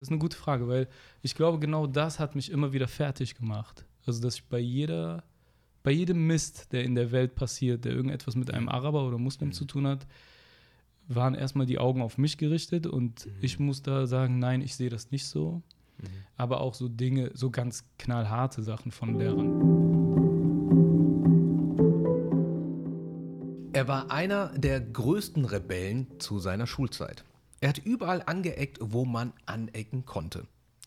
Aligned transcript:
Das 0.00 0.06
ist 0.08 0.12
eine 0.12 0.18
gute 0.18 0.36
Frage, 0.38 0.66
weil 0.66 0.88
ich 1.20 1.34
glaube, 1.34 1.58
genau 1.58 1.86
das 1.86 2.18
hat 2.20 2.34
mich 2.34 2.50
immer 2.50 2.72
wieder 2.72 2.88
fertig 2.88 3.34
gemacht. 3.34 3.84
Also, 4.06 4.22
dass 4.22 4.36
ich 4.36 4.44
bei 4.46 4.58
jeder, 4.58 5.22
bei 5.82 5.90
jedem 5.90 6.26
Mist, 6.26 6.72
der 6.72 6.84
in 6.84 6.94
der 6.94 7.12
Welt 7.12 7.34
passiert, 7.34 7.84
der 7.84 7.92
irgendetwas 7.92 8.34
mit 8.34 8.50
einem 8.50 8.70
Araber 8.70 9.06
oder 9.06 9.18
Muslim 9.18 9.50
Mhm. 9.50 9.52
zu 9.52 9.66
tun 9.66 9.86
hat, 9.86 10.06
waren 11.06 11.34
erstmal 11.34 11.66
die 11.66 11.78
Augen 11.78 12.00
auf 12.00 12.16
mich 12.16 12.38
gerichtet 12.38 12.86
und 12.86 13.26
Mhm. 13.26 13.32
ich 13.42 13.58
muss 13.58 13.82
da 13.82 14.06
sagen, 14.06 14.38
nein, 14.38 14.62
ich 14.62 14.74
sehe 14.74 14.88
das 14.88 15.10
nicht 15.10 15.26
so. 15.26 15.60
Mhm. 15.98 16.06
Aber 16.38 16.62
auch 16.62 16.72
so 16.72 16.88
Dinge, 16.88 17.32
so 17.34 17.50
ganz 17.50 17.84
knallharte 17.98 18.62
Sachen 18.62 18.92
von 18.92 19.18
Lehrern. 19.18 19.60
Er 23.74 23.86
war 23.86 24.10
einer 24.10 24.48
der 24.58 24.80
größten 24.80 25.44
Rebellen 25.44 26.06
zu 26.20 26.38
seiner 26.38 26.66
Schulzeit. 26.66 27.22
Er 27.60 27.68
hat 27.68 27.78
überall 27.78 28.22
angeeckt, 28.24 28.78
wo 28.80 29.04
man 29.04 29.34
anecken 29.44 30.06
konnte. 30.06 30.46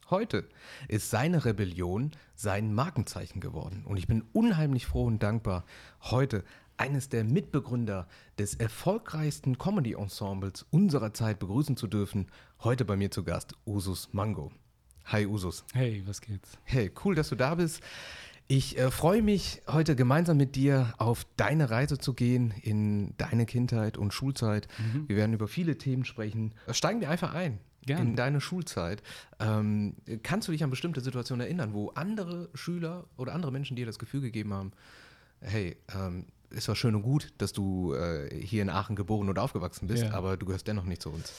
Heute 0.09 0.49
ist 0.87 1.11
seine 1.11 1.45
Rebellion 1.45 2.11
sein 2.35 2.73
Markenzeichen 2.73 3.39
geworden. 3.39 3.83
Und 3.85 3.97
ich 3.97 4.07
bin 4.07 4.23
unheimlich 4.33 4.87
froh 4.87 5.05
und 5.05 5.21
dankbar, 5.21 5.65
heute 6.01 6.43
eines 6.75 7.09
der 7.09 7.23
Mitbegründer 7.23 8.07
des 8.39 8.55
erfolgreichsten 8.55 9.59
Comedy-Ensembles 9.59 10.65
unserer 10.71 11.13
Zeit 11.13 11.37
begrüßen 11.37 11.77
zu 11.77 11.85
dürfen. 11.85 12.27
Heute 12.63 12.85
bei 12.85 12.95
mir 12.95 13.11
zu 13.11 13.23
Gast 13.23 13.53
Usus 13.67 14.09
Mango. 14.11 14.51
Hi 15.05 15.27
Usus. 15.27 15.65
Hey, 15.73 16.01
was 16.07 16.21
geht's? 16.21 16.57
Hey, 16.63 16.91
cool, 17.05 17.13
dass 17.13 17.29
du 17.29 17.35
da 17.35 17.53
bist. 17.53 17.81
Ich 18.47 18.77
äh, 18.77 18.91
freue 18.91 19.21
mich, 19.21 19.61
heute 19.67 19.95
gemeinsam 19.95 20.37
mit 20.37 20.55
dir 20.55 20.93
auf 20.97 21.25
deine 21.37 21.69
Reise 21.69 21.97
zu 21.97 22.13
gehen 22.13 22.53
in 22.61 23.15
deine 23.17 23.45
Kindheit 23.45 23.97
und 23.97 24.13
Schulzeit. 24.13 24.67
Wir 25.07 25.15
werden 25.15 25.33
über 25.33 25.47
viele 25.47 25.77
Themen 25.77 26.03
sprechen. 26.05 26.53
Steigen 26.71 26.99
wir 27.01 27.09
einfach 27.09 27.33
ein 27.33 27.59
Gerne. 27.85 28.01
in 28.09 28.15
deine 28.15 28.41
Schulzeit. 28.41 29.01
Ähm, 29.39 29.95
kannst 30.23 30.47
du 30.47 30.51
dich 30.51 30.63
an 30.63 30.69
bestimmte 30.69 31.01
Situationen 31.01 31.45
erinnern, 31.45 31.73
wo 31.73 31.89
andere 31.91 32.49
Schüler 32.53 33.05
oder 33.17 33.33
andere 33.33 33.51
Menschen 33.51 33.75
dir 33.75 33.85
das 33.85 33.97
Gefühl 33.97 34.21
gegeben 34.21 34.53
haben, 34.53 34.71
hey, 35.41 35.77
ähm, 35.95 36.25
ist 36.49 36.65
zwar 36.65 36.75
schön 36.75 36.95
und 36.95 37.01
gut, 37.01 37.33
dass 37.39 37.53
du 37.53 37.93
äh, 37.93 38.29
hier 38.45 38.61
in 38.61 38.69
Aachen 38.69 38.95
geboren 38.95 39.27
und 39.29 39.39
aufgewachsen 39.39 39.87
bist, 39.87 40.03
Ja. 40.03 40.11
aber 40.13 40.37
du 40.37 40.45
gehörst 40.45 40.67
dennoch 40.67 40.83
nicht 40.85 41.01
zu 41.01 41.09
uns. 41.09 41.33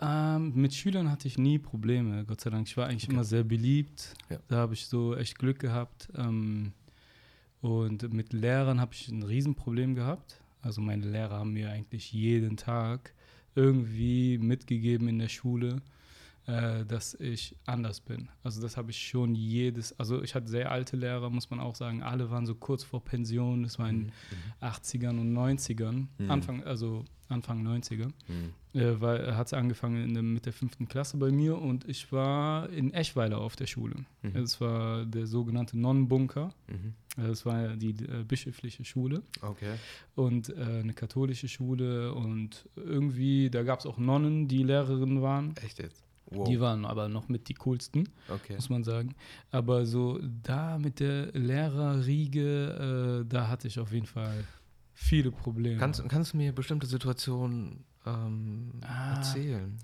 Ähm, 0.00 0.52
mit 0.54 0.74
Schülern 0.74 1.10
hatte 1.10 1.26
ich 1.26 1.38
nie 1.38 1.58
Probleme, 1.58 2.24
Gott 2.24 2.40
sei 2.40 2.50
Dank. 2.50 2.68
Ich 2.68 2.76
war 2.76 2.86
eigentlich 2.86 3.08
immer 3.08 3.24
sehr 3.24 3.42
beliebt. 3.42 4.14
Ja. 4.30 4.38
Da 4.48 4.56
habe 4.56 4.74
ich 4.74 4.86
so 4.86 5.16
echt 5.16 5.38
Glück 5.38 5.58
gehabt. 5.58 6.08
Ähm, 6.16 6.72
und 7.60 8.12
mit 8.12 8.32
Lehrern 8.32 8.80
habe 8.80 8.94
ich 8.94 9.08
ein 9.08 9.22
Riesenproblem 9.22 9.94
gehabt. 9.94 10.40
Also 10.62 10.80
meine 10.80 11.06
Lehrer 11.06 11.38
haben 11.38 11.52
mir 11.52 11.70
eigentlich 11.70 12.12
jeden 12.12 12.56
Tag 12.56 13.12
irgendwie 13.54 14.38
mitgegeben 14.38 15.08
in 15.08 15.18
der 15.18 15.28
Schule, 15.28 15.82
äh, 16.48 16.84
dass 16.86 17.14
ich 17.14 17.54
anders 17.66 18.00
bin. 18.00 18.28
Also 18.42 18.60
das 18.62 18.76
habe 18.76 18.90
ich 18.90 18.98
schon 19.06 19.34
jedes, 19.34 19.98
also 20.00 20.22
ich 20.22 20.34
hatte 20.34 20.48
sehr 20.48 20.70
alte 20.72 20.96
Lehrer, 20.96 21.28
muss 21.30 21.50
man 21.50 21.60
auch 21.60 21.74
sagen. 21.74 22.02
Alle 22.02 22.30
waren 22.30 22.46
so 22.46 22.54
kurz 22.54 22.82
vor 22.82 23.04
Pension. 23.04 23.62
Das 23.62 23.78
war 23.78 23.88
in 23.90 24.06
den 24.06 24.12
80ern 24.62 25.20
und 25.20 25.32
90ern. 25.32 26.06
Mhm. 26.18 26.30
Anfang, 26.30 26.64
also 26.64 27.04
Anfang 27.28 27.62
90er 27.66 28.08
Mhm. 28.28 28.80
äh, 28.80 28.98
weil 29.02 29.36
hat 29.36 29.48
es 29.48 29.52
angefangen 29.52 30.02
in 30.02 30.14
der, 30.14 30.22
mit 30.22 30.46
der 30.46 30.54
fünften 30.54 30.88
Klasse 30.88 31.18
bei 31.18 31.30
mir 31.30 31.58
und 31.60 31.86
ich 31.86 32.10
war 32.10 32.70
in 32.70 32.94
Eschweiler 32.94 33.38
auf 33.38 33.54
der 33.54 33.66
Schule. 33.66 33.96
Mhm. 34.22 34.36
Es 34.36 34.58
war 34.62 35.04
der 35.04 35.26
sogenannte 35.26 35.78
Nonnenbunker. 35.78 36.54
Mhm. 36.68 36.94
Das 37.22 37.44
war 37.44 37.76
die 37.76 37.90
äh, 37.90 38.24
bischöfliche 38.26 38.84
Schule 38.86 39.22
Okay. 39.42 39.74
und 40.14 40.48
äh, 40.50 40.62
eine 40.62 40.94
katholische 40.94 41.48
Schule 41.48 42.14
und 42.14 42.66
irgendwie, 42.76 43.50
da 43.50 43.62
gab 43.64 43.80
es 43.80 43.86
auch 43.86 43.98
Nonnen, 43.98 44.48
die 44.48 44.62
Lehrerinnen 44.62 45.20
waren. 45.20 45.54
Echt 45.58 45.78
jetzt? 45.80 46.04
Wow. 46.30 46.46
Die 46.48 46.60
waren 46.60 46.84
aber 46.84 47.08
noch 47.08 47.28
mit 47.28 47.48
die 47.48 47.54
coolsten, 47.54 48.08
okay. 48.28 48.54
muss 48.56 48.68
man 48.68 48.84
sagen. 48.84 49.14
Aber 49.50 49.86
so 49.86 50.20
da 50.42 50.78
mit 50.78 51.00
der 51.00 51.32
Lehrerriege, 51.32 53.22
äh, 53.24 53.28
da 53.28 53.48
hatte 53.48 53.68
ich 53.68 53.78
auf 53.78 53.92
jeden 53.92 54.06
Fall 54.06 54.44
viele 54.94 55.30
Probleme. 55.30 55.78
Kannst, 55.78 56.06
kannst 56.08 56.32
du 56.32 56.36
mir 56.36 56.52
bestimmte 56.52 56.86
Situationen 56.86 57.84
ähm, 58.06 58.72
Ah. 58.82 59.14
erzählen? 59.16 59.76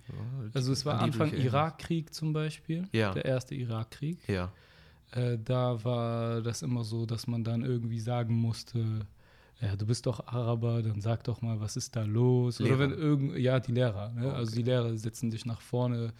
Also 0.52 0.72
es 0.72 0.84
war 0.84 1.00
Anfang? 1.00 1.32
Irakkrieg 1.32 2.12
zum 2.12 2.32
Beispiel, 2.32 2.88
Ja. 2.92 3.12
der 3.12 3.24
erste 3.24 3.54
Irakkrieg. 3.54 4.18
Ja. 4.28 4.52
Äh, 5.12 5.38
da 5.42 5.82
war 5.84 6.42
das 6.42 6.62
immer 6.62 6.84
so, 6.84 7.06
dass 7.06 7.26
man 7.26 7.44
dann 7.44 7.64
irgendwie 7.64 8.00
sagen 8.00 8.34
musste, 8.34 9.06
ja, 9.60 9.76
du 9.76 9.86
bist 9.86 10.06
doch 10.06 10.26
Araber, 10.26 10.82
dann 10.82 11.00
sag 11.00 11.24
doch 11.24 11.40
mal, 11.42 11.60
was 11.60 11.76
ist 11.76 11.94
da 11.96 12.02
los? 12.02 12.58
Lehrer. 12.58 12.76
Oder 12.76 12.78
wenn 12.80 12.98
irgend, 12.98 13.38
ja, 13.38 13.60
die 13.60 13.72
Lehrer. 13.72 14.10
Ne? 14.10 14.26
Okay. 14.26 14.36
Also 14.36 14.56
die 14.56 14.62
Lehrer 14.62 14.96
setzen 14.96 15.30
dich 15.30 15.46
nach 15.46 15.60
vorne, 15.60 16.12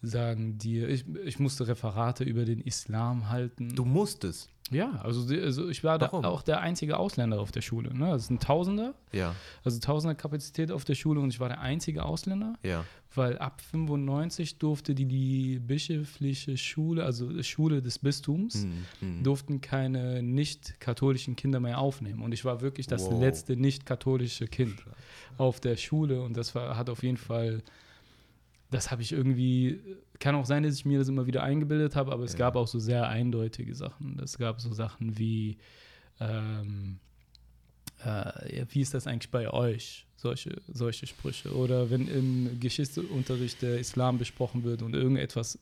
sagen 0.00 0.58
dir, 0.58 0.88
ich, 0.88 1.04
ich 1.24 1.38
musste 1.38 1.66
Referate 1.68 2.24
über 2.24 2.44
den 2.44 2.60
Islam 2.60 3.28
halten. 3.28 3.74
Du 3.74 3.84
musstest. 3.84 4.50
Ja, 4.72 5.00
also, 5.02 5.32
also 5.34 5.68
ich 5.68 5.84
war 5.84 5.98
da 5.98 6.06
Warum? 6.06 6.24
auch 6.24 6.42
der 6.42 6.60
einzige 6.60 6.96
Ausländer 6.98 7.40
auf 7.40 7.52
der 7.52 7.60
Schule. 7.62 7.92
Ne? 7.96 8.06
Das 8.10 8.30
ein 8.30 8.38
Tausender, 8.38 8.94
Ja. 9.12 9.34
also 9.64 9.78
Tausender 9.80 10.14
Kapazität 10.14 10.70
auf 10.72 10.84
der 10.84 10.94
Schule 10.94 11.20
und 11.20 11.30
ich 11.32 11.40
war 11.40 11.48
der 11.48 11.60
einzige 11.60 12.04
Ausländer 12.04 12.54
Ja. 12.62 12.84
weil 13.14 13.36
ab 13.38 13.60
95 13.60 14.58
durfte 14.58 14.94
die, 14.94 15.04
die 15.04 15.58
bischöfliche 15.58 16.56
Schule, 16.56 17.04
also 17.04 17.42
Schule 17.42 17.82
des 17.82 17.98
Bistums, 17.98 18.62
Hm, 18.62 18.72
hm. 19.00 19.22
durften 19.22 19.60
keine 19.60 20.22
nicht-katholischen 20.22 21.36
Kinder 21.36 21.60
mehr 21.60 21.78
aufnehmen. 21.78 22.22
Und 22.22 22.32
ich 22.32 22.44
war 22.44 22.60
wirklich 22.62 22.86
das 22.86 23.10
Wow. 23.10 23.20
letzte 23.20 23.56
nicht-katholische 23.56 24.46
Kind 24.46 24.76
auf 25.38 25.60
der 25.60 25.76
Schule 25.76 26.22
und 26.22 26.36
das 26.36 26.54
war, 26.54 26.76
hat 26.76 26.88
auf 26.88 27.02
jeden 27.02 27.18
Fall, 27.18 27.62
das 28.70 28.90
habe 28.90 29.02
ich 29.02 29.12
irgendwie, 29.12 29.78
kann 30.22 30.36
auch 30.36 30.46
sein, 30.46 30.62
dass 30.62 30.76
ich 30.76 30.84
mir 30.84 30.98
das 31.00 31.08
immer 31.08 31.26
wieder 31.26 31.42
eingebildet 31.42 31.96
habe, 31.96 32.12
aber 32.12 32.22
es 32.24 32.32
Ja. 32.34 32.38
gab 32.38 32.54
auch 32.56 32.68
so 32.68 32.78
sehr 32.78 33.08
eindeutige 33.08 33.74
Sachen. 33.74 34.18
Es 34.22 34.38
gab 34.38 34.60
so 34.60 34.72
Sachen 34.72 35.18
wie, 35.18 35.58
ähm, 36.20 37.00
äh, 38.04 38.64
wie 38.70 38.80
ist 38.80 38.94
das 38.94 39.06
eigentlich 39.08 39.30
bei 39.32 39.50
euch? 39.52 40.06
Solche, 40.16 40.62
solche 40.72 41.08
Sprüche. 41.08 41.52
Oder 41.54 41.90
wenn 41.90 42.06
im 42.06 42.60
Geschichtsunterricht 42.60 43.60
der 43.62 43.78
Islam 43.80 44.18
besprochen 44.18 44.62
wird 44.62 44.82
und 44.82 44.94
irgendetwas 44.94 45.58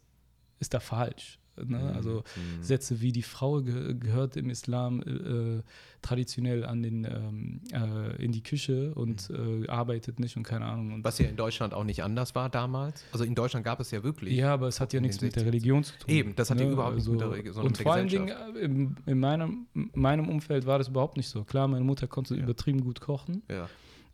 ist 0.59 0.75
da 0.75 0.81
falsch. 0.81 1.39
Ne? 1.67 1.79
Hm, 1.81 1.97
Also 1.97 2.23
hm. 2.35 2.63
Sätze 2.63 3.01
wie 3.01 3.13
die 3.13 3.23
Frau 3.23 3.61
ge 3.63 3.95
gehört 3.95 4.37
im 4.37 4.51
Islam 4.51 5.01
äh, 5.03 5.63
traditionell 6.03 6.65
an 6.65 6.83
den, 6.83 7.05
ähm, 7.05 7.61
äh, 7.73 8.23
in 8.25 8.33
die 8.33 8.43
Küche 8.43 8.95
und 8.95 9.31
äh, 9.31 9.67
arbeitet 9.69 10.19
nicht 10.21 10.37
und 10.37 10.43
keine 10.45 10.65
Ahnung. 10.67 10.93
Und 10.95 11.05
Was 11.05 11.19
ja 11.19 11.29
in 11.29 11.37
Deutschland 11.37 11.75
auch 11.75 11.85
nicht 11.85 12.03
anders 12.03 12.35
war 12.35 12.49
damals. 12.49 13.05
Also 13.13 13.25
in 13.25 13.35
Deutschland 13.35 13.65
gab 13.65 13.81
es 13.81 13.91
ja 13.91 14.03
wirklich. 14.03 14.35
ja, 14.37 14.53
aber 14.55 14.69
es 14.69 14.81
hat 14.81 14.93
ja 14.93 15.01
nichts 15.01 15.21
mit 15.21 15.37
der 15.37 15.43
60ern. 15.43 15.47
Religion 15.47 15.85
zu 15.85 15.99
tun. 15.99 16.11
Eben, 16.15 16.35
das 16.37 16.51
hat 16.51 16.59
ja 16.61 16.67
ne? 16.67 16.73
überhaupt 16.73 16.95
nichts 16.95 17.09
mit 17.11 17.21
der 17.21 17.27
Also, 17.29 17.37
Religion, 17.43 17.67
Und 17.67 17.79
vor 17.79 17.93
allen 17.93 18.09
Dingen 18.09 18.29
äh, 18.29 18.59
in, 18.61 18.97
in 19.07 19.19
meinem, 19.21 19.67
meinem 19.95 20.29
Umfeld 20.29 20.65
war 20.67 20.79
das 20.79 20.89
überhaupt 20.89 21.17
nicht 21.17 21.29
so. 21.29 21.45
Klar, 21.45 21.69
meine 21.69 21.85
Mutter 21.85 22.07
konnte 22.07 22.35
Ja. 22.37 22.43
übertrieben 22.45 22.81
gut 22.83 23.01
kochen, 23.01 23.43
Ja. 23.51 23.69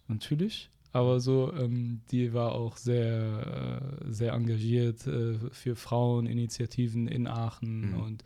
natürlich. 0.08 0.70
Aber 0.92 1.20
so, 1.20 1.52
ähm, 1.52 2.00
die 2.10 2.32
war 2.32 2.52
auch 2.52 2.76
sehr, 2.76 3.80
äh, 4.06 4.12
sehr 4.12 4.32
engagiert 4.32 5.06
äh, 5.06 5.34
für 5.50 5.76
Fraueninitiativen 5.76 7.08
in 7.08 7.26
Aachen 7.26 7.90
Mhm. 7.92 8.00
und, 8.00 8.24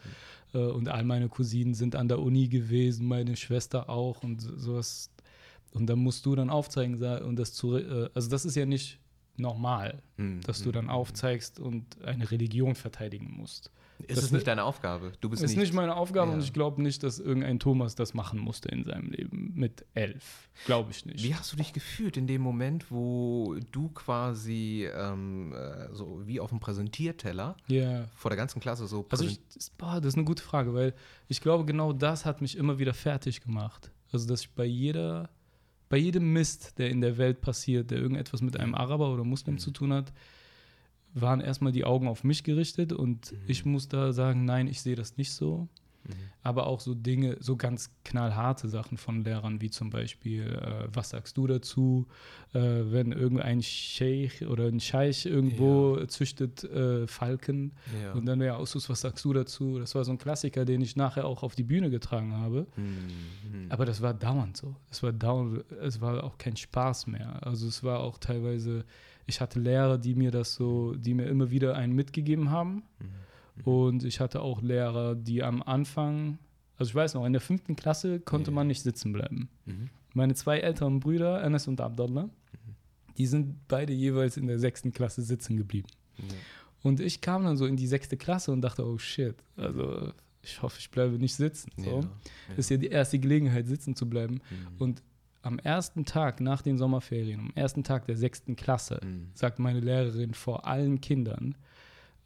äh, 0.54 0.59
und 0.59 0.88
all 0.88 1.04
meine 1.04 1.28
Cousinen 1.28 1.75
sind 1.75 1.97
an 1.97 2.09
der 2.09 2.21
Uni 2.21 2.48
gewesen, 2.48 3.06
meine 3.09 3.37
Schwester 3.37 3.88
auch 3.88 4.22
und 4.22 4.41
so- 4.41 4.56
sowas. 4.56 5.10
Und 5.72 5.87
dann 5.87 5.98
musst 6.00 6.26
du 6.26 6.34
dann 6.34 6.50
aufzeigen 6.50 7.03
und 7.22 7.37
das 7.37 7.53
zu, 7.53 7.76
äh, 7.76 8.09
also 8.15 8.28
das 8.28 8.44
ist 8.44 8.56
ja 8.56 8.66
nicht 8.66 8.98
normal, 9.37 10.03
Hm, 10.16 10.41
dass 10.42 10.62
du 10.62 10.72
dann 10.72 10.87
hm. 10.87 10.91
aufzeigst 10.91 11.60
und 11.60 12.03
eine 12.03 12.31
Religion 12.31 12.75
verteidigen 12.75 13.32
musst. 13.37 13.71
Ist 14.09 14.16
das 14.19 14.25
es 14.27 14.33
nicht 14.33 14.47
deine 14.47 14.65
Aufgabe? 14.65 15.12
Du 15.21 15.28
bist 15.31 15.43
ist 15.43 15.56
nicht 15.56 15.72
meine 15.75 15.97
Aufgabe 15.97 16.31
Ja. 16.31 16.37
und 16.37 16.43
ich 16.43 16.53
glaube 16.53 16.81
nicht, 16.83 17.03
dass 17.03 17.19
irgendein 17.19 17.59
Thomas 17.59 17.94
das 17.94 18.15
machen 18.15 18.38
musste 18.38 18.69
in 18.69 18.84
seinem 18.84 19.11
Leben 19.11 19.53
mit 19.55 19.84
elf. 19.94 20.49
Glaube 20.66 20.91
ich 20.91 21.05
nicht. 21.06 21.22
Wie 21.22 21.34
hast 21.34 21.53
du 21.53 21.56
dich 21.56 21.72
gefühlt 21.72 22.16
in 22.16 22.27
dem 22.27 22.43
Moment, 22.43 22.91
wo 22.91 23.56
du 23.72 23.89
quasi 23.91 24.89
ähm, 24.94 25.53
äh, 25.53 25.93
so 25.94 26.22
wie 26.27 26.41
auf 26.41 26.50
dem 26.50 26.60
Präsentierteller 26.60 27.56
Ja. 27.69 28.05
vor 28.15 28.30
der 28.30 28.36
ganzen 28.36 28.60
Klasse 28.60 28.86
so 28.86 29.07
Also 29.10 29.24
ich, 29.24 29.41
das, 29.54 29.71
boah, 29.71 30.01
das 30.01 30.09
ist 30.09 30.16
eine 30.16 30.24
gute 30.24 30.42
Frage, 30.42 30.74
weil 30.74 30.95
ich 31.28 31.41
glaube, 31.41 31.65
genau 31.65 31.92
das 31.92 32.24
hat 32.24 32.41
mich 32.41 32.57
immer 32.57 32.78
wieder 32.78 32.95
fertig 32.95 33.41
gemacht. 33.41 33.91
Also, 34.13 34.27
dass 34.28 34.41
ich 34.42 34.51
bei 34.51 34.65
jeder, 34.65 35.30
bei 35.89 35.97
jedem 35.97 36.33
Mist, 36.33 36.78
der 36.78 36.91
in 36.91 37.01
der 37.01 37.16
Welt 37.19 37.41
passiert, 37.41 37.91
der 37.91 37.98
irgendetwas 37.98 38.41
mit 38.42 38.59
einem 38.59 38.74
Araber 38.74 39.13
oder 39.13 39.24
Muslim 39.24 39.54
Mhm. 39.54 39.59
zu 39.60 39.71
tun 39.71 39.92
hat, 39.92 40.13
waren 41.15 41.41
erstmal 41.41 41.72
die 41.72 41.84
Augen 41.84 42.09
auf 42.09 42.24
mich 42.24 42.45
gerichtet 42.45 42.92
und 42.92 43.33
Mhm. 43.33 43.39
ich 43.47 43.65
muss 43.65 43.89
da 43.89 44.12
sagen, 44.12 44.45
nein, 44.45 44.66
ich 44.68 44.80
sehe 44.80 44.97
das 44.97 45.16
nicht 45.16 45.33
so. 45.33 45.68
Mhm. 46.04 46.12
Aber 46.42 46.66
auch 46.66 46.80
so 46.80 46.95
Dinge, 46.95 47.36
so 47.41 47.57
ganz 47.57 47.91
knallharte 48.07 48.66
Sachen 48.71 48.97
von 48.97 49.22
Lehrern, 49.22 49.60
wie 49.60 49.68
zum 49.68 49.91
Beispiel, 49.91 50.45
äh, 50.47 50.89
was 50.91 51.10
sagst 51.10 51.36
du 51.36 51.47
dazu, 51.47 52.07
äh, 52.54 52.59
wenn 52.59 53.12
irgendein 53.12 53.60
Sheikh 53.62 54.47
oder 54.47 54.65
ein 54.65 54.80
Scheich 54.80 55.27
irgendwo 55.27 56.03
züchtet 56.07 56.65
äh, 56.65 57.07
Falken 57.07 57.72
ja. 58.03 58.12
und 58.12 58.24
dann, 58.24 58.41
ja, 58.41 58.57
Aussus, 58.57 58.89
was 58.89 59.03
sagst 59.03 59.22
du 59.27 59.34
dazu? 59.34 59.78
Das 59.78 59.95
war 59.95 60.03
so 60.04 60.12
ein 60.12 60.16
Klassiker, 60.18 60.65
den 60.65 60.80
ich 60.80 60.97
nachher 60.97 61.27
auch 61.27 61.42
auf 61.42 61.54
die 61.54 61.65
Bühne 61.65 61.91
getragen 61.91 62.33
habe. 62.34 62.66
Hm, 62.77 62.97
hm. 63.53 63.66
Aber 63.68 63.84
das 63.84 64.01
war 64.01 64.15
dauernd 64.15 64.57
so. 64.57 64.74
Es 64.91 65.03
war 65.03 65.12
dauernd, 65.12 65.65
es 65.83 66.01
war 66.01 66.24
auch 66.24 66.39
kein 66.39 66.57
Spaß 66.57 67.09
mehr. 67.09 67.47
Also 67.47 67.68
es 67.68 67.84
war 67.84 68.01
auch 68.01 68.16
teilweise, 68.16 68.86
ich 69.30 69.41
hatte 69.41 69.59
Lehrer, 69.60 69.97
die 69.97 70.15
mir 70.15 70.30
das 70.30 70.54
so, 70.54 70.94
die 70.94 71.15
mir 71.15 71.27
immer 71.27 71.50
wieder 71.50 71.74
einen 71.77 71.94
mitgegeben 71.94 72.50
haben. 72.50 72.82
Mhm. 72.98 73.62
Und 73.65 74.04
ich 74.04 74.21
hatte 74.21 74.41
auch 74.42 74.60
Lehrer, 74.62 75.15
die 75.15 75.42
am 75.42 75.62
Anfang, 75.62 76.38
also 76.77 76.91
ich 76.91 76.94
weiß 76.94 77.15
noch, 77.15 77.24
in 77.24 77.32
der 77.32 77.41
fünften 77.41 77.77
Klasse 77.77 78.21
konnte 78.21 78.50
Ja. 78.50 78.54
man 78.54 78.66
nicht 78.66 78.82
sitzen 78.82 79.12
bleiben. 79.12 79.48
Mhm. 79.66 79.88
Meine 80.15 80.34
zwei 80.34 80.59
älteren 80.59 80.98
Brüder, 81.00 81.42
Enes 81.42 81.68
und 81.68 81.80
Abdallah, 81.80 82.28
die 83.16 83.27
sind 83.27 83.68
beide 83.68 83.92
jeweils 83.92 84.36
in 84.36 84.47
der 84.47 84.59
sechsten 84.59 84.92
Klasse 84.92 85.22
sitzen 85.22 85.56
geblieben. 85.56 85.88
Ja. 86.18 86.24
Und 86.83 87.00
ich 87.00 87.21
kam 87.21 87.44
dann 87.44 87.56
so 87.56 87.66
in 87.66 87.76
die 87.76 87.86
sechste 87.86 88.16
Klasse 88.16 88.50
und 88.53 88.62
dachte, 88.62 88.84
oh 88.86 88.98
shit, 88.98 89.34
also 89.56 90.12
ich 90.42 90.62
hoffe, 90.62 90.78
ich 90.80 90.91
bleibe 90.91 91.18
nicht 91.18 91.34
sitzen. 91.34 91.71
So. 91.76 92.00
Ja. 92.00 92.10
Das 92.48 92.59
ist 92.59 92.71
ja 92.71 92.78
die 92.78 92.88
erste 92.88 93.18
Gelegenheit, 93.18 93.66
sitzen 93.66 93.94
zu 93.94 94.09
bleiben. 94.09 94.34
Mhm. 94.50 94.66
Und 94.78 95.03
am 95.42 95.59
ersten 95.59 96.04
Tag 96.04 96.41
nach 96.41 96.63
den 96.63 96.77
Sommerferien, 96.78 97.41
am 97.41 97.53
ersten 97.54 97.83
Tag 97.84 98.07
der 98.07 98.16
sechsten 98.16 98.57
Klasse, 98.57 99.01
Mhm. 99.03 99.31
sagt 99.34 99.59
meine 99.59 99.81
Lehrerin 99.81 100.34
vor 100.34 100.66
allen 100.66 101.01
Kindern, 101.01 101.54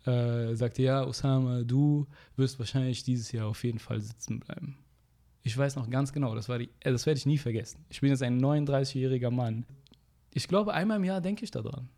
äh, 0.06 0.54
sagte, 0.54 0.82
ja, 0.82 1.04
Osama, 1.06 1.62
du 1.62 2.06
wirst 2.36 2.58
wahrscheinlich 2.58 3.04
dieses 3.04 3.32
Jahr 3.32 3.46
auf 3.48 3.62
jeden 3.64 3.78
Fall 3.78 4.00
sitzen 4.00 4.40
bleiben. 4.40 4.78
Ich 5.42 5.56
weiß 5.56 5.76
noch 5.76 5.88
ganz 5.90 6.12
genau, 6.12 6.34
das, 6.34 6.48
war 6.48 6.58
die, 6.58 6.70
äh, 6.80 6.90
das 6.92 7.06
werde 7.06 7.18
ich 7.18 7.26
nie 7.26 7.38
vergessen. 7.38 7.84
Ich 7.88 8.00
bin 8.00 8.10
jetzt 8.10 8.22
ein 8.22 8.40
39-jähriger 8.40 9.30
Mann. 9.30 9.64
Ich 10.32 10.48
glaube, 10.48 10.74
einmal 10.74 10.96
im 10.98 11.04
Jahr 11.04 11.20
denke 11.20 11.44
ich 11.44 11.50
daran. 11.50 11.88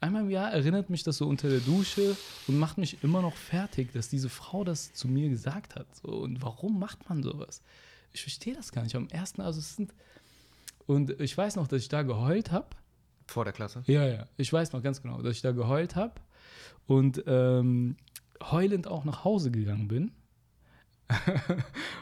Einmal 0.00 0.22
im 0.22 0.30
Jahr 0.30 0.52
erinnert 0.52 0.90
mich 0.90 1.02
das 1.02 1.16
so 1.16 1.26
unter 1.26 1.48
der 1.48 1.60
Dusche 1.60 2.16
und 2.46 2.58
macht 2.58 2.76
mich 2.78 3.02
immer 3.02 3.22
noch 3.22 3.34
fertig, 3.36 3.92
dass 3.92 4.08
diese 4.10 4.28
Frau 4.28 4.62
das 4.62 4.92
zu 4.92 5.08
mir 5.08 5.30
gesagt 5.30 5.76
hat. 5.76 5.86
So, 5.96 6.08
und 6.08 6.42
warum 6.42 6.78
macht 6.78 7.08
man 7.08 7.22
sowas? 7.22 7.62
Ich 8.12 8.20
verstehe 8.20 8.54
das 8.54 8.70
gar 8.70 8.82
nicht. 8.82 8.94
Am 8.96 9.08
ersten, 9.08 9.40
also 9.40 9.58
es 9.60 9.76
sind. 9.76 9.92
Und 10.86 11.20
ich 11.20 11.36
weiß 11.36 11.56
noch, 11.56 11.66
dass 11.66 11.82
ich 11.82 11.88
da 11.88 12.02
geheult 12.02 12.52
habe. 12.52 12.66
Vor 13.26 13.44
der 13.44 13.52
Klasse? 13.54 13.82
Ja, 13.86 14.06
ja. 14.06 14.26
Ich 14.36 14.52
weiß 14.52 14.72
noch 14.72 14.82
ganz 14.82 15.00
genau, 15.02 15.22
dass 15.22 15.36
ich 15.36 15.42
da 15.42 15.52
geheult 15.52 15.96
habe 15.96 16.14
und 16.86 17.22
ähm, 17.26 17.96
heulend 18.42 18.86
auch 18.86 19.04
nach 19.04 19.24
Hause 19.24 19.50
gegangen 19.50 19.88
bin. 19.88 20.12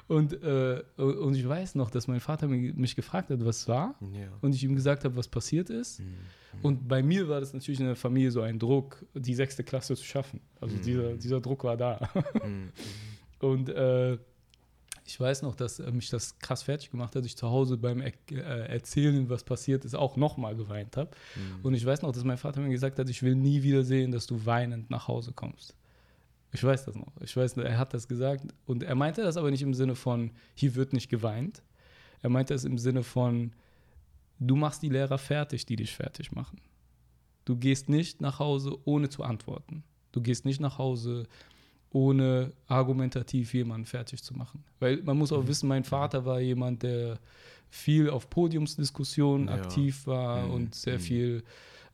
und, 0.08 0.32
äh, 0.42 0.82
und 0.96 1.34
ich 1.34 1.46
weiß 1.46 1.74
noch, 1.74 1.90
dass 1.90 2.06
mein 2.08 2.20
Vater 2.20 2.46
mich 2.48 2.94
gefragt 2.96 3.30
hat, 3.30 3.44
was 3.44 3.66
war. 3.68 3.96
Ja. 4.12 4.28
Und 4.40 4.54
ich 4.54 4.62
ihm 4.62 4.74
gesagt 4.74 5.04
habe, 5.04 5.16
was 5.16 5.28
passiert 5.28 5.70
ist. 5.70 6.00
Mhm. 6.00 6.14
Und 6.62 6.88
bei 6.88 7.02
mir 7.02 7.28
war 7.28 7.40
das 7.40 7.52
natürlich 7.52 7.80
in 7.80 7.86
der 7.86 7.96
Familie 7.96 8.30
so 8.30 8.42
ein 8.42 8.58
Druck, 8.58 9.04
die 9.14 9.34
sechste 9.34 9.64
Klasse 9.64 9.96
zu 9.96 10.04
schaffen. 10.04 10.40
Also 10.60 10.76
Mhm. 10.76 10.82
dieser, 10.82 11.12
dieser 11.14 11.40
Druck 11.40 11.64
war 11.64 11.76
da. 11.76 12.08
Mhm. 12.44 12.70
Und 13.40 13.68
äh, 13.70 14.18
ich 15.04 15.18
weiß 15.18 15.42
noch, 15.42 15.54
dass 15.54 15.78
äh, 15.78 15.90
mich 15.90 16.10
das 16.10 16.38
krass 16.38 16.62
fertig 16.62 16.90
gemacht 16.90 17.14
hat. 17.16 17.24
Ich 17.24 17.36
zu 17.36 17.48
Hause 17.48 17.76
beim 17.76 18.00
er 18.00 18.12
äh, 18.30 18.72
Erzählen, 18.72 19.28
was 19.28 19.44
passiert 19.44 19.84
ist, 19.84 19.94
auch 19.94 20.16
nochmal 20.16 20.54
geweint 20.56 20.96
habe. 20.96 21.10
Mhm. 21.34 21.64
Und 21.64 21.74
ich 21.74 21.84
weiß 21.84 22.02
noch, 22.02 22.12
dass 22.12 22.24
mein 22.24 22.38
Vater 22.38 22.60
mir 22.60 22.70
gesagt 22.70 22.98
hat, 22.98 23.08
ich 23.08 23.22
will 23.22 23.34
nie 23.34 23.62
wieder 23.62 23.82
sehen, 23.82 24.12
dass 24.12 24.26
du 24.26 24.44
weinend 24.46 24.90
nach 24.90 25.08
Hause 25.08 25.32
kommst. 25.32 25.74
Ich 26.52 26.62
weiß 26.62 26.84
das 26.84 26.94
noch. 26.94 27.12
Ich 27.20 27.36
weiß, 27.36 27.56
er 27.56 27.78
hat 27.78 27.94
das 27.94 28.06
gesagt. 28.06 28.44
Und 28.66 28.82
er 28.82 28.94
meinte 28.94 29.22
das 29.22 29.36
aber 29.36 29.50
nicht 29.50 29.62
im 29.62 29.74
Sinne 29.74 29.94
von, 29.94 30.30
hier 30.54 30.74
wird 30.74 30.92
nicht 30.92 31.08
geweint. 31.08 31.62
Er 32.20 32.28
meinte 32.28 32.54
es 32.54 32.64
im 32.64 32.78
Sinne 32.78 33.02
von, 33.02 33.52
du 34.38 34.54
machst 34.54 34.82
die 34.82 34.90
Lehrer 34.90 35.18
fertig, 35.18 35.66
die 35.66 35.76
dich 35.76 35.94
fertig 35.94 36.32
machen. 36.32 36.60
Du 37.44 37.56
gehst 37.56 37.88
nicht 37.88 38.20
nach 38.20 38.38
Hause, 38.38 38.78
ohne 38.84 39.08
zu 39.08 39.24
antworten. 39.24 39.82
Du 40.12 40.20
gehst 40.20 40.44
nicht 40.44 40.60
nach 40.60 40.78
Hause, 40.78 41.26
ohne 41.92 42.52
argumentativ 42.68 43.52
jemanden 43.54 43.86
fertig 43.86 44.22
zu 44.22 44.34
machen. 44.34 44.64
Weil 44.80 45.02
man 45.02 45.16
muss 45.18 45.32
auch 45.32 45.46
wissen, 45.46 45.68
mein 45.68 45.84
Vater 45.84 46.24
war 46.24 46.40
jemand, 46.40 46.82
der 46.82 47.18
viel 47.68 48.10
auf 48.10 48.28
Podiumsdiskussionen 48.30 49.48
Ja. 49.48 49.54
aktiv 49.54 50.06
war 50.06 50.46
Mhm. 50.46 50.54
und 50.54 50.74
sehr 50.74 50.94
Mhm. 50.98 51.00
viel 51.00 51.42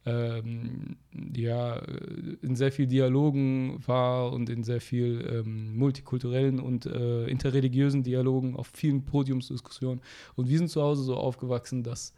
ähm, 0.07 0.97
ja, 1.37 1.77
äh, 1.77 2.37
in 2.41 2.57
sehr 2.57 2.73
viel 2.73 2.87
Dialogen 2.87 3.79
war 3.87 4.33
und 4.33 4.49
in 4.49 4.63
sehr 4.65 4.81
viel 4.81 5.43
ähm, 5.45 5.77
multikulturellen 5.77 6.61
und 6.61 6.87
äh, 6.87 7.27
interreligiösen 7.27 8.05
Dialogen, 8.05 8.57
auf 8.57 8.69
vielen 8.69 9.05
Podiumsdiskussionen. 9.05 10.01
Und 10.35 10.49
wir 10.49 10.57
sind 10.57 10.69
zu 10.71 10.81
Hause 10.81 11.03
so 11.03 11.17
aufgewachsen, 11.17 11.83
dass 11.83 12.15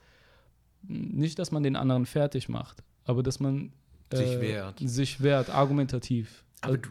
nicht, 0.83 1.38
dass 1.41 1.50
man 1.50 1.62
den 1.65 1.75
anderen 1.75 2.06
fertig 2.06 2.49
macht, 2.49 2.85
aber 3.06 3.23
dass 3.25 3.41
man 3.41 3.73
Sich 4.12 4.38
wehrt. 4.41 4.79
sich 4.85 5.21
wehrt, 5.23 5.50
argumentativ. 5.50 6.44
Aber 6.61 6.79
du, 6.79 6.88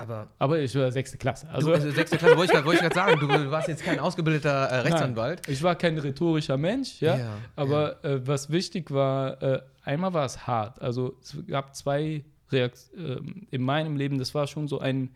aber 0.00 0.28
Aber 0.38 0.58
ich 0.58 0.74
war 0.74 0.90
sechste 0.90 1.16
Klasse. 1.18 1.48
also, 1.50 1.72
Also 1.72 1.88
du, 1.88 1.92
sechste 1.94 2.16
Klasse, 2.18 2.36
wollte 2.36 2.54
ich 2.74 2.80
gerade 2.80 2.94
sagen, 2.94 3.20
du 3.20 3.50
warst 3.50 3.68
jetzt 3.68 3.84
kein 3.84 3.98
ausgebildeter 4.00 4.50
äh, 4.66 4.80
Rechtsanwalt. 4.80 5.48
ich 5.48 5.62
war 5.62 5.74
kein 5.76 5.98
rhetorischer 5.98 6.56
Mensch, 6.56 7.00
ja. 7.00 7.16
Ja, 7.18 7.32
aber 7.56 8.02
Äh, 8.04 8.26
was 8.26 8.50
wichtig 8.50 8.90
war, 8.90 9.42
äh, 9.42 9.60
einmal 9.84 10.12
war 10.12 10.24
es 10.24 10.46
hart. 10.46 10.80
Also 10.82 11.16
es 11.22 11.36
gab 11.46 11.74
zwei 11.76 12.24
Reaktionen 12.50 13.46
in 13.50 13.62
meinem 13.62 13.96
Leben. 13.96 14.18
Das 14.18 14.34
war 14.34 14.46
schon 14.46 14.66
so 14.68 14.80
ein, 14.80 15.10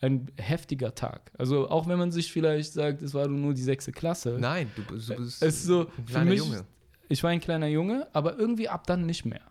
ein 0.00 0.28
heftiger 0.36 0.94
Tag. 0.94 1.30
Also 1.38 1.68
auch 1.70 1.86
wenn 1.86 1.98
man 1.98 2.10
sich 2.10 2.32
vielleicht 2.32 2.72
sagt, 2.72 3.02
es 3.02 3.14
war 3.14 3.28
nur 3.28 3.54
die 3.54 3.62
sechste 3.62 3.92
Klasse. 3.92 4.36
Nein, 4.40 4.70
du, 4.74 4.82
bist- 4.84 5.10
du 5.10 5.16
bist 5.16 5.42
Es 5.42 5.62
so, 5.62 5.86
ein 5.96 6.06
kleiner 6.06 6.30
mich, 6.30 6.38
Junge. 6.40 6.64
ich 7.08 7.22
war 7.22 7.30
ein 7.30 7.40
kleiner 7.40 7.68
Junge, 7.68 8.08
aber 8.12 8.36
irgendwie 8.38 8.68
ab 8.68 8.86
dann 8.86 9.06
nicht 9.06 9.24
mehr. 9.24 9.42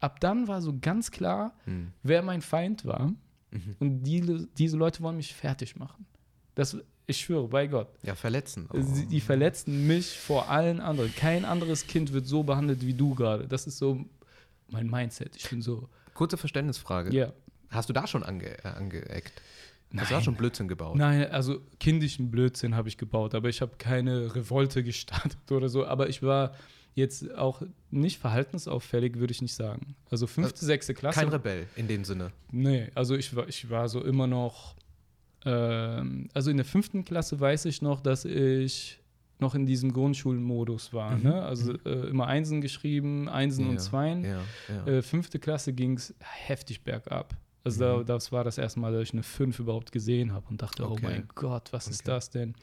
Ab 0.00 0.20
dann 0.20 0.48
war 0.48 0.60
so 0.62 0.74
ganz 0.80 1.10
klar, 1.10 1.52
Hm. 1.64 1.92
wer 2.02 2.22
mein 2.22 2.40
Feind 2.42 2.84
war. 2.84 3.12
Mhm. 3.54 3.76
Und 3.78 4.02
die, 4.02 4.46
diese 4.58 4.76
Leute 4.76 5.02
wollen 5.02 5.16
mich 5.16 5.34
fertig 5.34 5.76
machen. 5.76 6.04
Das, 6.54 6.76
ich 7.06 7.18
schwöre, 7.18 7.48
bei 7.48 7.66
Gott. 7.66 7.88
Ja, 8.02 8.14
verletzen. 8.14 8.68
auch. 8.70 8.76
Sie, 8.80 9.06
die 9.06 9.20
verletzen 9.20 9.86
mich 9.86 10.18
vor 10.18 10.50
allen 10.50 10.80
anderen. 10.80 11.14
Kein 11.14 11.44
anderes 11.44 11.86
Kind 11.86 12.12
wird 12.12 12.26
so 12.26 12.42
behandelt 12.42 12.84
wie 12.86 12.94
du 12.94 13.14
gerade. 13.14 13.46
Das 13.48 13.66
ist 13.66 13.78
so 13.78 14.04
mein 14.68 14.88
Mindset. 14.90 15.36
Ich 15.36 15.48
bin 15.48 15.62
so, 15.62 15.88
Kurze 16.14 16.36
Verständnisfrage. 16.36 17.14
ja. 17.14 17.32
Hast 17.70 17.88
du 17.88 17.92
da 17.92 18.06
schon 18.06 18.22
ange, 18.22 18.46
äh, 18.64 18.68
angeeckt? 18.68 19.32
Hast 19.96 20.10
du 20.10 20.14
da 20.14 20.20
schon 20.22 20.36
Blödsinn 20.36 20.68
gebaut? 20.68 20.96
Nein, 20.96 21.28
also 21.30 21.60
kindischen 21.80 22.30
Blödsinn 22.30 22.76
habe 22.76 22.88
ich 22.88 22.98
gebaut, 22.98 23.34
aber 23.34 23.48
ich 23.48 23.60
habe 23.60 23.72
keine 23.78 24.32
Revolte 24.34 24.84
gestartet 24.84 25.38
oder 25.50 25.68
so. 25.68 25.84
Aber 25.84 26.08
ich 26.08 26.22
war 26.22 26.54
jetzt 26.94 27.34
auch 27.34 27.62
nicht 27.90 28.18
verhaltensauffällig, 28.18 29.18
würde 29.18 29.32
ich 29.32 29.42
nicht 29.42 29.54
sagen. 29.54 29.96
Also 30.10 30.26
fünfte, 30.26 30.64
sechste 30.64 30.94
Klasse. 30.94 31.20
Kein 31.20 31.28
Rebell 31.28 31.66
in 31.76 31.88
dem 31.88 32.04
Sinne. 32.04 32.30
Nee, 32.52 32.90
also 32.94 33.14
ich 33.16 33.34
war, 33.34 33.48
ich 33.48 33.68
war 33.70 33.88
so 33.88 34.02
immer 34.04 34.26
noch, 34.26 34.76
ähm, 35.44 36.28
also 36.34 36.50
in 36.50 36.56
der 36.56 36.66
fünften 36.66 37.04
Klasse 37.04 37.38
weiß 37.38 37.64
ich 37.66 37.82
noch, 37.82 38.00
dass 38.00 38.24
ich 38.24 39.00
noch 39.40 39.54
in 39.54 39.66
diesem 39.66 39.92
Grundschulmodus 39.92 40.92
war. 40.92 41.16
Mhm. 41.16 41.22
Ne? 41.24 41.42
Also 41.42 41.74
äh, 41.84 42.08
immer 42.08 42.26
Einsen 42.28 42.60
geschrieben, 42.60 43.28
Einsen 43.28 43.64
Ja, 43.66 43.70
und 43.72 43.78
Zweien. 43.80 44.24
Ja, 44.24 44.40
ja. 44.68 44.86
Äh, 44.86 45.02
fünfte 45.02 45.38
Klasse 45.38 45.72
ging 45.72 45.96
es 45.96 46.14
heftig 46.20 46.82
bergab. 46.84 47.36
Also 47.64 47.80
da, 47.80 47.96
Mhm. 47.98 48.06
das 48.06 48.30
war 48.30 48.44
das 48.44 48.58
erste 48.58 48.78
Mal, 48.78 48.92
dass 48.92 49.02
ich 49.02 49.12
eine 49.12 49.22
5 49.22 49.58
überhaupt 49.58 49.90
gesehen 49.90 50.32
habe 50.32 50.46
und 50.50 50.60
dachte, 50.62 50.84
Okay. 50.88 51.00
oh 51.02 51.08
mein 51.08 51.28
Gott, 51.34 51.72
was 51.72 51.88
ist 51.88 52.02
Okay. 52.02 52.10
das 52.10 52.30
denn? 52.30 52.54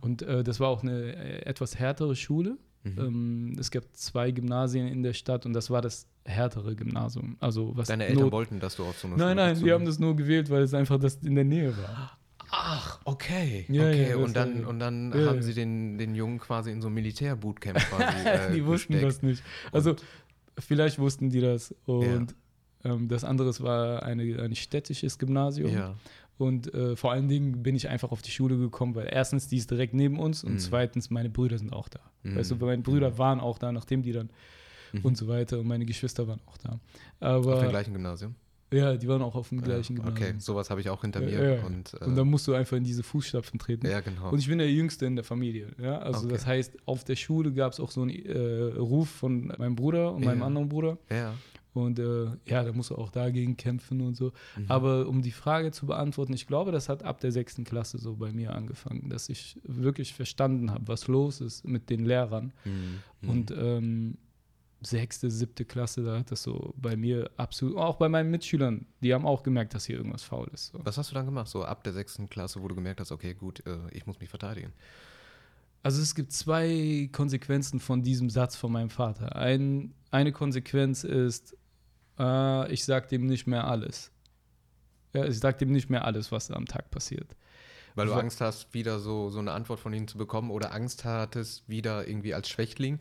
Und 0.00 0.22
äh, 0.22 0.42
das 0.44 0.60
war 0.60 0.68
auch 0.68 0.82
eine 0.82 1.14
äh, 1.16 1.42
etwas 1.44 1.78
härtere 1.78 2.14
Schule. 2.16 2.56
Mhm. 2.82 2.98
Ähm, 2.98 3.56
es 3.58 3.70
gab 3.70 3.84
zwei 3.92 4.30
Gymnasien 4.30 4.88
in 4.88 5.02
der 5.02 5.12
Stadt 5.12 5.44
und 5.46 5.52
das 5.52 5.68
war 5.70 5.82
das 5.82 6.06
härtere 6.24 6.74
Gymnasium. 6.74 7.36
Also 7.40 7.72
was 7.76 7.88
Deine 7.88 8.06
Eltern 8.06 8.32
wollten, 8.32 8.58
dass 8.60 8.76
du 8.76 8.84
auf 8.84 8.98
so 8.98 9.06
eine 9.06 9.16
Nein, 9.16 9.36
Schule 9.36 9.46
nein, 9.54 9.64
die 9.64 9.72
haben 9.72 9.84
das 9.84 9.98
nur 9.98 10.16
gewählt, 10.16 10.48
weil 10.50 10.62
es 10.62 10.72
einfach 10.74 10.98
das 10.98 11.16
in 11.16 11.34
der 11.34 11.44
Nähe 11.44 11.76
war. 11.76 12.18
Ach, 12.52 12.98
okay. 13.04 13.64
Ja, 13.68 13.82
okay. 13.88 14.10
ja, 14.10 14.16
und 14.16 14.34
dann, 14.34 14.64
und 14.64 14.78
dann 14.80 15.12
Ja, 15.12 15.26
haben 15.26 15.42
sie 15.42 15.54
den, 15.54 15.98
den 15.98 16.14
Jungen 16.14 16.38
quasi 16.38 16.72
in 16.72 16.80
so 16.82 16.88
ein 16.88 16.94
Militärbootcamp 16.94 17.78
quasi 17.90 18.28
äh, 18.28 18.52
die 18.52 18.64
wussten 18.66 18.94
gesteckt. 18.94 19.04
das 19.16 19.22
nicht. 19.22 19.42
Also 19.72 19.94
vielleicht 20.58 20.98
wussten 20.98 21.30
die 21.30 21.40
das. 21.40 21.74
Und 21.86 22.34
ähm, 22.82 23.08
das 23.08 23.24
andere 23.24 23.52
war 23.60 24.02
eine, 24.02 24.42
ein 24.42 24.54
städtisches 24.56 25.18
Gymnasium. 25.18 25.72
Ja. 25.72 25.94
Und 26.40 26.72
äh, 26.74 26.96
vor 26.96 27.12
allen 27.12 27.28
Dingen 27.28 27.62
bin 27.62 27.76
ich 27.76 27.88
einfach 27.88 28.12
auf 28.12 28.22
die 28.22 28.30
Schule 28.30 28.56
gekommen, 28.56 28.94
weil 28.94 29.08
erstens, 29.10 29.46
die 29.48 29.56
ist 29.58 29.70
direkt 29.70 29.92
neben 29.94 30.18
uns 30.18 30.42
und 30.42 30.54
Mhm. 30.54 30.58
zweitens, 30.58 31.10
meine 31.10 31.28
Brüder 31.30 31.58
sind 31.58 31.72
auch 31.72 31.88
da. 31.88 32.00
Mhm. 32.22 32.36
Weißt 32.36 32.50
du, 32.50 32.56
meine 32.56 32.82
Brüder 32.82 33.18
waren 33.18 33.40
auch 33.40 33.58
da, 33.58 33.72
nachdem 33.72 34.02
die 34.02 34.12
dann 34.12 34.30
Mhm. 34.92 35.00
und 35.02 35.16
so 35.16 35.28
weiter 35.28 35.58
und 35.60 35.66
meine 35.68 35.84
Geschwister 35.84 36.26
waren 36.26 36.40
auch 36.46 36.56
da. 36.58 36.80
Auf 37.20 37.44
dem 37.44 37.52
Aber 37.52 37.68
gleichen 37.68 37.92
Gymnasium. 37.92 38.34
ja, 38.72 38.96
die 38.96 39.06
waren 39.06 39.22
auch 39.22 39.34
auf 39.34 39.50
dem 39.50 39.60
gleichen 39.60 39.96
ja, 39.98 40.02
Gymnasium. 40.02 40.30
Okay, 40.30 40.40
sowas 40.40 40.70
habe 40.70 40.80
ich 40.80 40.88
auch 40.90 41.02
hinter 41.02 41.20
Ja, 41.28 41.38
mir. 41.40 41.54
ja. 41.56 41.64
Und, 41.64 41.94
äh, 42.00 42.04
Und 42.06 42.16
dann 42.16 42.28
musst 42.28 42.48
du 42.48 42.54
einfach 42.54 42.76
in 42.76 42.84
diese 42.84 43.02
Fußstapfen 43.02 43.58
treten. 43.60 43.86
ja, 43.86 44.00
genau. 44.00 44.30
Und 44.30 44.38
ich 44.38 44.48
bin 44.48 44.58
der 44.58 44.70
Jüngste 44.72 45.06
in 45.06 45.14
der 45.16 45.24
Familie. 45.24 45.68
Ja? 45.80 45.98
Also 45.98 46.20
Okay. 46.20 46.32
das 46.32 46.46
heißt, 46.46 46.76
auf 46.86 47.04
der 47.04 47.16
Schule 47.16 47.52
gab 47.52 47.72
es 47.74 47.80
auch 47.80 47.90
so 47.90 48.02
einen 48.02 48.10
äh, 48.10 48.78
Ruf 48.78 49.08
von 49.10 49.52
meinem 49.58 49.76
Bruder 49.76 50.12
und 50.14 50.24
meinem 50.24 50.42
anderen 50.42 50.68
Bruder. 50.68 50.96
ja. 51.10 51.34
Und 51.72 51.98
äh, 51.98 52.26
ja, 52.46 52.64
da 52.64 52.72
musst 52.72 52.90
du 52.90 52.96
auch 52.96 53.10
dagegen 53.10 53.56
kämpfen 53.56 54.00
und 54.00 54.16
so. 54.16 54.32
Mhm. 54.56 54.64
Aber 54.68 55.08
um 55.08 55.22
die 55.22 55.30
Frage 55.30 55.70
zu 55.70 55.86
beantworten, 55.86 56.32
ich 56.32 56.46
glaube, 56.46 56.72
das 56.72 56.88
hat 56.88 57.02
ab 57.02 57.20
der 57.20 57.32
sechsten 57.32 57.64
Klasse 57.64 57.98
so 57.98 58.16
bei 58.16 58.32
mir 58.32 58.54
angefangen, 58.54 59.08
dass 59.08 59.28
ich 59.28 59.58
wirklich 59.62 60.14
verstanden 60.14 60.70
habe, 60.70 60.88
was 60.88 61.06
los 61.06 61.40
ist 61.40 61.64
mit 61.64 61.88
den 61.90 62.04
Lehrern. 62.04 62.52
Mhm. 62.64 63.28
Und 63.28 63.50
ähm, 63.52 64.18
sechste, 64.82 65.30
siebte 65.30 65.64
Klasse, 65.64 66.02
da 66.02 66.18
hat 66.18 66.30
das 66.30 66.42
so 66.42 66.74
bei 66.76 66.96
mir 66.96 67.30
absolut, 67.36 67.76
auch 67.76 67.96
bei 67.96 68.08
meinen 68.08 68.30
Mitschülern, 68.30 68.86
die 69.02 69.12
haben 69.12 69.26
auch 69.26 69.42
gemerkt, 69.42 69.74
dass 69.74 69.84
hier 69.84 69.96
irgendwas 69.96 70.22
faul 70.22 70.48
ist. 70.52 70.72
So. 70.72 70.80
Was 70.82 70.96
hast 70.98 71.10
du 71.10 71.14
dann 71.14 71.26
gemacht? 71.26 71.48
So 71.48 71.64
ab 71.64 71.84
der 71.84 71.92
sechsten 71.92 72.28
Klasse, 72.28 72.62
wo 72.62 72.68
du 72.68 72.74
gemerkt 72.74 73.00
hast, 73.00 73.12
okay, 73.12 73.34
gut, 73.34 73.64
äh, 73.66 73.78
ich 73.92 74.06
muss 74.06 74.18
mich 74.20 74.30
verteidigen. 74.30 74.72
Also 75.82 76.02
es 76.02 76.14
gibt 76.14 76.32
zwei 76.32 77.08
Konsequenzen 77.12 77.80
von 77.80 78.02
diesem 78.02 78.28
Satz 78.28 78.56
von 78.56 78.72
meinem 78.72 78.90
Vater. 78.90 79.36
Ein, 79.36 79.94
eine 80.10 80.32
Konsequenz 80.32 81.04
ist, 81.04 81.56
äh, 82.20 82.72
ich 82.72 82.84
sag 82.84 83.08
dem 83.08 83.26
nicht 83.26 83.46
mehr 83.46 83.66
alles. 83.66 84.12
Ja, 85.14 85.24
ich 85.24 85.38
sag 85.40 85.58
dem 85.58 85.72
nicht 85.72 85.90
mehr 85.90 86.04
alles, 86.04 86.30
was 86.30 86.50
am 86.52 86.66
Tag 86.66 86.90
passiert. 86.90 87.34
Weil 87.96 88.06
du 88.06 88.12
Angst 88.14 88.40
hast, 88.40 88.72
wieder 88.72 89.00
so, 89.00 89.30
so 89.30 89.40
eine 89.40 89.50
Antwort 89.50 89.80
von 89.80 89.92
ihnen 89.92 90.06
zu 90.06 90.16
bekommen 90.16 90.52
oder 90.52 90.72
Angst 90.72 91.04
hattest, 91.04 91.68
wieder 91.68 92.06
irgendwie 92.06 92.32
als 92.34 92.48
Schwächling 92.48 93.00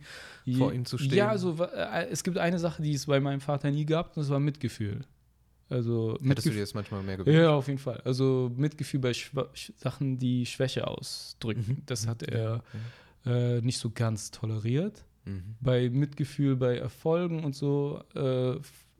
vor 0.57 0.73
ihm 0.73 0.83
zu 0.85 0.97
stehen. 0.97 1.13
Ja, 1.13 1.27
also 1.29 1.55
äh, 1.63 2.07
es 2.09 2.23
gibt 2.23 2.39
eine 2.39 2.57
Sache, 2.57 2.81
die 2.81 2.95
es 2.95 3.05
bei 3.05 3.19
meinem 3.19 3.39
Vater 3.39 3.69
nie 3.69 3.85
gab, 3.85 4.17
und 4.17 4.23
das 4.23 4.29
war 4.29 4.39
Mitgefühl. 4.39 5.01
Also 5.69 6.13
Hättest 6.13 6.21
du 6.23 6.27
Mitgefühl. 6.29 6.53
dir 6.53 6.59
das 6.61 6.73
manchmal 6.73 7.03
mehr 7.03 7.17
gewünscht? 7.17 7.37
Ja, 7.39 7.51
auf 7.51 7.67
jeden 7.67 7.77
Fall. 7.77 8.01
Also 8.03 8.51
Mitgefühl 8.55 8.99
bei 8.99 9.13
Schwa 9.13 9.43
Sch- 9.53 9.71
Sachen, 9.77 10.17
die 10.17 10.47
Schwäche 10.47 10.87
ausdrücken. 10.87 11.65
Mhm. 11.67 11.83
Das 11.85 12.07
hat 12.07 12.23
er 12.23 12.63
äh, 13.27 13.61
nicht 13.61 13.77
so 13.77 13.91
ganz 13.91 14.31
toleriert. 14.31 15.05
Mhm. 15.25 15.55
Bei 15.61 15.87
Mitgefühl 15.91 16.55
bei 16.55 16.77
Erfolgen 16.79 17.43
und 17.43 17.55
so 17.55 18.01
äh, 18.15 18.55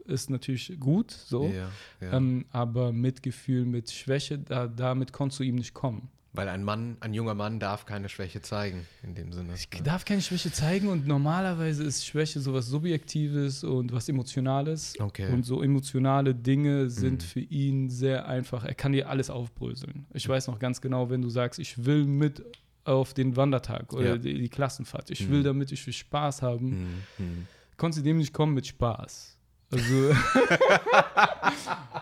ist 0.05 0.29
natürlich 0.29 0.79
gut, 0.79 1.11
so. 1.11 1.47
Ja, 1.47 1.69
ja. 2.01 2.13
Ähm, 2.13 2.45
aber 2.51 2.91
Mitgefühl 2.91 3.65
mit 3.65 3.91
Schwäche, 3.91 4.39
da, 4.39 4.67
damit 4.67 5.13
konntest 5.13 5.39
du 5.39 5.43
ihm 5.43 5.55
nicht 5.55 5.73
kommen. 5.73 6.09
Weil 6.33 6.47
ein 6.47 6.63
Mann, 6.63 6.95
ein 6.99 7.15
junger 7.15 7.33
Mann 7.33 7.59
darf 7.59 7.87
keine 7.87 8.07
Schwäche 8.07 8.39
zeigen, 8.41 8.85
in 9.01 9.15
dem 9.15 9.31
Sinne. 9.33 9.55
Ich 9.55 9.67
ne? 9.75 9.81
darf 9.83 10.05
keine 10.05 10.21
Schwäche 10.21 10.51
zeigen 10.51 10.87
und 10.87 11.07
normalerweise 11.07 11.83
ist 11.83 12.05
Schwäche 12.05 12.39
sowas 12.39 12.67
Subjektives 12.67 13.63
und 13.63 13.91
was 13.91 14.07
Emotionales. 14.09 14.93
Okay. 14.99 15.33
Und 15.33 15.43
so 15.43 15.63
emotionale 15.63 16.35
Dinge 16.35 16.89
sind 16.91 17.23
Mhm. 17.23 17.27
für 17.27 17.39
ihn 17.39 17.89
sehr 17.89 18.27
einfach. 18.27 18.63
Er 18.63 18.75
kann 18.75 18.91
dir 18.91 19.09
alles 19.09 19.31
aufbröseln. 19.31 20.05
Ich 20.13 20.29
weiß 20.29 20.47
noch 20.47 20.59
ganz 20.59 20.81
genau, 20.81 21.09
wenn 21.09 21.23
du 21.23 21.29
sagst, 21.29 21.59
ich 21.59 21.83
will 21.83 22.05
mit 22.05 22.43
auf 22.83 23.15
den 23.15 23.35
Wandertag 23.35 23.91
oder 23.93 24.09
Ja. 24.09 24.17
die, 24.17 24.35
die 24.37 24.49
Klassenfahrt. 24.49 25.09
Ich 25.09 25.27
Mhm. 25.27 25.31
will 25.31 25.43
damit, 25.43 25.71
ich 25.71 25.83
will 25.85 25.93
Spaß 25.93 26.43
haben. 26.43 26.69
Mhm. 27.17 27.25
Mhm. 27.25 27.47
Konntest 27.75 28.01
du 28.01 28.03
dem 28.07 28.17
nicht 28.17 28.33
kommen 28.33 28.53
mit 28.53 28.67
Spaß. 28.67 29.35
Also, 29.71 30.09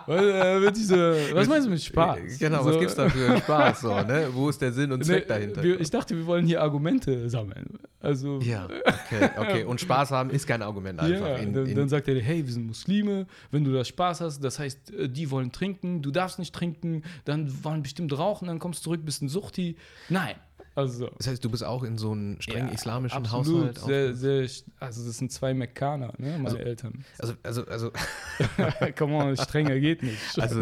was, 0.08 0.22
äh, 0.22 0.72
diese, 0.72 1.36
was 1.36 1.48
meinst 1.50 1.68
du 1.68 1.72
mit 1.72 1.84
Spaß? 1.84 2.40
Genau, 2.40 2.64
was 2.64 2.74
So, 2.74 2.80
gibt's 2.80 2.96
da 2.96 3.10
für 3.10 3.38
Spaß? 3.38 3.82
So, 3.82 3.94
ne? 4.04 4.30
Wo 4.32 4.48
ist 4.50 4.62
der 4.62 4.72
Sinn 4.72 4.92
und 4.92 5.04
Zweck 5.04 5.24
Nee, 5.24 5.28
dahinter? 5.28 5.64
wir, 5.64 5.80
ich 5.80 5.90
dachte, 5.90 6.16
wir 6.16 6.26
wollen 6.26 6.46
hier 6.46 6.62
Argumente 6.62 7.30
sammeln. 7.30 7.78
Also, 8.00 8.40
ja, 8.40 8.66
okay, 8.66 9.30
okay. 9.38 9.64
Und 9.66 9.82
Spaß 9.82 10.12
haben 10.12 10.30
ist 10.30 10.48
kein 10.48 10.62
Argument 10.62 11.00
einfach. 11.00 11.28
Ja, 11.28 11.36
in, 11.36 11.54
dann, 11.54 11.66
in, 11.66 11.76
dann 11.76 11.90
sagt 11.90 12.08
er, 12.08 12.22
hey, 12.22 12.46
wir 12.46 12.54
sind 12.54 12.68
Muslime, 12.68 13.28
wenn 13.52 13.66
du 13.66 13.74
da 13.74 13.84
Spaß 13.84 14.22
hast, 14.22 14.42
das 14.42 14.60
heißt, 14.60 14.94
äh, 14.94 15.10
die 15.10 15.30
wollen 15.30 15.52
trinken, 15.52 16.02
du 16.02 16.12
darfst 16.12 16.40
nicht 16.40 16.56
trinken, 16.56 17.04
dann 17.26 17.52
wollen 17.64 17.84
bestimmt 17.84 18.18
rauchen, 18.18 18.48
dann 18.48 18.60
kommst 18.60 18.80
du 18.80 18.84
zurück, 18.86 19.02
bist 19.04 19.22
ein 19.22 19.28
Suchti. 19.30 19.76
Nein. 20.08 20.36
Also, 20.78 21.10
das 21.18 21.26
heißt, 21.26 21.44
du 21.44 21.50
bist 21.50 21.64
auch 21.64 21.82
in 21.82 21.98
so 21.98 22.12
einem 22.12 22.40
streng 22.40 22.68
ja, 22.68 22.72
islamischen 22.72 23.26
absolut, 23.26 23.80
Haushalt. 23.80 23.80
Sehr, 23.80 24.46
sehr, 24.46 24.64
also 24.80 25.08
das 25.08 25.18
sind 25.18 25.32
zwei 25.32 25.56
Mekkaner, 25.56 26.14
ne, 26.20 26.34
meine 26.34 26.46
Also- 26.46 26.58
Eltern. 26.58 27.04
also, 27.18 27.34
also, 27.42 27.66
also, 27.66 27.92
Come 28.96 29.16
on, 29.16 29.36
strenger 29.36 29.80
geht 29.80 30.04
nicht. 30.04 30.22
also, 30.40 30.62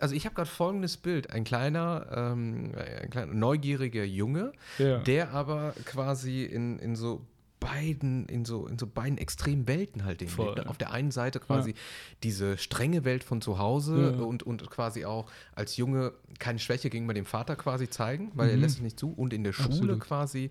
also 0.00 0.14
ich 0.16 0.24
habe 0.24 0.34
gerade 0.34 0.50
folgendes 0.50 0.96
Bild. 0.96 1.30
Ein 1.30 1.44
kleiner, 1.44 2.06
ähm, 2.12 2.72
ein 3.02 3.10
kleiner 3.10 3.32
neugieriger 3.32 4.02
Junge, 4.02 4.52
ja. 4.78 4.98
der 4.98 5.30
aber 5.30 5.74
quasi 5.84 6.42
in, 6.42 6.80
in 6.80 6.96
so 6.96 7.24
beiden, 7.64 8.26
in 8.26 8.44
so, 8.44 8.66
in 8.66 8.78
so 8.78 8.86
beiden 8.86 9.18
extremen 9.18 9.66
Welten 9.68 10.04
halt 10.04 10.20
irgendwie 10.22 10.42
lebt. 10.42 10.66
Auf 10.66 10.78
der 10.78 10.90
einen 10.90 11.10
Seite 11.10 11.40
quasi 11.40 11.74
diese 12.22 12.58
strenge 12.58 13.04
Welt 13.04 13.24
von 13.24 13.40
zu 13.40 13.58
Hause 13.58 14.14
Ja. 14.18 14.24
und, 14.24 14.42
und 14.42 14.68
quasi 14.70 15.04
auch 15.04 15.30
als 15.54 15.76
Junge 15.76 16.12
keine 16.38 16.58
Schwäche 16.58 16.90
gegenüber 16.90 17.14
dem 17.14 17.24
Vater 17.26 17.56
quasi 17.56 17.88
zeigen, 17.88 18.32
weil 18.34 18.50
er 18.50 18.56
Mhm. 18.56 18.62
lässt 18.62 18.76
es 18.76 18.82
nicht 18.82 18.98
zu. 18.98 19.12
Und 19.12 19.32
in 19.32 19.44
der 19.44 19.52
Schule 19.52 19.72
Absolut. 19.94 20.00
quasi 20.00 20.50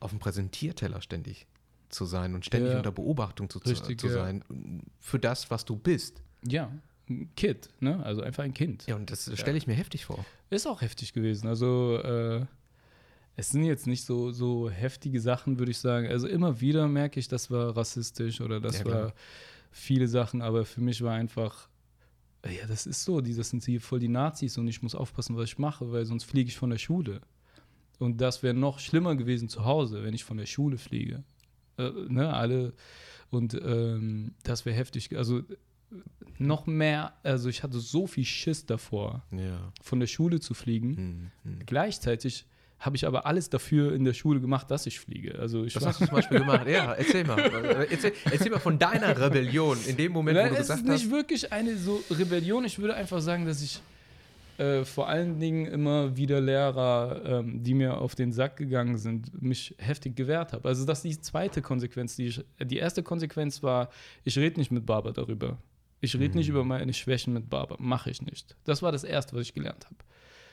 auf 0.00 0.10
dem 0.10 0.18
Präsentierteller 0.18 1.00
ständig 1.02 1.46
zu 1.88 2.04
sein 2.04 2.34
und 2.34 2.44
ständig 2.46 2.72
Ja. 2.72 2.78
unter 2.78 2.92
Beobachtung 2.92 3.50
zu, 3.50 3.58
Richtig, 3.58 4.00
zu 4.00 4.06
ja. 4.08 4.12
sein 4.14 4.44
für 4.98 5.18
das, 5.18 5.50
was 5.50 5.64
du 5.64 5.76
bist. 5.76 6.22
ja, 6.46 6.70
ein 7.08 7.28
Kid, 7.34 7.68
ne, 7.80 8.00
also 8.04 8.22
einfach 8.22 8.44
ein 8.44 8.54
Kind. 8.54 8.86
Ja, 8.86 8.94
und 8.94 9.10
das 9.10 9.28
stelle 9.36 9.58
ich 9.58 9.66
mir 9.66 9.74
heftig 9.74 10.04
vor. 10.04 10.24
Ist 10.48 10.68
auch 10.68 10.80
heftig 10.80 11.12
gewesen. 11.12 11.48
Also, 11.48 11.98
äh, 11.98 12.46
es 13.36 13.50
sind 13.50 13.64
jetzt 13.64 13.86
nicht 13.86 14.04
so, 14.04 14.32
so 14.32 14.68
heftige 14.70 15.20
Sachen, 15.20 15.58
würde 15.58 15.70
ich 15.70 15.78
sagen. 15.78 16.06
Also, 16.08 16.28
immer 16.28 16.60
wieder 16.60 16.86
merke 16.88 17.18
ich, 17.20 17.28
das 17.28 17.50
war 17.50 17.76
rassistisch 17.76 18.40
oder 18.40 18.60
das 18.60 18.80
Ja, 18.80 18.84
war 18.86 19.14
viele 19.70 20.08
Sachen, 20.08 20.42
aber 20.42 20.64
für 20.64 20.80
mich 20.80 21.02
war 21.02 21.14
einfach, 21.14 21.68
ja, 22.44 22.66
das 22.66 22.86
ist 22.86 23.04
so, 23.04 23.20
die, 23.20 23.34
das 23.34 23.50
sind 23.50 23.64
hier 23.64 23.80
voll 23.80 24.00
die 24.00 24.08
Nazis 24.08 24.58
und 24.58 24.66
ich 24.68 24.82
muss 24.82 24.94
aufpassen, 24.94 25.36
was 25.36 25.44
ich 25.44 25.58
mache, 25.58 25.90
weil 25.92 26.04
sonst 26.04 26.24
fliege 26.24 26.48
ich 26.48 26.56
von 26.56 26.70
der 26.70 26.78
Schule. 26.78 27.20
Und 27.98 28.20
das 28.20 28.42
wäre 28.42 28.54
noch 28.54 28.78
schlimmer 28.78 29.14
gewesen 29.14 29.48
zu 29.48 29.64
Hause, 29.64 30.02
wenn 30.02 30.14
ich 30.14 30.24
von 30.24 30.38
der 30.38 30.46
Schule 30.46 30.78
fliege. 30.78 31.22
Äh, 31.76 31.90
ne, 32.08 32.32
alle. 32.32 32.72
Und 33.30 33.54
ähm, 33.62 34.32
das 34.42 34.64
wäre 34.64 34.74
heftig. 34.76 35.16
Also, 35.16 35.42
noch 36.38 36.66
mehr, 36.66 37.12
also 37.22 37.48
ich 37.48 37.62
hatte 37.62 37.78
so 37.78 38.06
viel 38.06 38.24
Schiss 38.24 38.64
davor, 38.64 39.22
Ja. 39.30 39.72
von 39.82 40.00
der 40.00 40.06
Schule 40.06 40.40
zu 40.40 40.54
fliegen. 40.54 40.96
Hm, 40.96 41.30
hm. 41.42 41.58
Gleichzeitig 41.66 42.46
habe 42.80 42.96
ich 42.96 43.06
aber 43.06 43.26
alles 43.26 43.50
dafür 43.50 43.94
in 43.94 44.04
der 44.04 44.14
Schule 44.14 44.40
gemacht, 44.40 44.70
dass 44.70 44.86
ich 44.86 44.98
fliege. 44.98 45.38
Also 45.38 45.64
ich 45.64 45.76
Was 45.76 45.86
hast 45.86 46.00
du 46.00 46.06
zum 46.06 46.14
Beispiel 46.16 46.38
gemacht? 46.40 46.66
Ja, 46.66 46.92
erzähl 46.94 47.24
mal. 47.24 47.38
Erzähl, 47.90 48.12
erzähl 48.30 48.50
mal 48.50 48.58
von 48.58 48.78
deiner 48.78 49.16
Rebellion 49.20 49.78
in 49.86 49.96
dem 49.96 50.12
Moment, 50.12 50.36
wo 50.38 50.42
Nein, 50.42 50.50
du 50.50 50.54
es 50.56 50.62
ist 50.62 50.68
gesagt 50.68 50.88
nicht 50.88 51.04
hast. 51.04 51.10
wirklich 51.10 51.52
eine 51.52 51.76
so 51.76 52.02
Rebellion. 52.10 52.64
Ich 52.64 52.78
würde 52.78 52.94
einfach 52.94 53.20
sagen, 53.20 53.44
dass 53.46 53.62
ich 53.62 53.80
äh, 54.58 54.84
vor 54.84 55.08
allen 55.08 55.38
Dingen 55.38 55.66
immer 55.66 56.16
wieder 56.16 56.40
Lehrer, 56.40 57.22
ähm, 57.24 57.62
die 57.62 57.74
mir 57.74 57.98
auf 57.98 58.14
den 58.14 58.32
Sack 58.32 58.56
gegangen 58.56 58.98
sind, 58.98 59.40
mich 59.42 59.74
heftig 59.78 60.16
gewehrt 60.16 60.52
habe. 60.52 60.68
Also 60.68 60.84
das 60.84 60.98
ist 60.98 61.04
die 61.04 61.20
zweite 61.20 61.62
Konsequenz. 61.62 62.16
Die, 62.16 62.26
ich, 62.26 62.44
die 62.62 62.76
erste 62.78 63.02
Konsequenz 63.02 63.62
war, 63.62 63.90
ich 64.24 64.36
rede 64.38 64.58
nicht 64.58 64.70
mit 64.70 64.84
Baba 64.86 65.12
darüber. 65.12 65.58
Ich 66.02 66.14
rede 66.18 66.36
nicht 66.36 66.48
Mhm. 66.48 66.54
über 66.54 66.64
meine 66.64 66.92
Schwächen 66.94 67.34
mit 67.34 67.50
Baba. 67.50 67.76
Mache 67.78 68.10
ich 68.10 68.22
nicht. 68.22 68.56
Das 68.64 68.80
war 68.82 68.90
das 68.90 69.04
Erste, 69.04 69.36
was 69.36 69.42
ich 69.42 69.52
gelernt 69.54 69.84
habe. 69.84 69.96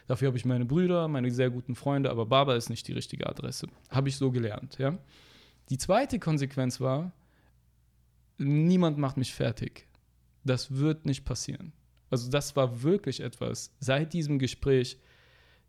Dafür 0.07 0.27
habe 0.27 0.37
ich 0.37 0.45
meine 0.45 0.65
Brüder, 0.65 1.07
meine 1.07 1.29
sehr 1.31 1.49
guten 1.49 1.75
Freunde, 1.75 2.09
aber 2.09 2.25
Baba 2.25 2.55
ist 2.55 2.69
nicht 2.69 2.87
die 2.87 2.93
richtige 2.93 3.27
Adresse. 3.27 3.67
Habe 3.89 4.09
ich 4.09 4.15
so 4.15 4.31
gelernt, 4.31 4.77
ja. 4.77 4.97
Die 5.69 5.77
zweite 5.77 6.17
Konsequenz 6.17 6.79
war, 6.79 7.11
niemand 8.37 8.97
macht 8.97 9.17
mich 9.17 9.33
fertig. 9.33 9.85
Das 10.45 10.71
wird 10.77 11.05
nicht 11.05 11.25
passieren. 11.25 11.73
Also 12.09 12.29
das 12.29 12.55
war 12.55 12.83
wirklich 12.83 13.19
etwas 13.19 13.75
seit 13.79 14.13
diesem 14.13 14.39
Gespräch, 14.39 14.97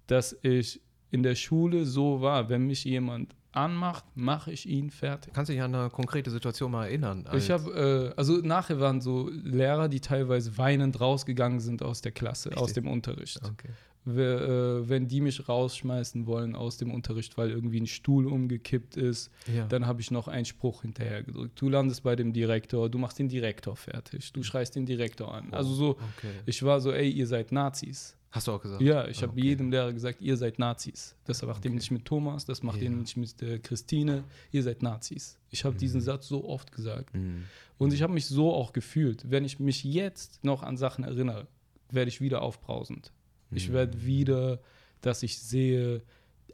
dass 0.07 0.37
ich 0.43 0.81
in 1.11 1.25
der 1.25 1.35
Schule 1.35 1.85
so 1.85 2.21
war, 2.21 2.49
wenn 2.49 2.67
mich 2.67 2.85
jemand 2.85 3.35
anmacht, 3.51 4.05
mache 4.15 4.53
ich 4.53 4.69
ihn 4.69 4.91
fertig. 4.91 5.33
Kannst 5.33 5.49
du 5.49 5.55
dich 5.55 5.63
an 5.63 5.75
eine 5.75 5.91
konkrete 5.91 6.31
Situation 6.31 6.71
mal 6.71 6.87
erinnern? 6.87 7.29
Ich 7.35 7.51
habe, 7.51 8.13
äh, 8.15 8.19
also 8.19 8.37
nachher 8.37 8.79
waren 8.79 9.01
so 9.01 9.29
Lehrer, 9.31 9.89
die 9.89 10.01
teilweise 10.01 10.57
weinend 10.59 11.01
rausgegangen 11.01 11.59
sind 11.59 11.83
aus 11.83 12.03
der 12.03 12.13
Klasse, 12.13 12.51
aus 12.51 12.69
Richtig? 12.69 12.85
dem 12.85 12.89
Unterricht. 12.89 13.41
Okay. 13.43 13.71
Äh, 14.17 14.89
wenn 14.89 15.07
die 15.09 15.21
mich 15.21 15.49
rausschmeißen 15.49 16.27
wollen 16.27 16.57
aus 16.57 16.79
dem 16.79 16.91
Unterricht, 16.93 17.37
weil 17.37 17.51
irgendwie 17.51 17.81
ein 17.81 17.87
Stuhl 17.87 18.27
umgekippt 18.27 18.97
ist, 18.97 19.31
Ja. 19.55 19.67
dann 19.67 19.87
habe 19.87 20.01
ich 20.01 20.11
noch 20.11 20.29
einen 20.29 20.45
Spruch 20.47 20.83
hinterher 20.83 21.23
gedrückt. 21.23 21.61
Du 21.61 21.69
landest 21.69 22.03
bei 22.03 22.17
dem 22.17 22.33
Direktor, 22.33 22.89
du 22.89 22.99
machst 22.99 23.19
den 23.19 23.29
Direktor 23.29 23.77
fertig, 23.77 24.33
du 24.33 24.43
schreist 24.43 24.75
den 24.77 24.87
Direktor 24.87 25.33
an. 25.35 25.53
Also 25.53 25.75
so, 25.75 25.89
Okay. 25.91 26.33
ich 26.47 26.63
war 26.63 26.81
so, 26.81 26.93
ey, 26.93 27.11
ihr 27.11 27.27
seid 27.27 27.53
Nazis. 27.53 28.15
Hast 28.31 28.47
du 28.47 28.53
auch 28.53 28.61
gesagt? 28.61 28.83
Ja, 28.83 29.09
ich 29.09 29.23
habe 29.23 29.33
Okay. 29.33 29.41
jedem 29.43 29.71
Lehrer 29.71 29.93
gesagt, 29.93 30.21
ihr 30.21 30.37
seid 30.37 30.59
Nazis. 30.59 31.17
Das 31.25 31.41
macht 31.43 31.65
ihr 31.65 31.71
Okay. 31.71 31.77
nicht 31.79 31.91
mit 31.91 32.05
Thomas, 32.05 32.45
das 32.45 32.63
macht 32.63 32.77
ihr 32.79 32.85
Ja. 32.85 32.91
nicht 32.91 33.17
mit 33.17 33.41
äh, 33.43 33.59
Christine, 33.59 34.25
ihr 34.53 34.63
seid 34.63 34.83
Nazis. 34.83 35.39
Ich 35.51 35.65
habe 35.65 35.77
diesen 35.77 36.01
Mhm. 36.01 36.05
Satz 36.05 36.29
so 36.29 36.47
oft 36.47 36.71
gesagt. 36.73 37.15
Mhm. 37.15 37.45
Und 37.79 37.93
ich 37.95 38.03
habe 38.03 38.13
mich 38.13 38.27
so 38.27 38.53
auch 38.53 38.73
gefühlt. 38.75 39.31
Wenn 39.31 39.45
ich 39.47 39.59
mich 39.61 39.83
jetzt 39.83 40.45
noch 40.45 40.63
an 40.63 40.77
Sachen 40.77 41.05
erinnere, 41.05 41.47
werde 41.91 42.11
ich 42.11 42.21
wieder 42.21 42.43
aufbrausend. 42.43 43.13
Ich 43.51 43.69
Mhm. 43.69 43.73
werde 43.75 44.05
wieder, 44.05 44.61
dass 45.01 45.23
ich 45.23 45.39
sehe, 45.39 46.03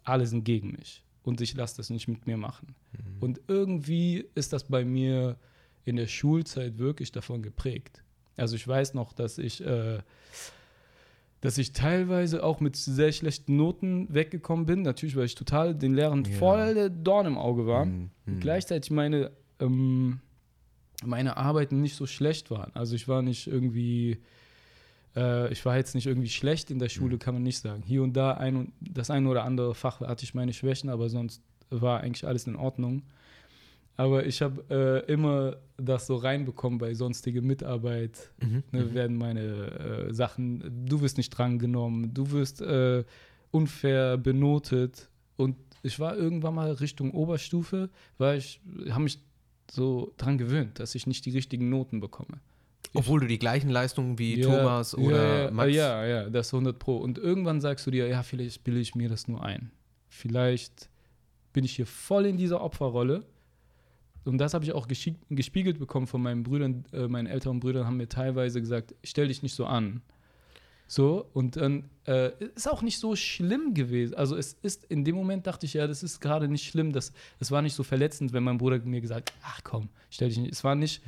alle 0.05 0.27
sind 0.27 0.45
gegen 0.45 0.73
mich. 0.73 1.03
Und 1.23 1.41
ich 1.41 1.55
lasse 1.55 1.77
das 1.79 1.89
nicht 1.91 2.07
mit 2.09 2.27
mir 2.27 2.37
machen. 2.37 2.75
Mhm. 2.93 3.23
Und 3.23 3.41
irgendwie 3.49 4.27
ist 4.35 4.53
das 4.53 4.65
bei 4.65 4.85
mir 4.85 5.37
in 5.85 5.97
der 5.97 6.07
Schulzeit 6.07 6.79
wirklich 6.79 7.13
davon 7.13 7.43
geprägt. 7.43 8.03
Also 8.37 8.57
ich 8.57 8.67
weiß 8.69 8.95
noch, 8.95 9.13
dass 9.13 9.39
ich, 9.39 9.65
äh, 9.65 9.99
dass 11.41 11.59
ich 11.59 11.73
teilweise 11.73 12.43
auch 12.43 12.61
mit 12.61 12.75
sehr 12.77 13.13
schlechten 13.13 13.57
Noten 13.57 14.13
weggekommen 14.13 14.67
bin. 14.67 14.83
Natürlich, 14.83 15.15
weil 15.17 15.27
ich 15.27 15.35
total 15.35 15.75
den 15.75 15.95
Lehrern 15.95 16.25
Ja. 16.25 16.37
voll 16.39 16.91
Dorn 16.91 17.27
im 17.27 17.39
Auge 17.39 17.67
war. 17.67 17.85
Mhm. 17.87 18.11
Mhm. 18.27 18.41
Gleichzeitig 18.41 18.91
meine, 18.91 19.31
ähm, 19.61 20.21
meine 21.05 21.37
Arbeiten 21.37 21.81
nicht 21.83 21.97
so 21.97 22.07
schlecht 22.07 22.51
waren. 22.51 22.71
Also 22.75 22.95
ich 22.95 23.09
war 23.09 23.21
nicht 23.23 23.47
irgendwie, 23.47 24.19
äh, 25.17 25.53
ich 25.53 25.65
war 25.65 25.77
jetzt 25.77 25.95
nicht 25.95 26.07
irgendwie 26.07 26.29
schlecht 26.29 26.71
in 26.71 26.79
der 26.79 26.89
Schule, 26.89 27.15
Mhm. 27.15 27.19
kann 27.21 27.35
man 27.35 27.43
nicht 27.43 27.59
sagen. 27.59 27.83
Hier 27.87 28.03
und 28.03 28.15
da 28.15 28.33
ein 28.33 28.57
und 28.57 28.73
das 28.81 29.11
ein 29.11 29.27
oder 29.27 29.45
andere 29.45 29.75
Fach 29.75 30.01
hatte 30.01 30.25
ich 30.25 30.35
meine 30.35 30.53
Schwächen, 30.53 30.91
aber 30.91 31.09
sonst 31.09 31.43
war 31.71 32.01
eigentlich 32.01 32.27
alles 32.27 32.47
in 32.47 32.57
Ordnung. 32.57 33.03
Aber 33.97 34.27
ich 34.27 34.43
habe 34.43 34.65
äh, 35.07 35.13
immer 35.13 35.57
das 35.77 36.07
so 36.09 36.17
reinbekommen 36.17 36.79
bei 36.81 36.95
sonstige 36.95 37.43
Mitarbeit. 37.43 38.33
Mhm. 38.43 38.63
Ne, 38.73 38.85
Mhm. 38.87 38.95
werden 38.95 39.17
meine 39.19 39.41
äh, 39.41 40.13
Sachen, 40.13 40.85
du 40.87 41.01
wirst 41.01 41.17
nicht 41.17 41.31
drangenommen, 41.31 42.13
du 42.13 42.31
wirst 42.33 42.61
äh, 42.61 43.05
unfair 43.53 44.17
benotet. 44.19 45.09
Und 45.37 45.57
ich 45.85 46.01
war 46.01 46.17
irgendwann 46.17 46.55
mal 46.57 46.73
Richtung 46.73 47.13
Oberstufe, 47.13 47.89
weil 48.19 48.39
ich, 48.39 48.61
haben 48.91 49.05
mich 49.05 49.19
so 49.71 50.13
dran 50.17 50.39
gewöhnt, 50.39 50.79
dass 50.81 50.95
ich 50.97 51.07
nicht 51.07 51.25
die 51.27 51.31
richtigen 51.31 51.69
Noten 51.71 52.01
bekomme. 52.01 52.41
Obwohl 52.93 53.21
du 53.21 53.27
die 53.27 53.39
gleichen 53.39 53.71
Leistungen 53.71 54.19
wie 54.19 54.41
Ja, 54.41 54.47
Thomas 54.47 54.95
oder 54.97 55.45
ja, 55.45 55.51
Max. 55.51 55.75
Ja, 55.75 56.05
ja, 56.05 56.31
das 56.31 56.53
100 56.53 56.79
Pro. 56.79 56.97
Und 56.97 57.19
irgendwann 57.19 57.61
sagst 57.61 57.87
du 57.87 57.91
dir, 57.91 58.07
ja, 58.07 58.23
vielleicht 58.23 58.63
bilde 58.65 58.81
ich 58.81 58.95
mir 58.95 59.09
das 59.09 59.27
nur 59.27 59.43
ein. 59.43 59.71
Vielleicht 60.09 60.89
bin 61.53 61.65
ich 61.65 61.75
hier 61.77 61.87
voll 61.87 62.27
in 62.27 62.37
dieser 62.37 62.61
Opferrolle. 62.61 63.25
Und 64.25 64.39
das 64.39 64.55
habe 64.55 64.65
ich 64.65 64.73
auch 64.73 64.89
gespiegelt 64.89 65.79
bekommen 65.79 66.07
von 66.07 66.23
meinen 66.23 66.43
Brüdern. 66.45 66.85
Äh, 66.93 67.09
meinen 67.09 67.27
älteren 67.27 67.61
Brüdern 67.61 67.87
haben 67.87 67.97
mir 67.97 68.09
teilweise 68.09 68.61
gesagt, 68.61 68.95
stell 69.03 69.29
dich 69.29 69.43
nicht 69.43 69.55
so 69.55 69.67
an. 69.67 70.03
So, 70.87 71.29
und 71.33 71.57
dann 71.57 71.91
äh, 72.07 72.31
ist 72.55 72.69
auch 72.71 72.83
nicht 72.83 72.99
so 72.99 73.17
schlimm 73.17 73.75
gewesen. 73.75 74.15
Also 74.15 74.37
es 74.37 74.57
ist, 74.63 74.85
in 74.85 75.05
dem 75.05 75.15
Moment 75.15 75.47
dachte 75.47 75.67
ich, 75.67 75.75
ja, 75.75 75.87
das 75.87 76.03
ist 76.03 76.21
gerade 76.21 76.47
nicht 76.47 76.65
schlimm. 76.69 76.93
Das, 76.93 77.13
es 77.41 77.51
war 77.51 77.63
nicht 77.63 77.75
so 77.75 77.83
verletzend, 77.83 78.33
wenn 78.33 78.43
mein 78.43 78.59
Bruder 78.59 78.79
mir 78.81 79.01
gesagt 79.01 79.31
hat, 79.31 79.39
ach 79.43 79.61
komm, 79.65 79.89
stell 80.11 80.29
dich 80.29 80.39
nicht. 80.39 80.53
Es 80.53 80.63
war 80.63 80.75
nicht 80.75 81.03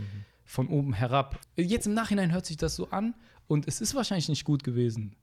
von 0.46 0.68
oben 0.68 0.94
herab. 0.94 1.38
Jetzt 1.56 1.86
im 1.86 1.92
Nachhinein 1.94 2.32
hört 2.32 2.46
sich 2.46 2.56
das 2.56 2.74
so 2.76 2.88
an 2.90 3.14
und 3.48 3.68
es 3.68 3.80
ist 3.82 3.94
wahrscheinlich 3.94 4.28
nicht 4.30 4.44
gut 4.44 4.64
gewesen. 4.64 5.14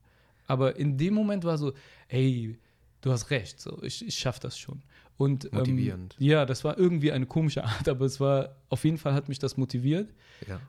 Aber 0.46 0.76
in 0.76 0.98
dem 0.98 1.14
Moment 1.16 1.46
war 1.46 1.58
so, 1.58 1.74
ey, 2.10 2.60
du 3.02 3.12
hast 3.12 3.32
recht, 3.32 3.60
so, 3.60 3.82
ich, 3.82 4.06
ich 4.06 4.16
schaff 4.20 4.40
das 4.40 4.58
schon. 4.60 4.82
Und, 5.18 5.52
Motivierend. 5.54 6.18
Ähm, 6.20 6.28
ja, 6.28 6.46
das 6.46 6.64
war 6.64 6.78
irgendwie 6.78 7.12
eine 7.12 7.26
komische 7.26 7.64
Art, 7.64 7.88
aber 7.88 8.06
es 8.06 8.20
war, 8.20 8.56
auf 8.70 8.84
jeden 8.84 8.98
Fall 8.98 9.14
hat 9.14 9.30
mich 9.30 9.40
das 9.40 9.58
motiviert 9.58 10.14
Ja. 10.48 10.60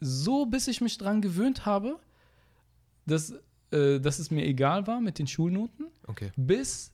so, 0.00 0.46
bis 0.46 0.68
ich 0.68 0.80
mich 0.80 0.96
dran 0.96 1.20
gewöhnt 1.20 1.66
habe, 1.66 1.98
dass, 3.06 3.34
äh, 3.72 3.98
dass 3.98 4.18
es 4.18 4.30
mir 4.30 4.44
egal 4.46 4.86
war 4.86 5.00
mit 5.00 5.18
den 5.18 5.26
Schulnoten, 5.26 5.86
Okay. 6.06 6.30
bis 6.36 6.92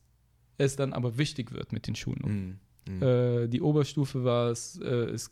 es 0.58 0.76
dann 0.76 0.92
aber 0.94 1.18
wichtig 1.18 1.52
wird 1.52 1.72
mit 1.72 1.86
den 1.86 1.94
Schulnoten. 1.96 2.46
Mhm. 2.46 2.58
Mhm. 2.88 3.02
Äh, 3.02 3.48
die 3.48 3.60
Oberstufe 3.60 4.24
war 4.24 4.50
es, 4.50 4.78
äh, 4.80 4.86
es, 4.86 5.30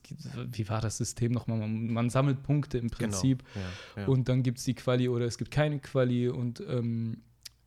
wie 0.53 0.69
war 0.69 0.81
das 0.81 0.99
System 0.99 1.33
nochmal? 1.33 1.59
Man, 1.59 1.93
man 1.93 2.11
sammelt 2.11 2.43
Punkte 2.43 2.79
im 2.79 2.91
Prinzip 2.91 3.45
Genau. 3.55 3.67
Ja, 3.97 4.03
ja. 4.03 4.09
und 4.09 4.29
dann 4.29 4.43
gibt 4.43 4.59
es 4.59 4.65
die 4.65 4.75
Quali 4.75 5.09
oder 5.09 5.25
es 5.27 5.39
gibt 5.39 5.51
keine 5.51 5.79
Quali 5.79 6.29
und, 6.29 6.63
ähm, 6.69 7.19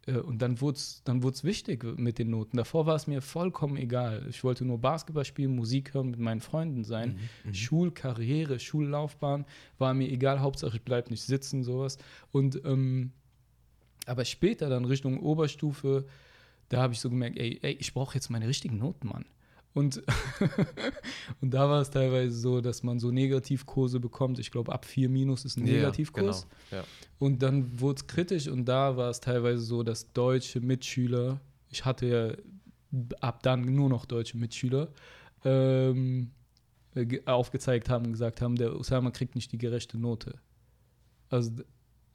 äh, 0.05 0.17
und 0.17 0.41
dann 0.41 0.59
wurde 0.61 0.77
es 0.77 1.01
dann 1.03 1.23
wurd's 1.23 1.43
wichtig 1.43 1.83
mit 1.97 2.19
den 2.19 2.31
Noten. 2.31 2.57
Davor 2.57 2.85
war 2.85 2.95
es 2.95 3.07
mir 3.07 3.21
vollkommen 3.21 3.77
egal. 3.77 4.25
Ich 4.29 4.43
wollte 4.43 4.65
nur 4.65 4.79
Basketball 4.79 5.25
spielen, 5.25 5.55
Musik 5.55 5.93
hören, 5.93 6.11
mit 6.11 6.19
meinen 6.19 6.41
Freunden 6.41 6.83
sein. 6.83 7.17
Mhm, 7.45 7.53
Schulkarriere, 7.53 8.59
Schullaufbahn 8.59 9.45
war 9.77 9.93
mir 9.93 10.09
egal, 10.09 10.41
Hauptsache 10.41 10.77
ich 10.77 10.83
bleibe 10.83 11.09
nicht 11.09 11.23
sitzen, 11.23 11.63
sowas. 11.63 11.97
Und 12.31 12.61
ähm, 12.65 13.11
aber 14.05 14.23
später 14.23 14.69
dann 14.69 14.85
Richtung 14.85 15.19
Oberstufe, 15.19 16.05
da 16.69 16.81
habe 16.81 16.93
ich 16.93 16.99
so 16.99 17.09
gemerkt, 17.09 17.37
ey, 17.37 17.59
ey 17.61 17.73
ich 17.73 17.93
brauche 17.93 18.15
jetzt 18.15 18.29
meine 18.29 18.47
richtigen 18.47 18.77
Noten, 18.77 19.07
Mann. 19.07 19.25
Und, 19.77 20.01
und 21.41 21.53
da 21.53 21.69
war 21.69 21.81
es 21.81 21.89
teilweise 21.91 22.33
so, 22.35 22.61
dass 22.61 22.83
man 22.83 22.99
so 22.99 23.11
Negativkurse 23.11 23.99
bekommt. 23.99 24.39
Ich 24.39 24.49
glaube, 24.51 24.71
ab 24.73 24.85
4 24.85 25.07
minus 25.09 25.45
ist 25.45 25.57
ein 25.57 25.67
Ja, 25.67 25.73
Negativkurs. 25.75 26.47
Genau. 26.69 26.81
Ja. 26.81 26.87
Und 27.19 27.41
dann 27.43 27.79
wurde 27.79 27.97
es 27.99 28.07
kritisch 28.07 28.47
und 28.47 28.65
da 28.65 28.97
war 28.97 29.09
es 29.09 29.19
teilweise 29.19 29.61
so, 29.61 29.83
dass 29.83 30.11
deutsche 30.13 30.61
Mitschüler, 30.61 31.39
ich 31.69 31.85
hatte 31.85 32.05
ja 32.07 33.03
ab 33.21 33.43
dann 33.43 33.61
nur 33.75 33.89
noch 33.89 34.05
deutsche 34.05 34.37
Mitschüler, 34.37 34.87
ähm, 35.45 36.31
äh, 36.95 37.05
ge- 37.05 37.21
aufgezeigt 37.25 37.89
haben 37.89 38.05
und 38.05 38.11
gesagt 38.13 38.41
haben, 38.41 38.55
der 38.55 38.75
Osama 38.75 39.11
kriegt 39.11 39.35
nicht 39.35 39.51
die 39.51 39.57
gerechte 39.57 39.97
Note. 39.99 40.35
Also, 41.29 41.51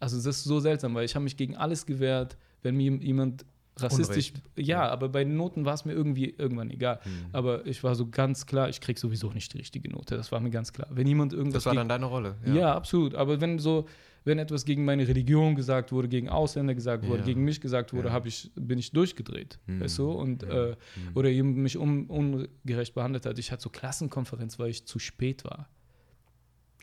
also 0.01 0.17
das 0.17 0.39
ist 0.39 0.45
so 0.45 0.59
seltsam, 0.61 0.95
weil 0.95 1.05
ich 1.05 1.15
habe 1.15 1.23
mich 1.25 1.37
gegen 1.37 1.57
alles 1.57 1.87
gewehrt, 1.87 2.37
wenn 2.63 2.77
mir 2.77 2.93
jemand 2.97 3.45
rassistisch, 3.79 4.31
Unrecht. 4.33 4.43
ja, 4.69 4.89
aber 4.89 5.09
bei 5.09 5.25
den 5.25 5.37
Noten 5.37 5.65
war 5.65 5.75
es 5.75 5.85
mir 5.85 5.93
irgendwie 5.93 6.31
irgendwann 6.37 6.71
egal. 6.71 7.01
Mhm. 7.05 7.11
Aber 7.33 7.67
ich 7.67 7.83
war 7.83 7.95
so 7.95 8.07
ganz 8.09 8.47
klar, 8.47 8.69
ich 8.69 8.81
krieg 8.81 8.99
sowieso 8.99 9.31
nicht 9.33 9.53
die 9.55 9.59
richtige 9.59 9.91
Note. 9.91 10.17
Das 10.17 10.31
war 10.33 10.41
mir 10.41 10.51
ganz 10.51 10.73
klar. 10.73 10.89
Wenn 10.91 11.07
jemand 11.07 11.33
irgendwas 11.33 11.65
Das 11.65 11.67
war 11.67 11.75
dann 11.75 11.89
deine 11.89 12.07
Rolle. 12.07 12.37
ja. 12.45 12.75
absolut. 12.75 13.15
Aber 13.15 13.41
wenn 13.41 13.59
so, 13.59 13.87
wenn 14.25 14.39
etwas 14.39 14.65
gegen 14.65 14.85
meine 14.85 15.09
Religion 15.09 15.57
gesagt 15.57 15.91
wurde, 15.91 16.07
gegen 16.09 16.29
Ausländer 16.29 16.75
gesagt 16.75 17.07
wurde, 17.09 17.21
Ja. 17.21 17.25
gegen 17.25 17.45
mich 17.45 17.61
gesagt 17.61 17.93
wurde, 17.93 18.09
Ja. 18.09 18.23
ich, 18.25 18.51
bin 18.55 18.79
ich 18.79 18.93
durchgedreht. 18.93 19.59
Mhm. 19.67 19.81
Weißt 19.81 19.99
du? 19.99 20.11
Und, 20.13 20.43
äh, 20.45 20.77
Mhm. 20.97 21.17
oder 21.17 21.29
jemand 21.31 21.57
mich 21.57 21.77
un, 21.79 22.07
ungerecht 22.07 22.95
behandelt 22.95 23.27
hat. 23.27 23.39
Ich 23.39 23.51
hatte 23.51 23.63
so 23.63 23.71
Klassenkonferenz, 23.71 24.59
weil 24.59 24.71
ich 24.71 24.87
zu 24.87 24.99
spät 24.99 25.45
war. 25.45 25.69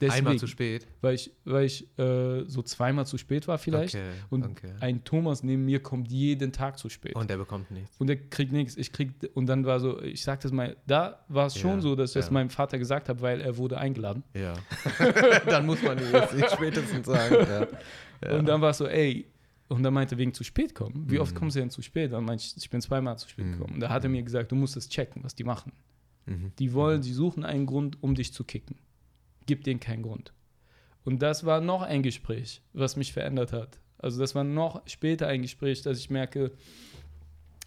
Einmal 0.08 0.38
zu 0.38 0.48
spät. 0.48 0.88
Weil 1.02 1.16
ich, 1.16 1.32
weil 1.46 1.66
ich 1.66 1.88
äh, 2.00 2.44
so 2.46 2.62
zweimal 2.62 3.06
zu 3.06 3.18
spät 3.18 3.48
war 3.48 3.58
vielleicht. 3.58 3.96
Okay. 3.96 4.10
Und 4.30 4.46
okay. 4.46 4.74
ein 4.80 5.04
Thomas 5.04 5.44
neben 5.44 5.66
mir 5.66 5.82
kommt 5.82 6.10
jeden 6.10 6.52
Tag 6.54 6.78
zu 6.78 6.88
spät. 6.90 7.16
Und, 7.16 7.22
Und 7.24 7.30
der 7.30 7.38
bekommt 7.38 7.70
nichts. 7.72 7.98
der 8.00 8.16
kriegt 8.16 8.52
nichts. 8.52 8.78
Ich 8.78 8.92
krieg, 8.94 9.12
und 9.34 9.48
dann 9.48 9.66
war 9.66 9.80
so, 9.80 10.02
ich 10.02 10.24
sag 10.24 10.40
das 10.42 10.52
mal, 10.52 10.78
da 10.88 11.20
war 11.28 11.48
es 11.48 11.58
schon 11.58 11.76
Ja, 11.76 11.82
so, 11.82 11.96
dass 11.96 12.12
ich 12.12 12.14
das 12.16 12.28
ja. 12.28 12.32
meinem 12.34 12.50
Vater 12.50 12.78
gesagt 12.80 13.10
habe, 13.10 13.20
weil 13.22 13.42
er 13.42 13.58
wurde 13.58 13.78
eingeladen. 13.78 14.24
Ja. 14.34 14.54
dann 15.46 15.66
muss 15.66 15.82
man 15.82 15.98
ihm 15.98 16.12
jetzt 16.14 16.54
spätestens 16.54 17.06
sagen. 17.06 17.36
Ja. 17.36 17.68
Ja. 18.32 18.38
Und 18.38 18.46
dann 18.48 18.62
war 18.62 18.72
es 18.72 18.78
so, 18.78 18.88
ey, 18.88 19.26
und 19.70 19.84
dann 19.84 19.94
meinte 19.94 20.16
er, 20.16 20.18
wegen 20.18 20.34
zu 20.34 20.44
spät 20.44 20.74
kommen. 20.76 21.06
Wie 21.10 21.20
oft 21.20 21.34
Mhm. 21.34 21.40
kommst 21.40 21.56
du 21.56 21.60
denn 21.60 21.70
zu 21.70 21.82
spät? 21.82 22.12
Dann 22.12 22.26
meinte 22.26 22.44
ich, 22.46 22.58
ich 22.58 22.70
bin 22.70 22.82
zweimal 22.82 23.18
zu 23.18 23.30
spät 23.30 23.46
Mhm. 23.46 23.52
gekommen. 23.54 23.74
Und 23.76 23.80
da 23.82 23.90
hat 23.90 24.04
er 24.04 24.10
mir 24.10 24.24
gesagt, 24.24 24.52
du 24.52 24.56
musst 24.56 24.76
es 24.78 24.90
checken, 24.90 25.24
was 25.24 25.36
die 25.36 25.44
machen. 25.44 25.72
Mhm. 26.26 26.52
Die 26.60 26.74
wollen, 26.74 27.02
sie 27.04 27.14
suchen 27.14 27.44
einen 27.46 27.66
Grund, 27.66 28.02
um 28.02 28.16
dich 28.16 28.34
zu 28.34 28.44
kicken. 28.44 28.78
Gib 29.50 29.64
denen 29.64 29.80
keinen 29.80 30.04
Grund. 30.04 30.32
Und 31.06 31.22
das 31.24 31.44
war 31.44 31.60
noch 31.60 31.82
ein 31.82 32.04
Gespräch, 32.04 32.62
was 32.74 32.96
mich 32.96 33.12
verändert 33.14 33.52
hat. 33.52 33.80
Also 33.98 34.20
das 34.20 34.36
war 34.36 34.44
noch 34.44 34.82
später 34.86 35.28
ein 35.28 35.42
Gespräch, 35.42 35.82
dass 35.82 35.98
ich 35.98 36.10
merke, 36.12 36.52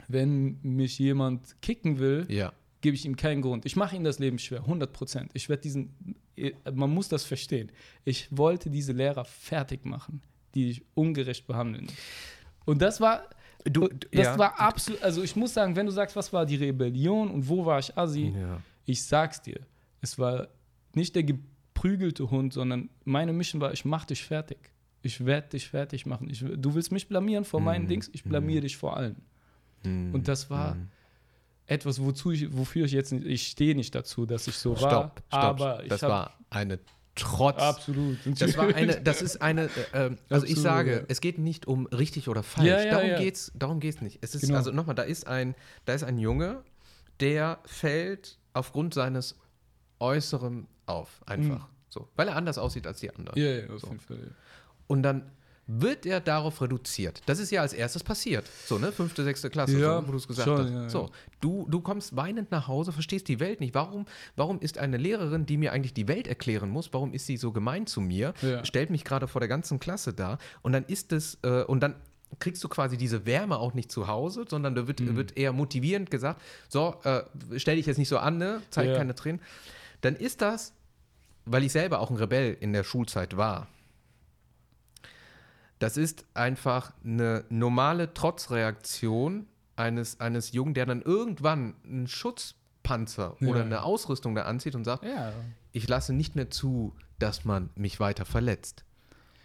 wenn 0.09 0.59
mich 0.63 0.99
jemand 0.99 1.61
kicken 1.61 1.99
will, 1.99 2.27
Ja. 2.29 2.53
gebe 2.81 2.95
ich 2.95 3.05
ihm 3.05 3.17
keinen 3.17 3.43
Grund. 3.43 3.65
Ich 3.67 3.77
mache 3.77 3.97
ihm 3.97 4.05
das 4.05 4.19
Leben 4.19 4.39
schwer, 4.39 4.61
100 4.61 4.93
Prozent. 4.93 5.31
Ich 5.35 5.49
werde 5.49 5.63
diesen, 5.63 6.17
man 6.73 6.91
muss 6.91 7.09
das 7.09 7.25
verstehen. 7.25 7.71
Ich 8.05 8.29
wollte 8.31 8.71
diese 8.71 8.93
Lehrer 8.93 9.25
fertig 9.25 9.85
machen, 9.85 10.21
die 10.55 10.67
dich 10.67 10.83
ungerecht 10.95 11.47
behandeln. 11.47 11.87
Und 12.65 12.81
das 12.83 13.01
war, 13.01 13.25
Du, 13.65 13.87
das 14.11 14.27
ja. 14.27 14.39
war 14.39 14.59
absolut, 14.61 15.01
also 15.03 15.23
ich 15.23 15.37
muss 15.37 15.55
sagen, 15.55 15.77
wenn 15.77 15.87
du 15.87 15.93
sagst, 15.93 16.17
was 16.17 16.33
war 16.33 16.45
die 16.47 16.57
Rebellion 16.57 17.31
und 17.31 17.49
wo 17.49 17.65
war 17.65 17.79
ich 17.79 17.97
Assi, 17.97 18.35
Ja. 18.37 18.61
ich 18.87 19.01
sag's 19.05 19.41
dir, 19.41 19.61
es 20.01 20.19
war 20.19 20.49
nicht 20.95 21.15
der 21.15 21.23
geprügelte 21.83 22.31
Hund, 22.31 22.53
sondern 22.53 22.91
meine 23.05 23.33
Mission 23.33 23.61
war, 23.61 23.73
ich 23.73 23.85
mach 23.85 24.05
dich 24.05 24.25
fertig. 24.25 24.71
Ich 25.03 25.25
werde 25.27 25.49
dich 25.49 25.69
fertig 25.69 26.07
machen. 26.07 26.31
Ich, 26.31 26.41
du 26.57 26.75
willst 26.75 26.93
mich 26.93 27.09
blamieren 27.09 27.45
vor 27.45 27.61
meinen 27.61 27.85
Mhm. 27.85 27.89
Dings, 27.89 28.11
ich 28.13 28.23
blamier 28.23 28.61
dich 28.61 28.77
vor 28.77 28.97
allen. 28.97 29.17
Mhm. 29.85 30.15
Und 30.15 30.29
das 30.29 30.49
war 30.49 30.77
Mhm. 30.77 30.89
etwas, 31.67 32.01
wozu 32.01 32.31
ich, 32.31 32.57
wofür 32.57 32.85
ich 32.87 32.93
jetzt 32.93 33.11
nicht, 33.13 33.27
ich 33.27 33.49
stehe 33.49 33.75
nicht 33.75 33.95
dazu, 33.97 34.27
dass 34.27 34.47
ich 34.47 34.55
so 34.55 34.71
war. 34.81 34.91
Stopp, 34.91 35.23
stopp. 35.29 35.41
aber 35.43 35.83
das 35.89 36.03
war 36.03 36.39
eine 36.51 36.79
Trotz. 37.17 37.59
absolut. 37.61 38.19
Das 38.41 38.57
war 38.57 38.73
eine, 38.75 39.01
das 39.03 39.21
ist 39.21 39.43
eine, 39.43 39.65
äh, 39.65 40.07
ähm, 40.07 40.19
also 40.31 40.47
ich 40.47 40.57
sage, 40.57 40.93
ja. 41.01 41.05
es 41.09 41.21
geht 41.21 41.39
nicht 41.39 41.67
um 41.67 41.87
richtig 41.87 42.29
oder 42.29 42.43
falsch. 42.45 42.69
Ja, 42.69 42.81
ja, 42.85 42.91
darum 42.93 43.09
ja. 43.11 43.19
geht's, 43.19 43.51
darum 43.57 43.81
geht's 43.81 44.01
nicht. 44.01 44.19
Es 44.23 44.35
ist 44.37 44.43
Genau. 44.43 44.57
also 44.57 44.71
nochmal, 44.71 44.95
da 44.95 45.03
ist 45.03 45.27
ein, 45.27 45.55
da 45.85 45.95
ist 45.95 46.05
ein 46.05 46.19
Junge, 46.19 46.63
der 47.19 47.59
fällt 47.65 48.39
aufgrund 48.55 48.95
seines 48.95 49.37
Äußeren 49.99 50.69
auf, 50.87 51.23
einfach. 51.27 51.69
So, 51.93 52.09
weil 52.17 52.29
er 52.29 52.37
anders 52.37 52.57
aussieht 52.57 52.87
als 52.87 53.01
die 53.01 53.15
anderen. 53.15 53.39
ja, 53.39 53.51
ja, 53.51 53.71
auf 53.71 53.81
So. 53.81 53.89
jeden 53.89 54.01
Fall. 54.01 54.31
Und 54.87 55.03
dann 55.03 55.31
wird 55.67 56.07
er 56.07 56.21
darauf 56.21 56.61
reduziert. 56.63 57.21
Das 57.27 57.39
ist 57.39 57.51
ja 57.51 57.61
als 57.61 57.73
erstes 57.73 58.03
passiert. 58.03 58.45
So, 58.67 58.79
ne? 58.79 58.91
Fünfte, 58.93 59.23
sechste 59.25 59.49
Klasse, 59.51 59.79
Ja, 59.79 60.01
so, 60.01 60.09
wo 60.09 60.13
du 60.13 60.17
es 60.17 60.27
gesagt 60.27 60.49
schon, 60.49 60.59
hast. 60.59 60.71
ja. 60.73 60.89
So, 60.89 61.11
du, 61.41 61.67
du 61.71 61.81
kommst 61.81 62.17
weinend 62.17 62.51
nach 62.51 62.67
Hause, 62.67 62.93
verstehst 62.93 63.29
die 63.29 63.39
Welt 63.41 63.61
nicht. 63.61 63.75
Warum, 63.75 64.07
warum 64.37 64.59
ist 64.61 64.79
eine 64.79 64.97
Lehrerin, 64.97 65.45
die 65.47 65.57
mir 65.59 65.73
eigentlich 65.73 65.95
die 65.95 66.09
Welt 66.09 66.27
erklären 66.27 66.69
muss, 66.71 66.93
warum 66.95 67.13
ist 67.13 67.27
sie 67.27 67.37
so 67.37 67.53
gemein 67.53 67.87
zu 67.87 68.01
mir, 68.01 68.33
Ja. 68.43 68.65
stellt 68.65 68.89
mich 68.91 69.05
gerade 69.05 69.29
vor 69.29 69.41
der 69.41 69.49
ganzen 69.49 69.79
Klasse 69.79 70.13
da 70.15 70.39
und 70.63 70.73
dann 70.73 70.85
ist 70.87 71.13
es, 71.13 71.39
äh, 71.43 71.63
und 71.65 71.81
dann 71.81 71.95
kriegst 72.39 72.65
du 72.65 72.69
quasi 72.69 72.97
diese 72.97 73.27
Wärme 73.27 73.59
auch 73.59 73.75
nicht 73.75 73.93
zu 73.93 74.09
Hause, 74.09 74.47
sondern 74.49 74.75
da 74.75 74.89
wird, 74.89 75.01
Mhm. 75.01 75.17
wird 75.17 75.37
eher 75.37 75.53
motivierend 75.53 76.11
gesagt, 76.11 76.41
so, 76.71 76.97
äh, 77.05 77.23
stell 77.59 77.77
dich 77.77 77.85
jetzt 77.87 77.99
nicht 77.99 78.09
so 78.09 78.17
an, 78.19 78.39
ne? 78.39 78.63
zeig 78.71 78.95
keine 78.97 79.15
Tränen. 79.15 79.41
Dann 80.01 80.17
ist 80.17 80.41
das, 80.41 80.73
weil 81.45 81.65
ich 81.65 81.73
selber 81.73 82.01
auch 82.01 82.11
ein 82.11 82.17
Rebell 82.17 82.57
in 82.61 82.73
der 82.73 82.85
Schulzeit 82.85 83.37
war, 83.37 83.69
das 85.79 85.97
ist 85.97 86.25
einfach 86.35 86.93
eine 87.05 87.45
normale 87.49 88.15
Trotzreaktion 88.15 89.47
eines, 89.75 90.21
eines 90.21 90.53
Jungen, 90.53 90.75
der 90.75 90.87
dann 90.87 91.03
irgendwann 91.03 91.75
einen 91.85 92.07
Schutzpanzer 92.07 93.37
Ja. 93.41 93.49
oder 93.49 93.63
eine 93.63 93.83
Ausrüstung 93.83 94.35
da 94.35 94.43
anzieht 94.43 94.75
und 94.77 94.85
sagt, 94.85 95.05
Ja. 95.05 95.33
ich 95.73 95.89
lasse 95.89 96.13
nicht 96.13 96.37
mehr 96.37 96.51
zu, 96.51 96.95
dass 97.19 97.45
man 97.45 97.71
mich 97.75 97.99
weiter 97.99 98.25
verletzt. 98.25 98.85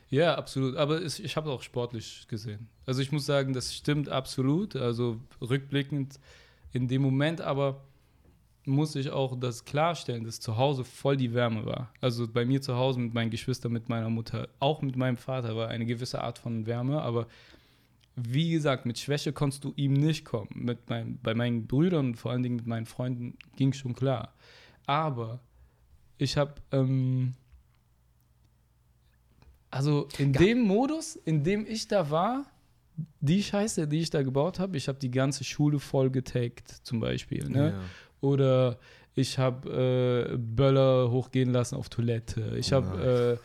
Ja, 0.10 0.36
absolut. 0.36 0.75
Aber 0.77 1.01
es, 1.01 1.19
ich 1.19 1.36
habe 1.36 1.49
es 1.49 1.55
auch 1.55 1.62
sportlich 1.63 2.27
gesehen. 2.29 2.69
Also 2.86 3.01
ich 3.01 3.12
muss 3.12 3.25
sagen, 3.25 3.53
das 3.53 3.73
stimmt 3.73 4.07
absolut. 4.07 4.75
Also 4.75 5.19
rückblickend 5.41 6.19
in 6.71 6.88
dem 6.88 7.01
Moment, 7.01 7.41
aber 7.41 7.81
muss 8.67 8.95
ich 8.95 9.10
auch 9.10 9.39
das 9.39 9.65
klarstellen, 9.65 10.23
dass 10.25 10.39
zu 10.39 10.58
Hause 10.58 10.84
voll 10.84 11.17
die 11.17 11.34
Wärme 11.34 11.65
war. 11.65 11.91
Also 12.01 12.27
bei 12.27 12.45
mir 12.45 12.62
zu 12.62 12.75
Hause 12.75 12.99
mit 12.99 13.13
meinen 13.13 13.30
Geschwistern, 13.30 13.71
mit 13.71 13.89
meiner 13.89 14.10
Mutter, 14.10 14.49
auch 14.60 14.82
mit 14.82 14.95
meinem 14.95 15.17
Vater 15.17 15.56
war 15.56 15.69
eine 15.69 15.86
gewisse 15.86 16.21
Art 16.21 16.38
von 16.38 16.65
Wärme, 16.65 17.01
aber 17.01 17.27
wie 18.15 18.49
gesagt, 18.51 18.86
mit 18.86 18.97
Schwäche 18.97 19.32
konntest 19.32 19.63
du 19.63 19.73
ihm 19.75 19.93
nicht 19.93 20.25
kommen. 20.25 20.49
Mit 20.56 20.89
mein, 20.89 21.19
bei 21.21 21.36
meinen 21.36 21.67
Brüdern 21.67 22.08
und 22.08 22.15
vor 22.15 22.32
allen 22.32 22.41
Dingen 22.41 22.56
mit 22.56 22.65
meinen 22.65 22.88
Freunden 22.88 23.38
ging 23.56 23.73
schon 23.73 23.93
klar. 23.93 24.34
Aber 24.88 25.39
ich 26.17 26.36
habe, 26.36 26.56
ähm, 26.71 27.34
also 29.69 30.08
in 30.17 30.34
dem 30.34 30.62
Modus, 30.62 31.15
in 31.15 31.43
dem 31.43 31.65
ich 31.67 31.88
da 31.88 32.10
war, 32.10 32.45
die 33.19 33.43
Scheiße, 33.43 33.88
die 33.88 33.99
ich 33.99 34.10
da 34.10 34.23
gebaut 34.23 34.58
habe, 34.58 34.77
ich 34.77 34.88
habe 34.88 34.97
die 34.97 35.12
ganze 35.12 35.43
Schule 35.43 35.80
voll 35.80 36.10
getaggt, 36.10 36.69
zum 36.84 36.99
Beispiel. 36.99 37.47
Ne? 37.47 37.71
Ja. 37.71 37.82
Oder 38.21 38.77
ich 39.15 39.38
habe 39.38 40.30
äh, 40.34 40.38
Böller 40.38 41.10
hochgehen 41.12 41.51
lassen 41.51 41.75
auf 41.75 41.89
Toilette. 41.89 42.56
Ich 42.58 42.71
habe 42.73 43.39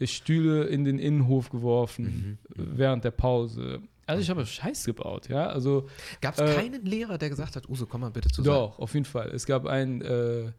äh, 0.00 0.06
Stühle 0.06 0.64
in 0.64 0.84
den 0.84 0.98
Innenhof 0.98 1.50
geworfen 1.50 2.38
während 2.54 3.04
der 3.04 3.12
Pause. 3.12 3.80
Also 4.06 4.20
ich 4.20 4.30
habe 4.30 4.44
Scheiß 4.44 4.84
gebaut, 4.84 5.28
ja. 5.28 5.46
Also 5.46 5.88
Gab 6.20 6.34
es 6.34 6.40
Äh, 6.40 6.54
keinen 6.54 6.84
Lehrer, 6.84 7.18
der 7.18 7.28
gesagt 7.28 7.54
hat, 7.54 7.68
Uso, 7.68 7.86
komm 7.86 8.00
mal 8.00 8.10
bitte 8.10 8.28
zu 8.28 8.42
doch, 8.42 8.78
auf 8.78 8.94
jeden 8.94 9.06
Fall. 9.06 9.30
Es 9.30 9.46
gab 9.46 9.64
ein, 9.66 10.02
äh, 10.02 10.50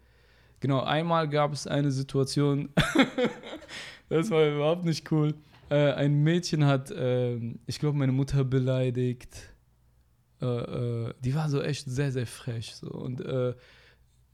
genau, 0.62 0.82
einmal 0.82 1.28
gab 1.28 1.52
es 1.52 1.68
eine 1.68 1.92
Situation, 1.92 2.70
das 4.10 4.30
war 4.32 4.48
überhaupt 4.48 4.86
nicht 4.86 5.12
cool. 5.12 5.34
Äh, 5.70 5.92
ein 5.94 6.24
Mädchen 6.24 6.66
hat, 6.66 6.94
ähm, 6.96 7.60
ich 7.66 7.80
glaube, 7.80 7.98
meine 7.98 8.12
Mutter 8.14 8.44
beleidigt. 8.46 9.53
Äh, 10.42 10.46
äh, 10.46 11.14
die 11.20 11.36
war 11.36 11.50
so 11.50 11.62
echt 11.62 11.86
sehr, 11.86 12.12
sehr 12.12 12.28
frech. 12.28 12.76
So. 12.76 12.88
Und 12.88 13.22
äh, 13.22 13.54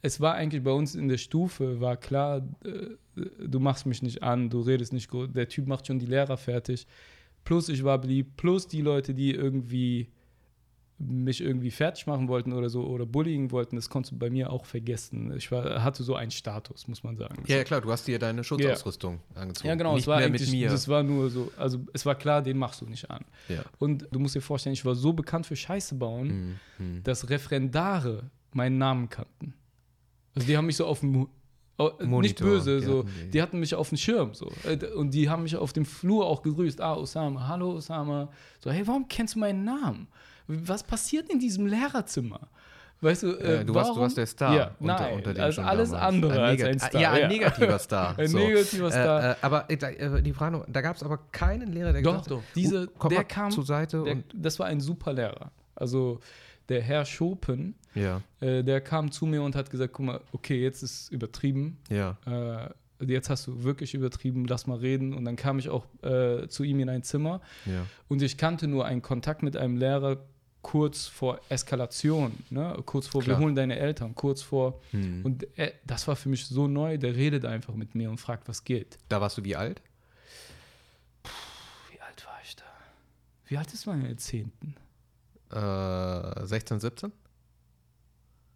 es 0.01 0.21
war 0.21 0.35
eigentlich 0.35 0.63
bei 0.63 0.71
uns 0.71 0.95
in 0.95 1.07
der 1.07 1.17
Stufe, 1.17 1.79
war 1.81 1.97
klar, 1.97 2.47
äh, 2.63 2.95
du 3.47 3.59
machst 3.59 3.85
mich 3.85 4.01
nicht 4.01 4.23
an, 4.23 4.49
du 4.49 4.61
redest 4.61 4.93
nicht 4.93 5.09
gut, 5.09 5.35
der 5.35 5.49
Typ 5.49 5.67
macht 5.67 5.87
schon 5.87 5.99
die 5.99 6.05
Lehrer 6.05 6.37
fertig. 6.37 6.87
Plus 7.43 7.69
ich 7.69 7.83
war 7.83 7.99
beliebt, 7.99 8.37
plus 8.37 8.67
die 8.67 8.81
Leute, 8.81 9.13
die 9.13 9.33
irgendwie 9.33 10.09
mich 11.01 11.39
irgendwie 11.41 11.71
fertig 11.71 12.07
machen 12.07 12.27
wollten 12.27 12.51
oder 12.51 12.69
so 12.69 12.83
oder 12.85 13.05
bullying 13.05 13.51
wollten, 13.51 13.77
das 13.77 13.89
konntest 13.89 14.11
du 14.11 14.17
bei 14.19 14.29
mir 14.29 14.51
auch 14.51 14.65
vergessen. 14.65 15.33
Ich 15.37 15.49
war, 15.49 15.81
hatte 15.81 16.03
so 16.03 16.13
einen 16.15 16.29
Status, 16.31 16.87
muss 16.89 17.03
man 17.03 17.15
sagen. 17.15 17.41
Ja, 17.47 17.55
ja, 17.57 17.63
klar, 17.63 17.79
du 17.79 17.89
hast 17.89 18.05
dir 18.05 18.19
deine 18.19 18.43
Schutzausrüstung 18.43 19.21
angezogen. 19.33 19.67
Ja, 19.69 19.75
genau, 19.75 19.93
Nicht 19.93 20.01
es 20.03 20.07
war 20.07 20.27
mit 20.27 20.51
mir. 20.51 20.69
das 20.69 20.87
war 20.89 21.01
nur 21.03 21.29
so, 21.29 21.51
also 21.57 21.79
es 21.93 22.05
war 22.05 22.15
klar, 22.15 22.41
den 22.41 22.57
machst 22.57 22.81
du 22.81 22.85
nicht 22.85 23.09
an. 23.09 23.23
ja. 23.47 23.63
Und 23.77 24.07
du 24.11 24.19
musst 24.19 24.35
dir 24.35 24.41
vorstellen, 24.41 24.73
ich 24.73 24.83
war 24.83 24.93
so 24.95 25.13
bekannt 25.13 25.45
für 25.45 25.55
Scheiße 25.55 25.95
bauen, 25.95 26.59
Mhm. 26.77 27.01
dass 27.03 27.29
Referendare 27.29 28.29
meinen 28.51 28.77
Namen 28.77 29.09
kannten. 29.09 29.53
Also 30.35 30.47
die 30.47 30.57
haben 30.57 30.65
mich 30.65 30.75
so 30.77 30.85
auf 30.85 30.99
dem 30.99 31.27
oh, 31.77 31.91
nicht 31.99 32.09
Monitor, 32.09 32.47
böse, 32.47 32.79
die 32.79 32.85
so, 32.85 32.99
hatten 32.99 33.09
die. 33.25 33.29
die 33.31 33.41
hatten 33.41 33.59
mich 33.59 33.73
auf 33.75 33.89
dem 33.89 33.97
Schirm 33.97 34.33
so. 34.33 34.51
Und 34.95 35.13
die 35.13 35.29
haben 35.29 35.43
mich 35.43 35.55
auf 35.55 35.71
dem 35.73 35.85
Flur 35.85 36.25
auch 36.25 36.41
gegrüßt. 36.41 36.81
Ah, 36.81 36.95
Osama, 36.95 37.47
hallo 37.47 37.73
Osama. 37.75 38.29
So, 38.59 38.69
hey, 38.69 38.85
warum 38.85 39.07
kennst 39.07 39.35
du 39.35 39.39
meinen 39.39 39.63
Namen? 39.63 40.07
Was 40.51 40.83
passiert 40.83 41.29
in 41.29 41.39
diesem 41.39 41.67
Lehrerzimmer? 41.67 42.41
Weißt 43.01 43.23
du, 43.23 43.27
äh, 43.37 43.61
Äh, 43.61 43.65
du, 43.65 43.73
warst, 43.73 43.91
du 43.91 43.99
warst 44.01 44.17
der 44.17 44.25
Star. 44.25 44.53
Ja, 44.55 44.71
unter, 44.79 44.93
nein, 44.99 45.13
unter 45.15 45.33
den 45.33 45.41
also 45.41 45.61
alles 45.61 45.91
damals. 45.91 46.07
andere 46.15 46.41
als 46.41 46.59
negat- 46.61 46.67
ein 46.69 46.79
Star, 46.79 47.01
Ja, 47.01 47.11
ein 47.13 47.21
ja. 47.21 47.27
negativer 47.29 47.79
Star. 47.87 48.19
Ein 48.19 48.27
so. 48.27 48.37
negativer 48.39 48.91
Star. 48.91 49.23
Äh, 49.23 49.31
äh, 49.31 49.35
aber 49.41 49.69
äh, 49.69 49.73
äh, 49.75 50.21
die 50.21 50.33
Frage, 50.33 50.65
da 50.67 50.81
gab 50.81 50.97
es 50.97 51.03
aber 51.03 51.17
keinen 51.31 51.71
Lehrer, 51.71 51.93
der 51.93 52.01
Doch, 52.01 52.11
gesagt 52.23 52.25
hat, 52.31 52.37
doch. 52.39 52.43
Diese, 52.55 52.89
"Oh, 52.99 53.07
der 53.07 53.23
kam, 53.23 53.51
zur 53.51 53.65
Seite 53.65 54.03
der, 54.03 54.13
und 54.15 54.25
das 54.33 54.59
war 54.59 54.65
ein 54.65 54.81
super 54.81 55.13
Lehrer. 55.13 55.51
Also 55.75 56.19
der 56.67 56.81
Herr 56.81 57.05
Schopen, 57.05 57.75
ja, 57.95 58.21
äh, 58.41 58.63
der 58.63 58.81
kam 58.81 59.11
zu 59.11 59.25
mir 59.25 59.43
und 59.43 59.55
hat 59.55 59.69
gesagt, 59.69 59.93
guck 59.93 60.05
mal, 60.05 60.19
okay, 60.33 60.61
jetzt 60.61 60.83
ist 60.83 61.09
übertrieben. 61.11 61.77
ja, 61.89 62.17
Äh, 62.27 62.69
jetzt 63.07 63.29
hast 63.29 63.47
du 63.47 63.63
wirklich 63.63 63.93
übertrieben, 63.93 64.43
lass 64.45 64.67
mal 64.67 64.77
reden. 64.77 65.13
Und 65.13 65.23
dann 65.23 65.37
kam 65.37 65.57
ich 65.57 65.69
auch 65.69 65.85
äh, 66.03 66.47
zu 66.49 66.63
ihm 66.65 66.81
in 66.81 66.89
ein 66.89 67.01
Zimmer 67.03 67.39
ja. 67.65 67.85
und 68.09 68.21
ich 68.21 68.37
kannte 68.37 68.67
nur 68.67 68.83
einen 68.85 69.01
Kontakt 69.01 69.41
mit 69.41 69.55
einem 69.55 69.77
Lehrer 69.77 70.17
kurz 70.61 71.07
vor 71.07 71.39
Eskalation, 71.49 72.33
ne? 72.49 72.77
kurz 72.85 73.07
vor, 73.07 73.21
Klar. 73.21 73.37
wir 73.37 73.43
holen 73.43 73.55
deine 73.55 73.77
Eltern, 73.77 74.13
kurz 74.13 74.41
vor. 74.41 74.81
Hm. 74.91 75.25
Und 75.25 75.47
er, 75.55 75.73
das 75.85 76.07
war 76.07 76.15
für 76.15 76.29
mich 76.29 76.45
so 76.45 76.67
neu, 76.67 76.97
der 76.97 77.15
redet 77.15 77.45
einfach 77.45 77.73
mit 77.73 77.95
mir 77.95 78.09
und 78.09 78.19
fragt, 78.19 78.47
was 78.47 78.63
geht. 78.63 78.97
Da 79.07 79.21
warst 79.21 79.37
du 79.37 79.43
wie 79.43 79.55
alt? 79.55 79.81
Wie 81.91 81.99
alt 82.01 82.25
war 82.25 82.39
ich 82.43 82.55
da? 82.55 82.65
Wie 83.45 83.57
alt 83.57 83.73
ist 83.73 83.85
man 83.85 84.01
in 84.01 84.07
der 84.07 84.17
Zehnten? 84.17 84.75
Äh, 85.51 86.45
16, 86.45 86.79
17? 86.79 87.11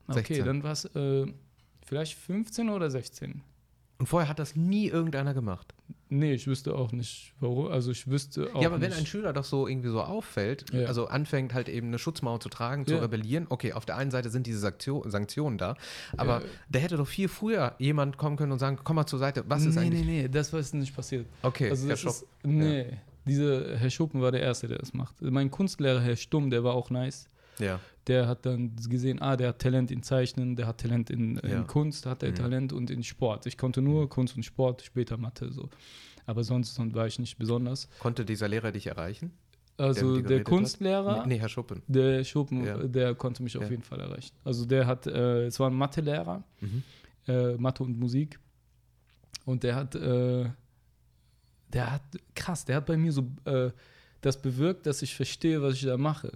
Okay, 0.07 0.19
16. 0.19 0.45
dann 0.45 0.63
war 0.63 0.73
es 0.73 0.85
äh, 0.85 1.25
vielleicht 1.85 2.17
15 2.17 2.69
oder 2.69 2.91
16. 2.91 3.41
Und 3.97 4.07
vorher 4.07 4.27
hat 4.27 4.39
das 4.39 4.55
nie 4.55 4.87
irgendeiner 4.87 5.33
gemacht. 5.33 5.72
Nee, 6.09 6.33
ich 6.33 6.45
wüsste 6.45 6.75
auch 6.75 6.91
nicht, 6.91 7.33
warum. 7.39 7.67
Also 7.71 7.89
ich 7.91 8.07
wüsste 8.07 8.49
auch 8.53 8.61
ja, 8.61 8.67
aber 8.67 8.77
nicht. 8.77 8.91
wenn 8.91 8.97
ein 8.99 9.05
Schüler 9.07 9.33
doch 9.33 9.43
so 9.43 9.67
irgendwie 9.67 9.89
so 9.89 9.99
auffällt, 10.01 10.65
Ja. 10.71 10.85
also 10.85 11.07
anfängt 11.07 11.53
halt 11.55 11.69
eben 11.69 11.87
eine 11.87 11.97
Schutzmauer 11.97 12.39
zu 12.39 12.49
tragen, 12.49 12.85
zu 12.85 12.93
Ja. 12.95 12.99
rebellieren, 13.01 13.47
okay, 13.49 13.73
auf 13.73 13.85
der 13.85 13.97
einen 13.97 14.11
Seite 14.11 14.29
sind 14.29 14.45
diese 14.45 14.59
Sanktion, 14.59 15.09
Sanktionen 15.09 15.57
da, 15.57 15.75
aber 16.15 16.41
Ja. 16.41 16.47
da 16.69 16.79
hätte 16.79 16.97
doch 16.97 17.07
viel 17.07 17.27
früher 17.29 17.73
jemand 17.79 18.17
kommen 18.17 18.37
können 18.37 18.51
und 18.51 18.59
sagen, 18.59 18.77
komm 18.83 18.97
mal 18.97 19.07
zur 19.07 19.17
Seite, 19.19 19.43
was 19.47 19.65
ist 19.65 19.75
nee, 19.75 19.81
eigentlich? 19.81 20.05
nee, 20.05 20.21
nee, 20.23 20.27
das 20.29 20.53
war 20.53 20.59
jetzt 20.59 20.73
nicht 20.75 20.95
passiert. 20.95 21.25
Okay, 21.41 21.69
Also 21.71 21.83
Herr 21.87 21.91
das 21.93 22.01
Schopp. 22.01 22.11
ist, 22.11 22.25
nee, 22.43 22.85
dieser 23.25 23.75
Herr 23.77 23.89
Schuppen 23.89 24.21
war 24.21 24.31
der 24.31 24.41
Erste, 24.41 24.67
der 24.67 24.77
das 24.77 24.93
macht. 24.93 25.19
Mein 25.21 25.49
Kunstlehrer, 25.49 26.01
Herr 26.01 26.15
Stumm, 26.15 26.51
der 26.51 26.63
war 26.63 26.75
auch 26.75 26.91
nice. 26.91 27.27
Ja, 27.59 27.79
Der 28.07 28.27
hat 28.27 28.45
dann 28.45 28.75
gesehen, 28.75 29.21
ah, 29.21 29.37
der 29.37 29.49
hat 29.49 29.59
Talent 29.59 29.89
in 29.91 30.03
Zeichnen, 30.03 30.55
der 30.57 30.67
hat 30.67 30.79
Talent 30.81 31.09
in, 31.09 31.37
in 31.37 31.49
Ja. 31.49 31.63
Kunst, 31.63 32.05
hat 32.05 32.21
er 32.23 32.31
Mhm. 32.31 32.35
Talent 32.35 32.73
und 32.73 32.89
in 32.89 33.01
Sport. 33.03 33.45
Ich 33.45 33.57
konnte 33.57 33.81
nur 33.81 34.09
Kunst 34.09 34.35
und 34.35 34.43
Sport, 34.43 34.81
später 34.81 35.15
Mathe 35.17 35.51
so. 35.51 35.69
Aber 36.25 36.43
sonst, 36.43 36.75
sonst 36.75 36.93
war 36.95 37.07
ich 37.07 37.19
nicht 37.19 37.37
besonders. 37.37 37.87
konnte 37.99 38.25
dieser 38.25 38.47
Lehrer 38.47 38.71
dich 38.71 38.87
erreichen? 38.87 39.31
Also 39.77 40.01
dir 40.17 40.21
der, 40.21 40.21
geredet 40.23 40.39
hat? 40.39 40.45
Kunstlehrer, 40.53 41.25
Nee, 41.25 41.39
Herr 41.39 41.49
Schuppen. 41.49 41.81
der 41.87 42.23
Schuppen, 42.23 42.65
Ja. 42.65 42.77
der 42.77 43.15
konnte 43.15 43.41
mich 43.41 43.57
auf 43.57 43.63
Ja. 43.63 43.69
jeden 43.71 43.83
Fall 43.83 43.99
erreichen. 44.01 44.31
Also 44.43 44.65
der 44.65 44.85
hat, 44.85 45.07
äh, 45.07 45.45
es 45.45 45.59
war 45.59 45.69
ein 45.69 45.73
Mathelehrer, 45.75 46.43
Mhm. 46.61 46.83
äh, 47.27 47.53
Mathe 47.55 47.83
und 47.83 47.97
Musik. 47.97 48.37
Und 49.45 49.63
der 49.63 49.75
hat, 49.75 49.95
äh, 49.95 50.49
der 51.73 51.91
hat, 51.91 52.01
krass, 52.35 52.65
der 52.65 52.75
hat 52.77 52.85
bei 52.85 52.97
mir 52.97 53.11
so 53.11 53.23
äh, 53.45 53.71
das 54.21 54.41
bewirkt, 54.41 54.85
dass 54.85 55.01
ich 55.01 55.15
verstehe, 55.15 55.61
was 55.61 55.73
ich 55.75 55.83
da 55.85 55.97
mache. 55.97 56.31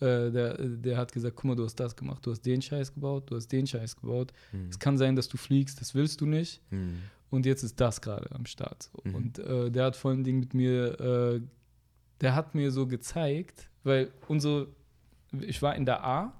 Äh, 0.00 0.30
der, 0.30 0.56
der 0.56 0.96
hat 0.96 1.12
gesagt, 1.12 1.36
guck 1.36 1.44
mal, 1.44 1.56
du 1.56 1.64
hast 1.64 1.76
das 1.76 1.94
gemacht, 1.94 2.24
du 2.24 2.30
hast 2.30 2.40
den 2.42 2.62
Scheiß 2.62 2.94
gebaut, 2.94 3.30
du 3.30 3.36
hast 3.36 3.48
den 3.48 3.66
Scheiß 3.66 3.96
gebaut. 3.96 4.32
Mhm. 4.52 4.68
Es 4.70 4.78
kann 4.78 4.96
sein, 4.96 5.14
dass 5.14 5.28
du 5.28 5.36
fliegst, 5.36 5.80
das 5.80 5.94
willst 5.94 6.20
du 6.20 6.26
nicht. 6.26 6.60
Mhm. 6.70 7.02
Und 7.30 7.46
jetzt 7.46 7.62
ist 7.62 7.80
das 7.80 8.00
gerade 8.00 8.30
am 8.32 8.46
Start. 8.46 8.90
Mhm. 9.04 9.14
Und 9.14 9.38
äh, 9.38 9.70
der 9.70 9.84
hat 9.84 9.96
vor 9.96 10.10
allen 10.10 10.24
Dingen 10.24 10.40
mit 10.40 10.54
mir, 10.54 11.00
äh, 11.00 11.40
der 12.20 12.34
hat 12.34 12.54
mir 12.54 12.70
so 12.70 12.86
gezeigt, 12.86 13.68
weil 13.84 14.10
unsere, 14.26 14.68
ich 15.40 15.60
war 15.62 15.76
in 15.76 15.84
der 15.84 16.04
A 16.04 16.32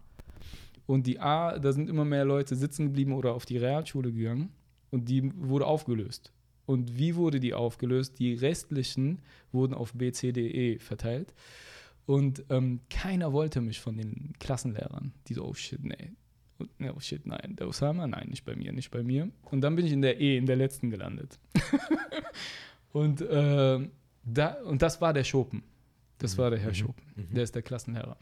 und 0.86 1.06
die 1.06 1.20
A, 1.20 1.58
da 1.58 1.72
sind 1.72 1.88
immer 1.88 2.04
mehr 2.04 2.24
Leute 2.24 2.56
sitzen 2.56 2.86
geblieben 2.86 3.12
oder 3.12 3.34
auf 3.34 3.46
die 3.46 3.58
Realschule 3.58 4.12
gegangen 4.12 4.50
und 4.90 5.08
die 5.08 5.30
wurde 5.36 5.66
aufgelöst. 5.66 6.32
Und 6.66 6.96
wie 6.98 7.16
wurde 7.16 7.40
die 7.40 7.54
aufgelöst? 7.54 8.18
Die 8.18 8.34
restlichen 8.34 9.20
wurden 9.52 9.74
auf 9.74 9.92
B, 9.92 10.12
C, 10.12 10.32
D, 10.32 10.48
E 10.48 10.78
verteilt. 10.78 11.34
Und 12.10 12.44
ähm, 12.50 12.80
keiner 12.90 13.32
wollte 13.32 13.60
mich 13.60 13.78
von 13.80 13.96
den 13.96 14.32
Klassenlehrern. 14.40 15.12
Die 15.28 15.34
so, 15.34 15.44
oh 15.44 15.54
shit, 15.54 15.84
nee. 15.84 16.10
Und, 16.58 16.68
oh 16.92 16.98
shit, 16.98 17.24
nein. 17.24 17.54
Der 17.54 17.68
Osama, 17.68 18.04
nein, 18.08 18.26
nicht 18.30 18.44
bei 18.44 18.56
mir, 18.56 18.72
nicht 18.72 18.90
bei 18.90 19.04
mir. 19.04 19.30
Und 19.44 19.60
dann 19.60 19.76
bin 19.76 19.86
ich 19.86 19.92
in 19.92 20.02
der 20.02 20.20
E, 20.20 20.36
in 20.36 20.44
der 20.44 20.56
letzten 20.56 20.90
gelandet. 20.90 21.38
und, 22.92 23.24
ähm, 23.30 23.92
da, 24.24 24.54
und 24.62 24.82
das 24.82 25.00
war 25.00 25.12
der 25.12 25.22
Schopen. 25.22 25.62
Das 26.18 26.36
war 26.36 26.50
der 26.50 26.58
Herr 26.58 26.70
Mhm. 26.70 26.74
Schopen. 26.74 27.02
Mhm. 27.14 27.34
Der 27.34 27.44
ist 27.44 27.54
der 27.54 27.62
Klassenlehrer. 27.62 28.16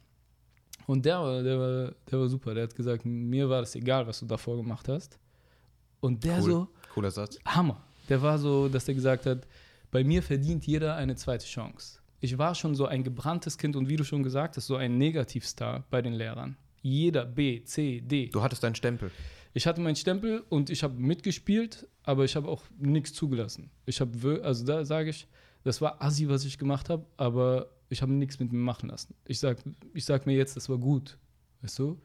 Und 0.86 1.06
der 1.06 1.18
war, 1.20 1.42
der, 1.42 1.58
war, 1.58 1.92
der 2.10 2.20
war 2.20 2.28
super. 2.28 2.52
Der 2.54 2.64
hat 2.64 2.74
gesagt, 2.74 3.06
mir 3.06 3.48
war 3.48 3.60
das 3.60 3.74
egal, 3.74 4.06
was 4.06 4.20
du 4.20 4.26
davor 4.26 4.56
gemacht 4.58 4.86
hast. 4.88 5.18
Und 6.00 6.22
der 6.24 6.36
Cool. 6.40 6.42
so, 6.50 6.68
Cooler 6.92 7.10
Satz. 7.10 7.38
Hammer. 7.46 7.82
Der 8.10 8.20
war 8.20 8.38
so, 8.38 8.68
dass 8.68 8.84
der 8.84 8.94
gesagt 8.94 9.24
hat, 9.24 9.46
bei 9.90 10.04
mir 10.04 10.22
verdient 10.22 10.66
jeder 10.66 10.94
eine 10.96 11.16
zweite 11.16 11.46
Chance. 11.46 12.00
Ich 12.20 12.36
war 12.36 12.54
schon 12.54 12.74
so 12.74 12.86
ein 12.86 13.04
gebranntes 13.04 13.58
Kind 13.58 13.76
und 13.76 13.88
wie 13.88 13.96
du 13.96 14.04
schon 14.04 14.22
gesagt 14.22 14.56
hast, 14.56 14.66
so 14.66 14.76
ein 14.76 14.98
Negativstar 14.98 15.84
bei 15.90 16.02
den 16.02 16.14
Lehrern. 16.14 16.56
Jeder 16.82 17.24
B, 17.24 17.62
C, 17.64 18.00
D. 18.00 18.28
Du 18.28 18.42
hattest 18.42 18.62
deinen 18.62 18.74
Stempel. 18.74 19.10
Ich 19.54 19.66
hatte 19.66 19.80
meinen 19.80 19.96
Stempel 19.96 20.44
und 20.48 20.70
ich 20.70 20.82
habe 20.82 20.94
mitgespielt, 21.00 21.86
aber 22.02 22.24
ich 22.24 22.36
habe 22.36 22.48
auch 22.48 22.62
nichts 22.78 23.12
zugelassen. 23.12 23.70
Ich 23.86 24.00
habe, 24.00 24.40
also 24.44 24.64
da 24.64 24.84
sage 24.84 25.10
ich, 25.10 25.26
das 25.64 25.80
war 25.80 26.02
assi, 26.02 26.28
was 26.28 26.44
ich 26.44 26.58
gemacht 26.58 26.88
habe, 26.88 27.06
aber 27.16 27.70
ich 27.88 28.02
habe 28.02 28.12
nichts 28.12 28.38
mit 28.38 28.52
mir 28.52 28.58
machen 28.58 28.88
lassen. 28.88 29.14
Ich 29.26 29.38
sag, 29.38 29.58
ich 29.94 30.04
sag 30.04 30.26
mir 30.26 30.36
jetzt, 30.36 30.56
das 30.56 30.68
war 30.68 30.78
gut. 30.78 31.18
Weißt 31.62 31.78
du? 31.78 32.00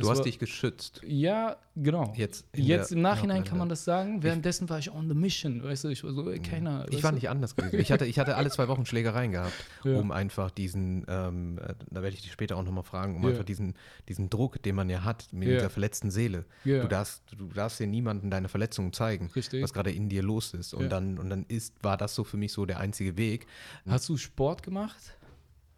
Du 0.00 0.06
Das 0.06 0.12
hast 0.12 0.18
war, 0.18 0.24
dich 0.24 0.38
geschützt. 0.38 1.00
Ja, 1.06 1.56
genau. 1.76 2.12
Jetzt, 2.16 2.46
Jetzt 2.56 2.92
im 2.92 3.02
Nachhinein 3.02 3.44
kann 3.44 3.58
man 3.58 3.68
das 3.68 3.84
sagen. 3.84 4.22
Währenddessen 4.22 4.68
war 4.70 4.78
ich 4.78 4.90
on 4.90 5.08
the 5.08 5.14
mission. 5.14 5.62
Weißt 5.62 5.84
du, 5.84 5.88
ich 5.88 6.02
war 6.02 6.12
so, 6.12 6.30
ey, 6.30 6.38
keiner. 6.40 6.86
Ich 6.90 7.02
war 7.02 7.10
du? 7.10 7.16
nicht 7.16 7.28
anders 7.28 7.54
gewesen. 7.54 7.78
Ich 7.78 7.92
hatte, 7.92 8.06
ich 8.06 8.18
hatte 8.18 8.36
alle 8.36 8.50
zwei 8.50 8.66
Wochen 8.68 8.86
Schlägereien 8.86 9.32
gehabt, 9.32 9.52
Ja. 9.84 9.96
um 9.98 10.10
einfach 10.10 10.50
diesen, 10.50 11.04
ähm, 11.08 11.58
äh, 11.58 11.74
da 11.90 12.02
werde 12.02 12.14
ich 12.16 12.22
dich 12.22 12.32
später 12.32 12.56
auch 12.56 12.62
nochmal 12.64 12.84
fragen, 12.84 13.14
um 13.16 13.22
Ja. 13.24 13.28
einfach 13.30 13.44
diesen, 13.44 13.74
diesen 14.08 14.30
Druck, 14.30 14.62
den 14.62 14.74
man 14.74 14.88
ja 14.88 15.04
hat 15.04 15.28
mit 15.32 15.48
Ja. 15.48 15.54
dieser 15.56 15.70
verletzten 15.70 16.10
Seele. 16.10 16.44
Du 16.64 16.88
darfst, 16.88 17.22
du 17.36 17.46
darfst 17.48 17.78
dir 17.78 17.86
niemanden 17.86 18.30
deine 18.30 18.48
Verletzungen 18.48 18.92
zeigen, 18.92 19.30
Richtig. 19.36 19.62
was 19.62 19.72
gerade 19.72 19.92
in 19.92 20.08
dir 20.08 20.22
los 20.22 20.54
ist. 20.54 20.72
Und 20.74 20.88
dann, 20.90 21.18
und 21.18 21.28
dann 21.30 21.44
ist, 21.48 21.74
war 21.82 21.96
das 21.96 22.14
so 22.14 22.24
für 22.24 22.36
mich 22.38 22.52
so 22.52 22.64
der 22.66 22.80
einzige 22.80 23.16
Weg. 23.16 23.46
Hast 23.86 24.08
du 24.08 24.16
Sport 24.16 24.62
gemacht? 24.62 24.96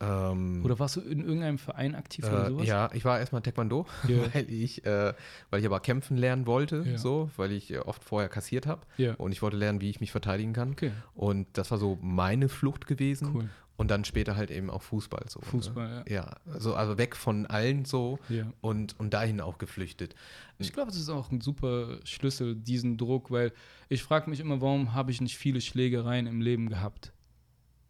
Ähm, 0.02 0.64
Oder 0.64 0.78
warst 0.80 0.96
du 0.96 1.00
in 1.00 1.24
irgendeinem 1.24 1.58
Verein 1.58 1.94
aktiv 1.94 2.24
oder 2.26 2.46
äh, 2.46 2.48
sowas? 2.50 2.66
ja, 2.66 2.90
ich 2.92 3.04
war 3.04 3.18
erstmal 3.20 3.40
Taekwondo, 3.42 3.86
Ja. 4.08 4.34
weil 4.34 4.50
ich, 4.50 4.84
äh, 4.84 5.14
weil 5.50 5.60
ich 5.60 5.66
aber 5.66 5.78
kämpfen 5.80 6.16
lernen 6.16 6.46
wollte, 6.46 6.84
Ja. 6.86 6.98
so, 6.98 7.30
weil 7.36 7.52
ich 7.52 7.72
äh, 7.72 7.78
oft 7.78 8.02
vorher 8.02 8.28
kassiert 8.28 8.66
habe 8.66 8.82
Ja. 8.96 9.14
und 9.14 9.30
ich 9.32 9.42
wollte 9.42 9.56
lernen, 9.56 9.80
wie 9.80 9.90
ich 9.90 10.00
mich 10.00 10.10
verteidigen 10.10 10.52
kann. 10.52 10.72
Okay, 10.72 10.90
Und 11.14 11.46
das 11.54 11.70
war 11.70 11.78
so 11.78 11.98
meine 12.02 12.48
Flucht 12.48 12.86
gewesen. 12.86 13.30
cool. 13.34 13.48
Und 13.78 13.90
dann 13.90 14.04
später 14.04 14.36
halt 14.36 14.50
eben 14.50 14.70
auch 14.70 14.82
Fußball 14.82 15.24
so. 15.28 15.40
Fußball, 15.40 15.88
ne? 15.88 16.04
ja. 16.06 16.36
Also, 16.52 16.74
also 16.74 16.98
weg 16.98 17.16
von 17.16 17.46
allen 17.46 17.84
so 17.84 18.18
Ja. 18.28 18.44
und, 18.60 18.98
und 19.00 19.12
dahin 19.14 19.40
auch 19.40 19.58
geflüchtet. 19.58 20.14
Ich 20.58 20.72
glaube, 20.72 20.90
das 20.90 21.00
ist 21.00 21.08
auch 21.08 21.30
ein 21.32 21.40
super 21.40 21.98
Schlüssel, 22.04 22.54
diesen 22.54 22.96
Druck, 22.98 23.30
weil 23.30 23.50
ich 23.88 24.02
frage 24.02 24.28
mich 24.30 24.40
immer, 24.40 24.60
warum 24.60 24.94
habe 24.94 25.10
ich 25.10 25.20
nicht 25.20 25.36
viele 25.38 25.60
Schlägereien 25.60 26.26
im 26.26 26.40
Leben 26.40 26.68
gehabt? 26.68 27.12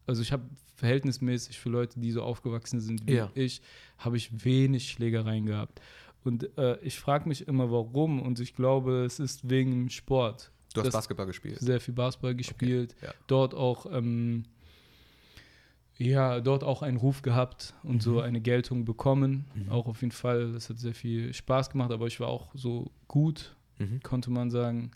Also 0.07 0.23
ich 0.23 0.33
habe 0.33 0.45
verhältnismäßig 0.83 1.61
für 1.61 1.69
Leute, 1.69 2.01
die 2.01 2.11
so 2.11 2.23
aufgewachsen 2.25 2.81
sind 2.81 3.07
wie 3.07 3.15
Ja. 3.15 3.31
ich, 3.35 3.63
habe 3.99 4.17
ich 4.17 4.45
wenig 4.45 4.91
Schlägereien 4.91 5.47
gehabt. 5.47 5.81
Und 6.25 6.57
äh, 6.59 6.77
ich 6.81 6.99
frage 6.99 7.29
mich 7.29 7.47
immer, 7.47 7.71
warum. 7.71 8.21
Und 8.21 8.41
ich 8.41 8.55
glaube, 8.57 9.05
es 9.05 9.21
ist 9.21 9.49
wegen 9.49 9.71
dem 9.71 9.91
Sport. 9.91 10.51
Du 10.75 10.81
hast 10.81 10.87
Das- 10.87 10.95
Basketball 10.95 11.27
gespielt. 11.27 11.61
Sehr 11.61 11.81
viel 11.81 11.95
Basketball 11.95 12.35
gespielt. 12.35 12.97
ja. 13.01 13.15
Dort 13.29 13.55
auch, 13.55 13.87
ähm, 13.93 14.45
ja, 15.99 16.41
dort 16.41 16.65
auch 16.65 16.83
einen 16.83 16.97
Ruf 16.97 17.23
gehabt 17.23 17.75
und 17.85 18.03
so 18.03 18.21
eine 18.21 18.41
Geltung 18.41 18.85
bekommen. 18.85 19.45
Mhm. 19.55 19.69
Auch 19.71 19.87
auf 19.87 20.01
jeden 20.01 20.11
Fall. 20.13 20.53
Das 20.53 20.69
hat 20.69 20.79
sehr 20.81 20.95
viel 20.95 21.33
Spaß 21.33 21.71
gemacht, 21.71 21.93
aber 21.93 22.09
ich 22.09 22.19
war 22.19 22.27
auch 22.29 22.51
so 22.55 22.91
gut 23.07 23.55
Mhm. 23.79 24.01
konnte 24.03 24.31
man 24.31 24.51
sagen. 24.51 24.91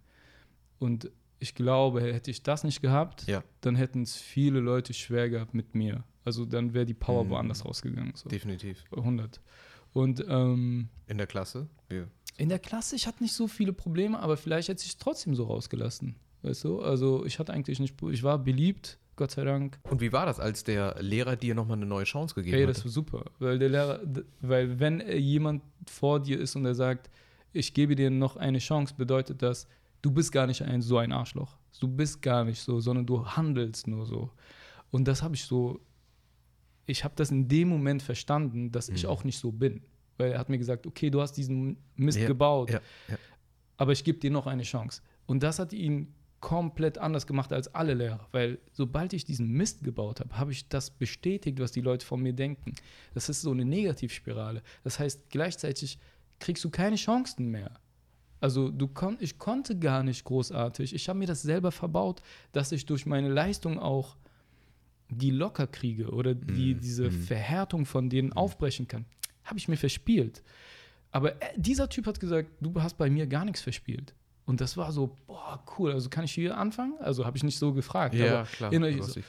Und 0.80 1.10
ich 1.38 1.54
glaube, 1.54 2.00
hätte 2.02 2.30
ich 2.30 2.42
das 2.42 2.64
nicht 2.64 2.80
gehabt, 2.82 3.26
Ja. 3.26 3.42
dann 3.60 3.76
hätten 3.76 4.02
es 4.02 4.16
viele 4.16 4.60
Leute 4.60 4.94
schwer 4.94 5.28
gehabt 5.28 5.54
mit 5.54 5.74
mir. 5.74 6.04
Also 6.24 6.44
dann 6.44 6.74
wäre 6.74 6.86
die 6.86 6.94
Power 6.94 7.24
Mhm. 7.24 7.30
woanders 7.30 7.64
rausgegangen. 7.64 8.12
So. 8.16 8.28
Definitiv. 8.28 8.84
100. 8.94 9.40
Und 9.92 10.24
ähm, 10.28 10.88
In 11.06 11.18
der 11.18 11.26
Klasse? 11.26 11.68
Wir. 11.88 12.08
in 12.38 12.48
der 12.50 12.58
Klasse, 12.58 12.96
ich 12.96 13.06
hatte 13.06 13.22
nicht 13.22 13.32
so 13.32 13.48
viele 13.48 13.72
Probleme, 13.72 14.18
aber 14.18 14.36
vielleicht 14.36 14.68
hätte 14.68 14.82
ich 14.82 14.90
es 14.90 14.96
trotzdem 14.98 15.34
so 15.34 15.44
rausgelassen. 15.44 16.16
Weißt 16.42 16.64
du? 16.64 16.80
Also 16.82 17.24
ich 17.24 17.38
hatte 17.38 17.52
eigentlich 17.52 17.80
nicht, 17.80 17.94
ich 18.10 18.22
war 18.22 18.38
beliebt, 18.38 18.98
Gott 19.16 19.30
sei 19.30 19.44
Dank. 19.44 19.78
Und 19.84 20.02
wie 20.02 20.12
war 20.12 20.26
das, 20.26 20.38
als 20.38 20.62
der 20.64 20.96
Lehrer 21.00 21.36
dir 21.36 21.54
nochmal 21.54 21.78
eine 21.78 21.86
neue 21.86 22.04
Chance 22.04 22.34
gegeben 22.34 22.68
hat? 22.68 22.76
das 22.76 22.84
war 22.84 22.90
super. 22.92 23.24
Weil 23.38 23.58
der 23.58 23.70
Lehrer, 23.70 24.00
weil 24.42 24.78
wenn 24.78 25.00
äh, 25.00 25.16
jemand 25.16 25.62
vor 25.86 26.20
dir 26.20 26.38
ist 26.38 26.54
und 26.56 26.66
er 26.66 26.74
sagt, 26.74 27.08
ich 27.54 27.72
gebe 27.72 27.94
dir 27.96 28.10
noch 28.10 28.36
eine 28.36 28.58
Chance, 28.58 28.94
bedeutet 28.98 29.40
das, 29.40 29.66
du 30.02 30.10
bist 30.10 30.32
gar 30.32 30.46
nicht 30.46 30.62
ein, 30.62 30.82
so 30.82 30.98
ein 30.98 31.12
Arschloch. 31.12 31.56
Du 31.80 31.88
bist 31.88 32.22
gar 32.22 32.44
nicht 32.44 32.60
so, 32.60 32.80
sondern 32.80 33.06
du 33.06 33.26
handelst 33.26 33.86
nur 33.86 34.06
so. 34.06 34.30
Und 34.90 35.06
das 35.06 35.22
habe 35.22 35.34
ich 35.34 35.44
so, 35.44 35.80
ich 36.86 37.04
habe 37.04 37.14
das 37.16 37.30
in 37.30 37.48
dem 37.48 37.68
Moment 37.68 38.02
verstanden, 38.02 38.70
dass 38.72 38.88
ich 38.88 39.02
Mhm. 39.04 39.08
auch 39.10 39.24
nicht 39.24 39.38
so 39.38 39.52
bin. 39.52 39.82
Weil 40.18 40.32
er 40.32 40.38
hat 40.38 40.48
mir 40.48 40.58
gesagt, 40.58 40.86
okay, 40.86 41.10
du 41.10 41.20
hast 41.20 41.32
diesen 41.32 41.76
Mist 41.96 42.18
Ja, 42.18 42.26
gebaut, 42.26 42.70
Ja, 42.70 42.80
ja. 43.08 43.16
aber 43.76 43.92
ich 43.92 44.02
gebe 44.04 44.18
dir 44.18 44.30
noch 44.30 44.46
eine 44.46 44.62
Chance. 44.62 45.02
Und 45.26 45.42
das 45.42 45.58
hat 45.58 45.72
ihn 45.72 46.14
komplett 46.40 46.96
anders 46.98 47.26
gemacht 47.26 47.52
als 47.52 47.74
alle 47.74 47.94
Lehrer, 47.94 48.26
weil 48.30 48.58
sobald 48.72 49.12
ich 49.12 49.24
diesen 49.24 49.48
Mist 49.50 49.82
gebaut 49.82 50.20
habe, 50.20 50.38
habe 50.38 50.52
ich 50.52 50.68
das 50.68 50.90
bestätigt, 50.90 51.58
was 51.58 51.72
die 51.72 51.80
Leute 51.80 52.06
von 52.06 52.20
mir 52.22 52.32
denken. 52.34 52.74
Das 53.14 53.28
ist 53.28 53.42
so 53.42 53.50
eine 53.50 53.64
Negativspirale. 53.64 54.62
Das 54.84 54.98
heißt, 54.98 55.28
gleichzeitig 55.30 55.98
kriegst 56.38 56.62
du 56.62 56.70
keine 56.70 56.96
Chancen 56.96 57.50
mehr. 57.50 57.72
Also 58.40 58.70
du 58.70 58.88
kon 58.88 59.16
ich 59.20 59.38
konnte 59.38 59.78
gar 59.78 60.02
nicht 60.02 60.24
großartig. 60.24 60.94
Ich 60.94 61.08
habe 61.08 61.18
mir 61.18 61.26
das 61.26 61.42
selber 61.42 61.72
verbaut, 61.72 62.22
dass 62.52 62.72
ich 62.72 62.86
durch 62.86 63.06
meine 63.06 63.28
Leistung 63.28 63.78
auch 63.78 64.16
die 65.08 65.30
locker 65.30 65.66
kriege 65.66 66.10
oder 66.10 66.34
die, 66.34 66.74
Mhm, 66.74 66.80
diese 66.80 67.04
mhm. 67.04 67.22
Verhärtung 67.22 67.86
von 67.86 68.10
denen 68.10 68.32
aufbrechen 68.32 68.88
kann. 68.88 69.04
Habe 69.44 69.58
ich 69.58 69.68
mir 69.68 69.76
verspielt. 69.76 70.42
Aber 71.12 71.40
äh, 71.40 71.54
dieser 71.56 71.88
Typ 71.88 72.06
hat 72.06 72.20
gesagt, 72.20 72.50
du 72.60 72.82
hast 72.82 72.98
bei 72.98 73.08
mir 73.08 73.26
gar 73.26 73.44
nichts 73.44 73.62
verspielt. 73.62 74.14
Und 74.44 74.60
das 74.60 74.76
war 74.76 74.92
so, 74.92 75.16
boah, 75.26 75.62
cool, 75.78 75.92
also 75.92 76.08
kann 76.08 76.24
ich 76.24 76.32
hier 76.32 76.56
anfangen? 76.56 76.94
Also 77.00 77.24
habe 77.24 77.36
ich 77.36 77.42
nicht 77.42 77.58
so 77.58 77.72
gefragt. 77.72 78.14
Ja, 78.14 78.44
klar. 78.44 78.72
innerlich 78.72 79.02
so. 79.02 79.20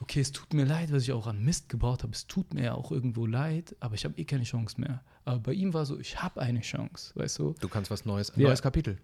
Okay, 0.00 0.20
es 0.20 0.32
tut 0.32 0.52
mir 0.54 0.64
leid, 0.64 0.92
was 0.92 1.02
ich 1.04 1.12
auch 1.12 1.26
an 1.26 1.42
Mist 1.44 1.68
gebaut 1.68 2.02
habe. 2.02 2.12
Es 2.12 2.26
tut 2.26 2.52
mir 2.54 2.64
ja 2.64 2.74
auch 2.74 2.92
irgendwo 2.92 3.26
leid, 3.26 3.74
aber 3.80 3.94
ich 3.94 4.04
habe 4.04 4.18
eh 4.18 4.24
keine 4.24 4.44
Chance 4.44 4.80
mehr. 4.80 5.02
Aber 5.24 5.38
bei 5.40 5.52
ihm 5.54 5.72
war 5.74 5.86
so, 5.86 5.98
ich 5.98 6.22
habe 6.22 6.40
eine 6.40 6.60
Chance, 6.60 7.12
weißt 7.14 7.38
du? 7.38 7.54
Du 7.60 7.68
kannst 7.68 7.90
was 7.90 8.04
Neues, 8.04 8.30
ein 8.30 8.40
Ja. 8.40 8.48
neues 8.48 8.62
Kapitel. 8.62 8.98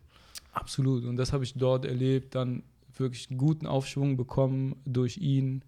Absolut. 0.53 1.05
Und 1.05 1.17
das 1.17 1.33
habe 1.33 1.45
ich 1.45 1.55
dort 1.55 1.85
erlebt, 1.85 2.35
dann 2.35 2.63
wirklich 2.97 3.31
einen 3.31 3.39
guten 3.39 3.67
Aufschwung 3.67 4.17
bekommen 4.17 4.77
durch 4.85 5.17
ihn. 5.19 5.65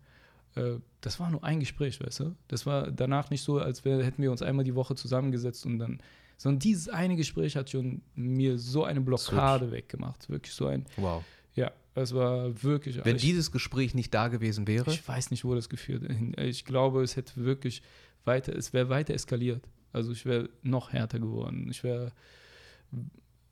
Äh, 0.57 0.75
Das 1.01 1.21
war 1.21 1.31
nur 1.31 1.45
ein 1.45 1.61
Gespräch, 1.61 2.01
weißt 2.01 2.21
du? 2.21 2.35
Das 2.49 2.65
war 2.65 2.91
danach 2.91 3.29
nicht 3.31 3.43
so, 3.43 3.59
als 3.59 3.85
wär, 3.85 4.03
hätten 4.05 4.23
wir 4.23 4.31
uns 4.31 4.41
einmal 4.41 4.65
die 4.65 4.75
Woche 4.75 4.95
zusammengesetzt 4.95 5.67
und 5.67 5.79
dann, 5.79 6.01
sondern 6.39 6.61
dieses 6.61 6.89
eine 6.89 7.15
Gespräch 7.17 7.57
hat 7.57 7.69
schon 7.71 8.01
mir 8.15 8.59
so 8.59 8.85
eine 8.85 9.01
Blockade 9.03 9.71
weggemacht. 9.71 10.29
Wirklich 10.31 10.55
so 10.55 10.67
ein, 10.67 10.87
Wow. 10.97 11.23
Ja, 11.55 11.73
es 11.95 12.15
war 12.15 12.63
wirklich. 12.63 13.05
Wenn 13.05 13.17
ich, 13.17 13.23
dieses 13.23 13.53
Gespräch 13.53 13.95
nicht 13.95 14.13
da 14.15 14.29
gewesen 14.29 14.67
wäre, 14.67 14.91
ich 14.91 15.07
weiß 15.07 15.31
nicht, 15.31 15.45
wo 15.45 15.55
das 15.55 15.69
geführt 15.69 16.03
hat. 16.09 16.41
Ich 16.45 16.65
glaube, 16.65 17.03
es 17.03 17.17
hätte 17.17 17.37
wirklich 17.45 17.83
weiter, 18.25 18.55
es 18.57 18.73
wäre 18.73 18.89
weiter 18.89 19.15
eskaliert. 19.15 19.69
Also 19.93 20.11
ich 20.13 20.27
wäre 20.27 20.49
noch 20.63 20.93
härter 20.93 21.21
geworden. 21.21 21.69
Ich 21.71 21.85
wäre 21.85 22.13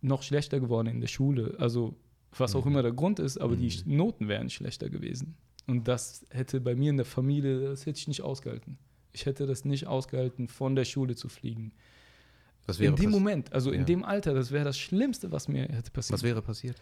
noch 0.00 0.22
schlechter 0.22 0.60
geworden 0.60 0.88
in 0.88 1.00
der 1.00 1.08
Schule. 1.08 1.54
Also 1.58 1.94
was 2.36 2.54
auch 2.56 2.64
Mhm. 2.64 2.72
immer 2.72 2.82
der 2.82 2.92
Grund 2.92 3.18
ist, 3.18 3.38
aber 3.38 3.56
die 3.56 3.68
Mhm. 3.84 3.96
Noten 3.96 4.28
wären 4.28 4.50
schlechter 4.50 4.88
gewesen. 4.88 5.36
Und 5.66 5.86
das 5.86 6.26
hätte 6.30 6.60
bei 6.60 6.74
mir 6.74 6.90
in 6.90 6.96
der 6.96 7.06
Familie, 7.06 7.60
das 7.60 7.86
hätte 7.86 7.98
ich 7.98 8.08
nicht 8.08 8.22
ausgehalten. 8.22 8.78
Ich 9.12 9.26
hätte 9.26 9.46
das 9.46 9.64
nicht 9.64 9.86
ausgehalten, 9.86 10.48
von 10.48 10.74
der 10.74 10.84
Schule 10.84 11.14
zu 11.14 11.28
fliegen. 11.28 11.72
was 12.64 12.78
wäre, 12.78 12.90
in 12.90 12.96
dem 12.96 13.10
Moment, 13.10 13.52
also 13.52 13.72
Ja. 13.72 13.80
in 13.80 13.86
dem 13.86 14.04
Alter, 14.04 14.34
das 14.34 14.52
wäre 14.52 14.64
das 14.64 14.78
Schlimmste, 14.78 15.32
was 15.32 15.48
mir 15.48 15.62
hätte 15.64 15.90
passiert. 15.90 16.12
was 16.14 16.22
wäre 16.22 16.40
passiert? 16.42 16.76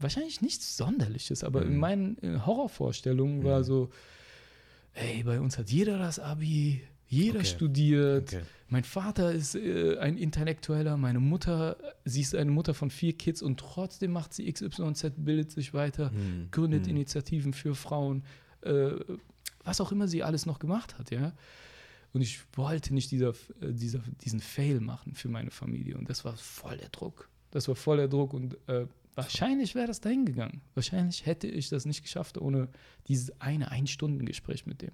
Wahrscheinlich 0.00 0.40
nichts 0.40 0.76
Sonderliches, 0.76 1.44
aber 1.44 1.62
in 1.62 1.74
Mhm. 1.74 1.78
meinen 1.78 2.18
äh, 2.22 2.40
Horrorvorstellungen 2.40 3.44
war 3.44 3.60
Mhm. 3.60 3.64
so, 3.64 3.90
ey, 4.94 5.22
bei 5.22 5.40
uns 5.40 5.58
hat 5.58 5.70
jeder 5.70 5.98
das 5.98 6.18
Abi, 6.18 6.82
jeder 7.06 7.40
Okay. 7.40 7.46
studiert, 7.48 8.32
Okay. 8.32 8.42
mein 8.68 8.84
Vater 8.84 9.32
ist 9.32 9.54
äh, 9.56 9.98
ein 9.98 10.16
Intellektueller, 10.16 10.96
meine 10.96 11.20
Mutter, 11.20 11.76
sie 12.04 12.20
ist 12.22 12.34
eine 12.34 12.50
Mutter 12.50 12.72
von 12.74 12.90
vier 12.90 13.12
Kids 13.12 13.42
und 13.42 13.58
trotzdem 13.60 14.12
macht 14.12 14.32
sie 14.32 14.50
XYZ, 14.50 15.12
bildet 15.16 15.50
sich 15.50 15.74
weiter, 15.74 16.10
Hm, 16.12 16.48
gründet 16.50 16.84
hm. 16.86 16.90
Initiativen 16.96 17.52
für 17.52 17.74
Frauen, 17.74 18.22
äh, 18.62 18.92
was 19.64 19.80
auch 19.80 19.92
immer 19.92 20.08
sie 20.08 20.22
alles 20.22 20.46
noch 20.46 20.58
gemacht 20.58 20.98
hat, 20.98 21.10
ja. 21.10 21.32
Und 22.12 22.22
ich 22.22 22.40
wollte 22.54 22.92
nicht 22.94 23.10
dieser, 23.12 23.30
äh, 23.60 23.72
dieser, 23.72 24.00
diesen 24.24 24.40
Fail 24.40 24.80
machen 24.80 25.14
für 25.14 25.28
meine 25.28 25.50
Familie. 25.52 25.96
Und 25.96 26.08
das 26.08 26.24
war 26.24 26.36
voll 26.36 26.76
der 26.76 26.88
Druck. 26.88 27.28
Das 27.52 27.68
war 27.68 27.76
voll 27.76 27.98
der 27.98 28.08
Druck. 28.08 28.32
Und 28.32 28.56
äh, 28.68 28.86
wahrscheinlich 29.14 29.74
wäre 29.74 29.86
das 29.86 30.00
dahin 30.00 30.24
gegangen. 30.24 30.60
Wahrscheinlich 30.74 31.26
hätte 31.26 31.46
ich 31.46 31.68
das 31.68 31.84
nicht 31.84 32.02
geschafft 32.02 32.38
ohne 32.38 32.68
dieses 33.08 33.40
eine 33.40 33.70
Ein-Stunden-Gespräch 33.70 34.66
mit 34.66 34.82
dem. 34.82 34.92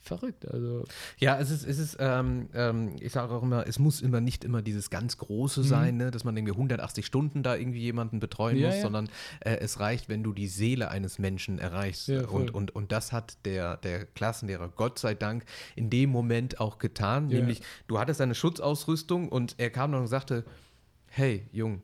Verrückt. 0.00 0.46
Also, 0.48 0.84
Ja, 1.18 1.38
es 1.40 1.50
ist, 1.50 1.66
es 1.66 1.78
ist 1.78 1.96
ähm, 1.98 2.48
ähm, 2.54 2.94
ich 3.00 3.12
sage 3.12 3.34
auch 3.34 3.42
immer, 3.42 3.66
es 3.66 3.80
muss 3.80 4.00
immer 4.00 4.20
nicht 4.20 4.44
immer 4.44 4.62
dieses 4.62 4.90
ganz 4.90 5.18
Große 5.18 5.60
Mhm. 5.60 5.64
sein, 5.64 5.96
ne, 5.96 6.10
dass 6.12 6.22
man 6.22 6.36
irgendwie 6.36 6.52
180 6.52 7.04
Stunden 7.04 7.42
da 7.42 7.56
irgendwie 7.56 7.80
jemanden 7.80 8.20
betreuen 8.20 8.56
Ja, 8.56 8.68
muss, 8.68 8.76
ja. 8.76 8.82
sondern 8.82 9.10
äh, 9.40 9.56
es 9.56 9.80
reicht, 9.80 10.08
wenn 10.08 10.22
du 10.22 10.32
die 10.32 10.46
Seele 10.46 10.90
eines 10.92 11.18
Menschen 11.18 11.58
erreichst. 11.58 12.06
Ja, 12.08 12.26
und, 12.28 12.54
und, 12.54 12.74
und 12.76 12.92
das 12.92 13.10
hat 13.12 13.44
der, 13.44 13.76
der 13.78 14.06
Klassenlehrer 14.06 14.68
Gott 14.68 15.00
sei 15.00 15.14
Dank 15.14 15.44
in 15.74 15.90
dem 15.90 16.10
Moment 16.10 16.60
auch 16.60 16.78
getan. 16.78 17.26
Nämlich, 17.26 17.60
du 17.88 17.98
hattest 17.98 18.20
eine 18.20 18.36
Schutzausrüstung 18.36 19.28
und 19.28 19.56
er 19.58 19.68
kam 19.70 19.90
dann 19.92 20.02
und 20.02 20.06
sagte, 20.06 20.44
hey, 21.08 21.44
Jung, 21.52 21.82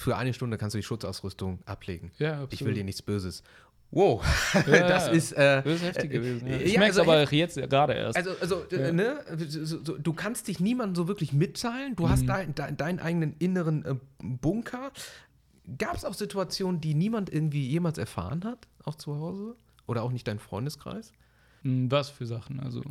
für 0.00 0.16
eine 0.16 0.32
Stunde 0.34 0.56
kannst 0.58 0.74
du 0.74 0.78
die 0.78 0.82
Schutzausrüstung 0.82 1.58
ablegen. 1.66 2.10
ja, 2.18 2.32
absolut. 2.32 2.52
Ich 2.54 2.64
will 2.64 2.74
dir 2.74 2.84
nichts 2.84 3.02
Böses. 3.02 3.42
Wow, 3.92 4.22
Ja, 4.54 4.62
das 4.88 5.06
ja. 5.06 5.12
ist 5.12 5.32
äh, 5.32 5.62
Das 5.62 5.74
ist 5.74 5.82
heftig 5.82 6.04
äh, 6.10 6.14
gewesen. 6.14 6.46
Ja. 6.46 6.54
äh, 6.56 6.62
Ich 6.62 6.72
ja, 6.74 6.78
merke 6.78 6.92
es 6.92 6.98
also 6.98 7.10
aber 7.10 7.32
jetzt 7.32 7.56
gerade 7.56 7.92
erst. 7.94 8.16
also, 8.16 8.30
also 8.40 8.64
ne, 8.92 9.18
du 9.98 10.12
kannst 10.12 10.46
dich 10.48 10.60
niemandem 10.60 10.94
so 10.94 11.08
wirklich 11.08 11.32
mitteilen. 11.32 11.96
Du 11.96 12.08
hast 12.08 12.22
Mhm. 12.22 12.26
dein, 12.28 12.54
dein, 12.54 12.76
deinen 12.76 13.00
eigenen 13.00 13.34
inneren 13.40 13.84
äh, 13.84 13.94
Bunker. 14.22 14.92
Gab 15.78 15.96
es 15.96 16.04
auch 16.04 16.14
Situationen, 16.14 16.80
die 16.80 16.94
niemand 16.94 17.32
irgendwie 17.32 17.66
jemals 17.68 17.98
erfahren 17.98 18.44
hat, 18.44 18.68
auch 18.84 18.94
zu 18.94 19.16
Hause? 19.16 19.56
Oder 19.86 20.02
auch 20.04 20.12
nicht 20.12 20.26
dein 20.28 20.38
Freundeskreis? 20.38 21.12
Hm, 21.62 21.90
Was 21.90 22.08
für 22.08 22.24
Sachen? 22.26 22.58
Also, 22.60 22.82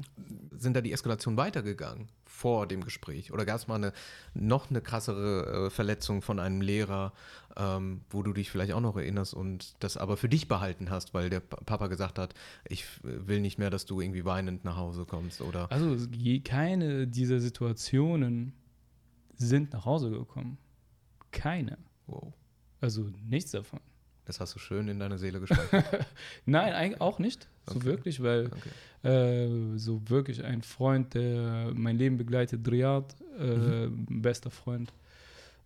Sind 0.51 0.75
da 0.75 0.82
die 0.82 0.91
Eskalationen 0.91 1.38
weitergegangen 1.38 2.08
vor 2.25 2.67
dem 2.67 2.84
Gespräch? 2.84 3.32
Oder 3.34 3.45
gab 3.45 3.58
es 3.58 3.67
mal 3.67 3.75
eine 3.75 3.93
noch 4.34 4.69
eine 4.69 4.82
krassere 4.82 5.65
äh, 5.65 5.69
Verletzung 5.71 6.21
von 6.21 6.39
einem 6.39 6.62
Lehrer, 6.62 7.13
ähm, 7.58 8.01
wo 8.12 8.21
du 8.21 8.32
dich 8.32 8.51
vielleicht 8.51 8.73
auch 8.73 8.82
noch 8.82 8.95
erinnerst 8.95 9.34
und 9.34 9.75
das 9.84 9.97
aber 9.97 10.17
für 10.17 10.29
dich 10.29 10.47
behalten 10.47 10.89
hast, 10.91 11.13
weil 11.15 11.29
der 11.32 11.39
Pa- 11.39 11.58
Papa 11.65 11.88
gesagt 11.88 12.19
hat, 12.19 12.36
ich 12.67 12.86
will 13.03 13.39
nicht 13.41 13.58
mehr, 13.58 13.71
dass 13.71 13.86
du 13.88 14.01
irgendwie 14.01 14.23
weinend 14.25 14.63
nach 14.65 14.77
Hause 14.77 15.05
kommst? 15.05 15.41
Oder 15.41 15.71
also 15.71 15.97
keine 16.43 17.08
dieser 17.08 17.39
Situationen 17.39 18.53
sind 19.36 19.73
nach 19.73 19.86
Hause 19.86 20.12
gekommen. 20.12 20.58
Keine. 21.32 21.77
wow. 22.08 22.34
Also 22.82 23.10
nichts 23.27 23.51
davon. 23.51 23.79
Das 24.30 24.39
hast 24.39 24.54
du 24.54 24.60
schön 24.60 24.88
in 24.89 25.00
deine 25.00 25.18
Seele 25.18 25.39
gespeichert. 25.39 26.06
Nein, 26.46 26.74
eigentlich 26.74 27.02
auch 27.02 27.18
nicht. 27.18 27.48
So 27.65 27.78
Okay. 27.78 27.86
wirklich, 27.86 28.22
weil 28.22 28.52
Okay. 29.02 29.10
äh, 29.10 29.78
so 29.80 30.08
wirklich 30.08 30.44
ein 30.44 30.62
Freund, 30.62 31.15
der 31.15 31.72
mein 31.74 31.98
Leben 31.98 32.18
begleitet, 32.18 32.65
Driad, 32.65 33.15
äh, 33.39 33.88
Mhm. 33.88 34.22
bester 34.22 34.52
Freund, 34.52 34.94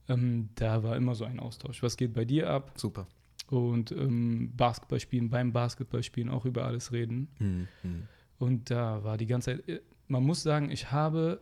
ähm, 0.07 0.47
da 0.55 0.81
war 0.81 0.95
immer 0.95 1.13
so 1.13 1.25
ein 1.25 1.41
Austausch. 1.41 1.83
Was 1.83 1.97
geht 1.97 2.13
bei 2.13 2.23
dir 2.23 2.49
ab? 2.49 2.71
Super. 2.75 3.05
Und 3.49 3.91
ähm, 3.91 4.53
Basketball 4.55 5.01
spielen, 5.01 5.29
beim 5.29 5.51
Basketballspielen 5.51 6.29
auch 6.29 6.45
über 6.45 6.63
alles 6.63 6.93
reden. 6.93 7.27
Mhm. 7.39 7.67
Mhm. 7.83 8.07
Und 8.39 8.71
da 8.71 9.03
war 9.03 9.17
die 9.17 9.25
ganze 9.27 9.57
Zeit, 9.57 9.67
äh, 9.67 9.81
man 10.07 10.23
muss 10.23 10.41
sagen, 10.41 10.71
ich 10.71 10.89
habe, 10.89 11.41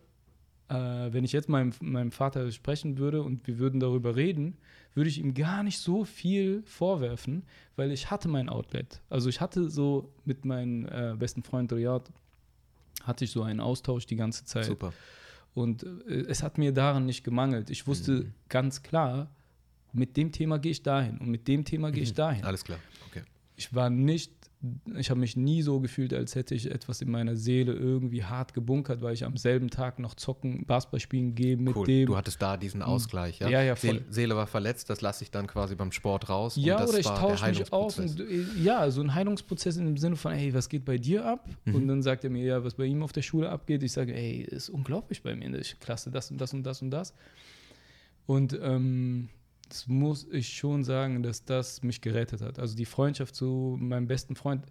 äh, 0.71 1.13
wenn 1.13 1.23
ich 1.23 1.31
jetzt 1.31 1.49
meinem, 1.49 1.73
meinem 1.81 2.11
Vater 2.11 2.49
sprechen 2.51 2.97
würde 2.97 3.21
und 3.23 3.45
wir 3.47 3.59
würden 3.59 3.79
darüber 3.79 4.15
reden, 4.15 4.57
würde 4.93 5.09
ich 5.09 5.19
ihm 5.19 5.33
gar 5.33 5.63
nicht 5.63 5.79
so 5.79 6.05
viel 6.05 6.63
vorwerfen, 6.65 7.43
weil 7.75 7.91
ich 7.91 8.11
hatte 8.11 8.27
mein 8.27 8.49
Outlet. 8.49 9.01
Also 9.09 9.29
ich 9.29 9.39
hatte 9.41 9.69
so 9.69 10.11
mit 10.25 10.45
meinem 10.45 10.85
äh, 10.87 11.15
besten 11.17 11.43
Freund 11.43 11.71
Riyad, 11.71 12.09
hatte 13.03 13.25
ich 13.25 13.31
so 13.31 13.43
einen 13.43 13.59
Austausch 13.59 14.05
die 14.05 14.15
ganze 14.15 14.45
Zeit. 14.45 14.65
Super. 14.65 14.93
Und 15.53 15.83
äh, 15.83 16.25
es 16.27 16.43
hat 16.43 16.57
mir 16.57 16.71
daran 16.73 17.05
nicht 17.05 17.23
gemangelt. 17.23 17.69
Ich 17.69 17.87
wusste 17.87 18.11
Mhm. 18.11 18.33
ganz 18.49 18.83
klar, 18.83 19.29
mit 19.93 20.15
dem 20.15 20.31
Thema 20.31 20.57
gehe 20.59 20.71
ich 20.71 20.83
dahin 20.83 21.17
und 21.17 21.29
mit 21.29 21.47
dem 21.47 21.65
Thema 21.65 21.91
gehe 21.91 22.03
ich 22.03 22.13
dahin 22.13 22.45
Alles 22.45 22.63
klar. 22.63 22.79
Okay. 23.09 23.23
ich 23.57 23.73
war 23.75 23.89
nicht, 23.89 24.31
ich 24.95 25.09
habe 25.09 25.19
mich 25.19 25.35
nie 25.35 25.61
so 25.61 25.79
gefühlt, 25.79 26.13
als 26.13 26.35
hätte 26.35 26.53
ich 26.53 26.69
etwas 26.69 27.01
in 27.01 27.09
meiner 27.09 27.35
Seele 27.35 27.73
irgendwie 27.73 28.23
hart 28.23 28.53
gebunkert, 28.53 29.01
weil 29.01 29.13
ich 29.13 29.25
am 29.25 29.35
selben 29.35 29.69
Tag 29.69 29.97
noch 29.99 30.13
zocken, 30.13 30.65
Basketball 30.65 30.99
spielen 30.99 31.33
gehe 31.33 31.57
mit 31.57 31.75
Cool. 31.75 31.85
dem. 31.87 32.05
Du 32.05 32.15
hattest 32.15 32.41
da 32.41 32.57
diesen 32.57 32.81
Ausgleich, 32.81 33.39
ja? 33.39 33.49
Ja, 33.49 33.61
ja, 33.63 33.75
voll. 33.75 34.03
Seele, 34.09 34.35
war 34.35 34.47
verletzt, 34.47 34.89
das 34.89 35.01
lasse 35.01 35.23
ich 35.23 35.31
dann 35.31 35.47
quasi 35.47 35.75
beim 35.75 35.91
Sport 35.91 36.29
raus. 36.29 36.55
ja, 36.57 36.87
oder 36.87 36.99
ich 36.99 37.05
tausche 37.05 37.47
mich 37.49 37.73
aus. 37.73 37.97
Und, 37.97 38.19
äh, 38.19 38.43
ja, 38.61 38.89
so 38.91 39.01
ein 39.01 39.15
Heilungsprozess 39.15 39.77
dem 39.77 39.97
Sinne 39.97 40.15
von, 40.15 40.33
hey, 40.33 40.53
was 40.53 40.69
geht 40.69 40.85
bei 40.85 40.97
dir 40.97 41.25
ab? 41.25 41.49
Mhm. 41.65 41.75
Und 41.75 41.87
dann 41.87 42.01
sagt 42.01 42.23
er 42.23 42.29
mir, 42.29 42.43
ja, 42.43 42.63
was 42.63 42.75
bei 42.75 42.85
ihm 42.85 43.01
auf 43.03 43.11
der 43.11 43.21
Schule 43.23 43.49
abgeht. 43.49 43.83
Ich 43.83 43.91
sage, 43.91 44.13
ey, 44.13 44.41
ist 44.41 44.69
unglaublich 44.69 45.23
bei 45.23 45.35
mir 45.35 45.45
in 45.45 45.53
der 45.53 45.61
Klasse, 45.79 46.11
das 46.11 46.31
und 46.31 46.39
das 46.39 46.53
und 46.53 46.63
das 46.63 46.81
und 46.81 46.91
das. 46.91 47.13
Und 48.25 48.57
ähm, 48.61 49.29
das 49.71 49.87
muss 49.87 50.27
ich 50.31 50.49
schon 50.49 50.83
sagen, 50.83 51.23
dass 51.23 51.45
das 51.45 51.81
mich 51.81 52.01
gerettet 52.01 52.41
hat. 52.41 52.59
Also 52.59 52.75
die 52.75 52.85
Freundschaft 52.85 53.35
zu 53.35 53.77
meinem 53.79 54.07
besten 54.07 54.35
Freund, 54.35 54.65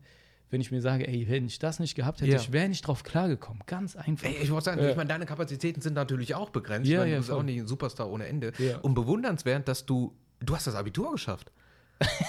wenn 0.50 0.60
ich 0.60 0.70
mir 0.70 0.80
sage, 0.82 1.06
ey, 1.08 1.26
wenn 1.28 1.46
ich 1.46 1.58
das 1.58 1.78
nicht 1.80 1.94
gehabt 1.94 2.20
hätte, 2.20 2.32
Ja. 2.32 2.38
ich 2.38 2.52
wäre 2.52 2.68
nicht 2.68 2.86
drauf 2.86 3.02
klargekommen. 3.02 3.62
Ganz 3.66 3.96
einfach. 3.96 4.28
Ey, 4.28 4.36
ich 4.42 4.50
wollte 4.50 4.64
sagen, 4.66 4.82
Ja. 4.82 4.90
ich 4.90 4.96
meine, 4.96 5.08
deine 5.08 5.24
Kapazitäten 5.26 5.80
sind 5.80 5.94
natürlich 5.94 6.34
auch 6.34 6.50
begrenzt. 6.50 6.88
Ja, 6.88 6.98
ich 6.98 6.98
meine, 7.00 7.10
ja, 7.12 7.16
du 7.16 7.20
bist 7.20 7.30
voll. 7.30 7.38
auch 7.38 7.42
nicht 7.44 7.60
ein 7.60 7.66
Superstar 7.66 8.10
ohne 8.10 8.26
Ende. 8.26 8.52
Ja. 8.58 8.78
Und 8.78 8.94
bewundernswert, 8.94 9.66
dass 9.68 9.86
du, 9.86 10.12
du 10.40 10.54
hast 10.54 10.66
das 10.66 10.74
Abitur 10.74 11.12
geschafft. 11.12 11.50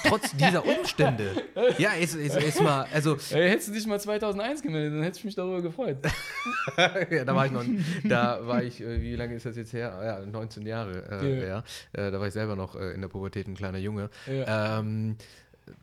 Trotz 0.05 0.35
dieser 0.35 0.65
Umstände. 0.65 1.43
Ja, 1.77 1.91
ist, 1.93 2.15
ist, 2.15 2.35
ist 2.35 2.61
mal, 2.61 2.85
also, 2.93 3.17
Ey, 3.31 3.49
hättest 3.49 3.69
du 3.69 3.73
dich 3.73 3.87
mal 3.87 3.99
2001 3.99 4.61
gemeldet, 4.61 4.93
dann 4.97 5.03
hätte 5.03 5.17
ich 5.19 5.23
mich 5.23 5.35
darüber 5.35 5.61
gefreut. 5.61 5.97
ja, 6.77 7.23
da 7.23 7.33
war 7.35 7.45
ich 7.45 7.51
noch, 7.53 7.63
da 8.03 8.45
war 8.45 8.63
ich, 8.63 8.81
äh, 8.81 9.01
wie 9.01 9.15
lange 9.15 9.35
ist 9.35 9.45
das 9.45 9.55
jetzt 9.55 9.71
her? 9.73 9.97
Ja, 10.03 10.25
19 10.25 10.65
Jahre 10.65 11.03
äh, 11.09 11.39
Ja. 11.39 11.45
her. 11.45 11.63
Äh, 11.93 12.11
da 12.11 12.19
war 12.19 12.27
ich 12.27 12.33
selber 12.33 12.55
noch 12.57 12.75
äh, 12.75 12.91
in 12.91 13.01
der 13.01 13.07
Pubertät 13.07 13.47
ein 13.47 13.55
kleiner 13.55 13.77
Junge. 13.77 14.09
Ja. 14.27 14.79
Ähm, 14.79 15.15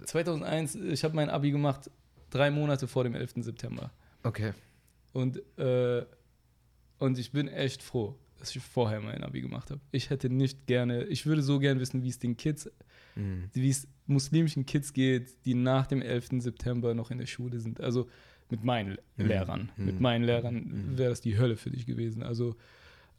2001, 0.05 0.75
ich 0.75 1.05
habe 1.05 1.15
mein 1.17 1.31
Abi 1.31 1.51
gemacht, 1.51 1.91
drei 2.31 2.51
Monate 2.51 2.87
vor 2.89 3.05
dem 3.05 3.15
11. 3.15 3.35
September. 3.41 3.91
okay. 4.23 4.53
Und, 5.15 5.41
äh, 5.59 6.05
und 6.99 7.19
ich 7.19 7.33
bin 7.33 7.49
echt 7.49 7.83
froh, 7.83 8.15
dass 8.39 8.55
ich 8.55 8.63
vorher 8.63 9.01
mein 9.01 9.25
Abi 9.25 9.41
gemacht 9.41 9.71
habe. 9.71 9.81
Ich 9.91 10.11
hätte 10.11 10.29
nicht 10.29 10.67
gerne, 10.67 11.05
ich 11.05 11.25
würde 11.27 11.43
so 11.43 11.59
gerne 11.59 11.81
wissen, 11.81 12.03
wie 12.05 12.11
es 12.11 12.19
den 12.19 12.37
Kids, 12.37 12.71
Mhm. 13.19 13.51
wie 13.53 13.69
es 13.69 13.87
muslimischen 14.07 14.65
Kids 14.65 14.93
geht, 14.95 15.45
die 15.45 15.53
nach 15.55 15.87
dem 15.87 16.01
11. 16.01 16.41
September 16.41 16.95
noch 16.95 17.11
in 17.11 17.19
der 17.19 17.27
Schule 17.27 17.61
sind. 17.61 17.81
Also 17.81 18.09
mit 18.51 18.65
meinen 18.65 18.97
Mhm. 19.17 19.27
Lehrern. 19.27 19.71
Mhm. 19.77 19.85
Mit 19.85 20.01
meinen 20.01 20.25
Lehrern 20.25 20.55
Mhm. 20.55 20.99
wäre 20.99 21.11
das 21.11 21.21
die 21.21 21.37
Hölle 21.39 21.57
für 21.57 21.71
dich 21.71 21.85
gewesen. 21.85 22.23
Also 22.23 22.57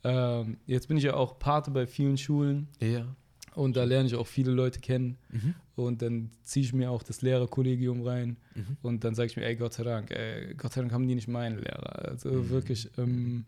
ähm, 0.04 0.58
jetzt 0.66 0.88
bin 0.88 0.98
ich 0.98 1.04
ja 1.04 1.14
auch 1.14 1.38
Pate 1.40 1.72
bei 1.72 1.86
vielen 1.86 2.18
Schulen 2.18 2.68
Ja. 2.82 3.06
und 3.54 3.76
da 3.76 3.84
lerne 3.84 4.08
ich 4.08 4.16
auch 4.16 4.28
viele 4.28 4.52
Leute 4.52 4.80
kennen. 4.80 5.18
Mhm. 5.30 5.54
Und 5.76 6.02
dann 6.02 6.32
ziehe 6.44 6.66
ich 6.66 6.74
mir 6.74 6.90
auch 6.92 7.04
das 7.04 7.22
Lehrerkollegium 7.22 8.02
rein 8.02 8.38
Mhm. 8.56 8.78
und 8.82 9.04
dann 9.04 9.14
sage 9.16 9.28
ich 9.28 9.36
mir, 9.38 9.46
ey, 9.46 9.56
Gott 9.56 9.74
sei 9.74 9.84
Dank, 9.84 10.12
ey, 10.12 10.54
Gott 10.56 10.74
sei 10.74 10.82
Dank 10.82 10.94
haben 10.94 11.08
die 11.08 11.16
nicht 11.16 11.28
meine 11.28 11.58
Lehrer. 11.58 12.08
Also 12.10 12.30
Mhm. 12.32 12.50
wirklich 12.50 12.90
ähm, 12.98 13.46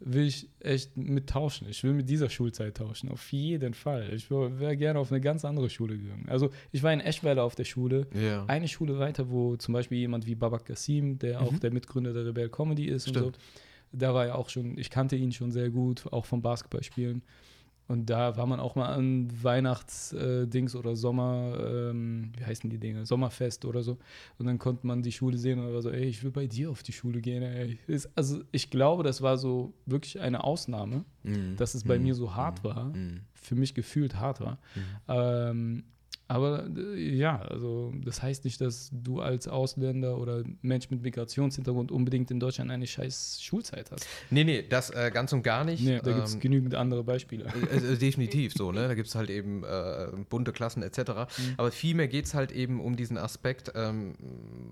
will 0.00 0.26
ich 0.26 0.48
echt 0.60 0.96
mit 0.96 1.28
tauschen. 1.28 1.68
Ich 1.68 1.82
will 1.82 1.92
mit 1.92 2.08
dieser 2.08 2.30
Schulzeit 2.30 2.76
tauschen, 2.76 3.10
auf 3.10 3.32
jeden 3.32 3.74
Fall. 3.74 4.12
Ich 4.14 4.30
wäre 4.30 4.76
gerne 4.76 4.98
auf 4.98 5.10
eine 5.10 5.20
ganz 5.20 5.44
andere 5.44 5.68
Schule 5.70 5.98
gegangen. 5.98 6.26
Also 6.28 6.50
ich 6.72 6.82
war 6.82 6.92
in 6.92 7.00
Eschweiler 7.00 7.42
auf 7.44 7.54
der 7.56 7.64
Schule, 7.64 8.06
Ja. 8.14 8.44
eine 8.46 8.68
Schule 8.68 8.98
weiter, 8.98 9.28
wo 9.30 9.56
zum 9.56 9.74
Beispiel 9.74 9.98
jemand 9.98 10.26
wie 10.26 10.34
Babak 10.34 10.66
Kassim, 10.66 11.18
der 11.18 11.40
auch 11.42 11.52
Mhm. 11.52 11.60
der 11.60 11.72
Mitgründer 11.72 12.12
der 12.12 12.26
Rebel 12.26 12.48
Comedy 12.48 12.86
ist 12.86 13.08
und 13.08 13.14
Stimmt. 13.16 13.36
so, 13.36 13.42
da 13.92 14.14
war 14.14 14.26
er 14.26 14.34
auch 14.36 14.50
schon, 14.50 14.78
ich 14.78 14.90
kannte 14.90 15.16
ihn 15.16 15.32
schon 15.32 15.50
sehr 15.50 15.70
gut, 15.70 16.04
auch 16.12 16.26
vom 16.26 16.42
Basketballspielen. 16.42 17.22
Und 17.88 18.10
da 18.10 18.36
war 18.36 18.46
man 18.46 18.60
auch 18.60 18.74
mal 18.76 18.92
an 18.92 19.28
Weihnachtsdings 19.42 20.76
oder 20.76 20.94
Sommer, 20.94 21.58
ähm, 21.90 22.32
wie 22.36 22.44
heißen 22.44 22.68
die 22.68 22.78
Dinge, 22.78 23.06
Sommerfest 23.06 23.64
oder 23.64 23.82
so. 23.82 23.96
Und 24.38 24.46
dann 24.46 24.58
konnte 24.58 24.86
man 24.86 25.02
die 25.02 25.10
Schule 25.12 25.38
sehen 25.38 25.58
und 25.58 25.72
war 25.72 25.80
so, 25.82 25.90
ey, 25.90 26.04
ich 26.04 26.22
will 26.22 26.30
bei 26.30 26.46
dir 26.46 26.70
auf 26.70 26.82
die 26.82 26.92
Schule 26.92 27.20
gehen. 27.20 27.42
Ey. 27.42 27.78
Ist, 27.86 28.10
also 28.14 28.42
ich 28.52 28.70
glaube, 28.70 29.02
das 29.04 29.22
war 29.22 29.38
so 29.38 29.72
wirklich 29.86 30.20
eine 30.20 30.44
Ausnahme, 30.44 31.04
Mhm. 31.24 31.56
dass 31.56 31.74
es 31.74 31.84
bei 31.84 31.96
Mhm. 31.98 32.04
mir 32.04 32.14
so 32.14 32.34
hart 32.34 32.62
war, 32.62 32.84
Mhm. 32.94 33.20
für 33.34 33.54
mich 33.54 33.74
gefühlt 33.74 34.16
hart 34.16 34.40
war. 34.40 34.58
Ähm, 35.08 35.84
aber 36.28 36.66
äh, 36.76 36.98
ja, 37.16 37.40
also 37.40 37.92
das 38.04 38.22
heißt 38.22 38.44
nicht, 38.44 38.60
dass 38.60 38.90
du 38.92 39.20
als 39.20 39.48
Ausländer 39.48 40.18
oder 40.18 40.44
Mensch 40.62 40.90
mit 40.90 41.02
Migrationshintergrund 41.02 41.90
unbedingt 41.90 42.30
in 42.30 42.38
Deutschland 42.38 42.70
eine 42.70 42.86
scheiß 42.86 43.42
Schulzeit 43.42 43.90
hast. 43.90 44.06
Nee, 44.30 44.44
nee, 44.44 44.62
das 44.68 44.90
äh, 44.90 45.10
ganz 45.12 45.32
und 45.32 45.42
gar 45.42 45.64
nicht. 45.64 45.82
Nee, 45.82 46.00
da 46.02 46.12
gibt 46.12 46.26
es 46.28 46.34
Ähm, 46.34 46.40
genügend 46.40 46.74
andere 46.74 47.02
Beispiele. 47.02 47.46
äh, 47.72 47.76
äh, 47.94 47.96
definitiv 47.96 48.52
so, 48.52 48.72
ne? 48.72 48.86
Da 48.88 48.94
gibt 48.94 49.08
es 49.08 49.14
halt 49.14 49.30
eben 49.30 49.64
äh, 49.64 50.08
bunte 50.28 50.52
Klassen 50.52 50.82
etc. 50.82 50.98
Mhm. 50.98 51.54
Aber 51.56 51.70
vielmehr 51.72 52.08
geht 52.08 52.26
es 52.26 52.34
halt 52.34 52.52
eben 52.52 52.80
um 52.80 52.94
diesen 52.96 53.16
Aspekt, 53.18 53.72
ähm, 53.74 54.14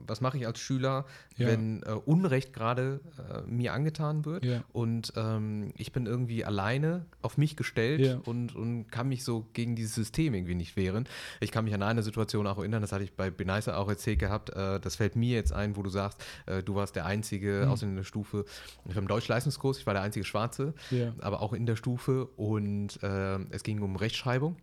was 0.06 0.20
mache 0.20 0.36
ich 0.38 0.46
als 0.46 0.58
Schüler, 0.58 1.06
Ja. 1.36 1.46
wenn 1.48 1.82
äh, 1.82 1.92
Unrecht 2.04 2.52
gerade 2.52 3.00
äh, 3.18 3.50
mir 3.50 3.72
angetan 3.72 4.24
wird 4.24 4.44
Ja. 4.44 4.62
und 4.72 5.12
ähm, 5.16 5.72
ich 5.76 5.92
bin 5.92 6.06
irgendwie 6.06 6.44
alleine 6.44 7.06
auf 7.22 7.38
mich 7.38 7.56
gestellt 7.56 8.00
Ja. 8.00 8.20
und, 8.24 8.54
und 8.54 8.88
kann 8.90 9.08
mich 9.08 9.24
so 9.24 9.46
gegen 9.52 9.74
dieses 9.76 9.94
System 9.94 10.34
irgendwie 10.34 10.54
nicht 10.54 10.76
wehren. 10.76 11.04
Ich 11.40 11.45
kann 11.52 11.64
mich 11.64 11.74
an 11.74 11.82
eine 11.82 12.02
Situation 12.02 12.46
auch 12.46 12.58
erinnern, 12.58 12.82
das 12.82 12.92
hatte 12.92 13.04
ich 13.04 13.14
bei 13.14 13.30
Beneisa 13.30 13.76
auch 13.76 13.88
erzählt 13.88 14.18
gehabt, 14.18 14.50
äh, 14.50 14.78
das 14.80 14.96
fällt 14.96 15.16
mir 15.16 15.34
jetzt 15.36 15.52
ein, 15.52 15.76
wo 15.76 15.82
du 15.82 15.90
sagst, 15.90 16.22
äh, 16.46 16.62
du 16.62 16.74
warst 16.74 16.96
der 16.96 17.06
einzige 17.06 17.66
Mhm. 17.66 17.88
In 17.90 17.96
der 17.96 18.04
Stufe, 18.04 18.44
ich 18.88 18.96
im 18.96 19.08
Deutschleistungskurs, 19.08 19.78
ich 19.78 19.86
war 19.86 19.94
der 19.94 20.02
einzige 20.02 20.24
Schwarze, 20.24 20.74
Ja. 20.90 21.12
aber 21.20 21.40
auch 21.42 21.52
in 21.52 21.66
der 21.66 21.76
Stufe 21.76 22.26
und 22.26 23.02
äh, 23.02 23.38
es 23.50 23.62
ging 23.62 23.80
um 23.82 23.96
Rechtschreibung. 23.96 24.56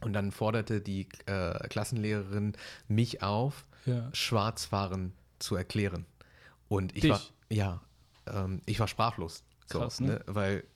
Und 0.00 0.12
dann 0.12 0.30
forderte 0.30 0.80
die 0.80 1.08
äh, 1.26 1.66
Klassenlehrerin 1.68 2.52
mich 2.86 3.22
auf, 3.22 3.66
Ja. 3.84 4.08
Schwarzfahren 4.12 5.12
zu 5.40 5.56
erklären. 5.56 6.06
Und 6.68 6.94
ich 6.94 7.02
Dich? 7.02 7.10
war, 7.10 7.20
ja, 7.50 7.80
ähm, 8.26 8.60
ich 8.66 8.78
war 8.80 8.86
sprachlos. 8.88 9.42
So, 9.66 9.80
Krass, 9.80 10.00
ne? 10.00 10.20
Weil 10.26 10.58
also 10.58 10.68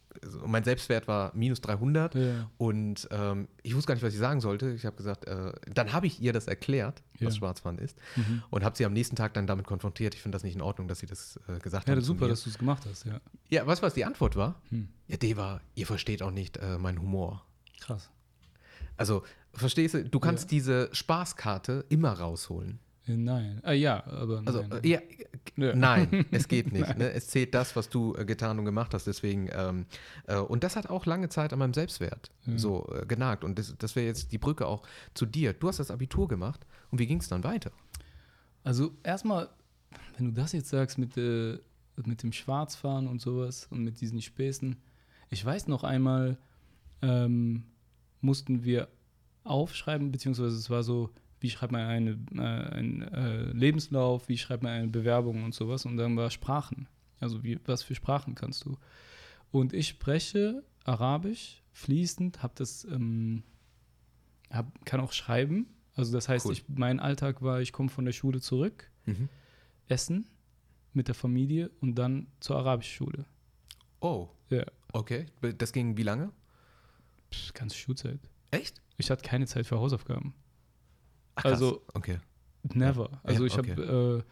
mein 0.46 0.64
Selbstwert 0.64 1.08
war 1.08 1.32
minus 1.34 1.60
300 1.60 2.14
Ja. 2.14 2.50
und 2.58 3.08
ähm, 3.10 3.48
ich 3.62 3.74
wusste 3.74 3.88
gar 3.88 3.94
nicht, 3.94 4.04
was 4.04 4.12
ich 4.12 4.18
sagen 4.20 4.40
sollte. 4.40 4.70
Ich 4.72 4.84
habe 4.86 4.96
gesagt, 4.96 5.24
äh, 5.26 5.52
dann 5.72 5.92
habe 5.92 6.06
ich 6.06 6.20
ihr 6.20 6.32
das 6.32 6.46
erklärt, 6.46 7.02
was 7.14 7.20
Ja. 7.34 7.38
Schwarzfahren 7.38 7.78
ist 7.78 7.98
Mhm. 8.16 8.42
und 8.50 8.64
habe 8.64 8.76
sie 8.76 8.84
am 8.84 8.92
nächsten 8.92 9.16
Tag 9.16 9.34
dann 9.34 9.46
damit 9.46 9.66
konfrontiert. 9.66 10.14
Ich 10.14 10.22
finde 10.22 10.36
das 10.36 10.42
nicht 10.44 10.54
in 10.54 10.60
Ordnung, 10.62 10.88
dass 10.88 10.98
sie 11.00 11.06
das 11.06 11.38
äh, 11.48 11.58
gesagt 11.58 11.88
Ja, 11.88 11.94
ist 11.94 12.00
zu 12.00 12.06
super, 12.12 12.28
dass 12.28 12.44
du 12.44 12.50
es 12.50 12.58
gemacht 12.58 12.84
hast, 12.88 13.04
ja. 13.06 13.20
Ja, 13.48 13.66
weißt 13.66 13.82
du, 13.82 13.86
was 13.86 13.94
die 13.94 14.04
Antwort 14.04 14.36
war? 14.36 14.60
Hm. 14.70 14.88
Ja, 15.08 15.16
die 15.16 15.36
war, 15.36 15.60
ihr 15.74 15.86
versteht 15.86 16.22
auch 16.22 16.30
nicht 16.30 16.56
äh, 16.58 16.78
meinen 16.78 17.00
Humor. 17.00 17.44
Krass. 17.80 18.10
Also, 18.96 19.22
verstehst 19.54 19.94
du, 19.94 20.04
du 20.04 20.20
kannst 20.20 20.44
Ja. 20.44 20.48
diese 20.50 20.88
Spaßkarte 20.92 21.84
immer 21.88 22.12
rausholen. 22.12 22.78
Äh, 23.06 23.16
Nein. 23.16 23.60
Ah, 23.64 23.72
ja, 23.72 24.04
aber 24.06 24.42
Also, 24.44 24.62
nein. 24.62 24.84
äh, 24.84 24.88
ja, 24.88 25.00
Ja. 25.56 25.74
nein, 25.74 26.24
es 26.30 26.48
geht 26.48 26.72
nicht. 26.72 26.96
Ne? 26.96 27.10
Es 27.12 27.28
zählt 27.28 27.54
das, 27.54 27.74
was 27.76 27.88
du 27.88 28.14
äh, 28.16 28.24
getan 28.24 28.58
und 28.58 28.64
gemacht 28.64 28.94
hast. 28.94 29.06
Deswegen, 29.06 29.48
ähm, 29.52 29.86
äh, 30.26 30.36
und 30.38 30.64
das 30.64 30.76
hat 30.76 30.88
auch 30.88 31.06
lange 31.06 31.28
Zeit 31.28 31.52
an 31.52 31.58
meinem 31.58 31.74
Selbstwert 31.74 32.30
Ja. 32.46 32.58
so 32.58 32.88
äh, 32.94 33.06
genagt. 33.06 33.44
Und 33.44 33.58
das, 33.58 33.74
das 33.78 33.96
wäre 33.96 34.06
jetzt 34.06 34.32
die 34.32 34.38
Brücke 34.38 34.66
auch 34.66 34.82
zu 35.14 35.26
dir. 35.26 35.52
Du 35.52 35.68
hast 35.68 35.78
das 35.78 35.90
Abitur 35.90 36.28
gemacht 36.28 36.66
und 36.90 36.98
wie 36.98 37.06
ging 37.06 37.18
es 37.18 37.28
dann 37.28 37.44
weiter? 37.44 37.70
Also 38.64 38.92
erstmal, 39.02 39.48
wenn 40.16 40.26
du 40.26 40.32
das 40.32 40.52
jetzt 40.52 40.68
sagst 40.68 40.98
mit, 40.98 41.16
äh, 41.16 41.58
mit 42.04 42.22
dem 42.22 42.32
Schwarzfahren 42.32 43.06
und 43.08 43.20
sowas 43.20 43.66
und 43.70 43.82
mit 43.84 44.00
diesen 44.00 44.22
Späßen, 44.22 44.76
ich 45.30 45.44
weiß 45.44 45.66
noch 45.66 45.82
einmal, 45.84 46.38
ähm, 47.02 47.64
mussten 48.20 48.64
wir 48.64 48.88
aufschreiben, 49.44 50.12
beziehungsweise 50.12 50.56
es 50.56 50.70
war 50.70 50.82
so, 50.82 51.10
wie 51.42 51.50
schreibt 51.50 51.72
man 51.72 51.82
eine, 51.82 52.10
äh, 52.34 52.40
einen 52.74 53.02
äh, 53.02 53.44
Lebenslauf, 53.52 54.28
wie 54.28 54.38
schreibt 54.38 54.62
man 54.62 54.72
eine 54.72 54.88
Bewerbung 54.88 55.44
und 55.44 55.54
sowas 55.54 55.84
und 55.84 55.96
dann 55.96 56.16
war 56.16 56.30
Sprachen. 56.30 56.88
Also 57.20 57.42
wie, 57.44 57.58
was 57.66 57.82
für 57.82 57.94
Sprachen 57.94 58.34
kannst 58.34 58.64
du? 58.64 58.76
Und 59.50 59.72
ich 59.72 59.88
spreche 59.88 60.62
Arabisch 60.84 61.62
fließend, 61.72 62.42
hab 62.42 62.54
das, 62.56 62.84
ähm, 62.84 63.42
hab, 64.50 64.84
kann 64.84 65.00
auch 65.00 65.12
schreiben, 65.12 65.66
Also 65.94 66.12
das 66.12 66.28
heißt, 66.28 66.46
Cool. 66.46 66.52
ich, 66.54 66.64
mein 66.68 67.00
Alltag 67.00 67.42
war, 67.42 67.60
ich 67.60 67.72
komme 67.72 67.90
von 67.90 68.04
der 68.06 68.12
Schule 68.12 68.40
zurück, 68.40 68.90
Mhm. 69.04 69.28
essen 69.88 70.26
mit 70.94 71.08
der 71.08 71.14
Familie 71.14 71.70
und 71.80 71.96
dann 71.96 72.28
zur 72.40 72.56
arabischen 72.56 72.94
Schule. 72.94 73.24
Oh, 74.00 74.28
Ja, 74.50 74.64
okay. 74.92 75.26
Das 75.58 75.72
ging 75.72 75.96
wie 75.96 76.02
lange? 76.02 76.30
Pff, 77.32 77.52
ganze 77.54 77.76
Schulzeit. 77.76 78.20
Echt? 78.50 78.80
Ich 78.98 79.10
hatte 79.10 79.22
keine 79.24 79.46
Zeit 79.46 79.66
für 79.66 79.78
Hausaufgaben. 79.78 80.34
Ach. 81.34 81.44
Also- 81.44 81.82
okay. 81.94 82.18
Never. 82.74 83.10
Also 83.24 83.42
Ja, 83.42 83.46
ich 83.46 83.58
okay. 83.58 83.70
habe, 83.72 84.24
äh, 84.24 84.30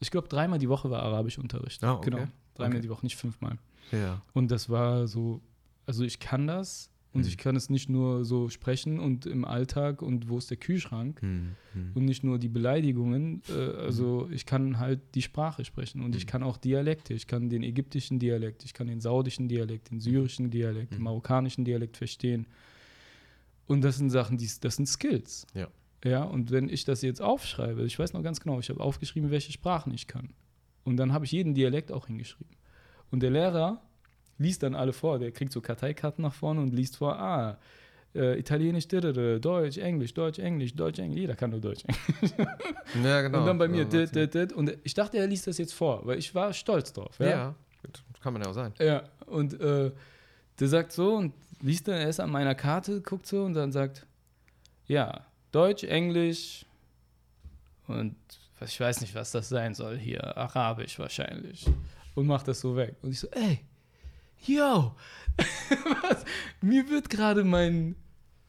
ich 0.00 0.10
glaube, 0.12 0.28
dreimal 0.28 0.58
die 0.60 0.68
Woche 0.68 0.90
war 0.90 1.02
Arabischunterricht. 1.02 1.82
Ah, 1.82 1.94
okay. 1.94 2.10
Genau, 2.10 2.24
dreimal 2.54 2.76
Okay. 2.76 2.82
die 2.82 2.88
Woche, 2.88 3.04
nicht 3.04 3.16
fünfmal. 3.16 3.58
Ja. 3.90 4.22
Und 4.32 4.50
das 4.50 4.68
war 4.70 5.08
so, 5.08 5.40
also 5.86 6.04
ich 6.04 6.20
kann 6.20 6.46
das 6.46 6.88
und 7.12 7.22
Mhm. 7.22 7.26
ich 7.28 7.36
kann 7.38 7.56
es 7.56 7.68
nicht 7.68 7.88
nur 7.88 8.24
so 8.24 8.48
sprechen 8.48 9.00
und 9.00 9.26
im 9.26 9.44
Alltag 9.44 10.02
und 10.02 10.28
wo 10.28 10.38
ist 10.38 10.50
der 10.50 10.56
Kühlschrank 10.58 11.20
Hm, 11.22 11.56
hm. 11.72 11.92
und 11.94 12.04
nicht 12.04 12.22
nur 12.22 12.38
die 12.38 12.48
Beleidigungen. 12.50 13.42
Äh, 13.48 13.54
also 13.54 14.28
ich 14.30 14.46
kann 14.46 14.78
halt 14.78 15.00
die 15.16 15.22
Sprache 15.22 15.64
sprechen 15.64 16.02
und 16.02 16.14
ich 16.14 16.26
Mhm. 16.26 16.28
kann 16.28 16.42
auch 16.44 16.58
Dialekte. 16.58 17.12
Ich 17.14 17.26
kann 17.26 17.48
den 17.48 17.64
ägyptischen 17.64 18.20
Dialekt, 18.20 18.64
ich 18.64 18.74
kann 18.74 18.86
den 18.86 19.00
saudischen 19.00 19.48
Dialekt, 19.48 19.90
den 19.90 19.98
syrischen 20.00 20.50
Dialekt, 20.50 20.92
den 20.92 20.98
Mhm. 20.98 21.04
marokkanischen 21.04 21.64
Dialekt 21.64 21.96
verstehen. 21.96 22.46
Und 23.66 23.80
das 23.82 23.96
sind 23.98 24.10
Sachen, 24.10 24.38
die, 24.38 24.48
das 24.60 24.76
sind 24.76 24.86
Skills. 24.86 25.44
Ja. 25.54 25.66
Ja, 26.04 26.22
und 26.22 26.50
wenn 26.50 26.68
ich 26.68 26.84
das 26.84 27.02
jetzt 27.02 27.20
aufschreibe, 27.20 27.82
ich 27.84 27.98
weiß 27.98 28.12
noch 28.12 28.22
ganz 28.22 28.40
genau, 28.40 28.60
ich 28.60 28.70
habe 28.70 28.80
aufgeschrieben, 28.80 29.30
welche 29.30 29.52
Sprachen 29.52 29.92
ich 29.92 30.06
kann. 30.06 30.30
Und 30.84 30.96
dann 30.96 31.12
habe 31.12 31.24
ich 31.24 31.32
jeden 31.32 31.54
Dialekt 31.54 31.90
auch 31.92 32.06
hingeschrieben. 32.06 32.54
Und 33.10 33.20
der 33.22 33.30
Lehrer 33.30 33.82
liest 34.38 34.62
dann 34.62 34.74
alle 34.74 34.92
vor. 34.92 35.18
Der 35.18 35.32
kriegt 35.32 35.52
so 35.52 35.60
Karteikarten 35.60 36.22
nach 36.22 36.34
vorne 36.34 36.60
und 36.60 36.72
liest 36.72 36.96
vor, 36.96 37.18
ah, 37.18 37.58
äh, 38.14 38.38
Italienisch, 38.38 38.86
Deutsch, 38.88 39.76
Englisch, 39.78 40.14
Deutsch, 40.14 40.38
Englisch, 40.38 40.74
Deutsch, 40.74 40.98
Englisch. 40.98 41.20
Jeder 41.20 41.34
kann 41.34 41.50
nur 41.50 41.60
Deutsch. 41.60 41.84
Ja, 43.04 43.20
genau. 43.22 43.40
und 43.40 43.46
dann 43.46 43.58
bei 43.58 43.68
mir, 43.68 43.82
Ja, 43.82 43.84
dit, 43.84 44.14
dit, 44.14 44.34
dit. 44.34 44.52
und 44.52 44.76
ich 44.82 44.94
dachte, 44.94 45.18
er 45.18 45.26
liest 45.26 45.46
das 45.46 45.58
jetzt 45.58 45.74
vor, 45.74 46.06
weil 46.06 46.18
ich 46.18 46.34
war 46.34 46.52
stolz 46.52 46.92
drauf. 46.92 47.18
Ja. 47.18 47.26
Ja, 47.28 47.54
kann 48.22 48.32
man 48.32 48.42
ja 48.42 48.48
auch 48.48 48.54
sein. 48.54 48.72
Ja, 48.78 49.02
und 49.26 49.60
äh, 49.60 49.90
der 50.58 50.68
sagt 50.68 50.92
so 50.92 51.16
und 51.16 51.34
liest 51.60 51.86
dann 51.88 52.00
erst 52.00 52.20
an 52.20 52.30
meiner 52.30 52.54
Karte, 52.54 53.00
guckt 53.02 53.26
so 53.26 53.44
und 53.44 53.54
dann 53.54 53.72
sagt, 53.72 54.06
ja, 54.86 55.26
Deutsch, 55.52 55.84
Englisch 55.84 56.64
und 57.86 58.16
ich 58.60 58.78
weiß 58.80 59.00
nicht, 59.00 59.14
was 59.14 59.30
das 59.30 59.48
sein 59.48 59.74
soll 59.74 59.96
hier, 59.98 60.36
Arabisch 60.36 60.98
wahrscheinlich. 60.98 61.66
Und 62.14 62.26
macht 62.26 62.48
das 62.48 62.60
so 62.60 62.74
weg. 62.76 62.96
Und 63.02 63.12
ich 63.12 63.20
so, 63.20 63.28
ey, 63.30 63.60
yo, 64.44 64.94
was? 66.02 66.24
Mir 66.60 66.88
wird 66.90 67.08
gerade 67.08 67.44
mein 67.44 67.94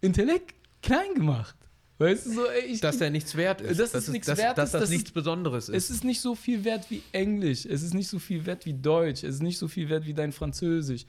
Intellekt 0.01 0.55
klein 0.81 1.13
gemacht. 1.13 1.55
Weißt 1.99 2.25
du, 2.27 2.31
so, 2.31 2.45
ey, 2.47 2.61
ich, 2.65 2.79
Dass 2.81 2.97
der 2.97 3.11
nichts 3.11 3.35
wert 3.35 3.61
ist. 3.61 3.77
Das 3.79 3.87
ist 3.87 3.93
dass 3.95 4.03
es- 4.03 4.09
nichts 4.09 4.27
dass, 4.27 4.37
wert 4.39 4.57
Dass 4.57 4.69
ist, 4.69 4.73
das 4.73 4.81
das 4.83 4.89
nichts 4.89 5.11
Besonderes 5.11 5.69
ist. 5.69 5.75
es 5.75 5.89
ist 5.91 6.03
nicht 6.03 6.21
so 6.21 6.33
viel 6.33 6.63
wert 6.63 6.89
wie 6.89 7.03
Englisch. 7.11 7.65
Es 7.65 7.83
ist 7.83 7.93
nicht 7.93 8.07
so 8.07 8.17
viel 8.19 8.45
wert 8.45 8.65
wie 8.65 8.73
Deutsch. 8.73 9.23
Es 9.23 9.35
ist 9.35 9.43
nicht 9.43 9.57
so 9.59 9.67
viel 9.67 9.89
wert 9.89 10.05
wie 10.05 10.13
dein 10.13 10.31
Französisch. 10.31 11.05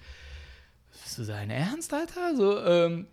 Bist 1.04 1.16
du 1.18 1.24
dein 1.24 1.48
Ernst, 1.50 1.94
Alter? 1.94 2.36
So, 2.36 2.58
ähm, 2.64 3.06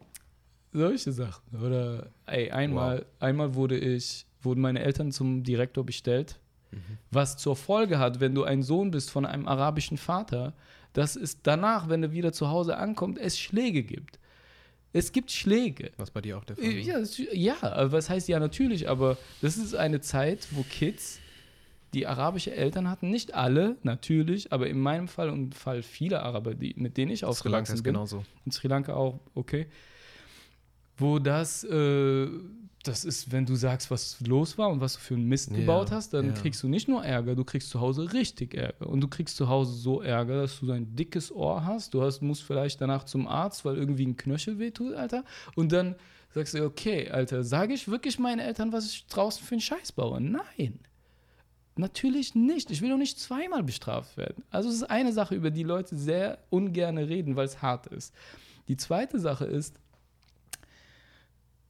solche 0.78 1.11
Sachen. 1.11 1.43
Oder, 1.61 2.07
ey, 2.25 2.51
einmal, 2.51 3.05
einmal 3.19 3.55
wurde 3.55 3.78
ich, 3.78 4.25
wurden 4.41 4.61
meine 4.61 4.82
Eltern 4.84 5.11
zum 5.11 5.43
Direktor 5.43 5.84
bestellt, 5.86 6.39
Mhm. 6.71 6.97
was 7.11 7.38
zur 7.38 7.55
Folge 7.55 7.97
hat, 7.97 8.19
wenn 8.19 8.36
du 8.36 8.43
ein 8.43 8.61
Sohn 8.61 8.91
bist 8.91 9.09
von 9.09 9.25
einem 9.25 9.47
arabischen 9.47 9.97
Vater, 9.97 10.53
dass 10.93 11.15
es 11.15 11.41
danach, 11.41 11.88
wenn 11.89 12.03
er 12.03 12.11
wieder 12.11 12.34
zu 12.34 12.49
Hause 12.49 12.78
ankommt, 12.78 13.17
es 13.19 13.39
Schläge 13.39 13.84
gibt. 13.84 14.19
Es 14.93 15.11
gibt 15.11 15.32
Schläge. 15.32 15.91
Was 15.97 16.11
bei 16.11 16.21
dir 16.21 16.38
auch 16.38 16.43
der 16.43 16.55
Fall 16.55 16.65
Äh, 16.65 16.80
Ja, 16.82 16.99
das- 16.99 17.17
ja, 17.32 17.55
aber 17.61 17.91
was 17.93 18.09
heißt 18.09 18.28
ja 18.28 18.39
natürlich, 18.39 18.89
aber 18.89 19.17
das 19.41 19.57
ist 19.57 19.75
eine 19.75 20.01
Zeit, 20.01 20.47
wo 20.51 20.63
Kids, 20.63 21.19
die 21.93 22.05
arabische 22.07 22.53
Eltern 22.53 22.89
hatten, 22.89 23.09
nicht 23.11 23.34
alle, 23.34 23.78
natürlich, 23.84 24.51
aber 24.51 24.67
in 24.67 24.80
meinem 24.80 25.07
Fall 25.07 25.30
und 25.30 25.39
im 25.39 25.51
Fall 25.53 25.84
vieler 25.84 26.23
Araber, 26.23 26.53
die, 26.53 26.73
mit 26.78 26.97
denen 26.97 27.11
ich 27.11 27.19
Sri 27.19 27.25
Lanka 27.28 27.32
aufgewachsen 27.39 27.73
ist 27.75 27.84
bin, 27.84 27.93
genauso. 27.93 28.23
in 28.45 28.51
Sri 28.51 28.67
Lanka 28.67 28.93
auch, 28.93 29.19
okay, 29.36 29.67
wo 30.98 31.20
das, 31.20 31.64
äh, 31.64 32.28
das 32.84 33.06
ist, 33.06 33.32
wenn 33.32 33.45
du 33.45 33.56
sagst, 33.56 33.91
was 33.91 34.20
los 34.22 34.58
war 34.58 34.70
und 34.70 34.82
was 34.82 34.93
du 34.93 35.00
für 35.00 35.16
einen 35.16 35.28
Mist 35.28 35.52
Ja, 35.52 35.58
gebaut 35.58 35.91
hast, 35.91 36.14
dann 36.14 36.28
ja. 36.28 36.34
kriegst 36.34 36.64
du 36.64 36.68
nicht 36.68 36.88
nur 36.88 37.04
Ärger, 37.04 37.36
du 37.36 37.43
kriegst 37.43 37.70
zu 37.70 37.80
Hause 37.80 38.14
richtig 38.14 38.54
Ärger. 38.54 38.88
Und 38.88 39.02
du 39.02 39.08
kriegst 39.08 39.36
zu 39.36 39.48
Hause 39.50 39.74
so 39.74 40.02
Ärger, 40.02 40.41
dass 40.41 40.60
du 40.60 40.72
ein 40.72 40.95
dickes 40.95 41.32
Ohr 41.32 41.66
hast. 41.66 41.93
Du 41.93 42.02
hast, 42.02 42.22
musst 42.22 42.43
vielleicht 42.43 42.82
danach 42.82 43.04
zum 43.04 43.28
Arzt, 43.28 43.66
weil 43.66 43.78
irgendwie 43.78 44.06
ein 44.06 44.18
Knöchel 44.18 44.60
wehtut, 44.60 44.95
Alter. 44.95 45.24
Und 45.56 45.72
dann 45.72 45.95
sagst 46.34 46.54
du, 46.54 46.64
okay, 46.66 47.10
Alter, 47.10 47.43
sage 47.43 47.74
ich 47.74 47.88
wirklich 47.88 48.20
meinen 48.20 48.39
Eltern, 48.39 48.72
was 48.72 48.88
ich 48.88 49.08
draußen 49.08 49.45
für 49.45 49.54
einen 49.54 49.62
Scheiß 49.62 49.91
baue? 49.91 50.22
Nein. 50.22 50.80
Natürlich 51.76 52.34
nicht. 52.34 52.72
Ich 52.72 52.82
will 52.82 52.89
doch 52.89 52.98
nicht 52.98 53.20
zweimal 53.20 53.64
bestraft 53.64 54.18
werden. 54.18 54.43
Also 54.50 54.70
es 54.70 54.76
ist 54.76 54.89
eine 54.89 55.14
Sache, 55.14 55.36
über 55.36 55.52
die 55.52 55.64
Leute 55.64 55.95
sehr 55.95 56.39
ungern 56.50 56.98
reden, 56.98 57.36
weil 57.36 57.45
es 57.45 57.62
hart 57.62 57.88
ist. 57.88 58.14
Die 58.68 58.78
zweite 58.78 59.20
Sache 59.20 59.45
ist, 59.45 59.80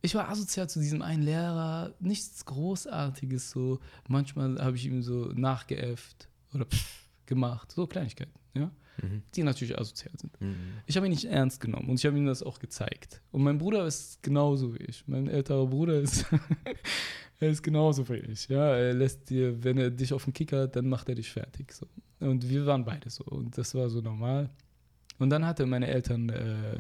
ich 0.08 0.16
war 0.16 0.30
asozial 0.30 0.70
zu 0.70 0.80
diesem 0.80 1.02
einen 1.02 1.22
Lehrer, 1.24 1.94
nichts 2.00 2.46
Großartiges 2.46 3.52
so. 3.52 3.80
Manchmal 4.08 4.58
habe 4.64 4.76
ich 4.78 4.86
ihm 4.86 5.04
so 5.04 5.32
nachgeäfft 5.36 6.30
oder 6.54 6.66
pff 6.66 7.08
gemacht, 7.26 7.72
so 7.74 7.86
Kleinigkeiten, 7.88 8.32
ja, 8.54 8.72
Mhm. 9.04 9.22
die 9.36 9.44
natürlich 9.44 9.78
asozial 9.78 10.14
sind. 10.18 10.40
Mhm. 10.42 10.56
Ich 10.88 10.96
habe 10.96 11.06
ihn 11.06 11.12
nicht 11.12 11.26
ernst 11.26 11.60
genommen 11.60 11.90
und 11.90 12.00
ich 12.00 12.06
habe 12.06 12.18
ihm 12.18 12.26
das 12.26 12.42
auch 12.42 12.58
gezeigt. 12.58 13.22
Und 13.32 13.44
mein 13.44 13.58
Bruder 13.60 13.86
ist 13.86 14.24
genauso 14.24 14.74
wie 14.74 14.84
ich. 14.86 15.04
Mein 15.08 15.28
älterer 15.28 15.68
Bruder 15.68 16.00
ist, 16.00 16.26
er 17.40 17.50
ist 17.50 17.62
genauso 17.62 18.08
wie 18.10 18.16
ich. 18.16 18.48
Ja, 18.48 18.76
er 18.76 18.94
lässt 18.94 19.30
dir, 19.30 19.64
wenn 19.64 19.78
er 19.78 19.92
dich 19.92 20.14
auf 20.14 20.24
den 20.24 20.34
Kicker 20.34 20.62
hat, 20.64 20.76
dann 20.78 20.88
macht 20.90 21.10
er 21.10 21.16
dich 21.16 21.30
fertig. 21.30 21.74
So. 21.74 21.86
Und 22.22 22.48
wir 22.50 22.66
waren 22.66 22.86
beide 22.86 23.10
so 23.10 23.24
und 23.26 23.56
das 23.58 23.76
war 23.76 23.90
so 23.90 24.02
normal. 24.02 24.50
Und 25.20 25.30
dann 25.30 25.46
hat 25.46 25.60
er 25.60 25.66
meine 25.68 25.88
Eltern 25.88 26.30
äh, 26.30 26.80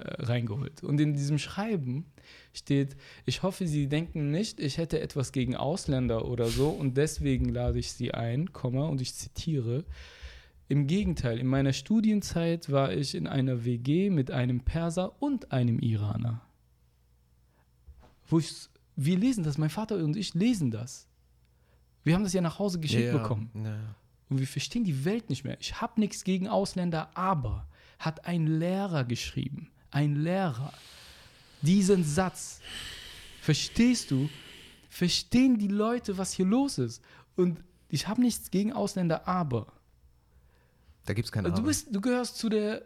äh, 0.00 0.22
reingeholt. 0.22 0.82
Und 0.82 1.00
in 1.00 1.14
diesem 1.14 1.38
Schreiben 1.38 2.06
steht, 2.52 2.96
ich 3.26 3.42
hoffe, 3.42 3.66
Sie 3.66 3.88
denken 3.88 4.30
nicht, 4.30 4.60
ich 4.60 4.78
hätte 4.78 5.00
etwas 5.00 5.32
gegen 5.32 5.56
Ausländer 5.56 6.26
oder 6.26 6.46
so 6.46 6.68
und 6.70 6.96
deswegen 6.96 7.48
lade 7.48 7.78
ich 7.78 7.92
Sie 7.92 8.12
ein, 8.12 8.52
Komma, 8.52 8.86
und 8.86 9.00
ich 9.00 9.14
zitiere, 9.14 9.84
im 10.68 10.86
Gegenteil, 10.86 11.38
in 11.38 11.48
meiner 11.48 11.72
Studienzeit 11.72 12.70
war 12.70 12.92
ich 12.92 13.14
in 13.16 13.26
einer 13.26 13.64
WG 13.64 14.08
mit 14.10 14.30
einem 14.30 14.60
Perser 14.60 15.20
und 15.20 15.50
einem 15.50 15.80
Iraner. 15.80 16.42
Wo 18.28 18.38
ich, 18.38 18.52
wir 18.94 19.18
lesen 19.18 19.42
das, 19.42 19.58
mein 19.58 19.70
Vater 19.70 19.96
und 19.96 20.16
ich 20.16 20.34
lesen 20.34 20.70
das. 20.70 21.08
Wir 22.04 22.14
haben 22.14 22.22
das 22.22 22.32
ja 22.32 22.40
nach 22.40 22.58
Hause 22.60 22.78
geschickt 22.78 23.06
Ja, 23.06 23.18
bekommen. 23.18 23.50
ja. 23.64 23.96
Und 24.28 24.38
wir 24.38 24.46
verstehen 24.46 24.84
die 24.84 25.04
Welt 25.04 25.28
nicht 25.28 25.42
mehr. 25.42 25.56
Ich 25.60 25.80
habe 25.80 25.98
nichts 25.98 26.22
gegen 26.22 26.46
Ausländer, 26.46 27.10
aber 27.14 27.66
hat 27.98 28.26
ein 28.26 28.46
Lehrer 28.46 29.02
geschrieben. 29.04 29.70
Ein 29.90 30.16
Lehrer. 30.16 30.72
Diesen 31.62 32.04
Satz. 32.04 32.60
Verstehst 33.40 34.10
du? 34.10 34.28
Verstehen 34.88 35.58
die 35.58 35.68
Leute, 35.68 36.18
was 36.18 36.32
hier 36.32 36.46
los 36.46 36.78
ist? 36.78 37.02
Und 37.36 37.62
ich 37.88 38.08
habe 38.08 38.20
nichts 38.20 38.50
gegen 38.50 38.72
Ausländer, 38.72 39.26
aber. 39.26 39.66
Da 41.06 41.14
gibt 41.14 41.26
es 41.26 41.32
keine 41.32 41.50
Du, 41.52 41.62
bist, 41.62 41.88
du 41.90 42.00
gehörst 42.00 42.38
zu 42.38 42.48
der. 42.48 42.82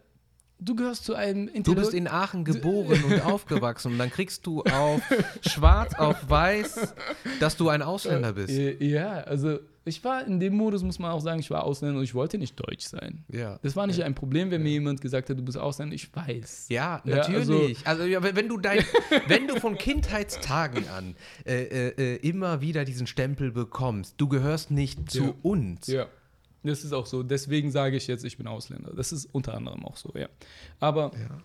Du 0.59 0.73
gehörst 0.75 1.03
zu 1.05 1.15
einem 1.15 1.47
Du 1.47 1.75
bist 1.75 1.93
Intellekt- 1.93 1.93
in 1.93 2.07
Aachen 2.07 2.43
geboren 2.45 3.03
und 3.03 3.21
aufgewachsen 3.25 3.91
und 3.93 3.97
dann 3.97 4.09
kriegst 4.09 4.45
du 4.45 4.63
auf 4.63 5.01
schwarz 5.41 5.93
auf 5.95 6.29
weiß, 6.29 6.93
dass 7.39 7.57
du 7.57 7.69
ein 7.69 7.81
Ausländer 7.81 8.33
bist. 8.33 8.49
Äh, 8.57 8.77
Ja, 8.83 9.15
also 9.15 9.59
ich 9.87 10.03
war 10.03 10.25
in 10.25 10.39
dem 10.39 10.55
Modus, 10.55 10.81
muss 10.81 10.97
man 10.97 11.11
auch 11.11 11.19
sagen, 11.19 11.39
ich 11.39 11.51
war 11.51 11.63
Ausländer 11.63 11.99
und 11.99 12.03
ich 12.05 12.15
wollte 12.15 12.39
nicht 12.39 12.59
deutsch 12.59 12.85
sein. 12.85 13.23
Ja. 13.31 13.59
Das 13.61 13.75
war 13.75 13.85
nicht 13.85 14.01
ein 14.01 14.15
Problem, 14.15 14.49
wenn 14.49 14.63
mir 14.63 14.71
jemand 14.71 14.99
gesagt 15.01 15.29
hat, 15.29 15.37
du 15.37 15.43
bist 15.43 15.57
Ausländer. 15.59 15.93
Ich 15.93 16.09
weiß. 16.15 16.67
Ja, 16.69 17.01
Ja, 17.05 17.17
natürlich. 17.17 17.85
also, 17.85 18.03
ja, 18.05 18.23
wenn 18.23 18.47
du 18.49 18.57
dein, 18.57 18.79
wenn 19.27 19.47
du 19.47 19.59
von 19.59 19.77
Kindheitstagen 19.77 20.87
an 20.89 21.15
äh, 21.45 21.63
äh, 21.65 21.87
äh, 22.15 22.15
immer 22.27 22.61
wieder 22.61 22.83
diesen 22.85 23.05
Stempel 23.05 23.51
bekommst, 23.51 24.15
du 24.17 24.27
gehörst 24.27 24.71
nicht 24.71 25.11
zu 25.11 25.23
Ja. 25.23 25.33
uns. 25.43 25.85
Ja, 25.87 26.07
das 26.71 26.83
ist 26.83 26.93
auch 26.93 27.05
so. 27.05 27.23
Deswegen 27.23 27.71
sage 27.71 27.97
ich 27.97 28.07
jetzt, 28.07 28.23
ich 28.25 28.37
bin 28.37 28.47
Ausländer. 28.47 28.91
Das 28.95 29.11
ist 29.11 29.25
unter 29.33 29.53
anderem 29.55 29.85
auch 29.85 29.97
so, 29.97 30.11
ja. 30.15 30.27
Aber, 30.79 31.11
Ja. 31.13 31.37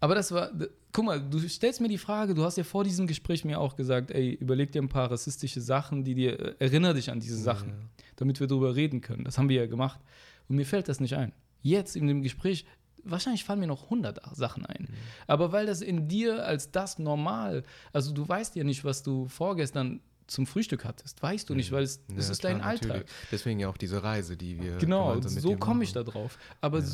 aber 0.00 0.14
das 0.14 0.32
war, 0.32 0.50
guck 0.92 1.04
mal, 1.04 1.20
du 1.20 1.38
stellst 1.48 1.80
mir 1.80 1.88
die 1.88 1.98
Frage, 1.98 2.34
du 2.34 2.44
hast 2.44 2.56
ja 2.56 2.64
vor 2.64 2.84
diesem 2.84 3.06
Gespräch 3.06 3.44
mir 3.44 3.60
auch 3.60 3.76
gesagt, 3.76 4.10
ey, 4.10 4.32
überleg 4.32 4.72
dir 4.72 4.82
ein 4.82 4.88
paar 4.88 5.10
rassistische 5.10 5.60
Sachen, 5.60 6.04
die 6.04 6.14
dir, 6.14 6.38
äh, 6.38 6.54
erinner 6.58 6.94
dich 6.94 7.10
an 7.10 7.20
diese 7.20 7.36
Sachen, 7.36 7.68
Ja. 7.70 7.74
damit 8.16 8.40
wir 8.40 8.46
darüber 8.46 8.74
reden 8.74 9.00
können. 9.00 9.24
Das 9.24 9.38
haben 9.38 9.48
wir 9.48 9.56
ja 9.60 9.66
gemacht. 9.66 10.00
Und 10.48 10.56
mir 10.56 10.66
fällt 10.66 10.88
das 10.88 11.00
nicht 11.00 11.16
ein. 11.16 11.32
Jetzt 11.62 11.94
in 11.96 12.06
dem 12.08 12.22
Gespräch, 12.22 12.66
wahrscheinlich 13.04 13.44
fallen 13.44 13.60
mir 13.60 13.66
noch 13.68 13.84
100 13.84 14.20
Sachen 14.36 14.66
ein. 14.66 14.88
Mhm. 14.90 14.94
Aber 15.26 15.52
weil 15.52 15.66
das 15.66 15.80
in 15.80 16.08
dir 16.08 16.44
als 16.44 16.70
das 16.72 16.98
normal, 16.98 17.62
also 17.92 18.12
du 18.12 18.28
weißt 18.28 18.54
ja 18.56 18.64
nicht, 18.64 18.84
was 18.84 19.02
du 19.02 19.26
vorgestern 19.28 20.00
zum 20.32 20.46
Frühstück 20.46 20.84
hattest. 20.84 21.22
Weißt 21.22 21.48
du 21.48 21.54
nicht, 21.54 21.70
weil 21.72 21.84
es, 21.84 22.00
Mhm. 22.08 22.14
Ja, 22.18 22.30
ist 22.30 22.38
klar, 22.40 22.52
dein 22.52 22.62
Alltag. 22.62 22.88
natürlich. 22.88 23.10
Deswegen 23.30 23.60
ja 23.60 23.68
auch 23.68 23.76
diese 23.76 24.02
Reise, 24.02 24.36
die 24.36 24.60
wir 24.60 24.78
Genau, 24.78 25.20
so 25.20 25.56
komme 25.56 25.84
ich 25.84 25.92
da 25.92 26.02
drauf. 26.02 26.38
Aber 26.60 26.80
Ja. 26.80 26.86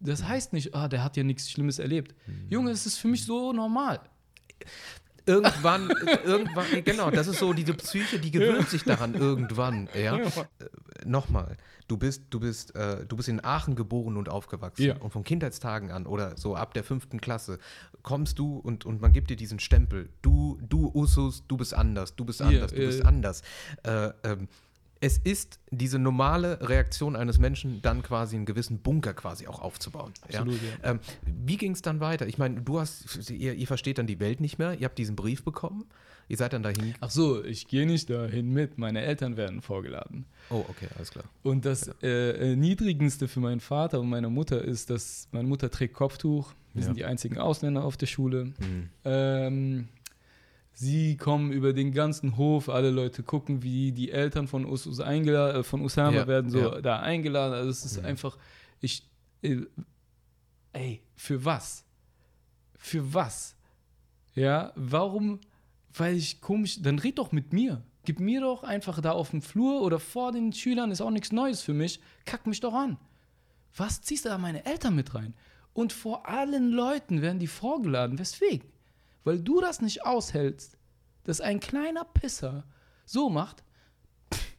das 0.00 0.24
heißt 0.24 0.52
nicht, 0.52 0.74
ah, 0.74 0.88
der 0.88 1.04
hat 1.04 1.16
ja 1.16 1.22
nichts 1.24 1.50
Schlimmes 1.50 1.78
erlebt. 1.78 2.14
Mhm. 2.26 2.46
Junge, 2.50 2.70
es 2.70 2.86
ist 2.86 2.98
für 2.98 3.08
mich 3.08 3.24
so 3.24 3.52
normal. 3.52 4.00
Irgendwann, 5.26 5.90
irgendwann, 6.24 6.84
genau, 6.84 7.10
das 7.10 7.26
ist 7.26 7.38
so 7.38 7.52
diese 7.52 7.74
Psyche, 7.74 8.18
die 8.18 8.30
gewöhnt 8.30 8.68
sich 8.68 8.84
daran 8.84 9.14
irgendwann, 9.14 9.88
ja. 9.94 10.16
Äh, 10.18 10.30
Nochmal, 11.04 11.56
du 11.88 11.96
bist, 11.96 12.22
du 12.30 12.40
bist, 12.40 12.74
äh, 12.74 13.04
du 13.06 13.16
bist 13.16 13.28
in 13.28 13.44
Aachen 13.44 13.74
geboren 13.76 14.16
und 14.16 14.28
aufgewachsen 14.28 14.82
Ja. 14.84 14.96
und 14.98 15.10
von 15.12 15.24
Kindheitstagen 15.24 15.90
an 15.90 16.06
oder 16.06 16.36
so 16.36 16.56
ab 16.56 16.74
der 16.74 16.84
fünften 16.84 17.20
Klasse 17.20 17.58
kommst 18.02 18.38
du 18.38 18.56
und, 18.58 18.86
und 18.86 19.00
man 19.00 19.12
gibt 19.12 19.30
dir 19.30 19.36
diesen 19.36 19.58
Stempel, 19.58 20.08
du, 20.22 20.58
du 20.68 20.90
Usus, 20.94 21.44
du 21.48 21.56
bist 21.56 21.74
anders, 21.74 22.14
du 22.16 22.24
bist 22.24 22.40
Ja, 22.40 22.46
anders, 22.46 22.72
du 22.72 22.80
ja, 22.80 22.86
bist 22.86 23.00
ja. 23.00 23.04
anders. 23.06 23.42
Äh, 23.82 24.10
ähm, 24.24 24.48
es 25.06 25.18
ist 25.18 25.60
diese 25.70 25.98
normale 26.00 26.58
Reaktion 26.68 27.14
eines 27.14 27.38
Menschen, 27.38 27.80
dann 27.80 28.02
quasi 28.02 28.34
einen 28.34 28.44
gewissen 28.44 28.78
Bunker 28.80 29.14
quasi 29.14 29.46
auch 29.46 29.60
aufzubauen. 29.60 30.12
Absolut, 30.22 30.54
ja. 30.82 30.90
Ähm, 30.90 31.00
wie 31.24 31.56
ging 31.56 31.72
es 31.72 31.80
dann 31.82 32.00
weiter? 32.00 32.26
Ich 32.26 32.38
meine, 32.38 32.60
du 32.60 32.80
hast, 32.80 33.30
ihr, 33.30 33.54
ihr 33.54 33.66
versteht 33.68 33.98
dann 33.98 34.06
die 34.08 34.18
Welt 34.18 34.40
nicht 34.40 34.58
mehr, 34.58 34.74
ihr 34.78 34.84
habt 34.84 34.98
diesen 34.98 35.14
Brief 35.14 35.44
bekommen, 35.44 35.84
ihr 36.28 36.36
seid 36.36 36.52
dann 36.54 36.64
dahin. 36.64 36.94
Ach 37.00 37.10
so, 37.10 37.44
ich 37.44 37.68
gehe 37.68 37.86
nicht 37.86 38.10
dahin 38.10 38.52
mit. 38.52 38.78
Meine 38.78 39.02
Eltern 39.02 39.36
werden 39.36 39.62
vorgeladen. 39.62 40.24
Oh, 40.50 40.64
okay, 40.68 40.88
alles 40.96 41.10
klar. 41.12 41.24
Und 41.44 41.64
das 41.64 41.88
äh, 42.02 42.50
Erniedrigendste 42.50 43.28
für 43.28 43.38
meinen 43.40 43.60
Vater 43.60 44.00
und 44.00 44.08
meine 44.08 44.28
Mutter 44.28 44.60
ist, 44.62 44.90
dass 44.90 45.28
meine 45.30 45.46
Mutter 45.46 45.70
trägt 45.70 45.94
Kopftuch. 45.94 46.52
Wir 46.74 46.80
Ja. 46.82 46.86
sind 46.86 46.96
die 46.98 47.04
einzigen 47.04 47.38
Ausländer 47.38 47.84
auf 47.84 47.96
der 47.96 48.06
Schule. 48.06 48.46
Mhm. 48.46 48.90
Ähm, 49.04 49.88
sie 50.78 51.16
kommen 51.16 51.52
über 51.52 51.72
den 51.72 51.90
ganzen 51.92 52.36
Hof, 52.36 52.68
alle 52.68 52.90
Leute 52.90 53.22
gucken, 53.22 53.62
wie 53.62 53.92
die 53.92 54.10
Eltern 54.12 54.46
von, 54.46 54.66
Us 54.66 54.86
Us 54.86 55.00
eingeladen, 55.00 55.60
äh, 55.60 55.64
von 55.64 55.80
Usama 55.80 56.18
Ja, 56.18 56.26
werden 56.26 56.50
so 56.50 56.58
ja. 56.60 56.80
da 56.82 57.00
eingeladen. 57.00 57.54
Also 57.54 57.70
es 57.70 57.84
ist 57.84 57.98
Mhm. 57.98 58.04
einfach, 58.06 58.36
ich, 58.80 59.08
äh, 59.42 59.62
ey, 60.74 61.02
für 61.14 61.44
was? 61.44 61.84
Für 62.78 63.14
was? 63.14 63.56
Ja, 64.34 64.72
warum? 64.76 65.40
Weil 65.94 66.14
ich 66.16 66.42
komisch, 66.42 66.82
dann 66.82 66.98
red 66.98 67.18
doch 67.18 67.32
mit 67.32 67.54
mir. 67.54 67.82
Gib 68.04 68.20
mir 68.20 68.42
doch 68.42 68.62
einfach 68.62 69.00
da 69.00 69.12
auf 69.12 69.30
dem 69.30 69.40
Flur 69.40 69.80
oder 69.80 69.98
vor 69.98 70.30
den 70.30 70.52
Schülern, 70.52 70.90
ist 70.90 71.00
auch 71.00 71.10
nichts 71.10 71.32
Neues 71.32 71.62
für 71.62 71.72
mich. 71.74 72.00
Kack 72.26 72.46
mich 72.46 72.60
doch 72.60 72.74
an. 72.74 72.98
Was 73.74 74.02
ziehst 74.02 74.26
du 74.26 74.28
da 74.28 74.36
meine 74.38 74.64
Eltern 74.66 74.94
mit 74.94 75.14
rein? 75.14 75.34
Und 75.72 75.92
vor 75.92 76.28
allen 76.28 76.70
Leuten 76.70 77.22
werden 77.22 77.38
die 77.38 77.46
vorgeladen. 77.46 78.18
Weswegen? 78.18 78.68
Weil 79.26 79.40
du 79.40 79.60
das 79.60 79.80
nicht 79.80 80.06
aushältst, 80.06 80.78
dass 81.24 81.40
ein 81.40 81.58
kleiner 81.58 82.04
Pisser 82.04 82.62
so 83.04 83.28
macht. 83.28 83.64
Pff, 84.32 84.54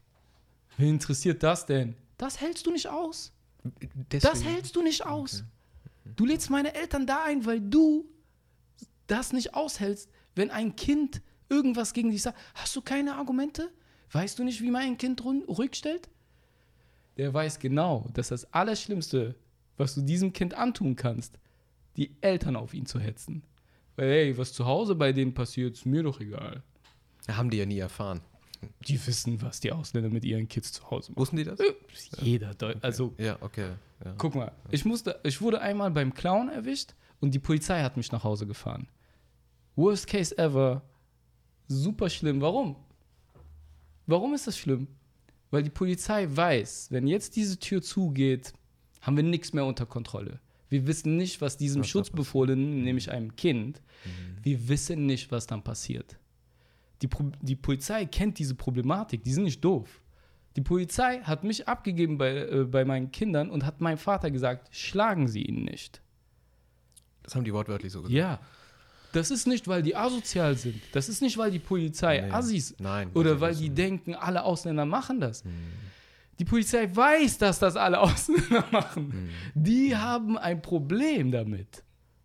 wen 0.75 0.89
interessiert 0.95 1.41
das 1.41 1.65
denn? 1.65 1.95
Das 2.17 2.41
hältst 2.41 2.65
du 2.65 2.71
nicht 2.71 2.87
aus. 2.89 3.31
Das 4.09 4.23
Deswegen- 4.23 4.49
hältst 4.49 4.75
du 4.75 4.81
nicht 4.81 5.05
aus. 5.05 5.45
Du 6.17 6.25
lädst 6.25 6.49
meine 6.49 6.73
Eltern 6.75 7.07
da 7.07 7.23
ein, 7.23 7.45
weil 7.45 7.61
du 7.61 8.09
das 9.07 9.31
nicht 9.31 9.53
aushältst, 9.53 10.09
wenn 10.35 10.51
ein 10.51 10.75
Kind 10.75 11.21
irgendwas 11.47 11.93
gegen 11.93 12.11
dich 12.11 12.21
sagt. 12.21 12.37
Hast 12.53 12.75
du 12.75 12.81
keine 12.81 13.15
Argumente? 13.15 13.71
Weißt 14.11 14.37
du 14.37 14.43
nicht, 14.43 14.59
wie 14.61 14.69
man 14.69 14.81
ein 14.81 14.97
Kind 14.97 15.23
ruhig 15.23 15.75
stellt? 15.75 16.09
Der 17.15 17.33
weiß 17.33 17.59
genau, 17.59 18.09
dass 18.13 18.27
das 18.27 18.53
Allerschlimmste, 18.53 19.35
was 19.77 19.95
du 19.95 20.01
diesem 20.01 20.33
Kind 20.33 20.55
antun 20.55 20.97
kannst, 20.97 21.39
die 21.95 22.17
Eltern 22.19 22.57
auf 22.57 22.73
ihn 22.73 22.85
zu 22.85 22.99
hetzen. 22.99 23.43
Weil, 23.97 24.09
hey, 24.09 24.37
was 24.37 24.53
zu 24.53 24.65
Hause 24.65 24.95
bei 24.95 25.11
denen 25.11 25.33
passiert, 25.33 25.75
ist 25.75 25.85
mir 25.85 26.03
doch 26.03 26.21
egal. 26.21 26.63
Haben 27.27 27.49
die 27.49 27.57
ja 27.57 27.65
nie 27.65 27.79
erfahren. 27.79 28.21
Die 28.87 29.05
wissen, 29.05 29.41
was 29.41 29.59
die 29.59 29.71
Ausländer 29.71 30.09
mit 30.09 30.23
ihren 30.23 30.47
Kids 30.47 30.71
zu 30.71 30.89
Hause 30.89 31.11
machen. 31.11 31.19
Wussten 31.19 31.37
die 31.37 31.43
das? 31.43 31.59
Jeder, 32.21 32.53
Deu 32.53 32.73
also 32.81 33.13
Ja, 33.17 33.37
okay. 33.41 33.71
Ja. 34.03 34.13
Guck 34.17 34.35
mal, 34.35 34.51
ich, 34.71 34.85
musste, 34.85 35.19
ich 35.23 35.41
wurde 35.41 35.59
einmal 35.59 35.91
beim 35.91 36.13
Clown 36.13 36.49
erwischt 36.49 36.93
und 37.19 37.33
die 37.33 37.39
Polizei 37.39 37.81
hat 37.81 37.97
mich 37.97 38.11
nach 38.11 38.23
Hause 38.23 38.47
gefahren. 38.47 38.87
Worst 39.75 40.07
case 40.07 40.37
ever. 40.37 40.83
Super 41.67 42.09
schlimm. 42.09 42.39
Warum? 42.41 42.75
Warum 44.05 44.33
ist 44.33 44.47
das 44.47 44.57
schlimm? 44.57 44.87
Weil 45.49 45.63
die 45.63 45.69
Polizei 45.69 46.27
weiß, 46.29 46.91
wenn 46.91 47.07
jetzt 47.07 47.35
diese 47.35 47.59
Tür 47.59 47.81
zugeht, 47.81 48.53
haben 49.01 49.17
wir 49.17 49.23
nichts 49.23 49.53
mehr 49.53 49.65
unter 49.65 49.85
Kontrolle. 49.85 50.39
Wir 50.69 50.85
wissen 50.87 51.15
nicht, 51.17 51.39
was 51.41 51.57
diesem 51.57 51.81
Was 51.81 51.89
Schutzbefohlenen, 51.89 52.83
nämlich 52.83 53.11
einem 53.11 53.35
Kind, 53.35 53.81
Mhm. 54.05 54.37
wir 54.43 54.67
wissen 54.69 55.05
nicht, 55.05 55.31
was 55.31 55.47
dann 55.47 55.63
passiert. 55.63 56.17
Die, 57.01 57.07
Pro 57.07 57.31
die 57.41 57.55
Polizei 57.55 58.05
kennt 58.05 58.39
diese 58.39 58.55
Problematik, 58.55 59.23
die 59.23 59.33
sind 59.33 59.43
nicht 59.43 59.63
doof. 59.63 60.01
Die 60.55 60.61
Polizei 60.61 61.19
hat 61.21 61.43
mich 61.43 61.67
abgegeben 61.67 62.17
bei, 62.17 62.35
äh, 62.35 62.63
bei 62.65 62.83
meinen 62.83 63.11
Kindern 63.11 63.49
und 63.49 63.65
hat 63.65 63.79
meinem 63.81 63.97
Vater 63.99 64.31
gesagt, 64.31 64.69
schlagen 64.75 65.27
Sie 65.27 65.43
ihn 65.43 65.63
nicht. 65.63 66.01
Das 67.23 67.35
haben 67.35 67.43
die 67.43 67.53
wortwörtlich 67.53 67.91
so 67.91 67.99
gesagt. 68.01 68.15
Ja. 68.15 68.39
Das 69.13 69.31
ist 69.31 69.47
nicht, 69.47 69.67
weil 69.67 69.83
die 69.83 69.95
asozial 69.95 70.57
sind. 70.57 70.81
Das 70.91 71.07
ist 71.09 71.21
nicht, 71.21 71.37
weil 71.37 71.49
die 71.51 71.59
Polizei 71.59 72.21
Nee. 72.21 72.31
Assis 72.31 72.75
Nein. 72.79 73.09
oder 73.13 73.39
weil 73.39 73.55
die 73.55 73.69
denken, 73.69 74.15
alle 74.15 74.43
Ausländer 74.43 74.85
machen 74.85 75.19
das. 75.21 75.43
Hm. 75.43 75.51
Die 76.39 76.45
Polizei 76.45 76.87
weiß, 76.95 77.37
dass 77.39 77.59
das 77.59 77.75
alle 77.75 77.99
Ausländer 78.01 78.63
machen. 78.71 79.11
Hm. 79.11 79.29
Die 79.55 79.95
haben 79.95 80.37
ein 80.37 80.61
Problem 80.61 81.31
damit. 81.31 81.83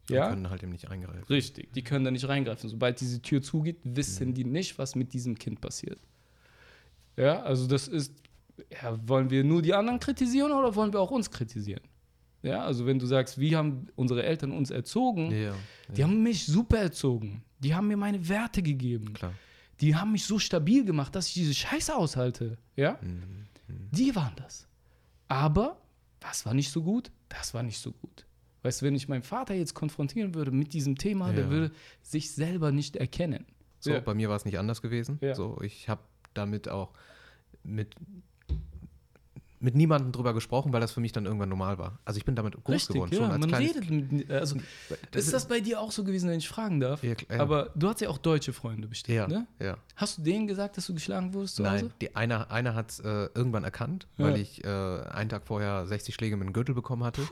Die 0.08 0.14
Ja? 0.14 0.28
können 0.28 0.50
halt 0.50 0.62
eben 0.62 0.72
nicht 0.72 0.90
eingreifen. 0.90 1.24
Richtig, 1.30 1.72
die 1.72 1.82
können 1.82 2.04
da 2.04 2.10
nicht 2.10 2.28
reingreifen. 2.28 2.68
Sobald 2.68 3.00
diese 3.00 3.22
Tür 3.22 3.40
zugeht, 3.40 3.78
wissen 3.84 4.28
Mhm. 4.30 4.34
die 4.34 4.44
nicht, 4.44 4.78
was 4.78 4.94
mit 4.96 5.12
diesem 5.12 5.38
Kind 5.38 5.60
passiert. 5.60 5.98
Ja, 7.16 7.42
also 7.42 7.66
das 7.66 7.88
ist, 7.88 8.12
ja, 8.82 8.98
wollen 9.06 9.30
wir 9.30 9.44
nur 9.44 9.62
die 9.62 9.74
anderen 9.74 10.00
kritisieren 10.00 10.52
oder 10.52 10.74
wollen 10.74 10.92
wir 10.92 11.00
auch 11.00 11.10
uns 11.10 11.30
kritisieren? 11.30 11.82
Ja, 12.42 12.64
also 12.64 12.86
wenn 12.86 12.98
du 12.98 13.06
sagst, 13.06 13.38
wie 13.38 13.54
haben 13.56 13.86
unsere 13.94 14.24
Eltern 14.24 14.50
uns 14.50 14.70
erzogen, 14.70 15.30
Ja, 15.30 15.54
die 15.96 16.02
haben 16.02 16.22
mich 16.22 16.44
super 16.46 16.78
erzogen. 16.78 17.44
Die 17.60 17.74
haben 17.74 17.86
mir 17.86 17.96
meine 17.96 18.28
Werte 18.28 18.62
gegeben. 18.62 19.12
klar. 19.14 19.32
Die 19.80 19.94
haben 19.96 20.12
mich 20.12 20.24
so 20.24 20.38
stabil 20.38 20.84
gemacht, 20.84 21.14
dass 21.14 21.28
ich 21.28 21.34
diese 21.34 21.54
Scheiße 21.54 21.94
aushalte. 21.94 22.58
Ja? 22.76 22.98
Mhm. 23.02 23.46
Die 23.90 24.14
waren 24.16 24.34
das. 24.36 24.66
Aber 25.28 25.80
das 26.20 26.44
war 26.46 26.54
nicht 26.54 26.70
so 26.70 26.82
gut, 26.82 27.10
das 27.28 27.54
war 27.54 27.62
nicht 27.62 27.78
so 27.78 27.92
gut. 27.92 28.26
Weißt 28.62 28.80
du, 28.80 28.86
wenn 28.86 28.94
ich 28.94 29.08
meinen 29.08 29.22
Vater 29.24 29.54
jetzt 29.54 29.74
konfrontieren 29.74 30.34
würde 30.34 30.50
mit 30.52 30.72
diesem 30.72 30.96
Thema, 30.96 31.32
der 31.32 31.44
Ja. 31.44 31.50
würde 31.50 31.74
sich 32.02 32.30
selber 32.32 32.70
nicht 32.70 32.96
erkennen. 32.96 33.44
So, 33.80 33.90
Ja. 33.92 34.00
bei 34.00 34.14
mir 34.14 34.28
war 34.28 34.36
es 34.36 34.44
nicht 34.44 34.58
anders 34.58 34.82
gewesen. 34.82 35.18
Ja. 35.20 35.34
So, 35.34 35.60
ich 35.62 35.88
habe 35.88 36.02
damit 36.34 36.68
auch 36.68 36.92
mit, 37.64 37.94
mit 39.62 39.74
niemandem 39.76 40.10
drüber 40.12 40.34
gesprochen, 40.34 40.72
weil 40.72 40.80
das 40.80 40.92
für 40.92 41.00
mich 41.00 41.12
dann 41.12 41.24
irgendwann 41.24 41.48
normal 41.48 41.78
war. 41.78 41.98
Also 42.04 42.18
ich 42.18 42.24
bin 42.24 42.34
damit 42.34 42.62
groß 42.64 42.88
geworden, 42.88 43.14
schon 43.14 43.30
als 43.30 43.38
man 43.46 43.54
redet 43.54 43.88
mit, 43.88 44.30
also 44.30 44.56
Das 45.12 45.24
ist 45.24 45.32
das 45.32 45.46
bei 45.46 45.60
dir 45.60 45.80
auch 45.80 45.92
so 45.92 46.02
gewesen, 46.04 46.28
wenn 46.28 46.38
ich 46.38 46.48
fragen 46.48 46.80
darf? 46.80 47.02
Ja, 47.04 47.14
klar, 47.14 47.36
ja. 47.38 47.42
Aber 47.42 47.70
du 47.76 47.88
hast 47.88 48.00
ja 48.00 48.08
auch 48.08 48.18
deutsche 48.18 48.52
Freunde 48.52 48.88
bestimmt, 48.88 49.16
Ja, 49.16 49.28
ne? 49.28 49.46
ja. 49.60 49.76
Hast 49.96 50.18
du 50.18 50.22
denen 50.22 50.46
gesagt, 50.48 50.76
dass 50.76 50.86
du 50.86 50.94
geschlagen 50.94 51.32
wurdest 51.32 51.60
Nein, 51.60 51.92
die, 52.00 52.14
einer, 52.16 52.50
einer 52.50 52.74
hat 52.74 52.90
es 52.90 53.00
äh, 53.00 53.28
irgendwann 53.34 53.62
erkannt, 53.64 54.08
Ja. 54.18 54.26
weil 54.26 54.38
ich 54.40 54.64
äh, 54.64 54.68
einen 54.68 55.28
Tag 55.30 55.46
vorher 55.46 55.86
60 55.86 56.14
Schläge 56.14 56.36
mit 56.36 56.46
dem 56.48 56.52
Gürtel 56.52 56.74
bekommen 56.74 57.04
hatte. 57.04 57.22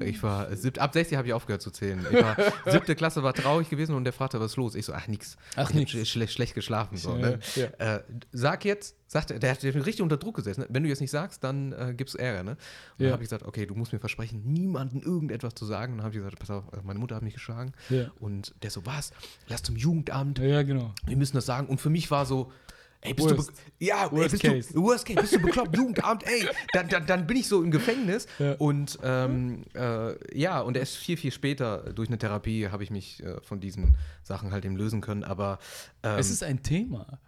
Ich 0.00 0.22
war 0.22 0.54
sieb, 0.54 0.80
ab 0.80 0.92
60 0.92 1.16
habe 1.16 1.28
ich 1.28 1.34
aufgehört 1.34 1.62
zu 1.62 1.70
zählen. 1.70 2.04
Ich 2.10 2.22
war, 2.22 2.36
siebte 2.72 2.94
Klasse 2.94 3.22
war 3.22 3.32
traurig 3.32 3.70
gewesen 3.70 3.94
und 3.94 4.04
der 4.04 4.12
fragte, 4.12 4.38
was 4.40 4.52
ist 4.52 4.56
los? 4.56 4.74
Ich 4.74 4.84
so, 4.86 4.92
ach 4.92 5.08
nix. 5.08 5.36
Ach, 5.56 5.72
nix. 5.72 5.94
Hab 5.94 6.06
schle 6.06 6.28
schlecht 6.28 6.54
geschlafen. 6.54 6.96
So, 6.96 7.16
ne? 7.16 7.38
ja. 7.54 7.66
Äh, 7.96 8.02
sag 8.32 8.64
jetzt, 8.64 8.96
sagt 9.06 9.30
er, 9.30 9.38
der 9.38 9.50
hat 9.52 9.62
mich 9.62 9.74
richtig 9.74 10.02
unter 10.02 10.16
Druck 10.16 10.36
gesetzt. 10.36 10.58
Ne? 10.58 10.66
Wenn 10.68 10.82
du 10.82 10.88
jetzt 10.88 11.00
nicht 11.00 11.10
sagst, 11.10 11.42
dann 11.44 11.72
äh, 11.72 11.94
gibt's 11.96 12.14
Ärger. 12.14 12.42
Ne? 12.42 12.50
Und 12.52 12.58
dann 12.98 13.06
Ja. 13.06 13.12
habe 13.12 13.22
ich 13.22 13.28
gesagt, 13.30 13.44
okay, 13.46 13.64
du 13.66 13.74
musst 13.74 13.92
mir 13.92 13.98
versprechen, 13.98 14.42
niemandem 14.44 15.00
irgendetwas 15.00 15.54
zu 15.54 15.64
sagen. 15.64 15.92
Und 15.92 15.98
dann 15.98 16.04
habe 16.06 16.14
ich 16.14 16.20
gesagt, 16.20 16.38
pass 16.38 16.50
auf, 16.50 16.64
äh, 16.72 16.78
meine 16.84 16.98
Mutter 16.98 17.14
hat 17.16 17.22
mich 17.22 17.34
geschlagen. 17.34 17.72
Und 18.20 18.54
der 18.62 18.70
so, 18.70 18.84
was? 18.84 19.12
Lass 19.48 19.62
zum 19.62 19.76
Jugendamt, 19.76 20.38
ja, 20.40 20.62
genau. 20.62 20.92
wir 21.06 21.16
müssen 21.16 21.36
das 21.36 21.46
sagen. 21.46 21.68
Und 21.68 21.80
für 21.80 21.90
mich 21.90 22.10
war 22.10 22.26
so, 22.26 22.52
ey, 23.00 23.14
bist 23.14 23.30
du 23.30 23.36
Worst. 23.36 23.52
be- 23.78 23.84
ja, 23.84 24.04
ey, 24.06 24.10
Worst 24.12 24.30
bist 24.32 24.42
case. 24.42 24.72
du 24.72 24.82
worst 24.82 25.06
case, 25.06 25.20
bist 25.20 25.34
du 25.34 25.38
bekloppt, 25.40 25.76
Jugendamt, 25.76 26.24
ey, 26.26 26.46
dann, 26.72 26.88
dann, 26.88 27.06
dann 27.06 27.26
bin 27.26 27.36
ich 27.36 27.48
so 27.48 27.62
im 27.62 27.70
Gefängnis 27.70 28.26
Ja. 28.38 28.52
und 28.54 28.98
ähm, 29.02 29.64
äh, 29.74 30.38
ja, 30.38 30.60
und 30.60 30.76
erst 30.76 30.96
viel, 30.96 31.16
viel 31.16 31.30
später 31.32 31.92
durch 31.92 32.08
eine 32.08 32.18
Therapie 32.18 32.68
habe 32.68 32.82
ich 32.82 32.90
mich 32.90 33.22
äh, 33.22 33.40
von 33.42 33.60
diesen 33.60 33.96
Sachen 34.22 34.50
halt 34.52 34.64
eben 34.64 34.76
lösen 34.76 35.00
können, 35.00 35.24
aber 35.24 35.58
ähm, 36.02 36.18
Es 36.18 36.30
ist 36.30 36.42
ein 36.42 36.62
Thema. 36.62 37.18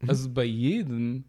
Mhm. 0.00 0.10
Also 0.10 0.30
bei 0.30 0.44
jedem 0.44 1.24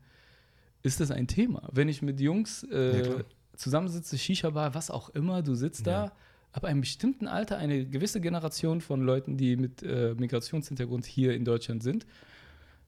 ist 0.83 0.99
das 0.99 1.11
ein 1.11 1.27
Thema. 1.27 1.67
Wenn 1.71 1.89
ich 1.89 2.01
mit 2.01 2.19
Jungs 2.19 2.65
Ja, 2.69 2.77
äh, 2.77 3.01
klar. 3.01 3.23
zusammensitze, 3.55 4.17
Shisha-Bar, 4.17 4.73
was 4.75 4.89
auch 4.91 5.09
immer, 5.09 5.41
du 5.41 5.55
sitzt 5.55 5.85
Ja. 5.87 6.05
da, 6.07 6.11
ab 6.53 6.63
einem 6.63 6.81
bestimmten 6.81 7.27
Alter, 7.27 7.57
eine 7.57 7.85
gewisse 7.85 8.19
Generation 8.21 8.81
von 8.81 9.01
Leuten, 9.01 9.37
die 9.37 9.57
mit 9.57 9.83
äh, 9.83 10.15
Migrationshintergrund 10.17 11.05
hier 11.05 11.33
in 11.33 11.45
Deutschland 11.45 11.83
sind, 11.83 12.05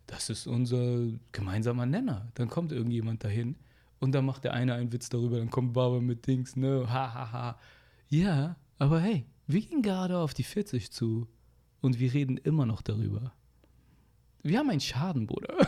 das 0.10 0.30
ist 0.30 0.47
unser 0.47 1.07
gemeinsamer 1.32 1.86
Nenner. 1.86 2.28
Dann 2.36 2.49
kommt 2.49 2.72
irgendjemand 2.72 3.24
dahin 3.24 3.55
und 3.99 4.12
dann 4.14 4.26
macht 4.26 4.43
der 4.43 4.53
eine 4.53 4.74
einen 4.74 4.91
Witz 4.91 5.10
darüber, 5.10 5.38
dann 5.38 5.49
kommt 5.51 5.74
Baba 5.74 5.99
mit 5.99 6.26
Dings, 6.28 6.55
ne, 6.55 6.86
ha, 6.91 7.14
ha, 7.14 7.32
ha. 7.32 7.60
Ja, 8.10 8.55
aber 8.80 8.99
hey, 8.99 9.26
wir 9.47 9.62
gehen 9.62 9.82
gerade 9.82 10.18
auf 10.18 10.34
die 10.34 10.43
40 10.43 10.91
zu 10.91 11.28
und 11.82 11.99
wir 11.99 12.14
reden 12.14 12.38
immer 12.38 12.66
noch 12.66 12.82
darüber. 12.82 13.34
Wir 14.41 14.60
haben 14.60 14.70
einen 14.70 14.80
Schaden, 14.80 15.28
Bruder. 15.28 15.53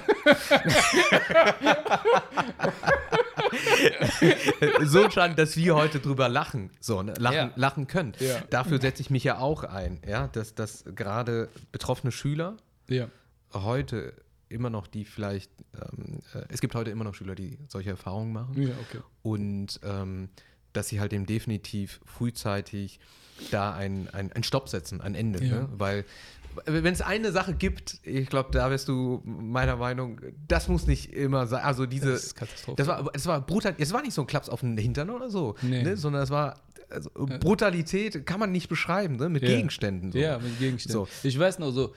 so 4.83 5.09
schon, 5.09 5.35
dass 5.35 5.55
wir 5.57 5.75
heute 5.75 5.99
drüber 5.99 6.29
lachen, 6.29 6.71
so, 6.79 7.01
ne? 7.01 7.13
lachen, 7.17 7.35
Ja. 7.35 7.51
lachen 7.55 7.87
können. 7.87 8.13
Ja. 8.19 8.39
Dafür 8.49 8.79
setze 8.79 9.01
ich 9.01 9.09
mich 9.09 9.23
ja 9.23 9.39
auch 9.39 9.63
ein, 9.63 9.99
ja, 10.07 10.27
dass, 10.27 10.55
dass 10.55 10.83
gerade 10.95 11.49
betroffene 11.71 12.11
Schüler 12.11 12.57
Ja. 12.89 13.07
heute 13.53 14.13
immer 14.51 14.69
noch, 14.69 14.87
die 14.87 15.05
vielleicht, 15.05 15.51
ähm, 15.75 16.19
äh, 16.33 16.43
es 16.49 16.61
gibt 16.61 16.75
heute 16.75 16.91
immer 16.91 17.03
noch 17.03 17.15
Schüler, 17.15 17.35
die 17.35 17.57
solche 17.67 17.89
Erfahrungen 17.91 18.33
machen. 18.33 18.61
Ja, 18.61 18.69
okay. 18.89 19.01
Und 19.23 19.79
ähm, 19.83 20.29
dass 20.73 20.87
sie 20.89 20.99
halt 20.99 21.11
dem 21.11 21.25
definitiv 21.25 21.99
frühzeitig 22.05 22.99
da 23.49 23.73
ein, 23.73 24.07
ein, 24.13 24.31
ein 24.31 24.43
Stopp 24.43 24.69
setzen, 24.69 25.01
ein 25.01 25.15
Ende. 25.15 25.43
Ja. 25.43 25.61
Ne? 25.61 25.69
Weil 25.73 26.05
wenn 26.65 26.85
es 26.93 27.01
eine 27.01 27.31
Sache 27.31 27.53
gibt, 27.53 27.99
ich 28.03 28.27
glaube, 28.29 28.49
da 28.51 28.69
wärst 28.69 28.87
du 28.89 29.21
meiner 29.25 29.77
Meinung, 29.77 30.19
das 30.47 30.67
muss 30.67 30.85
nicht 30.85 31.13
immer 31.13 31.47
sein. 31.47 31.63
Also 31.63 31.85
diese, 31.85 32.11
Das 32.11 32.25
ist 32.25 32.35
Katastrophe. 32.35 32.75
das 32.77 32.87
war, 32.87 33.09
es 33.13 33.25
war 33.25 33.41
brutal, 33.45 33.73
es 33.77 33.93
war 33.93 34.01
nicht 34.01 34.13
so 34.13 34.21
ein 34.21 34.27
Klaps 34.27 34.49
auf 34.49 34.59
den 34.59 34.77
Hintern 34.77 35.09
oder 35.09 35.29
so, 35.29 35.55
Nee. 35.61 35.81
ne? 35.83 35.95
sondern 35.97 36.23
es 36.23 36.29
war 36.29 36.59
also, 36.89 37.09
Brutalität 37.15 38.25
kann 38.25 38.39
man 38.39 38.51
nicht 38.51 38.67
beschreiben, 38.67 39.15
ne? 39.15 39.29
mit 39.29 39.43
Ja. 39.43 39.49
Gegenständen. 39.49 40.11
So. 40.11 40.17
Ja, 40.17 40.39
mit 40.39 40.59
Gegenständen. 40.59 41.05
So. 41.05 41.27
Ich 41.27 41.39
weiß 41.39 41.59
noch 41.59 41.71
so, 41.71 41.93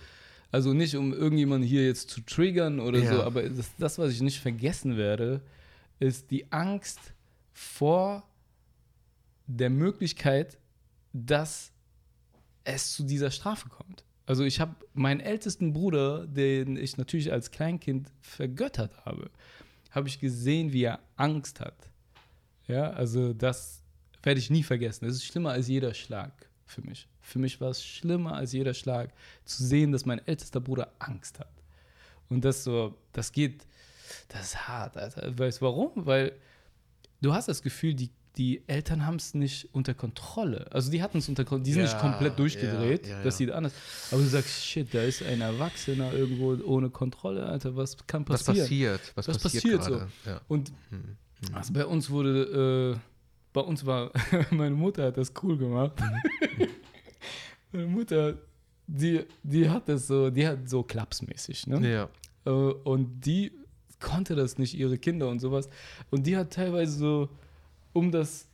also 0.54 0.72
nicht 0.72 0.94
um 0.94 1.12
irgendjemanden 1.12 1.68
hier 1.68 1.84
jetzt 1.84 2.10
zu 2.10 2.20
triggern 2.20 2.78
oder 2.78 3.00
Ja. 3.00 3.16
so, 3.16 3.22
aber 3.24 3.42
das, 3.50 3.72
das, 3.76 3.98
was 3.98 4.12
ich 4.12 4.20
nicht 4.20 4.38
vergessen 4.38 4.96
werde, 4.96 5.40
ist 5.98 6.30
die 6.30 6.52
Angst 6.52 7.00
vor 7.52 8.22
der 9.48 9.68
Möglichkeit, 9.68 10.56
dass 11.12 11.72
es 12.62 12.92
zu 12.94 13.02
dieser 13.02 13.32
Strafe 13.32 13.68
kommt. 13.68 14.04
Also 14.26 14.44
ich 14.44 14.60
habe 14.60 14.76
meinen 14.92 15.18
ältesten 15.18 15.72
Bruder, 15.72 16.24
den 16.28 16.76
ich 16.76 16.98
natürlich 16.98 17.32
als 17.32 17.50
Kleinkind 17.50 18.12
vergöttert 18.20 19.04
habe, 19.04 19.32
habe 19.90 20.06
ich 20.06 20.20
gesehen, 20.20 20.72
wie 20.72 20.84
er 20.84 21.00
Angst 21.16 21.58
hat. 21.58 21.90
Ja, 22.68 22.90
also 22.90 23.32
das 23.32 23.82
werde 24.22 24.38
ich 24.38 24.50
nie 24.50 24.62
vergessen. 24.62 25.04
Das 25.04 25.16
ist 25.16 25.24
schlimmer 25.24 25.50
als 25.50 25.66
jeder 25.66 25.94
Schlag 25.94 26.48
für 26.64 26.82
mich. 26.82 27.08
Für 27.24 27.38
mich 27.38 27.60
war 27.60 27.70
es 27.70 27.84
schlimmer 27.84 28.34
als 28.34 28.52
jeder 28.52 28.74
Schlag, 28.74 29.10
zu 29.44 29.64
sehen, 29.64 29.92
dass 29.92 30.04
mein 30.06 30.24
ältester 30.26 30.60
Bruder 30.60 30.92
Angst 30.98 31.38
hat. 31.40 31.50
Und 32.28 32.44
das 32.44 32.64
so, 32.64 32.94
das 33.12 33.32
geht, 33.32 33.66
das 34.28 34.42
ist 34.48 34.68
hart, 34.68 34.96
Alter. 34.96 35.36
Weißt 35.38 35.60
du 35.60 35.64
warum? 35.66 35.90
Weil 35.94 36.32
du 37.22 37.32
hast 37.34 37.48
das 37.48 37.62
Gefühl, 37.62 37.94
die, 37.94 38.10
die 38.36 38.62
Eltern 38.66 39.06
haben 39.06 39.16
es 39.16 39.32
nicht 39.34 39.68
unter 39.72 39.94
Kontrolle. 39.94 40.66
Also 40.72 40.90
die 40.90 41.02
hatten 41.02 41.18
es 41.18 41.28
unter 41.28 41.44
Kontrolle, 41.44 41.64
die 41.64 41.72
sind 41.72 41.82
Ja, 41.84 41.88
nicht 41.88 41.98
komplett 42.00 42.38
durchgedreht, 42.38 43.06
ja, 43.06 43.18
ja, 43.18 43.22
das 43.22 43.36
sieht 43.38 43.50
anders. 43.50 43.72
Aber 44.10 44.20
du 44.22 44.26
sagst, 44.28 44.64
shit, 44.64 44.92
da 44.92 45.02
ist 45.02 45.22
ein 45.22 45.40
Erwachsener 45.40 46.12
irgendwo 46.12 46.54
ohne 46.64 46.90
Kontrolle, 46.90 47.46
Alter, 47.46 47.76
was 47.76 47.96
kann 48.06 48.24
Was 48.28 48.42
passieren? 48.44 48.66
passiert? 48.66 49.12
Was, 49.14 49.28
Was 49.28 49.38
passiert, 49.38 49.78
passiert? 49.78 50.08
Ja. 50.26 50.40
Und 50.48 50.72
Hm. 50.90 51.16
also 51.54 51.72
bei 51.72 51.86
uns 51.86 52.10
wurde, 52.10 52.94
äh, 52.96 52.98
bei 53.52 53.60
uns 53.60 53.86
war, 53.86 54.10
meine 54.50 54.74
Mutter 54.74 55.04
hat 55.04 55.16
das 55.16 55.32
cool 55.42 55.56
gemacht. 55.56 55.92
Meine 57.74 57.86
Mutter, 57.86 58.38
die, 58.86 59.24
die 59.42 59.68
hat 59.68 59.88
das 59.88 60.06
so, 60.06 60.30
die 60.30 60.46
hat 60.46 60.68
so 60.68 60.82
klapsmäßig, 60.82 61.66
ne? 61.66 61.90
Ja. 61.90 62.08
Äh, 62.46 62.50
und 62.50 63.20
die 63.26 63.52
konnte 64.00 64.34
das 64.34 64.58
nicht, 64.58 64.74
ihre 64.74 64.98
Kinder 64.98 65.28
und 65.28 65.40
sowas. 65.40 65.68
Und 66.10 66.26
die 66.26 66.36
hat 66.36 66.52
teilweise 66.52 66.92
so, 66.96 67.28
um 67.92 68.10
das, 68.10 68.48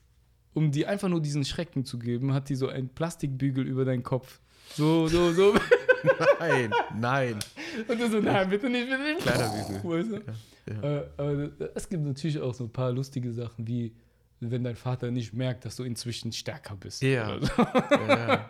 um 0.55 0.71
dir 0.71 0.89
einfach 0.89 1.09
nur 1.09 1.21
diesen 1.21 1.45
Schrecken 1.45 1.85
zu 1.85 1.99
geben, 1.99 2.33
hat 2.33 2.49
die 2.49 2.55
so 2.55 2.69
einen 2.69 2.89
Plastikbügel 2.89 3.67
über 3.67 3.85
deinen 3.85 4.03
Kopf. 4.03 4.41
So, 4.75 5.09
so, 5.09 5.33
so. 5.33 5.55
Nein, 6.39 6.71
nein. 6.99 7.39
Und 7.87 8.01
du 8.01 8.09
so, 8.09 8.21
nein, 8.21 8.49
bitte 8.49 8.71
nicht, 8.71 8.89
bitte 8.89 9.03
nicht. 9.03 9.21
Kleiner 9.21 9.51
Bügel. 9.51 9.91
Weißt 9.91 10.11
du? 10.11 10.73
Ja. 10.73 11.01
Äh, 11.01 11.07
aber 11.19 11.51
es 11.75 11.89
gibt 11.91 12.03
natürlich 12.05 12.41
auch 12.41 12.55
so 12.55 12.65
ein 12.65 12.71
paar 12.71 12.91
lustige 12.91 13.31
Sachen, 13.33 13.67
wie 13.69 13.93
wenn 14.41 14.65
dein 14.65 14.77
Vater 14.77 15.11
nicht 15.11 15.33
merkt, 15.35 15.65
dass 15.67 15.77
du 15.77 15.85
inzwischen 15.85 16.33
stärker 16.33 16.75
bist. 16.77 17.03
Ja. 17.03 17.37
Oder 17.37 17.47
so. 17.47 17.63
Ja. 18.09 18.49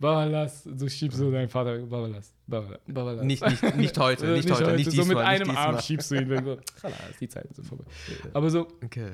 Baba, 0.00 0.24
lass. 0.24 0.64
Du 0.78 0.88
schiebst 0.88 1.18
so 1.18 1.30
deinen 1.30 1.48
Vater, 1.48 1.78
Baba, 1.86 2.06
lass. 2.08 2.32
Baba, 2.46 2.78
Baba, 2.86 3.12
lass. 3.12 3.24
Nicht, 3.24 3.42
nicht, 3.46 3.76
nicht 3.76 3.98
heute, 3.98 4.26
Äh, 4.26 4.36
nicht, 4.36 4.50
heute, 4.50 4.72
nicht 4.74 4.90
so 4.90 5.02
diesmal. 5.02 5.06
mit 5.36 5.40
nicht 5.40 5.48
einem. 5.48 5.56
Arm 5.56 5.80
schiebst 5.80 6.10
du 6.10 6.16
ihn. 6.16 6.28
Dann 6.28 6.44
so, 6.44 6.58
die 7.20 7.28
Zeit 7.28 7.44
ist 7.46 7.56
so 7.56 7.62
vorbei. 7.62 7.84
Aber 8.32 8.50
so, 8.50 8.66
Okay, 8.84 9.12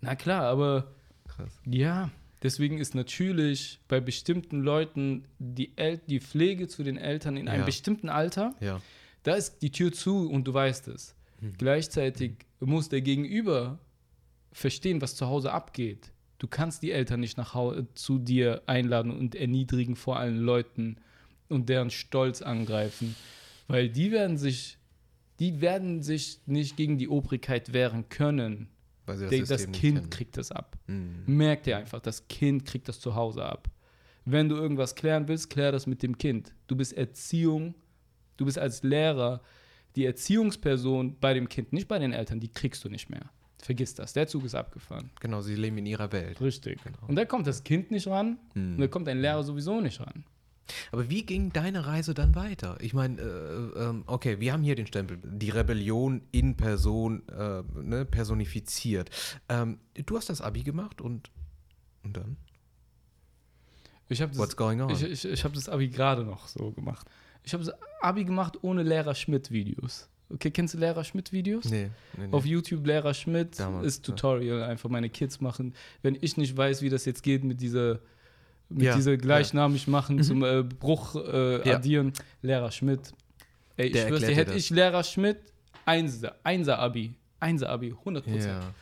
na 0.00 0.14
klar, 0.16 0.44
aber 0.44 0.92
krass. 1.28 1.50
ja, 1.66 2.10
deswegen 2.42 2.78
ist 2.78 2.94
natürlich 2.94 3.80
bei 3.88 4.00
bestimmten 4.00 4.60
Leuten 4.62 5.24
die, 5.38 5.72
El 5.76 5.98
die 6.06 6.20
Pflege 6.20 6.68
zu 6.68 6.82
den 6.84 6.96
Eltern 6.96 7.36
in 7.36 7.48
einem 7.48 7.60
Ja. 7.60 7.66
bestimmten 7.66 8.08
Alter 8.08 8.54
Ja. 8.60 8.80
da 9.24 9.34
ist 9.34 9.60
die 9.62 9.70
Tür 9.70 9.92
zu 9.92 10.28
und 10.30 10.44
du 10.46 10.54
weißt 10.54 10.88
es. 10.88 11.14
Hm. 11.40 11.54
Gleichzeitig 11.58 12.32
muss 12.60 12.88
der 12.88 13.00
Gegenüber 13.00 13.78
verstehen, 14.52 15.00
was 15.00 15.16
zu 15.16 15.26
Hause 15.26 15.52
abgeht. 15.52 16.12
Du 16.38 16.46
kannst 16.48 16.82
die 16.82 16.92
Eltern 16.92 17.20
nicht 17.20 17.36
nach 17.36 17.54
Hause 17.54 17.86
zu 17.94 18.18
dir 18.18 18.62
einladen 18.66 19.10
und 19.10 19.34
erniedrigen 19.34 19.96
vor 19.96 20.18
allen 20.18 20.38
Leuten 20.38 20.96
und 21.48 21.68
deren 21.68 21.90
Stolz 21.90 22.42
angreifen, 22.42 23.14
weil 23.68 23.88
die 23.88 24.10
werden 24.10 24.36
sich, 24.36 24.78
die 25.38 25.60
werden 25.60 26.02
sich 26.02 26.40
nicht 26.46 26.76
gegen 26.76 26.98
die 26.98 27.08
Obrigkeit 27.08 27.72
wehren 27.72 28.08
können. 28.08 28.68
Weil 29.06 29.18
sie 29.18 29.24
das, 29.24 29.48
Der, 29.48 29.58
das 29.58 29.72
Kind 29.72 30.10
kriegt 30.10 30.36
das 30.36 30.50
ab. 30.50 30.76
Mhm. 30.86 31.22
Merk 31.26 31.62
dir 31.64 31.76
einfach, 31.76 32.00
das 32.00 32.26
Kind 32.28 32.64
kriegt 32.64 32.88
das 32.88 33.00
zu 33.00 33.14
Hause 33.14 33.44
ab. 33.44 33.68
Wenn 34.24 34.48
du 34.48 34.56
irgendwas 34.56 34.94
klären 34.94 35.26
willst, 35.28 35.50
klär 35.50 35.72
das 35.72 35.86
mit 35.86 36.02
dem 36.02 36.18
Kind. 36.18 36.54
Du 36.66 36.76
bist 36.76 36.92
Erziehung, 36.92 37.74
du 38.36 38.44
bist 38.44 38.58
als 38.58 38.82
Lehrer 38.82 39.42
die 39.96 40.06
Erziehungsperson 40.06 41.18
bei 41.18 41.34
dem 41.34 41.48
Kind, 41.48 41.72
nicht 41.72 41.88
bei 41.88 41.98
den 41.98 42.12
Eltern, 42.12 42.40
die 42.40 42.48
kriegst 42.48 42.84
du 42.84 42.88
nicht 42.88 43.10
mehr. 43.10 43.30
Vergiss 43.62 43.94
das, 43.94 44.12
der 44.12 44.26
Zug 44.26 44.44
ist 44.44 44.54
abgefahren. 44.56 45.10
Genau, 45.20 45.40
sie 45.40 45.54
leben 45.54 45.78
in 45.78 45.86
ihrer 45.86 46.10
Welt. 46.12 46.40
Richtig. 46.40 46.82
Genau. 46.82 46.98
Und 47.06 47.14
da 47.16 47.24
kommt 47.24 47.46
das 47.46 47.62
Kind 47.64 47.90
nicht 47.90 48.08
ran 48.08 48.36
Mhm. 48.54 48.74
und 48.74 48.80
da 48.80 48.88
kommt 48.88 49.08
ein 49.08 49.20
Lehrer 49.20 49.42
sowieso 49.44 49.80
nicht 49.80 50.00
ran. 50.00 50.24
Aber 50.90 51.08
wie 51.10 51.24
ging 51.24 51.52
deine 51.52 51.86
Reise 51.86 52.12
dann 52.14 52.34
weiter? 52.34 52.76
Ich 52.80 52.92
meine, 52.94 53.20
äh, 53.20 53.80
ähm, 53.84 54.04
okay, 54.06 54.40
wir 54.40 54.52
haben 54.52 54.62
hier 54.62 54.74
den 54.74 54.86
Stempel, 54.86 55.18
die 55.24 55.50
Rebellion 55.50 56.22
in 56.32 56.56
Person 56.56 57.26
äh, 57.28 57.62
ne, 57.74 58.04
personifiziert. 58.04 59.10
Ähm, 59.48 59.78
du 59.94 60.16
hast 60.16 60.28
das 60.28 60.40
Abi 60.40 60.62
gemacht 60.62 61.00
und, 61.00 61.30
und 62.04 62.16
dann? 62.16 62.36
Ich 64.08 64.20
habe 64.20 64.30
das, 64.30 64.38
What's 64.38 64.56
going 64.56 64.80
on? 64.80 64.90
ich, 64.90 65.02
ich, 65.02 65.24
ich 65.24 65.44
hab 65.44 65.52
das 65.52 65.68
Abi 65.68 65.88
gerade 65.88 66.24
noch 66.24 66.46
so 66.48 66.70
gemacht. 66.72 67.06
Ich 67.44 67.52
habe 67.54 67.64
das 67.64 67.74
Abi 68.00 68.24
gemacht 68.24 68.58
ohne 68.62 68.82
Lehrer 68.82 69.14
Schmidt-Videos. 69.14 70.08
Okay, 70.34 70.50
kennst 70.50 70.74
du 70.74 70.78
Lehrer 70.78 71.04
Schmidt-Videos? 71.04 71.66
nee, 71.66 71.90
nee, 72.16 72.26
nee. 72.26 72.32
Auf 72.32 72.46
YouTube 72.46 72.86
Lehrer 72.86 73.12
Schmidt 73.14 73.58
Damals, 73.60 73.86
ist 73.86 74.06
ja. 74.08 74.14
Tutorial, 74.14 74.62
einfach 74.62 74.88
meine 74.88 75.08
Kids 75.10 75.40
machen. 75.40 75.74
Wenn 76.02 76.16
ich 76.20 76.36
nicht 76.36 76.56
weiß, 76.56 76.82
wie 76.82 76.88
das 76.88 77.04
jetzt 77.04 77.22
geht 77.22 77.44
mit 77.44 77.60
dieser, 77.60 77.98
mit 78.68 78.82
Ja, 78.84 78.96
dieser 78.96 79.16
gleichnamig 79.16 79.86
machen 79.88 80.16
Mhm. 80.16 80.22
zum 80.22 80.44
äh, 80.44 80.62
Bruch 80.62 81.14
äh, 81.16 81.68
Ja. 81.68 81.76
addieren, 81.76 82.12
Lehrer 82.40 82.70
Schmidt. 82.70 83.12
Ey, 83.76 83.86
ich 83.88 83.92
dir 83.92 84.04
hätte 84.34 84.52
das. 84.52 84.56
ich 84.56 84.70
Lehrer 84.70 85.02
Schmidt, 85.04 85.38
Einser, 85.84 86.36
Einser 86.44 86.78
Abi, 86.78 87.14
Einser 87.40 87.68
Abi, 87.70 87.92
100 87.98 88.24
Prozent. 88.24 88.46
ja, 88.46 88.74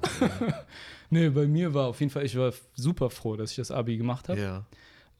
Nee, 1.10 1.30
bei 1.30 1.46
mir 1.46 1.72
war 1.72 1.86
auf 1.86 2.00
jeden 2.00 2.10
Fall, 2.10 2.24
ich 2.26 2.36
war 2.36 2.52
super 2.74 3.08
froh, 3.10 3.36
dass 3.36 3.50
ich 3.50 3.56
das 3.56 3.70
Abi 3.70 3.96
gemacht 3.96 4.28
habe 4.28 4.40
ja, 4.40 4.66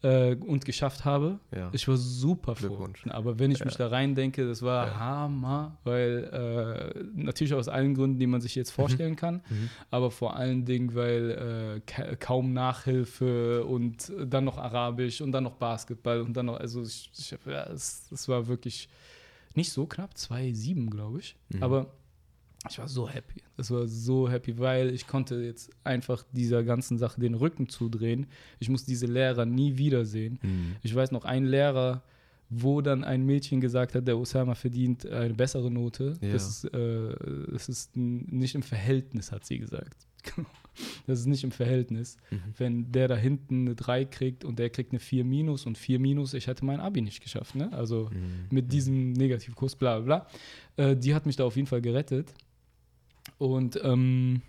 äh, 0.03 0.35
und 0.37 0.65
geschafft 0.65 1.05
habe. 1.05 1.41
ja. 1.55 1.71
Ich 1.73 1.89
war 1.89 1.97
super 1.97 2.55
froh. 2.55 2.89
Aber 3.09 3.39
wenn 3.41 3.51
ich 3.51 3.59
Ja. 3.59 3.65
mich 3.65 3.77
da 3.77 3.89
rein 3.89 4.15
denke, 4.15 4.47
das 4.47 4.63
war 4.63 4.87
Ja. 4.87 4.99
Hammer, 4.99 5.79
weil 5.85 6.93
äh, 6.95 7.03
natürlich 7.15 7.53
aus 7.55 7.67
allen 7.69 7.95
Gründen, 7.95 8.19
die 8.21 8.27
man 8.29 8.41
sich 8.41 8.55
jetzt 8.55 8.71
vorstellen 8.71 9.17
kann, 9.17 9.43
Mhm. 9.51 9.71
aber 9.91 10.11
vor 10.11 10.37
allen 10.37 10.65
Dingen, 10.65 10.95
weil 10.95 11.31
äh, 11.31 11.81
ka 11.81 12.15
kaum 12.17 12.53
Nachhilfe 12.53 13.65
und 13.65 14.13
dann 14.27 14.45
noch 14.45 14.59
Arabisch 14.59 15.21
und 15.21 15.33
dann 15.33 15.45
noch 15.45 15.55
Basketball 15.55 16.21
und 16.21 16.37
dann 16.37 16.47
noch, 16.47 16.59
also 16.61 16.83
ich, 16.83 17.11
ich, 17.17 17.31
ja, 17.47 17.65
es, 17.65 18.11
es 18.13 18.29
war 18.29 18.47
wirklich 18.47 18.89
nicht 19.55 19.73
so 19.73 19.87
knapp, 19.87 20.15
2,7 20.15 20.91
glaube 20.91 21.21
ich, 21.21 21.35
Mhm. 21.49 21.63
aber 21.63 21.87
ich 22.69 22.79
war 22.79 22.89
so 22.89 23.09
happy. 23.09 23.43
Das 23.57 23.71
war 23.71 23.87
so 23.87 24.29
happy, 24.29 24.59
weil 24.59 24.91
ich 24.93 25.07
konnte 25.07 25.37
jetzt 25.43 25.71
einfach 25.85 26.25
dieser 26.33 26.65
ganzen 26.65 26.99
Sache 26.99 27.21
den 27.21 27.35
Rücken 27.35 27.69
zudrehen. 27.69 28.27
Ich 28.59 28.69
muss 28.69 28.85
diese 28.85 29.07
Lehrer 29.07 29.47
nie 29.47 29.77
wiedersehen. 29.79 30.39
Mhm. 30.43 30.77
Ich 30.83 30.95
weiß 30.95 31.13
noch, 31.13 31.25
ein 31.25 31.45
Lehrer, 31.45 32.03
wo 32.51 32.81
dann 32.81 33.05
ein 33.05 33.25
Mädchen 33.27 33.61
gesagt 33.61 33.95
hat, 33.95 34.09
der 34.09 34.19
Osama 34.19 34.55
verdient 34.55 35.07
eine 35.07 35.35
bessere 35.35 35.71
Note. 35.71 36.15
Ja. 36.21 36.33
Das, 36.33 36.65
ist, 36.65 36.75
äh, 36.75 37.15
das 37.53 37.69
ist 37.69 37.97
nicht 37.97 38.55
im 38.55 38.63
Verhältnis, 38.63 39.31
hat 39.33 39.45
sie 39.45 39.59
gesagt. 39.59 40.07
Das 41.09 41.19
ist 41.19 41.27
nicht 41.27 41.43
im 41.43 41.51
Verhältnis. 41.51 42.19
Mhm. 42.31 42.41
Wenn 42.57 42.93
der 42.93 43.09
da 43.09 43.17
hinten 43.17 43.63
eine 43.67 43.75
3 43.75 44.05
kriegt 44.05 44.45
und 44.45 44.61
der 44.61 44.71
kriegt 44.71 44.93
eine 44.93 45.01
4 45.01 45.25
minus 45.25 45.67
und 45.67 45.77
4 45.77 45.99
minus, 45.99 46.35
ich 46.35 46.47
hätte 46.47 46.65
mein 46.65 46.79
Abi 46.79 47.01
nicht 47.01 47.21
geschafft. 47.21 47.57
Ne? 47.57 47.73
Also 47.73 48.09
Mhm. 48.13 48.47
mit 48.51 48.73
diesem 48.73 49.13
Negativkurs, 49.15 49.75
bla 49.75 49.99
bla 49.99 50.27
bla. 50.77 50.85
Äh, 50.91 50.97
die 50.97 51.17
hat 51.17 51.27
mich 51.27 51.35
da 51.35 51.43
auf 51.45 51.57
jeden 51.57 51.67
Fall 51.67 51.81
gerettet. 51.83 52.33
Und 53.37 53.79
ähm, 53.83 54.43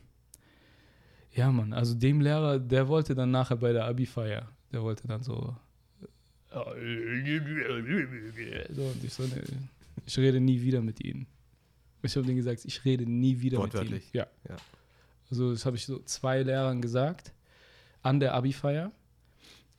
ja, 1.34 1.52
Mann, 1.52 1.74
also 1.74 1.96
dem 1.96 2.22
Lehrer, 2.22 2.60
der 2.60 2.88
wollte 2.88 3.16
dann 3.16 3.32
nachher 3.32 3.58
bei 3.58 3.74
der 3.74 3.86
Abi-Feier, 3.86 4.50
der 4.72 4.82
wollte 4.82 5.08
dann 5.08 5.24
so. 5.24 5.56
so 8.74 8.84
und 8.84 9.04
ich 9.04 9.14
so, 9.14 9.24
ne, 9.24 9.44
ich 10.06 10.18
rede 10.18 10.40
nie 10.40 10.62
wieder 10.62 10.82
mit 10.82 11.04
ihnen. 11.04 11.28
Ich 12.02 12.16
habe 12.16 12.26
denen 12.26 12.38
gesagt, 12.38 12.66
ich 12.66 12.84
rede 12.86 13.06
nie 13.06 13.40
wieder 13.42 13.62
mit 13.62 13.74
ihnen. 13.76 14.02
Ja. 14.14 14.28
Ja. 14.48 14.56
Also 15.30 15.52
das 15.52 15.66
habe 15.66 15.76
ich 15.76 15.86
so 15.86 16.00
zwei 16.04 16.42
Lehrern 16.42 16.82
gesagt 16.82 17.34
an 18.02 18.20
der 18.20 18.34
Abi-Feier. 18.34 18.92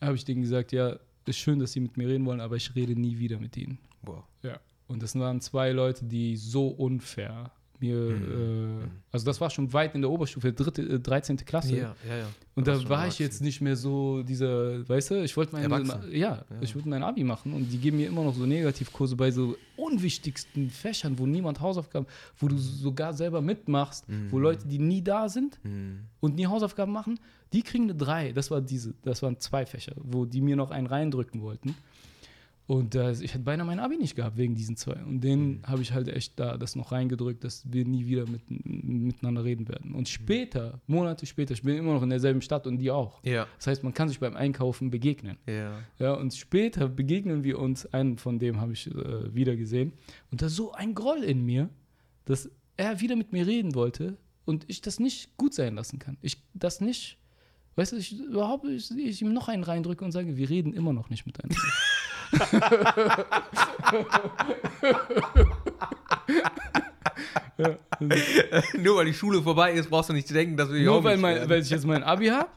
Habe 0.01 0.15
ich 0.15 0.25
denen 0.25 0.43
gesagt, 0.43 0.73
ja, 0.73 0.99
ist 1.27 1.39
schön, 1.39 1.59
dass 1.59 1.73
sie 1.73 1.81
mit 1.81 1.97
mir 1.97 2.09
reden 2.09 2.25
wollen, 2.27 2.41
aber 2.41 2.57
ich 2.57 2.75
rede 2.75 2.99
nie 2.99 3.19
wieder 3.19 3.39
mit 3.39 3.57
ihnen. 3.57 3.79
Boah. 4.03 4.27
Ja. 4.43 4.61
Und 4.87 5.03
das 5.03 5.19
waren 5.19 5.41
zwei 5.41 5.73
Leute, 5.73 6.05
die 6.05 6.37
so 6.37 6.69
unfair 6.69 7.51
mir, 7.81 7.97
Mhm. 7.97 8.83
äh, 8.83 8.89
also 9.13 9.27
das 9.27 9.41
war 9.41 9.51
schon 9.51 9.73
weit 9.73 9.95
in 9.95 10.01
der 10.03 10.11
Oberstufe, 10.11 10.53
dritte, 10.53 10.83
äh, 10.83 10.99
13. 11.01 11.37
Klasse. 11.45 11.75
Ja, 11.77 11.95
ja, 12.09 12.17
ja. 12.19 12.27
Und 12.55 12.67
da 12.67 12.79
schon 12.79 12.89
war 12.89 13.07
ich 13.09 13.19
jetzt 13.19 13.41
nicht 13.41 13.61
mehr 13.61 13.77
so 13.77 14.23
dieser, 14.23 14.89
weißt 14.89 15.11
du, 15.13 15.23
ich 15.25 15.37
wollte 15.37 15.53
mein, 15.53 15.71
ja, 16.11 16.19
Ja. 16.19 16.45
ich 16.61 16.75
wollte 16.75 16.89
mein 16.89 17.03
Abi 17.03 17.25
machen 17.25 17.53
und 17.53 17.71
die 17.71 17.79
geben 17.79 17.97
mir 17.99 18.09
immer 18.09 18.25
noch 18.25 18.35
so 18.35 18.45
Negativkurse 18.47 19.17
bei 19.17 19.31
so 19.31 19.57
unwichtigsten 19.77 20.71
Fächern, 20.71 21.19
wo 21.19 21.27
niemand 21.27 21.61
Hausaufgaben, 21.61 22.07
wo 22.39 22.49
du 22.49 22.57
sogar 22.59 23.13
selber 23.13 23.41
mitmachst, 23.41 24.05
wo 24.31 24.37
Mhm. 24.37 24.43
Leute, 24.43 24.69
die 24.69 24.79
nie 24.79 25.03
da 25.03 25.29
sind 25.29 25.59
Hm. 25.63 26.01
und 26.21 26.37
nie 26.37 26.47
Hausaufgaben 26.47 26.93
machen, 26.93 27.19
die 27.53 27.63
kriegen 27.63 27.85
eine 27.85 27.95
3. 27.97 28.33
Das 28.33 28.51
war 28.51 28.61
diese, 28.61 28.95
das 29.03 29.23
waren 29.23 29.39
zwei 29.41 29.67
Fächer, 29.67 29.93
wo 29.97 30.25
die 30.25 30.41
mir 30.41 30.57
noch 30.57 30.71
einen 30.71 30.87
reindrücken 30.87 31.43
wollten. 31.43 31.75
Und 32.71 32.95
äh, 32.95 33.11
ich 33.11 33.35
hätte 33.35 33.41
beinahe 33.43 33.67
mein 33.67 33.81
Abi 33.81 33.97
nicht 33.97 34.15
gehabt 34.15 34.37
wegen 34.37 34.55
diesen 34.55 34.77
zwei. 34.77 34.95
Und 35.05 35.23
denen 35.25 35.57
Mhm. 35.59 35.63
habe 35.67 35.83
ich 35.83 35.93
halt 35.93 36.07
echt 36.07 36.39
da 36.39 36.57
das 36.57 36.77
noch 36.77 36.93
reingedrückt, 36.93 37.43
dass 37.43 37.65
wir 37.73 37.85
nie 37.85 38.07
wieder 38.07 38.27
mit, 38.29 38.43
miteinander 38.49 39.43
reden 39.43 39.67
werden. 39.67 39.93
Und 39.93 40.09
später, 40.09 40.81
Monate 40.87 41.27
später, 41.27 41.53
ich 41.53 41.63
bin 41.63 41.77
immer 41.77 41.95
noch 41.95 42.03
in 42.05 42.11
derselben 42.11 42.43
Stadt 42.43 42.69
und 42.69 42.79
die 42.79 42.93
auch. 42.93 43.25
Ja, 43.25 43.49
Das 43.57 43.67
heißt, 43.67 43.83
man 43.83 43.93
kann 43.93 44.09
sich 44.09 44.21
beim 44.21 44.37
Einkaufen 44.37 44.91
begegnen. 44.91 45.37
ja. 45.49 45.73
Ja, 45.99 46.15
und 46.15 46.33
später 46.33 46.89
begegnen 46.89 47.43
wir 47.43 47.59
uns, 47.59 47.87
einen 47.87 48.19
von 48.19 48.39
dem 48.39 48.61
habe 48.61 48.73
ich 48.75 48.87
äh, 48.87 49.35
wieder 49.35 49.57
gesehen. 49.57 49.93
Und 50.31 50.41
da 50.41 50.47
ist 50.47 50.55
so 50.55 50.71
ein 50.73 50.95
Groll 50.95 51.25
in 51.25 51.45
mir, 51.45 51.71
dass 52.27 52.49
er 52.77 53.01
wieder 53.01 53.17
mit 53.17 53.33
mir 53.33 53.49
reden 53.49 53.75
wollte 53.75 54.17
und 54.45 54.65
ich 54.69 54.81
das 54.81 55.01
nicht 55.01 55.37
gut 55.37 55.55
sein 55.55 55.75
lassen 55.75 55.99
kann. 55.99 56.19
Ich 56.23 56.41
das 56.55 56.81
nicht, 56.81 57.19
weißt 57.75 57.93
du, 57.93 57.97
ich 57.97 58.17
überhaupt, 58.17 58.65
ich, 58.69 58.91
ich 58.97 59.23
ihm 59.23 59.33
noch 59.33 59.49
einen 59.49 59.65
reindrücke 59.65 60.05
und 60.05 60.13
sage, 60.13 60.37
wir 60.37 60.49
reden 60.49 60.73
immer 60.73 60.93
noch 60.93 61.11
nicht 61.11 61.27
miteinander. 61.27 61.57
Nur 68.79 68.97
weil 68.97 69.05
die 69.07 69.15
Schule 69.15 69.43
vorbei 69.43 69.73
ist, 69.73 69.91
brauchst 69.91 70.09
du 70.11 70.13
nicht 70.13 70.31
denken, 70.31 70.57
dass 70.57 70.71
wir 70.71 70.79
hier 70.79 70.87
nur 70.87 71.05
weil, 71.05 71.17
mein, 71.17 71.49
weil 71.49 71.61
ich 71.63 71.71
jetzt 71.71 71.87
mein 71.87 72.03
Abi 72.03 72.29
habe. 72.29 72.49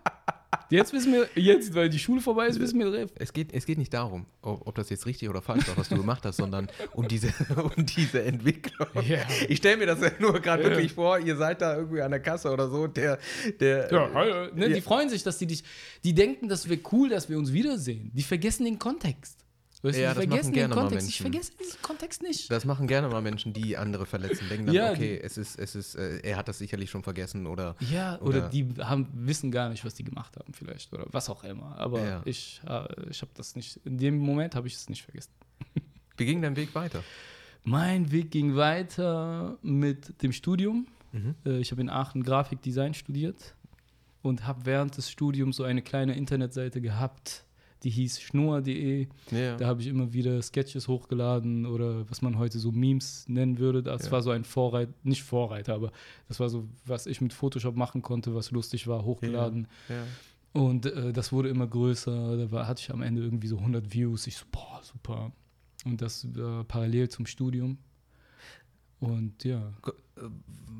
Jetzt 0.69 0.93
wissen 0.93 1.13
wir, 1.13 1.27
jetzt, 1.35 1.75
weil 1.75 1.89
die 1.89 1.99
Schule 1.99 2.21
vorbei 2.21 2.47
ist, 2.47 2.59
wissen 2.59 2.79
wir, 2.79 3.07
Es 3.15 3.33
geht, 3.33 3.53
es 3.53 3.65
geht 3.65 3.77
nicht 3.77 3.93
darum, 3.93 4.25
ob, 4.41 4.73
das 4.75 4.89
jetzt 4.89 5.05
richtig 5.05 5.29
oder 5.29 5.41
falsch 5.41 5.67
war, 5.67 5.77
was 5.77 5.89
du 5.89 5.97
gemacht 5.97 6.25
hast, 6.25 6.37
sondern 6.37 6.67
um 6.93 7.07
diese, 7.07 7.27
um 7.77 7.85
diese 7.85 8.23
Entwicklung. 8.23 8.87
Ja. 9.07 9.19
Ich 9.49 9.57
stelle 9.59 9.77
mir 9.77 9.85
das 9.87 10.01
ja 10.01 10.11
nur 10.19 10.39
gerade 10.39 10.63
Ja. 10.63 10.69
wirklich 10.69 10.93
vor, 10.93 11.19
ihr 11.19 11.35
seid 11.35 11.61
da 11.61 11.75
irgendwie 11.77 12.01
an 12.01 12.11
der 12.11 12.21
Kasse 12.21 12.51
oder 12.51 12.69
so, 12.69 12.87
der, 12.87 13.19
der 13.59 13.91
Ja, 13.91 14.09
hallo. 14.13 14.55
Ne, 14.55 14.67
Ja. 14.69 14.75
Die 14.75 14.81
freuen 14.81 15.09
sich, 15.09 15.21
dass 15.23 15.37
die 15.37 15.47
dich, 15.47 15.63
die 16.03 16.13
denken, 16.13 16.47
das 16.47 16.67
wäre 16.67 16.79
cool, 16.91 17.09
dass 17.09 17.29
wir 17.29 17.37
uns 17.37 17.53
wiedersehen. 17.53 18.11
Die 18.13 18.23
vergessen 18.23 18.65
den 18.65 18.79
Kontext. 18.79 19.42
Weißt 19.83 19.99
Ja, 19.99 20.13
du, 20.13 20.19
das 20.21 20.25
machen 20.25 20.29
vergessen 20.29 20.53
gerne 20.53 20.73
den 20.73 20.75
mal 20.75 20.81
Kontext. 20.83 21.09
Ich 21.09 21.19
Menschen. 21.19 21.33
vergesse 21.33 21.57
diesen 21.59 21.81
Kontext 21.81 22.21
nicht. 22.23 22.49
das 22.51 22.63
machen 22.65 22.87
gerne 22.87 23.09
mal 23.09 23.21
Menschen, 23.21 23.51
die 23.53 23.75
andere 23.77 24.05
verletzen, 24.05 24.47
denken 24.49 24.65
dann, 24.67 24.75
Ja, 24.75 24.91
okay, 24.91 25.19
es 25.21 25.37
ist, 25.37 25.59
es 25.59 25.75
ist, 25.75 25.95
äh, 25.95 26.19
er 26.23 26.37
hat 26.37 26.47
das 26.47 26.57
sicherlich 26.57 26.89
schon 26.89 27.03
vergessen 27.03 27.45
oder 27.47 27.75
Ja, 27.91 28.15
oder, 28.21 28.39
Oder- 28.39 28.49
die 28.49 28.67
haben, 28.79 29.07
wissen 29.13 29.51
gar 29.51 29.67
nicht, 29.69 29.83
was 29.83 29.93
die 29.93 30.03
gemacht 30.05 30.37
haben, 30.37 30.53
vielleicht. 30.53 30.91
Oder 30.93 31.05
was 31.11 31.29
auch 31.29 31.43
immer. 31.43 31.77
Aber 31.77 32.01
Ja. 32.01 32.21
ich, 32.25 32.61
äh, 32.65 33.09
ich 33.09 33.21
habe 33.21 33.31
das 33.35 33.55
nicht, 33.57 33.79
in 33.83 33.97
dem 33.97 34.17
Moment 34.17 34.55
habe 34.55 34.67
ich 34.67 34.73
es 34.75 34.87
nicht 34.89 35.03
vergessen. 35.03 35.31
wie 36.17 36.25
ging 36.25 36.41
dein 36.41 36.55
Weg 36.55 36.73
weiter? 36.75 37.03
Mein 37.65 38.11
Weg 38.11 38.31
ging 38.31 38.55
weiter 38.55 39.57
mit 39.61 40.21
dem 40.23 40.31
Studium. 40.31 40.87
Mhm. 41.11 41.35
Äh, 41.45 41.57
Ich 41.59 41.71
habe 41.71 41.81
in 41.81 41.89
Aachen 41.89 42.23
Grafikdesign 42.23 42.93
studiert 42.93 43.53
und 44.21 44.47
habe 44.47 44.65
während 44.65 44.95
des 44.97 45.11
Studiums 45.11 45.57
so 45.57 45.63
eine 45.63 45.81
kleine 45.81 46.15
Internetseite 46.15 46.79
gehabt, 46.81 47.43
die 47.83 47.89
hieß 47.89 48.21
schnur.de. 48.21 49.07
Ja. 49.31 49.57
Da 49.57 49.67
habe 49.67 49.81
ich 49.81 49.87
immer 49.87 50.13
wieder 50.13 50.41
Sketches 50.41 50.87
hochgeladen 50.87 51.65
oder 51.65 52.09
was 52.09 52.21
man 52.21 52.37
heute 52.37 52.59
so 52.59 52.71
Memes 52.71 53.25
nennen 53.27 53.59
würde. 53.59 53.83
Das 53.83 54.05
Ja. 54.05 54.11
war 54.11 54.21
so 54.21 54.31
ein 54.31 54.43
Vorreiter, 54.45 54.93
nicht 55.03 55.23
Vorreiter, 55.23 55.73
aber 55.75 55.91
das 56.27 56.39
war 56.39 56.49
so, 56.49 56.67
was 56.85 57.05
ich 57.07 57.19
mit 57.21 57.33
Photoshop 57.33 57.75
machen 57.75 58.01
konnte, 58.01 58.33
was 58.35 58.51
lustig 58.51 58.87
war, 58.87 59.03
hochgeladen. 59.03 59.67
ja. 59.89 60.03
Und 60.55 60.85
äh, 60.85 61.11
das 61.11 61.31
wurde 61.31 61.49
immer 61.49 61.65
größer. 61.65 62.37
Da 62.37 62.51
war, 62.51 62.67
hatte 62.67 62.79
ich 62.79 62.91
am 62.91 63.01
Ende 63.01 63.23
irgendwie 63.23 63.47
so 63.47 63.57
100 63.57 63.91
Views. 63.91 64.27
Ich 64.27 64.37
so, 64.37 64.45
boah, 64.51 64.81
super. 64.83 65.31
Und 65.83 65.99
das 65.99 66.25
äh, 66.25 66.63
parallel 66.65 67.09
zum 67.09 67.25
Studium. 67.25 67.79
Und 68.99 69.43
ja. 69.43 69.73
Äh, 69.87 69.91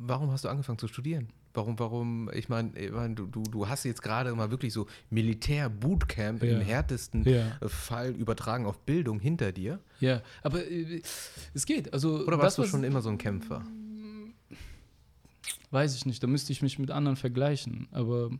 Warum 0.06 0.30
hast 0.32 0.44
du 0.46 0.50
angefangen 0.50 0.78
zu 0.78 0.88
studieren? 0.88 1.30
Warum, 1.56 1.78
warum, 1.78 2.32
ich 2.34 2.50
meine, 2.50 2.78
ich 2.80 2.92
mein, 2.92 3.16
du, 3.16 3.28
du, 3.28 3.44
du 3.44 3.68
hast 3.68 3.84
jetzt 3.84 4.02
gerade 4.02 4.34
mal 4.34 4.50
wirklich 4.50 4.74
so 4.74 4.88
Militär-Bootcamp 5.12 6.42
Ja. 6.44 6.58
im 6.58 6.62
härtesten 6.62 7.24
Ja. 7.30 7.52
Fall 7.68 8.12
übertragen 8.16 8.66
auf 8.66 8.80
Bildung 8.80 9.20
hinter 9.20 9.52
dir. 9.52 9.80
Ja, 10.00 10.22
aber 10.42 10.66
äh, 10.66 11.02
es 11.54 11.66
geht. 11.68 11.94
Also, 11.94 12.26
Oder 12.26 12.40
warst 12.40 12.58
das, 12.58 12.66
du 12.66 12.72
schon 12.72 12.84
immer 12.84 13.02
so 13.02 13.10
ein 13.10 13.20
Kämpfer? 13.20 13.64
Weiß 15.72 15.96
ich 15.96 16.06
nicht, 16.06 16.22
da 16.24 16.28
müsste 16.28 16.52
ich 16.52 16.62
mich 16.62 16.80
mit 16.80 16.92
anderen 16.92 17.16
vergleichen. 17.18 17.88
Aber 17.92 18.32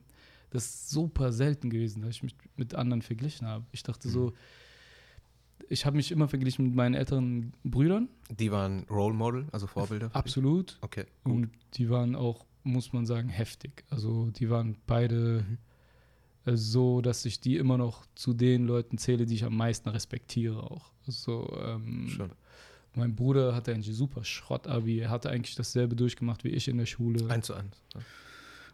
das 0.50 0.66
ist 0.66 0.90
super 0.90 1.32
selten 1.32 1.70
gewesen, 1.70 2.02
dass 2.02 2.12
ich 2.12 2.24
mich 2.24 2.36
mit 2.56 2.76
anderen 2.76 3.02
verglichen 3.02 3.48
habe. 3.48 3.66
Ich 3.72 3.84
dachte 3.84 4.10
so, 4.10 4.34
ich 5.70 5.86
habe 5.86 5.96
mich 5.98 6.12
immer 6.12 6.28
verglichen 6.28 6.66
mit 6.66 6.76
meinen 6.76 6.94
älteren 6.94 7.54
Brüdern. 7.64 8.10
Die 8.30 8.52
waren 8.52 8.84
Role 8.90 9.14
Model, 9.16 9.48
also 9.52 9.66
Vorbilder? 9.68 10.10
Absolut. 10.14 10.78
Okay, 10.82 11.06
gut. 11.24 11.34
Und 11.34 11.50
die 11.76 11.90
waren 11.90 12.16
auch, 12.16 12.46
muss 12.64 12.94
man 12.94 13.06
sagen, 13.06 13.30
heftig. 13.30 13.84
Also 13.90 14.30
die 14.32 14.50
waren 14.50 14.78
beide 14.88 15.46
äh, 16.46 16.56
so, 16.56 17.02
dass 17.02 17.26
ich 17.26 17.40
die 17.40 17.58
immer 17.58 17.78
noch 17.78 18.06
zu 18.16 18.34
den 18.34 18.66
Leuten 18.66 18.98
zähle, 18.98 19.26
die 19.26 19.36
ich 19.36 19.44
am 19.46 19.56
meisten 19.58 19.90
respektiere 19.90 20.64
auch. 20.64 20.92
Also 21.08 21.58
ähm, 21.66 22.08
Schon. 22.10 22.32
mein 22.96 23.16
Bruder 23.16 23.54
hatte 23.56 23.74
eigentlich 23.74 23.96
super 23.96 24.24
Schrott-Abi. 24.24 25.00
Er 25.00 25.10
hatte 25.10 25.30
eigentlich 25.30 25.56
dasselbe 25.56 25.96
durchgemacht 25.96 26.44
wie 26.44 26.50
ich 26.50 26.68
in 26.68 26.78
der 26.78 26.86
Schule. 26.86 27.30
Eins 27.30 27.48
zu 27.48 27.54
eins. 27.54 27.84
Ja. 27.94 28.02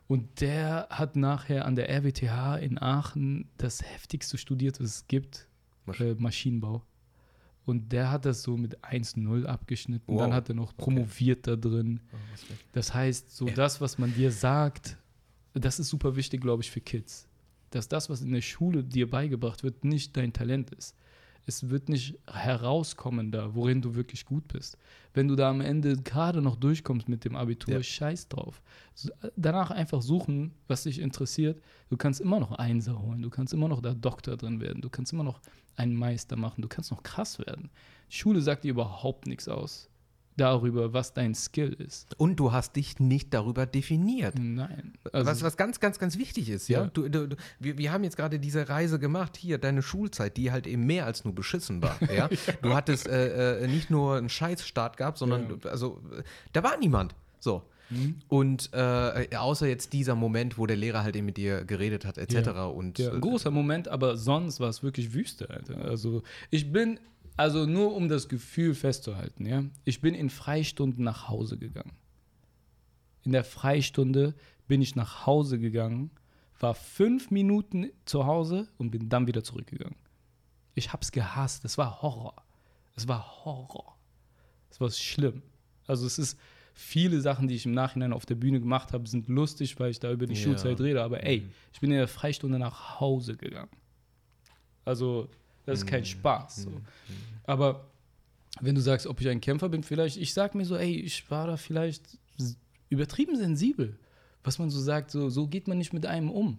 Und 0.08 0.42
der 0.42 0.88
hat 0.90 1.16
nachher 1.16 1.66
an 1.66 1.76
der 1.76 1.88
RWTH 1.90 2.58
in 2.62 2.82
Aachen 2.82 3.48
das 3.58 3.84
heftigste 3.84 4.38
studiert, 4.40 4.80
was 4.80 4.90
es 4.90 5.08
gibt, 5.08 5.48
Masch- 5.86 6.02
äh, 6.04 6.16
Maschinenbau. 6.18 6.84
Und 7.70 7.92
der 7.92 8.10
hat 8.10 8.26
das 8.26 8.42
so 8.42 8.58
mit 8.58 8.84
1-0 8.84 9.46
abgeschnitten. 9.46 10.12
Wow. 10.14 10.22
Dann 10.22 10.34
hat 10.34 10.50
er 10.50 10.56
noch 10.56 10.76
promoviert 10.76 11.46
da 11.46 11.56
drin. 11.56 12.00
Oh. 12.12 12.16
Das 12.74 12.94
heißt, 12.94 13.30
so 13.36 13.48
Ja. 13.48 13.54
das, 13.54 13.80
was 13.80 14.00
man 14.00 14.14
dir 14.14 14.32
sagt, 14.32 14.98
das 15.54 15.80
ist 15.80 15.90
super 15.90 16.16
wichtig, 16.16 16.42
glaube 16.42 16.64
ich, 16.64 16.72
für 16.72 16.82
Kids. 16.82 17.28
Dass 17.70 17.88
das, 17.88 18.10
was 18.10 18.22
in 18.22 18.32
der 18.32 18.42
Schule 18.42 18.84
dir 18.84 19.08
beigebracht 19.08 19.64
wird, 19.64 19.84
nicht 19.86 20.18
dein 20.18 20.34
Talent 20.34 20.72
ist. 20.72 20.96
Es 21.50 21.68
wird 21.72 21.90
nicht 21.90 22.16
herauskommen 22.32 23.32
da, 23.32 23.56
worin 23.56 23.82
du 23.82 23.96
wirklich 23.96 24.24
gut 24.24 24.48
bist. 24.48 24.78
Wenn 25.16 25.28
du 25.28 25.36
da 25.36 25.50
am 25.50 25.62
Ende 25.62 25.98
gerade 25.98 26.44
noch 26.44 26.56
durchkommst 26.56 27.10
mit 27.10 27.26
dem 27.26 27.36
Abitur, 27.36 27.74
Ja. 27.74 27.82
scheiß 27.82 28.28
drauf. 28.28 28.62
Danach 29.36 29.72
einfach 29.72 30.04
suchen, 30.04 30.54
was 30.68 30.84
dich 30.84 31.00
interessiert. 31.00 31.60
Du 31.90 31.98
kannst 31.98 32.22
immer 32.22 32.40
noch 32.40 32.52
Einser 32.52 33.02
holen, 33.02 33.24
du 33.24 33.32
kannst 33.32 33.52
immer 33.52 33.68
noch 33.68 33.82
da 33.82 33.96
Doktor 33.96 34.38
drin 34.38 34.62
werden, 34.62 34.80
du 34.84 34.92
kannst 34.92 35.12
immer 35.12 35.24
noch 35.24 35.42
einen 35.76 35.96
Meister 35.96 36.36
machen, 36.36 36.62
du 36.62 36.68
kannst 36.68 36.92
noch 36.92 37.02
krass 37.02 37.40
werden. 37.40 37.72
Schule 38.10 38.42
sagt 38.42 38.64
dir 38.64 38.70
überhaupt 38.70 39.26
nichts 39.26 39.48
aus 39.48 39.89
darüber, 40.40 40.94
was 40.94 41.14
dein 41.14 41.36
Skill 41.36 41.74
ist. 41.74 42.08
Und 42.18 42.38
du 42.38 42.52
hast 42.52 42.76
dich 42.76 43.00
nicht 43.00 43.34
darüber 43.34 43.66
definiert. 43.66 44.36
Nein. 44.40 44.94
Also, 45.12 45.30
was, 45.30 45.44
was 45.44 45.58
ganz, 45.58 45.80
ganz, 45.80 46.00
ganz 46.00 46.18
wichtig 46.18 46.50
ist, 46.50 46.68
ja. 46.70 46.84
Ja. 46.84 46.90
Du, 46.94 47.10
du, 47.10 47.28
du, 47.28 47.36
wir, 47.60 47.78
wir 47.78 47.92
haben 47.92 48.04
jetzt 48.04 48.16
gerade 48.16 48.40
diese 48.40 48.70
Reise 48.70 49.00
gemacht, 49.00 49.38
hier, 49.38 49.58
deine 49.58 49.82
Schulzeit, 49.82 50.38
die 50.38 50.52
halt 50.52 50.68
eben 50.68 50.86
mehr 50.86 51.06
als 51.06 51.26
nur 51.26 51.34
beschissen 51.36 51.82
war. 51.82 51.98
Ja? 52.10 52.28
Du 52.64 52.74
hattest 52.74 53.08
äh, 53.08 53.64
äh, 53.64 53.68
nicht 53.68 53.92
nur 53.92 54.18
einen 54.18 54.30
Scheißstart 54.30 54.98
gehabt, 54.98 55.20
sondern 55.20 55.60
also 55.66 56.02
äh, 56.18 56.24
da 56.54 56.64
war 56.64 56.76
niemand. 56.78 57.14
So. 57.40 57.64
Mhm. 57.90 58.16
Und 58.28 58.70
äh, 58.74 59.36
außer 59.36 59.68
jetzt 59.68 59.94
dieser 59.94 60.16
Moment, 60.16 60.58
wo 60.58 60.66
der 60.66 60.78
Lehrer 60.78 61.04
halt 61.04 61.16
eben 61.16 61.26
mit 61.26 61.38
dir 61.38 61.66
geredet 61.66 62.06
hat, 62.06 62.18
etc. 62.18 62.34
Ja. 62.34 62.66
Und 62.66 63.00
Ja, 63.00 63.10
äh, 63.10 63.14
ein 63.14 63.22
großer 63.22 63.52
Moment, 63.52 63.88
aber 63.88 64.18
sonst 64.18 64.60
war 64.60 64.70
es 64.70 64.84
wirklich 64.84 65.14
Wüste, 65.14 65.50
Alter. 65.50 65.84
Also 65.84 66.24
ich 66.50 66.72
bin, 66.72 67.00
also 67.40 67.66
nur 67.66 67.96
um 67.96 68.10
das 68.10 68.28
Gefühl 68.28 68.76
festzuhalten, 68.76 69.46
ja, 69.46 69.64
ich 69.86 70.02
bin 70.02 70.14
in 70.14 70.30
Freistunden 70.30 71.06
nach 71.06 71.30
Hause 71.30 71.58
gegangen. 71.58 71.94
In 73.24 73.32
der 73.32 73.46
Freistunde 73.46 74.36
bin 74.68 74.82
ich 74.82 74.98
nach 74.98 75.26
Hause 75.26 75.58
gegangen, 75.58 76.12
war 76.60 76.76
fünf 76.76 77.32
Minuten 77.32 77.92
zu 78.04 78.26
Hause 78.26 78.68
und 78.78 78.92
bin 78.92 79.08
dann 79.08 79.26
wieder 79.26 79.42
zurückgegangen. 79.42 79.96
Ich 80.76 80.92
hab's 80.92 81.14
gehasst. 81.14 81.64
Es 81.64 81.78
war 81.78 82.02
Horror. 82.02 82.36
Es 82.98 83.08
war 83.08 83.46
Horror. 83.46 83.98
Es 84.70 84.82
war 84.82 84.92
schlimm. 84.92 85.42
Also 85.88 86.06
es 86.06 86.20
ist 86.20 86.38
viele 86.74 87.22
Sachen, 87.22 87.48
die 87.48 87.56
ich 87.56 87.66
im 87.66 87.72
Nachhinein 87.74 88.12
auf 88.12 88.26
der 88.26 88.36
Bühne 88.36 88.60
gemacht 88.60 88.92
habe, 88.92 89.08
sind 89.08 89.30
lustig, 89.30 89.80
weil 89.80 89.92
ich 89.92 90.02
da 90.02 90.12
über 90.12 90.28
die 90.28 90.34
Ja. 90.34 90.42
Schulzeit 90.42 90.82
rede. 90.82 91.02
Aber 91.04 91.24
ey, 91.24 91.50
ich 91.72 91.80
bin 91.80 91.90
in 91.92 91.98
der 91.98 92.10
Freistunde 92.10 92.60
nach 92.60 93.00
Hause 93.00 93.38
gegangen. 93.38 93.72
Also 94.84 95.30
das 95.70 95.80
ist 95.80 95.88
kein 95.88 96.06
Spaß. 96.06 96.64
So. 96.64 96.82
Aber 97.44 97.90
wenn 98.62 98.76
du 98.76 98.82
sagst, 98.82 99.08
ob 99.08 99.22
ich 99.22 99.30
ein 99.30 99.42
Kämpfer 99.42 99.70
bin, 99.70 99.84
vielleicht, 99.84 100.18
ich 100.18 100.34
sag 100.34 100.56
mir 100.56 100.66
so, 100.66 100.76
ey, 100.76 100.96
ich 100.96 101.30
war 101.30 101.48
da 101.48 101.58
vielleicht 101.58 102.04
übertrieben 102.90 103.38
sensibel. 103.38 103.98
Was 104.44 104.60
man 104.60 104.70
so 104.70 104.80
sagt, 104.80 105.12
so, 105.12 105.30
so 105.30 105.48
geht 105.48 105.68
man 105.68 105.78
nicht 105.78 105.94
mit 105.94 106.06
einem 106.06 106.32
um. 106.32 106.58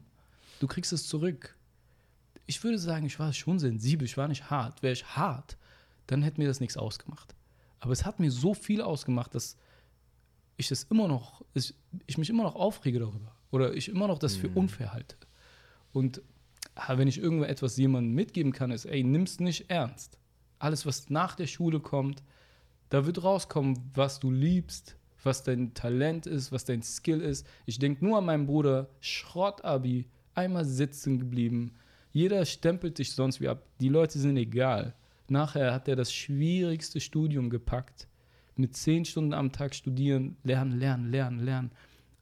Du 0.60 0.66
kriegst 0.66 0.92
es 0.92 1.06
zurück. 1.06 1.56
Ich 2.46 2.62
würde 2.62 2.78
sagen, 2.78 3.06
ich 3.06 3.18
war 3.18 3.32
schon 3.32 3.58
sensibel, 3.58 4.04
ich 4.04 4.16
war 4.16 4.28
nicht 4.28 4.50
hart. 4.50 4.82
Wäre 4.82 4.92
ich 4.92 5.04
hart, 5.16 5.56
dann 6.06 6.22
hätte 6.22 6.40
mir 6.40 6.48
das 6.48 6.60
nichts 6.60 6.76
ausgemacht. 6.76 7.34
Aber 7.80 7.92
es 7.92 8.04
hat 8.04 8.20
mir 8.20 8.30
so 8.30 8.54
viel 8.54 8.82
ausgemacht, 8.82 9.34
dass 9.34 9.56
ich 10.56 10.70
es 10.70 10.84
immer 10.84 11.08
noch, 11.08 11.42
ich, 11.54 11.74
ich 12.06 12.18
mich 12.18 12.28
immer 12.28 12.42
noch 12.42 12.54
aufrege 12.54 12.98
darüber. 12.98 13.34
Oder 13.50 13.74
ich 13.74 13.88
immer 13.88 14.06
noch 14.06 14.18
das 14.18 14.36
für 14.36 14.48
unfair 14.50 14.92
halte. 14.92 15.16
Und 15.92 16.22
ah, 16.74 16.98
wenn 16.98 17.08
ich 17.08 17.18
irgendwo 17.18 17.44
etwas 17.44 17.76
jemandem 17.76 18.14
mitgeben 18.14 18.52
kann, 18.52 18.70
ist, 18.70 18.84
ey, 18.84 19.02
nimm's 19.02 19.40
nicht 19.40 19.70
ernst. 19.70 20.18
Alles, 20.58 20.86
was 20.86 21.10
nach 21.10 21.36
der 21.36 21.46
Schule 21.46 21.80
kommt, 21.80 22.22
da 22.90 23.06
wird 23.06 23.22
rauskommen, 23.22 23.78
was 23.94 24.20
du 24.20 24.30
liebst, 24.30 24.96
was 25.22 25.42
dein 25.42 25.74
Talent 25.74 26.26
ist, 26.26 26.52
was 26.52 26.64
dein 26.64 26.82
Skill 26.82 27.20
ist. 27.20 27.46
Ich 27.66 27.78
denke 27.78 28.04
nur 28.04 28.18
an 28.18 28.24
meinen 28.24 28.46
Bruder, 28.46 28.88
Schrottabi, 29.00 30.06
einmal 30.34 30.64
sitzen 30.64 31.18
geblieben. 31.18 31.72
Jeder 32.12 32.44
stempelt 32.44 32.98
dich 32.98 33.12
sonst 33.12 33.40
wie 33.40 33.48
ab. 33.48 33.62
Die 33.80 33.88
Leute 33.88 34.18
sind 34.18 34.36
egal. 34.36 34.94
Nachher 35.28 35.72
hat 35.72 35.86
er 35.86 35.96
das 35.96 36.12
schwierigste 36.12 37.00
Studium 37.00 37.50
gepackt. 37.50 38.08
Mit 38.56 38.76
zehn 38.76 39.04
Stunden 39.04 39.32
am 39.32 39.52
Tag 39.52 39.74
studieren, 39.74 40.36
lernen, 40.42 40.78
lernen, 40.78 41.10
lernen, 41.10 41.38
lernen. 41.38 41.70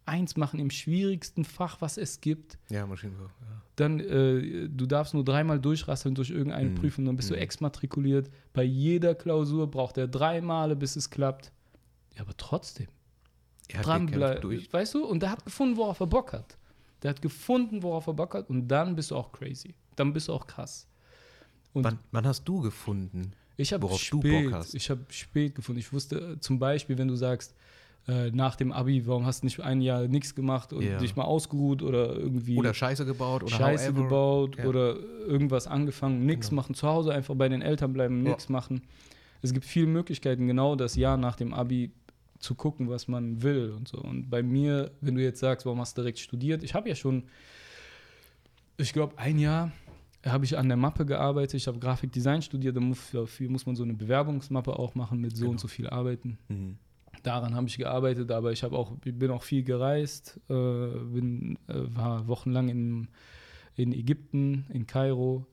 Eins 0.09 0.36
machen 0.36 0.59
im 0.59 0.70
schwierigsten 0.70 1.44
Fach, 1.44 1.80
was 1.80 1.96
es 1.98 2.20
gibt. 2.20 2.59
Ja, 2.70 2.86
Maschinenbau. 2.86 3.24
Ja. 3.24 3.62
Dann, 3.76 4.00
äh, 4.00 4.68
du 4.68 4.86
darfst 4.86 5.14
nur 5.14 5.24
dreimal 5.24 5.61
durchrasseln 5.61 6.14
durch 6.14 6.30
irgendeine 6.30 6.70
Mhm. 6.70 6.74
Prüfung, 6.76 7.04
dann 7.04 7.16
bist 7.16 7.30
du 7.30 7.34
Mhm. 7.34 7.40
exmatrikuliert. 7.42 8.30
Bei 8.52 8.62
jeder 8.64 9.14
Klausur 9.14 9.70
braucht 9.70 9.96
er 9.98 10.09
drei 10.09 10.40
Male, 10.40 10.74
bis 10.74 10.96
es 10.96 11.11
klappt. 11.11 11.52
Ja, 12.16 12.22
aber 12.22 12.36
trotzdem 12.36 12.88
Er 13.68 13.78
hat 13.80 13.86
dranbleiben. 13.86 14.66
Weißt 14.72 14.94
du? 14.94 15.04
Und 15.04 15.20
der 15.22 15.30
hat 15.30 15.44
gefunden, 15.44 15.76
worauf 15.76 16.00
er 16.00 16.06
Bock 16.06 16.32
hat. 16.32 16.56
Der 17.02 17.11
hat 17.11 17.22
gefunden, 17.22 17.82
worauf 17.82 18.06
er 18.09 18.14
Bock 18.14 18.34
hat. 18.34 18.48
Und 18.50 18.66
dann 18.66 18.96
bist 18.96 19.11
du 19.12 19.16
auch 19.16 19.30
crazy. 19.30 19.74
Dann 19.94 20.12
bist 20.12 20.26
du 20.28 20.32
auch 20.32 20.46
krass. 20.46 20.88
Und 21.72 21.84
Wann, 21.84 21.98
wann 22.11 22.26
hast 22.26 22.44
du 22.44 22.61
gefunden? 22.62 23.32
ich 23.56 23.72
habe 23.72 23.82
worauf 23.84 24.00
du 24.09 24.18
spät, 24.20 24.44
Bock 24.46 24.54
hast? 24.54 24.74
ich 24.74 24.88
habe 24.90 25.04
spät 25.11 25.54
gefunden. 25.54 25.78
Ich 25.80 25.92
wusste 25.92 26.16
äh, 26.18 26.40
zum 26.40 26.59
Beispiel, 26.59 26.96
wenn 26.98 27.09
du 27.09 27.14
sagst, 27.14 27.54
äh, 28.09 28.30
nach 28.30 28.56
dem 28.56 28.72
Abi, 28.72 29.06
warum 29.06 29.26
hast 29.26 29.42
du 29.42 29.46
nicht 29.46 29.61
ein 29.61 29.80
Jahr 29.82 30.09
nichts 30.09 30.34
gemacht 30.34 30.72
und 30.72 30.82
Ja. 30.82 30.98
dich 30.98 31.14
mal 31.14 31.24
ausgeruht 31.24 31.82
oder 31.82 32.14
irgendwie 32.16 32.56
Oder 32.56 32.72
Scheiße 32.72 33.04
gebaut 33.04 33.42
oder 33.42 33.52
Scheiße 33.54 33.88
however. 33.92 34.02
gebaut 34.02 34.56
Ja. 34.59 34.64
oder 34.64 34.96
irgendwas 35.26 35.66
angefangen, 35.66 36.24
nichts 36.24 36.48
Genau. 36.48 36.62
machen, 36.62 36.74
zu 36.74 36.88
Hause 36.88 37.12
einfach 37.12 37.34
bei 37.34 37.48
den 37.50 37.61
Eltern 37.62 37.92
bleiben, 37.92 38.22
Ja. 38.22 38.28
nichts 38.30 38.48
machen. 38.48 38.82
Es 39.42 39.52
gibt 39.52 39.64
viele 39.66 39.86
Möglichkeiten, 39.86 40.46
genau 40.46 40.74
das 40.74 40.96
Jahr 40.96 41.16
nach 41.16 41.36
dem 41.36 41.52
Abi 41.52 41.92
zu 42.38 42.54
gucken, 42.54 42.88
was 42.88 43.09
man 43.09 43.42
will 43.42 43.72
und 43.76 43.88
so. 43.88 43.98
Und 43.98 44.30
bei 44.30 44.42
mir, 44.42 44.90
wenn 45.00 45.14
du 45.16 45.22
jetzt 45.22 45.40
sagst, 45.40 45.66
warum 45.66 45.80
hast 45.80 45.96
du 45.98 46.02
direkt 46.02 46.18
studiert? 46.18 46.62
Ich 46.62 46.74
habe 46.74 46.88
ja 46.88 46.94
schon, 46.94 47.24
ich 48.76 48.92
glaube, 48.92 49.18
ein 49.18 49.38
Jahr 49.38 49.72
habe 50.24 50.44
ich 50.44 50.56
an 50.56 50.68
der 50.68 50.76
Mappe 50.76 51.04
gearbeitet. 51.06 51.54
Ich 51.54 51.66
habe 51.66 51.78
Grafikdesign 51.78 52.42
studiert. 52.42 52.76
Da 52.76 52.80
muss, 52.80 53.11
dafür 53.12 53.48
muss 53.50 53.66
man 53.66 53.76
so 53.76 53.82
eine 53.82 53.94
Bewerbungsmappe 53.94 54.76
auch 54.78 54.94
machen 54.94 55.20
mit 55.20 55.36
so 55.36 55.42
Genau. 55.42 55.50
und 55.52 55.61
so 55.61 55.68
viel 55.68 55.88
Arbeiten 55.88 56.38
Mhm. 56.48 56.76
Daran 57.28 57.54
habe 57.54 57.68
ich 57.68 57.76
gearbeitet, 57.76 58.30
aber 58.30 58.52
ich 58.52 58.62
habe 58.62 58.76
auch, 58.76 58.92
bin 59.02 59.30
auch 59.30 59.42
viel 59.42 59.62
gereist, 59.62 60.40
äh, 60.48 60.52
bin, 60.52 61.58
äh, 61.68 61.74
war 61.74 62.26
wochenlang 62.26 62.68
in, 62.70 63.08
in 63.76 63.92
Ägypten, 63.92 64.64
in 64.70 64.86
Kairo 64.86 65.46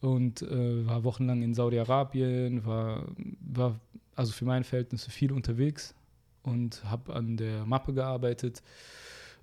und 0.00 0.40
äh, 0.42 0.86
war 0.86 1.04
wochenlang 1.04 1.42
in 1.42 1.52
Saudi-Arabien, 1.54 2.64
war, 2.64 3.06
war 3.40 3.78
also 4.16 4.32
für 4.32 4.46
meine 4.46 4.64
Verhältnisse 4.64 5.10
viel 5.10 5.32
unterwegs 5.32 5.94
und 6.42 6.82
habe 6.84 7.14
an 7.14 7.36
der 7.36 7.66
Mappe 7.66 7.92
gearbeitet. 7.92 8.62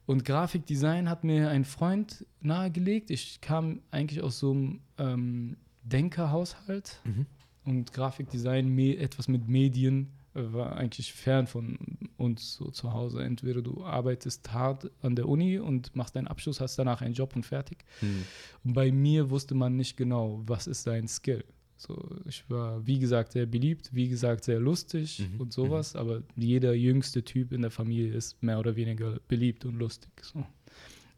Und 0.07 0.26
Grafikdesign 0.26 1.09
hat 1.09 1.24
mir 1.24 1.49
ein 1.49 1.64
Freund 1.64 2.26
nahegelegt. 2.41 3.12
Ich 3.12 3.39
kam 3.39 3.82
eigentlich 3.91 4.22
aus 4.24 4.39
so 4.39 4.51
einem 4.51 4.80
ähm, 4.97 5.57
Denkerhaushalt 5.84 6.99
Mhm. 7.03 7.26
und 7.66 7.93
Grafikdesign, 7.93 8.78
etwas 8.80 9.28
mit 9.28 9.47
Medien, 9.47 10.07
war 10.34 10.76
eigentlich 10.78 11.14
fern 11.14 11.48
von 11.48 11.78
uns 12.18 12.56
so 12.56 12.70
zu 12.72 12.94
Hause. 12.94 13.24
Entweder 13.24 13.62
du 13.62 13.84
arbeitest 13.84 14.52
hart 14.54 14.90
an 15.02 15.16
der 15.16 15.28
Uni 15.28 15.60
und 15.60 15.96
machst 15.96 16.16
deinen 16.16 16.28
Abschluss, 16.28 16.62
hast 16.62 16.78
danach 16.80 17.02
einen 17.02 17.14
Job 17.14 17.36
und 17.36 17.46
fertig. 17.46 17.84
Mhm. 18.02 18.24
Und 18.64 18.74
bei 18.74 18.92
mir 18.92 19.30
wusste 19.30 19.56
man 19.56 19.76
nicht 19.76 19.98
genau, 19.98 20.42
was 20.46 20.68
ist 20.68 20.88
dein 20.88 21.08
Skill. 21.08 21.44
So, 21.78 21.98
ich 22.26 22.48
war, 22.48 22.86
wie 22.86 23.00
gesagt, 23.00 23.32
sehr 23.32 23.48
beliebt, 23.48 23.90
wie 23.92 24.08
gesagt, 24.08 24.44
sehr 24.44 24.60
lustig 24.60 25.20
Mhm, 25.34 25.42
und 25.42 25.52
sowas, 25.52 25.96
aber 25.96 26.22
jeder 26.36 26.74
jüngste 26.76 27.24
Typ 27.24 27.52
in 27.52 27.62
der 27.64 27.72
Familie 27.72 28.14
ist 28.14 28.42
mehr 28.44 28.60
oder 28.60 28.76
weniger 28.76 29.20
beliebt 29.28 29.66
und 29.66 29.78
lustig. 29.80 30.12
So. 30.22 30.46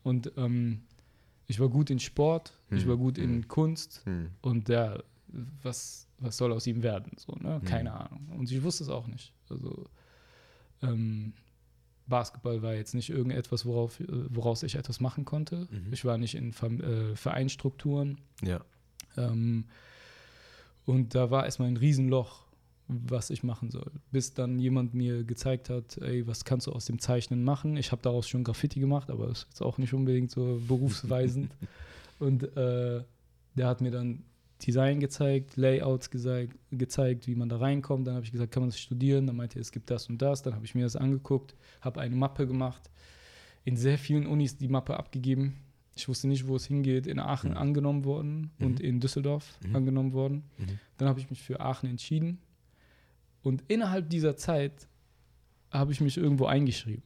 Und 0.04 0.32
ähm, 0.38 0.84
ich 1.48 1.60
war 1.60 1.68
gut 1.68 1.90
in 1.90 2.00
Sport, 2.00 2.54
ich 2.72 2.86
Mhm, 2.86 2.90
war 2.90 2.98
gut 2.98 3.18
in 3.18 3.36
mhm. 3.36 3.48
Kunst, 3.50 4.04
Mhm. 4.06 4.30
und 4.42 4.70
der, 4.70 5.04
was, 5.62 6.08
was 6.24 6.38
soll 6.38 6.52
aus 6.52 6.66
ihm 6.68 6.84
werden? 6.84 7.12
So, 7.18 7.34
ne? 7.34 7.60
Mhm. 7.62 7.66
Keine 7.66 7.94
Ahnung. 7.94 8.30
Und 8.38 8.52
ich 8.52 8.64
wusste 8.64 8.84
es 8.84 8.90
auch 8.90 9.08
nicht. 9.08 9.34
Also 9.50 9.86
ähm, 10.82 11.34
Basketball 12.08 12.62
war 12.62 12.74
jetzt 12.74 12.96
nicht 12.96 13.10
irgendetwas, 13.10 13.66
worauf, 13.66 14.00
äh, 14.00 14.06
woraus 14.30 14.64
ich 14.64 14.76
etwas 14.76 15.00
machen 15.00 15.26
konnte. 15.26 15.68
Mhm. 15.70 15.92
Ich 15.92 16.06
war 16.06 16.18
nicht 16.18 16.36
in 16.36 16.54
Fam 16.54 16.80
äh, 16.82 17.16
Vereinsstrukturen. 17.16 18.20
Ja. 18.42 18.62
Ähm, 19.18 19.66
und 20.86 21.16
da 21.16 21.30
war 21.30 21.46
erstmal 21.46 21.70
ein 21.70 21.78
Riesenloch, 21.78 22.46
was 22.88 23.30
ich 23.30 23.44
machen 23.44 23.70
soll. 23.70 23.92
Bis 24.12 24.34
dann 24.34 24.60
jemand 24.60 24.94
mir 24.94 25.24
gezeigt 25.24 25.70
hat, 25.70 25.98
ey, 25.98 26.28
was 26.28 26.44
kannst 26.46 26.68
du 26.68 26.72
aus 26.72 26.86
dem 26.86 27.00
Zeichnen 27.00 27.44
machen? 27.44 27.78
Ich 27.78 27.92
habe 27.92 28.02
daraus 28.02 28.28
schon 28.28 28.44
Graffiti 28.44 28.80
gemacht, 28.80 29.10
aber 29.10 29.28
das 29.28 29.40
ist 29.40 29.48
jetzt 29.50 29.62
auch 29.62 29.78
nicht 29.78 29.94
unbedingt 29.94 30.32
so 30.32 30.62
berufsweisend. 30.68 31.52
und 32.20 32.44
äh, 32.58 33.04
der 33.56 33.68
hat 33.68 33.82
mir 33.82 33.92
dann 33.92 34.24
Design 34.62 35.00
gezeigt, 35.00 35.58
Layouts 35.58 36.10
gezeigt, 36.10 36.58
gezeigt 36.72 37.28
wie 37.28 37.36
man 37.36 37.50
da 37.50 37.58
reinkommt. 37.58 38.08
Dann 38.08 38.16
habe 38.16 38.26
ich 38.26 38.32
gesagt, 38.32 38.52
kann 38.52 38.62
man 38.64 38.70
das 38.70 38.80
studieren? 38.80 39.28
Dann 39.28 39.36
meinte 39.36 39.58
er, 39.60 39.62
es 39.62 39.72
gibt 39.72 39.90
das 39.90 40.08
und 40.10 40.22
das. 40.22 40.42
Dann 40.42 40.56
habe 40.56 40.66
ich 40.66 40.74
mir 40.76 40.84
das 40.84 40.96
angeguckt, 40.96 41.56
habe 41.82 42.00
eine 42.00 42.16
Mappe 42.16 42.48
gemacht, 42.48 42.90
in 43.66 43.76
sehr 43.78 43.98
vielen 43.98 44.26
Unis 44.28 44.58
die 44.58 44.68
Mappe 44.70 44.98
abgegeben. 44.98 45.56
Ich 45.96 46.08
wusste 46.08 46.28
nicht, 46.28 46.48
wo 46.48 46.56
es 46.56 46.66
hingeht. 46.66 47.08
In 47.08 47.20
Aachen 47.20 47.52
Mhm. 47.52 47.58
angenommen 47.58 48.04
worden 48.06 48.52
und 48.60 48.80
Mhm. 48.80 48.86
in 48.86 49.00
Düsseldorf 49.00 49.60
Mhm. 49.66 49.76
angenommen 49.76 50.14
worden. 50.14 50.44
Mhm. 50.58 50.80
Dann 50.98 51.08
habe 51.10 51.20
ich 51.20 51.30
mich 51.30 51.42
für 51.42 51.60
Aachen 51.60 51.90
entschieden. 51.90 52.40
Und 53.42 53.64
innerhalb 53.68 54.10
dieser 54.10 54.36
Zeit 54.38 54.88
habe 55.72 55.92
ich 55.92 56.00
mich 56.02 56.18
irgendwo 56.18 56.46
eingeschrieben, 56.46 57.04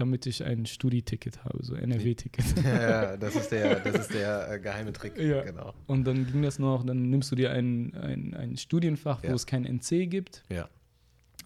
damit 0.00 0.26
ich 0.26 0.42
ein 0.44 0.66
Studieticket 0.66 1.44
habe, 1.44 1.62
so 1.62 1.74
NRW-Ticket. 1.74 2.44
ja, 2.64 3.16
das 3.18 3.36
ist 3.36 3.50
der, 3.52 3.80
das 3.80 3.94
ist 4.06 4.14
der 4.14 4.50
äh, 4.52 4.58
geheime 4.60 4.92
Trick. 4.92 5.16
Ja. 5.18 5.42
Genau. 5.42 5.74
Und 5.86 6.04
dann 6.04 6.26
ging 6.26 6.42
das 6.42 6.58
noch, 6.58 6.84
dann 6.84 7.10
nimmst 7.10 7.30
du 7.30 7.36
dir 7.36 7.52
ein, 7.52 7.94
ein, 7.94 8.34
ein 8.34 8.56
Studienfach, 8.56 9.22
wo 9.22 9.28
Ja. 9.28 9.34
es 9.34 9.46
kein 9.46 9.64
NC 9.64 10.06
gibt. 10.10 10.42
Ja. 10.48 10.68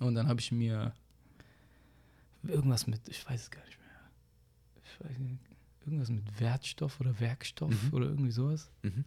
Und 0.01 0.15
dann 0.15 0.29
habe 0.29 0.41
ich 0.41 0.51
mir 0.53 0.93
irgendwas 2.47 2.87
mit, 2.87 3.01
ich 3.09 3.29
weiß 3.29 3.43
es 3.43 3.51
gar 3.51 3.65
nicht 3.65 3.79
mehr, 3.79 4.83
ich 4.85 5.05
weiß 5.05 5.19
nicht, 5.19 5.39
irgendwas 5.85 6.11
mit 6.11 6.41
Wertstoff 6.41 7.01
oder 7.01 7.19
Werkstoff 7.21 7.71
Mhm. 7.71 7.93
oder 7.95 8.07
irgendwie 8.07 8.31
sowas 8.31 8.71
Mhm. 8.83 9.05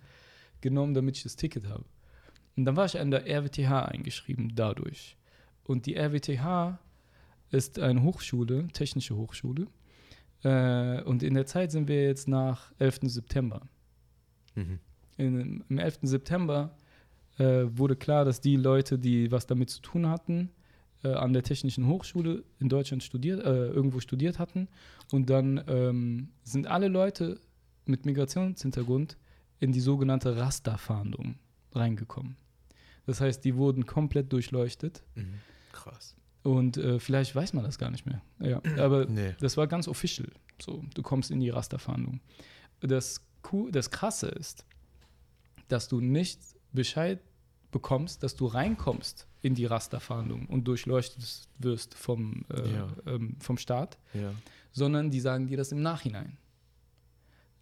genommen, 0.62 0.94
damit 0.94 1.18
ich 1.18 1.24
das 1.24 1.36
Ticket 1.36 1.68
habe. 1.68 1.86
Und 2.56 2.66
dann 2.66 2.76
war 2.76 2.86
ich 2.86 3.00
an 3.00 3.12
der 3.12 3.28
RWTH 3.28 3.86
eingeschrieben 3.86 4.54
dadurch. 4.56 5.16
Und 5.64 5.86
die 5.86 5.96
RWTH 5.96 6.80
ist 7.52 7.80
eine 7.80 8.04
Hochschule, 8.04 8.68
technische 8.74 9.16
Hochschule. 9.16 9.68
Äh, 10.44 11.02
und 11.04 11.24
in 11.24 11.34
der 11.34 11.46
Zeit 11.46 11.72
sind 11.72 11.88
wir 11.88 12.04
jetzt 12.04 12.28
nach 12.28 12.72
11. 12.80 13.00
September. 13.04 13.62
Mhm. 14.56 14.80
In, 15.18 15.64
Im 15.70 15.80
11. 15.80 16.00
September 16.04 16.76
äh, 17.38 17.66
wurde 17.70 17.96
klar, 17.96 18.26
dass 18.26 18.42
die 18.42 18.56
Leute, 18.56 19.00
die 19.00 19.32
was 19.32 19.48
damit 19.48 19.70
zu 19.70 19.82
tun 19.82 20.08
hatten, 20.08 20.52
äh, 21.04 21.10
an 21.10 21.34
der 21.34 21.44
Technischen 21.44 21.88
Hochschule 21.88 22.44
in 22.60 22.70
Deutschland 22.70 23.04
studiert, 23.04 23.44
äh, 23.44 23.68
irgendwo 23.68 24.00
studiert 24.00 24.40
hatten. 24.40 24.68
Und 25.12 25.30
dann 25.30 25.64
ähm, 25.68 26.30
sind 26.44 26.68
alle 26.68 26.88
Leute 26.88 27.40
mit 27.86 28.06
Migrationshintergrund 28.06 29.18
in 29.60 29.72
die 29.72 29.80
sogenannte 29.80 30.38
Rasterfahndung 30.38 31.36
reingekommen. 31.72 32.36
Das 33.06 33.22
heißt, 33.22 33.44
die 33.46 33.56
wurden 33.56 33.86
komplett 33.86 34.32
durchleuchtet 34.34 35.04
Mhm. 35.16 35.36
Krass. 35.72 36.16
Und 36.44 36.78
äh, 36.78 37.00
vielleicht 37.00 37.36
weiß 37.36 37.54
man 37.54 37.64
das 37.64 37.78
gar 37.78 37.92
nicht 37.92 38.06
mehr. 38.06 38.22
Ja, 38.40 38.62
aber 38.84 39.06
Nee. 39.06 39.36
das 39.40 39.58
war 39.58 39.68
ganz 39.68 39.88
official. 39.88 40.30
So, 40.62 40.84
du 40.94 41.02
kommst 41.02 41.32
in 41.32 41.40
die 41.40 41.50
Rasterfahndung. 41.50 42.20
Das, 42.82 43.22
das 43.72 43.92
Krasse 43.92 44.28
ist, 44.28 44.66
dass 45.68 45.88
du 45.88 46.00
nicht 46.02 46.40
Bescheid 46.74 47.20
bekommst, 47.72 48.24
dass 48.24 48.36
du 48.36 48.46
reinkommst 48.46 49.28
in 49.42 49.54
die 49.56 49.66
Rasterfahndung 49.66 50.46
und 50.48 50.68
durchleuchtet 50.68 51.48
wirst 51.60 51.94
vom, 51.96 52.46
äh, 52.52 52.72
Ja. 52.74 52.88
ähm, 53.06 53.36
vom 53.40 53.58
Staat, 53.58 53.98
Ja. 54.14 54.32
sondern 54.72 55.12
die 55.12 55.20
sagen 55.20 55.48
dir 55.48 55.58
das 55.58 55.72
im 55.72 55.82
Nachhinein. 55.82 56.38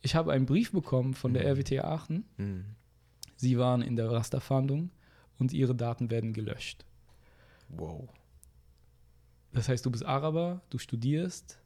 Ich 0.02 0.14
habe 0.16 0.32
einen 0.32 0.46
Brief 0.46 0.72
bekommen 0.72 1.16
von 1.16 1.34
der 1.34 1.44
Mhm. 1.44 1.60
RWT 1.60 1.80
Aachen. 1.84 2.26
Mhm. 2.38 2.66
Sie 3.36 3.58
waren 3.58 3.82
in 3.82 3.96
der 3.96 4.12
Rasterfahndung 4.12 4.92
und 5.40 5.52
ihre 5.52 5.76
Daten 5.76 6.10
werden 6.12 6.32
gelöscht. 6.34 6.86
Wow. 7.70 8.08
Das 9.56 9.70
heißt, 9.70 9.86
du 9.86 9.90
bist 9.92 10.06
Araber, 10.06 10.62
du 10.70 10.78
studierst, 10.78 11.58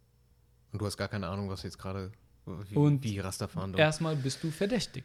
Und 0.71 0.79
du 0.81 0.85
hast 0.85 0.95
gar 0.97 1.07
keine 1.07 1.27
Ahnung, 1.27 1.49
was 1.49 1.63
jetzt 1.63 1.77
gerade, 1.79 2.11
wie, 2.45 2.75
Und 2.75 3.03
wie 3.03 3.19
Rasterfahndung. 3.19 3.79
erstmal 3.79 4.15
bist 4.15 4.43
du 4.43 4.51
verdächtig. 4.51 5.03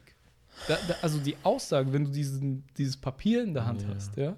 Da, 0.67 0.77
da, 0.87 0.95
also 1.01 1.19
die 1.19 1.35
Aussage, 1.43 1.91
wenn 1.91 2.05
du 2.05 2.11
diesen, 2.11 2.63
dieses 2.77 2.95
Papier 2.95 3.43
in 3.43 3.53
der 3.53 3.65
Hand 3.65 3.81
Ja. 3.81 3.87
hast, 3.89 4.15
ja, 4.15 4.37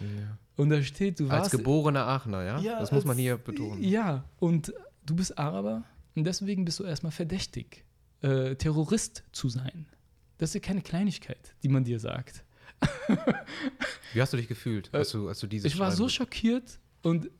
Ja. 0.00 0.38
und 0.56 0.70
da 0.70 0.82
steht, 0.82 1.18
du 1.20 1.24
Als 1.24 1.32
warst. 1.44 1.50
geborener 1.52 2.06
Aachener, 2.06 2.44
ja? 2.44 2.58
Ja, 2.60 2.78
das 2.80 2.92
muss 2.92 3.04
man 3.04 3.12
als- 3.16 3.20
hier 3.20 3.36
betonen. 3.38 3.82
Ja, 3.82 4.24
und 4.38 4.72
du 5.06 5.16
bist 5.16 5.36
Araber 5.38 5.82
und 6.14 6.24
deswegen 6.24 6.64
bist 6.64 6.78
du 6.78 6.84
erstmal 6.84 7.12
verdächtig, 7.12 7.84
äh, 8.22 8.54
Terrorist 8.54 9.24
zu 9.32 9.48
sein. 9.48 9.86
Das 10.38 10.50
ist 10.50 10.54
ja 10.54 10.60
keine 10.60 10.82
Kleinigkeit, 10.82 11.54
die 11.62 11.68
man 11.68 11.84
dir 11.84 11.98
sagt. 11.98 12.44
Wie 14.12 14.20
hast 14.20 14.32
du 14.32 14.36
dich 14.36 14.48
gefühlt, 14.48 14.90
Äh, 14.92 14.98
als 14.98 15.10
du, 15.10 15.28
als 15.28 15.40
du 15.40 15.46
dieses 15.46 15.72
Ich 15.72 15.78
war 15.78 15.90
so 15.92 16.08
schockiert 16.08 16.78
und 17.02 17.30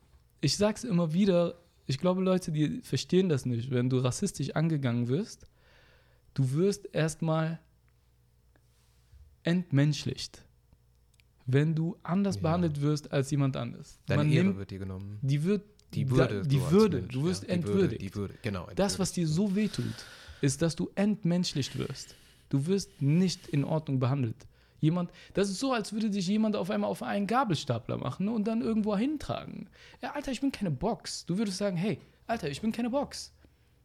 ich 0.45 0.57
sag's 0.57 0.85
immer 0.85 1.13
wieder, 1.13 1.55
ich 1.87 1.99
glaube, 1.99 2.23
Leute, 2.23 2.53
die 2.53 2.81
verstehen 2.83 3.29
das 3.29 3.47
nicht, 3.47 3.71
wenn 3.71 3.89
du 3.91 3.99
rassistisch 3.99 4.51
angegangen 4.55 5.09
wirst, 5.09 5.47
du 6.35 6.53
wirst 6.53 6.89
erstmal 6.93 7.61
entmenschlicht, 9.43 10.43
wenn 11.47 11.75
du 11.75 11.97
anders 12.03 12.37
Ja. 12.37 12.43
behandelt 12.43 12.81
wirst 12.81 13.13
als 13.13 13.31
jemand 13.31 13.57
anderes. 13.57 13.99
Deine 14.07 14.25
Man 14.25 14.33
Ehre 14.33 14.45
nimmt, 14.47 14.59
wird 14.59 14.71
dir 14.71 14.79
genommen. 14.79 15.19
die 15.23 15.43
wird 15.43 15.63
Die 15.95 16.05
da- 16.05 16.11
Würde. 16.17 16.43
die 16.47 16.59
so 16.59 16.65
als 16.65 16.73
Würde, 16.73 17.01
Mensch, 17.01 17.13
du 17.15 17.25
wirst 17.25 17.43
ja, 17.43 17.47
die 17.49 17.55
entwürdigt. 17.55 17.83
Würde, 17.93 17.99
die 17.99 18.15
Würde, 18.15 18.35
genau. 18.43 18.69
Das, 18.75 18.99
was 18.99 19.13
dir 19.13 19.29
so 19.29 19.55
wehtut, 19.55 19.85
ist, 20.41 20.61
dass 20.63 20.75
du 20.77 20.91
entmenschlicht 20.95 21.79
wirst. 21.79 22.15
Du 22.49 22.67
wirst 22.67 23.01
nicht 23.01 23.47
in 23.49 23.65
Ordnung 23.65 23.99
behandelt. 24.01 24.37
Jemand, 24.85 25.11
das 25.32 25.49
ist 25.49 25.61
so, 25.61 25.72
als 25.72 25.95
würde 25.95 26.11
dich 26.11 26.26
jemand 26.28 26.57
auf 26.57 26.68
einmal 26.68 26.91
auf 26.91 27.03
einen 27.03 27.26
Gabelstapler 27.26 27.97
machen 27.97 28.28
und 28.28 28.45
dann 28.45 28.61
irgendwo 28.61 28.95
hintragen. 28.95 29.70
Ja, 30.03 30.12
Alter, 30.12 30.30
ich 30.30 30.43
bin 30.43 30.53
keine 30.53 30.70
Box. 30.70 31.24
Du 31.24 31.39
würdest 31.39 31.57
sagen, 31.57 31.78
hey, 31.78 31.99
Alter, 32.26 32.51
ich 32.51 32.61
bin 32.61 32.70
keine 32.70 32.91
Box. 32.91 33.32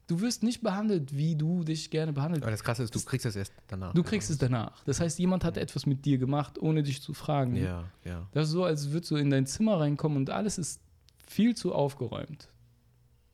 Du 0.07 0.19
wirst 0.19 0.43
nicht 0.43 0.61
behandelt, 0.61 1.15
wie 1.15 1.37
du 1.37 1.63
dich 1.63 1.89
gerne 1.89 2.11
behandelt. 2.11 2.43
Aber 2.43 2.51
das 2.51 2.63
Krasse 2.63 2.83
ist, 2.83 2.93
du 2.93 2.99
kriegst 2.99 3.25
das 3.25 3.37
erst 3.37 3.53
danach. 3.67 3.93
Du 3.93 4.03
kriegst 4.03 4.29
es 4.29 4.37
danach. 4.37 4.83
Das 4.83 4.99
heißt, 4.99 5.19
jemand 5.19 5.45
hat 5.45 5.55
etwas 5.55 5.85
mit 5.85 6.03
dir 6.03 6.17
gemacht, 6.17 6.59
ohne 6.59 6.83
dich 6.83 7.01
zu 7.01 7.13
fragen. 7.13 7.55
Ja, 7.55 7.85
ja. 8.03 8.27
Das 8.33 8.47
ist 8.47 8.51
so, 8.51 8.65
als 8.65 8.91
würdest 8.91 9.11
du 9.11 9.15
in 9.15 9.29
dein 9.29 9.45
Zimmer 9.45 9.79
reinkommen 9.79 10.17
und 10.17 10.29
alles 10.31 10.57
ist 10.57 10.81
viel 11.25 11.55
zu 11.55 11.73
aufgeräumt. 11.73 12.49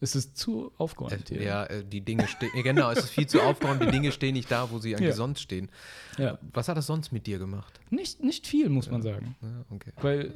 Es 0.06 0.16
ist 0.16 0.38
zu 0.38 0.72
aufgeräumt 0.78 1.30
hier. 1.30 1.42
ja, 1.42 1.66
äh, 1.66 1.84
die 1.84 2.02
Dinge 2.02 2.28
stehen, 2.28 2.52
genau, 2.64 2.92
es 2.92 3.00
ist 3.00 3.10
viel 3.10 3.28
zu 3.28 3.42
aufgeräumt, 3.42 3.82
die 3.82 3.92
Dinge 3.92 4.12
stehen 4.12 4.34
nicht 4.34 4.50
da, 4.52 4.70
wo 4.72 4.80
sie 4.80 4.96
eigentlich 4.96 5.10
Ja. 5.10 5.16
sonst 5.16 5.42
stehen. 5.42 5.70
ja. 6.18 6.38
Was 6.54 6.68
hat 6.68 6.78
das 6.78 6.86
sonst 6.88 7.12
mit 7.12 7.26
dir 7.28 7.40
gemacht? 7.40 7.80
Nicht, 7.90 8.24
nicht 8.24 8.46
viel, 8.48 8.70
muss 8.70 8.90
man 8.90 9.02
sagen. 9.02 9.36
Ja, 9.42 9.66
okay. 9.72 9.92
Weil 10.02 10.22
äh, 10.26 10.32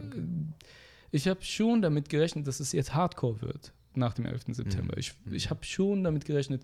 ich 1.11 1.27
habe 1.27 1.43
schon 1.43 1.81
damit 1.81 2.09
gerechnet, 2.09 2.47
dass 2.47 2.59
es 2.59 2.71
jetzt 2.71 2.93
Hardcore 2.93 3.41
wird 3.41 3.71
nach 3.95 4.13
dem 4.13 4.25
11. 4.25 4.43
September. 4.49 4.93
Mhm. 4.95 4.99
Ich, 4.99 5.13
ich 5.31 5.49
habe 5.49 5.63
schon 5.63 6.03
damit 6.03 6.25
gerechnet. 6.25 6.63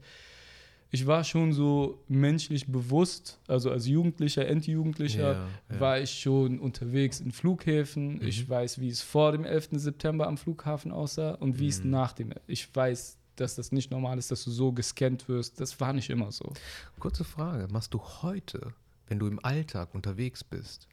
Ich 0.92 1.06
war 1.08 1.24
schon 1.24 1.52
so 1.52 2.02
menschlich 2.08 2.68
bewusst, 2.68 3.40
also 3.48 3.70
als 3.72 3.86
Jugendlicher, 3.88 4.48
Endjugendlicher, 4.48 5.34
Ja, 5.34 5.48
ja. 5.74 5.80
war 5.80 6.00
ich 6.00 6.20
schon 6.20 6.60
unterwegs 6.60 7.20
in 7.20 7.32
Flughäfen. 7.32 8.16
Mhm. 8.20 8.28
Ich 8.28 8.48
weiß, 8.48 8.80
wie 8.80 8.90
es 8.90 9.02
vor 9.02 9.32
dem 9.34 9.44
11. 9.46 9.70
September 9.80 10.28
am 10.28 10.38
Flughafen 10.38 10.92
aussah 10.92 11.32
und 11.36 11.60
wie 11.60 11.68
es 11.68 11.84
Mhm. 11.84 11.90
nach 11.90 12.14
dem. 12.14 12.34
Ich 12.48 12.74
weiß, 12.74 13.18
dass 13.36 13.56
das 13.56 13.72
nicht 13.74 13.92
normal 13.92 14.18
ist, 14.18 14.32
dass 14.32 14.46
du 14.46 14.52
so 14.52 14.72
gescannt 14.72 15.28
wirst. 15.28 15.60
Das 15.60 15.80
war 15.82 15.92
nicht 15.92 16.10
immer 16.10 16.32
so. 16.32 16.54
Kurze 17.00 17.26
Frage, 17.26 17.68
machst 17.70 17.94
du 17.94 18.00
heute, 18.22 18.74
wenn 19.08 19.20
du 19.20 19.28
im 19.28 19.44
Alltag 19.44 19.94
unterwegs 19.94 20.44
bist, 20.46 20.88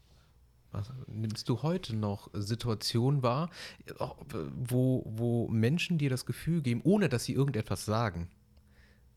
was, 0.73 0.91
nimmst 1.07 1.47
du 1.47 1.61
heute 1.61 1.95
noch 1.95 2.29
Situationen 2.33 3.21
wahr, 3.23 3.49
äh, 3.85 3.93
wo, 4.57 5.03
wo 5.05 5.47
Menschen 5.47 5.97
dir 5.99 6.09
das 6.09 6.25
Gefühl 6.25 6.61
geben, 6.61 6.81
ohne 6.83 7.07
dass 7.07 7.23
sie 7.25 7.33
irgendetwas 7.33 7.85
sagen, 7.85 8.27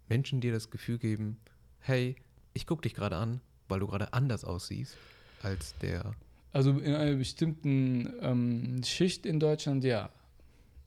Menschen 0.08 0.40
dir 0.40 0.52
das 0.52 0.70
Gefühl 0.70 0.98
geben, 0.98 1.38
hey, 1.80 2.16
ich 2.54 2.66
gucke 2.66 2.82
dich 2.82 2.94
gerade 2.94 3.16
an, 3.16 3.40
weil 3.68 3.80
du 3.80 3.86
gerade 3.86 4.12
anders 4.12 4.44
aussiehst 4.44 4.96
als 5.42 5.76
der. 5.78 6.14
Also 6.52 6.78
in 6.78 6.94
einer 6.94 7.16
bestimmten 7.16 8.12
ähm, 8.20 8.82
Schicht 8.84 9.26
in 9.26 9.40
Deutschland, 9.40 9.84
ja. 9.84 10.10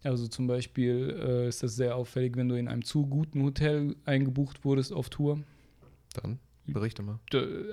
Also 0.03 0.27
zum 0.27 0.47
Beispiel 0.47 1.15
äh, 1.19 1.47
ist 1.49 1.61
das 1.61 1.75
sehr 1.75 1.95
auffällig, 1.95 2.35
wenn 2.37 2.47
du 2.47 2.55
in 2.55 2.67
einem 2.67 2.83
zu 2.83 3.05
guten 3.05 3.43
Hotel 3.43 3.95
eingebucht 4.05 4.63
wurdest 4.63 4.93
auf 4.93 5.09
Tour. 5.09 5.43
Dann 6.13 6.39
berichte 6.65 7.03
mal. 7.03 7.19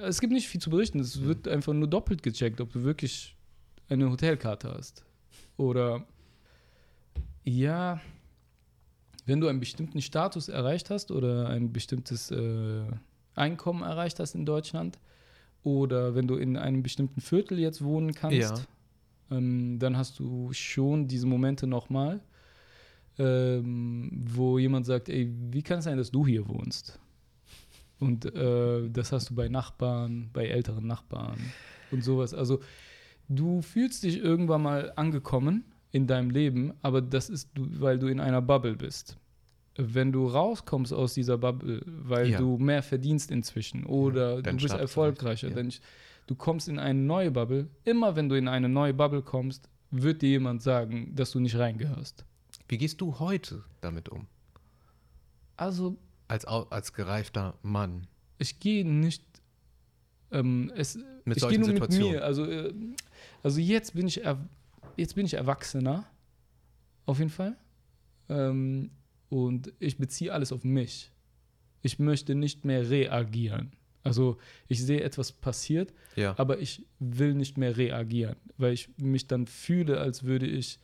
Es 0.02 0.20
gibt 0.20 0.32
nicht 0.32 0.48
viel 0.48 0.60
zu 0.60 0.70
berichten. 0.70 0.98
Es 0.98 1.22
wird 1.22 1.46
einfach 1.46 1.72
nur 1.72 1.88
doppelt 1.88 2.22
gecheckt, 2.22 2.60
ob 2.60 2.72
du 2.72 2.82
wirklich 2.82 3.36
eine 3.88 4.10
Hotelkarte 4.10 4.72
hast. 4.72 5.04
Oder 5.56 6.04
ja, 7.44 8.00
wenn 9.26 9.40
du 9.40 9.48
einen 9.48 9.60
bestimmten 9.60 10.00
Status 10.00 10.48
erreicht 10.48 10.88
hast 10.90 11.10
oder 11.10 11.48
ein 11.48 11.72
bestimmtes 11.72 12.30
äh, 12.30 12.82
Einkommen 13.34 13.82
erreicht 13.82 14.18
hast 14.20 14.34
in 14.34 14.46
Deutschland 14.46 14.98
oder 15.62 16.14
wenn 16.14 16.26
du 16.26 16.36
in 16.36 16.56
einem 16.56 16.82
bestimmten 16.82 17.20
Viertel 17.20 17.58
jetzt 17.58 17.82
wohnen 17.84 18.14
kannst, 18.14 18.38
Ja. 18.38 19.36
ähm, 19.36 19.78
dann 19.78 19.96
hast 19.98 20.18
du 20.20 20.52
schon 20.52 21.08
diese 21.08 21.26
Momente 21.26 21.66
nochmal, 21.66 22.20
ähm, 23.18 24.10
wo 24.12 24.58
jemand 24.58 24.86
sagt, 24.86 25.08
ey, 25.08 25.30
wie 25.50 25.62
kann 25.62 25.78
es 25.78 25.84
sein, 25.84 25.96
dass 25.98 26.10
du 26.10 26.26
hier 26.26 26.46
wohnst? 26.48 26.98
Und 27.98 28.26
äh, 28.26 28.88
das 28.90 29.12
hast 29.12 29.30
du 29.30 29.34
bei 29.34 29.48
Nachbarn, 29.48 30.28
bei 30.32 30.46
älteren 30.46 30.86
Nachbarn 30.86 31.38
und 31.90 32.04
sowas. 32.04 32.34
Also 32.34 32.60
du 33.28 33.62
fühlst 33.62 34.02
dich 34.02 34.18
irgendwann 34.18 34.62
mal 34.62 34.92
angekommen 34.96 35.64
in 35.96 36.06
deinem 36.06 36.30
Leben, 36.30 36.72
aber 36.82 37.00
das 37.00 37.30
ist, 37.30 37.48
weil 37.56 37.98
du 37.98 38.06
in 38.08 38.20
einer 38.20 38.42
Bubble 38.42 38.76
bist. 38.76 39.16
Wenn 39.78 40.12
du 40.12 40.26
rauskommst 40.26 40.92
aus 40.92 41.14
dieser 41.14 41.38
Bubble, 41.38 41.82
weil 41.86 42.28
Ja. 42.30 42.38
du 42.38 42.56
mehr 42.58 42.82
verdienst 42.82 43.30
inzwischen 43.30 43.84
oder 43.84 44.42
dein 44.42 44.56
du 44.58 44.62
bist 44.62 44.74
erfolgreicher, 44.74 45.48
ja. 45.50 45.68
du 46.26 46.34
kommst 46.34 46.68
in 46.68 46.78
eine 46.78 46.98
neue 46.98 47.30
Bubble. 47.30 47.68
Immer 47.84 48.16
wenn 48.16 48.28
du 48.28 48.36
in 48.36 48.48
eine 48.48 48.68
neue 48.68 48.94
Bubble 48.94 49.22
kommst, 49.22 49.68
wird 49.90 50.22
dir 50.22 50.30
jemand 50.30 50.62
sagen, 50.62 51.14
dass 51.14 51.30
du 51.32 51.40
nicht 51.40 51.56
reingehörst. 51.56 52.24
Wie 52.68 52.78
gehst 52.78 53.00
du 53.00 53.18
heute 53.18 53.62
damit 53.80 54.08
um? 54.08 54.26
Also 55.56 55.96
Als, 56.28 56.44
als 56.44 56.92
gereifter 56.92 57.54
Mann. 57.62 58.06
ich 58.38 58.58
gehe 58.60 58.84
nicht. 58.86 59.22
Ähm, 60.32 60.72
es, 60.74 60.98
Mit 61.24 61.36
ich 61.36 61.48
gehe 61.48 61.58
nur 61.58 61.68
mit 61.72 61.90
mir. 61.90 62.24
Also, 62.24 62.44
äh, 62.44 62.72
also 63.42 63.60
jetzt 63.60 63.94
bin 63.94 64.06
ich 64.08 64.22
jetzt 64.96 65.14
bin 65.14 65.26
ich 65.26 65.34
erwachsener, 65.34 66.04
auf 67.04 67.18
jeden 67.18 67.30
Fall. 67.30 67.56
Ähm, 68.28 68.90
und 69.28 69.72
ich 69.78 69.98
beziehe 69.98 70.32
alles 70.32 70.52
auf 70.52 70.64
mich. 70.64 71.12
Ich 71.82 71.98
möchte 71.98 72.34
nicht 72.34 72.64
mehr 72.64 72.88
reagieren. 72.90 73.72
Also 74.02 74.38
ich 74.68 74.82
sehe 74.84 75.00
etwas 75.02 75.32
passiert, 75.32 75.92
Ja. 76.14 76.34
aber 76.38 76.60
ich 76.60 76.84
will 77.00 77.34
nicht 77.34 77.58
mehr 77.58 77.76
reagieren, 77.76 78.36
weil 78.56 78.72
ich 78.72 78.88
mich 78.98 79.26
dann 79.26 79.46
fühle, 79.46 79.98
als 80.00 80.22
würde 80.22 80.46
ich 80.46 80.78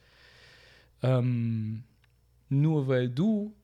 ähm, 1.02 1.84
nur 2.48 2.88
weil 2.88 3.08
du 3.08 3.54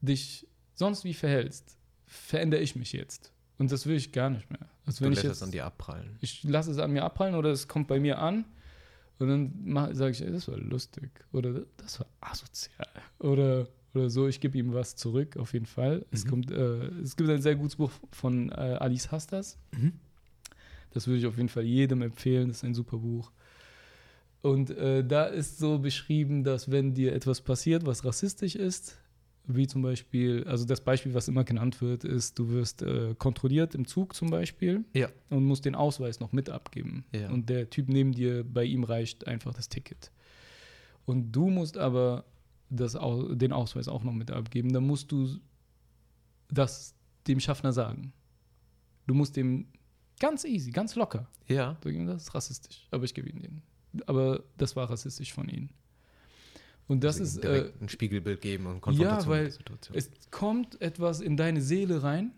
dich 0.00 0.46
sonst 0.74 1.04
wie 1.04 1.14
verhältst, 1.14 1.76
verändere 2.06 2.60
ich 2.60 2.76
mich 2.76 2.92
jetzt. 2.92 3.32
Und 3.58 3.72
das 3.72 3.86
will 3.86 3.96
ich 3.96 4.12
gar 4.12 4.30
nicht 4.30 4.50
mehr. 4.50 4.68
Also 4.84 5.04
du 5.04 5.10
lässt 5.10 5.24
jetzt, 5.24 5.32
es 5.36 5.42
an 5.42 5.50
dir 5.50 5.64
abprallen. 5.64 6.16
ich 6.20 6.44
lasse 6.44 6.70
es 6.70 6.78
an 6.78 6.92
mir 6.92 7.04
abprallen 7.04 7.34
oder 7.34 7.50
es 7.50 7.66
kommt 7.68 7.88
bei 7.88 7.98
mir 7.98 8.18
an 8.18 8.44
und 9.18 9.28
dann 9.28 9.94
sage 9.94 10.10
ich, 10.12 10.22
ey, 10.22 10.30
das 10.30 10.48
war 10.48 10.58
lustig 10.58 11.10
oder 11.32 11.62
das 11.78 12.00
war 12.00 12.06
asozial 12.20 12.86
oder, 13.18 13.66
oder 13.94 14.10
so. 14.10 14.28
Ich 14.28 14.40
gebe 14.40 14.58
ihm 14.58 14.74
was 14.74 14.94
zurück, 14.96 15.36
auf 15.38 15.52
jeden 15.54 15.66
Fall. 15.66 16.04
Es, 16.10 16.24
Mhm. 16.24 16.28
kommt, 16.28 16.50
äh, 16.50 16.86
es 17.02 17.16
gibt 17.16 17.30
ein 17.30 17.40
sehr 17.40 17.56
gutes 17.56 17.76
Buch 17.76 17.90
von 18.12 18.50
äh, 18.50 18.54
Alice 18.54 19.10
Hastas. 19.10 19.58
Mhm. 19.72 19.92
Das 20.92 21.06
würde 21.06 21.18
ich 21.18 21.26
auf 21.26 21.36
jeden 21.36 21.48
Fall 21.48 21.64
jedem 21.64 22.02
empfehlen. 22.02 22.48
Das 22.48 22.58
ist 22.58 22.64
ein 22.64 22.74
super 22.74 22.98
Buch. 22.98 23.30
Und 24.42 24.70
äh, 24.70 25.04
da 25.04 25.24
ist 25.24 25.58
so 25.58 25.78
beschrieben, 25.78 26.44
dass 26.44 26.70
wenn 26.70 26.94
dir 26.94 27.14
etwas 27.14 27.40
passiert, 27.40 27.84
was 27.84 28.04
rassistisch 28.04 28.54
ist, 28.54 28.96
wie 29.48 29.66
zum 29.66 29.82
Beispiel, 29.82 30.44
also 30.48 30.64
das 30.64 30.80
Beispiel, 30.82 31.14
was 31.14 31.28
immer 31.28 31.44
genannt 31.44 31.80
wird, 31.80 32.04
ist, 32.04 32.38
du 32.38 32.48
wirst 32.50 32.82
äh, 32.82 33.14
kontrolliert 33.16 33.74
im 33.74 33.86
Zug 33.86 34.14
zum 34.14 34.28
Beispiel 34.30 34.84
Ja. 34.94 35.08
und 35.30 35.44
musst 35.44 35.64
den 35.64 35.74
Ausweis 35.74 36.18
noch 36.20 36.32
mit 36.32 36.50
abgeben. 36.50 37.04
Ja. 37.12 37.30
Und 37.30 37.48
der 37.48 37.70
Typ 37.70 37.88
neben 37.88 38.12
dir, 38.12 38.42
bei 38.44 38.64
ihm 38.64 38.82
reicht 38.84 39.26
einfach 39.26 39.54
das 39.54 39.68
Ticket. 39.68 40.10
Und 41.04 41.30
du 41.32 41.48
musst 41.50 41.78
aber 41.78 42.24
das, 42.70 42.96
den 43.32 43.52
Ausweis 43.52 43.86
auch 43.86 44.02
noch 44.02 44.12
mit 44.12 44.30
abgeben. 44.32 44.72
Dann 44.72 44.84
musst 44.86 45.12
du 45.12 45.28
das 46.48 46.94
dem 47.28 47.38
Schaffner 47.40 47.72
sagen. 47.72 48.12
Du 49.06 49.14
musst 49.14 49.36
dem 49.36 49.66
ganz 50.18 50.44
easy, 50.44 50.70
ganz 50.70 50.94
locker 50.96 51.28
Ja. 51.46 51.76
das 51.82 52.22
ist 52.22 52.34
rassistisch, 52.34 52.88
aber 52.90 53.04
ich 53.04 53.14
gebe 53.14 53.28
ihm 53.28 53.40
den. 53.40 53.62
Aber 54.06 54.42
das 54.56 54.74
war 54.76 54.90
rassistisch 54.90 55.32
von 55.32 55.48
ihnen. 55.48 55.70
Und 56.88 57.02
das 57.02 57.18
Also 57.20 57.40
ist, 57.40 57.44
äh, 57.44 57.72
ein 57.80 57.88
Spiegelbild 57.88 58.40
geben 58.40 58.66
und 58.66 58.80
Konfrontation 58.80 59.28
weil 59.30 59.44
mit 59.44 59.52
der 59.52 59.58
Situation. 59.58 59.96
es 59.96 60.10
kommt 60.30 60.80
etwas 60.80 61.20
in 61.20 61.36
deine 61.36 61.60
Seele 61.60 62.02
rein 62.02 62.32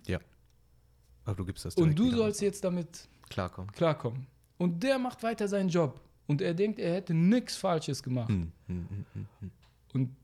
Aber 1.25 1.37
du 1.37 1.45
gibst 1.45 1.65
das 1.65 1.75
und 1.77 1.99
du 1.99 2.11
sollst 2.11 2.41
jetzt 2.41 2.65
damit 2.65 3.09
klarkommen. 3.29 3.71
klarkommen. 3.73 4.27
Und 4.57 4.83
der 4.83 4.99
macht 4.99 5.23
weiter 5.23 5.47
seinen 5.49 5.69
Job. 5.69 6.01
Und 6.27 6.43
er 6.43 6.55
denkt, 6.55 6.79
er 6.79 6.95
hätte 6.95 7.15
nichts 7.15 7.57
Falsches 7.57 8.03
gemacht. 8.03 8.29
Hm, 8.29 8.53
hm, 8.67 8.87
hm, 8.89 9.05
hm, 9.15 9.27
hm. 9.41 9.51
Und 9.95 10.17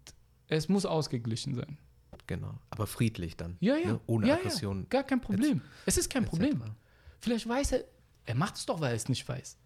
es 0.48 0.68
muss 0.68 0.84
ausgeglichen 0.84 1.54
sein. 1.54 1.78
Genau. 2.26 2.54
Aber 2.70 2.86
friedlich 2.86 3.36
dann. 3.36 3.56
Ja, 3.60 3.76
ja. 3.76 3.92
Ne? 3.92 4.00
Ohne 4.06 4.28
ja, 4.28 4.34
Aggression. 4.34 4.80
Ja, 4.82 4.86
gar 4.88 5.02
kein 5.04 5.20
Problem. 5.20 5.60
Es 5.86 5.98
ist 5.98 6.10
kein. 6.10 6.24
Problem. 6.24 6.62
Vielleicht 7.20 7.48
weiß 7.48 7.72
er, 7.72 7.84
er 8.26 8.34
macht 8.34 8.56
es 8.56 8.66
doch, 8.66 8.80
weil 8.80 8.90
er 8.90 8.96
es 8.96 9.08
nicht 9.08 9.26
weiß. 9.26 9.56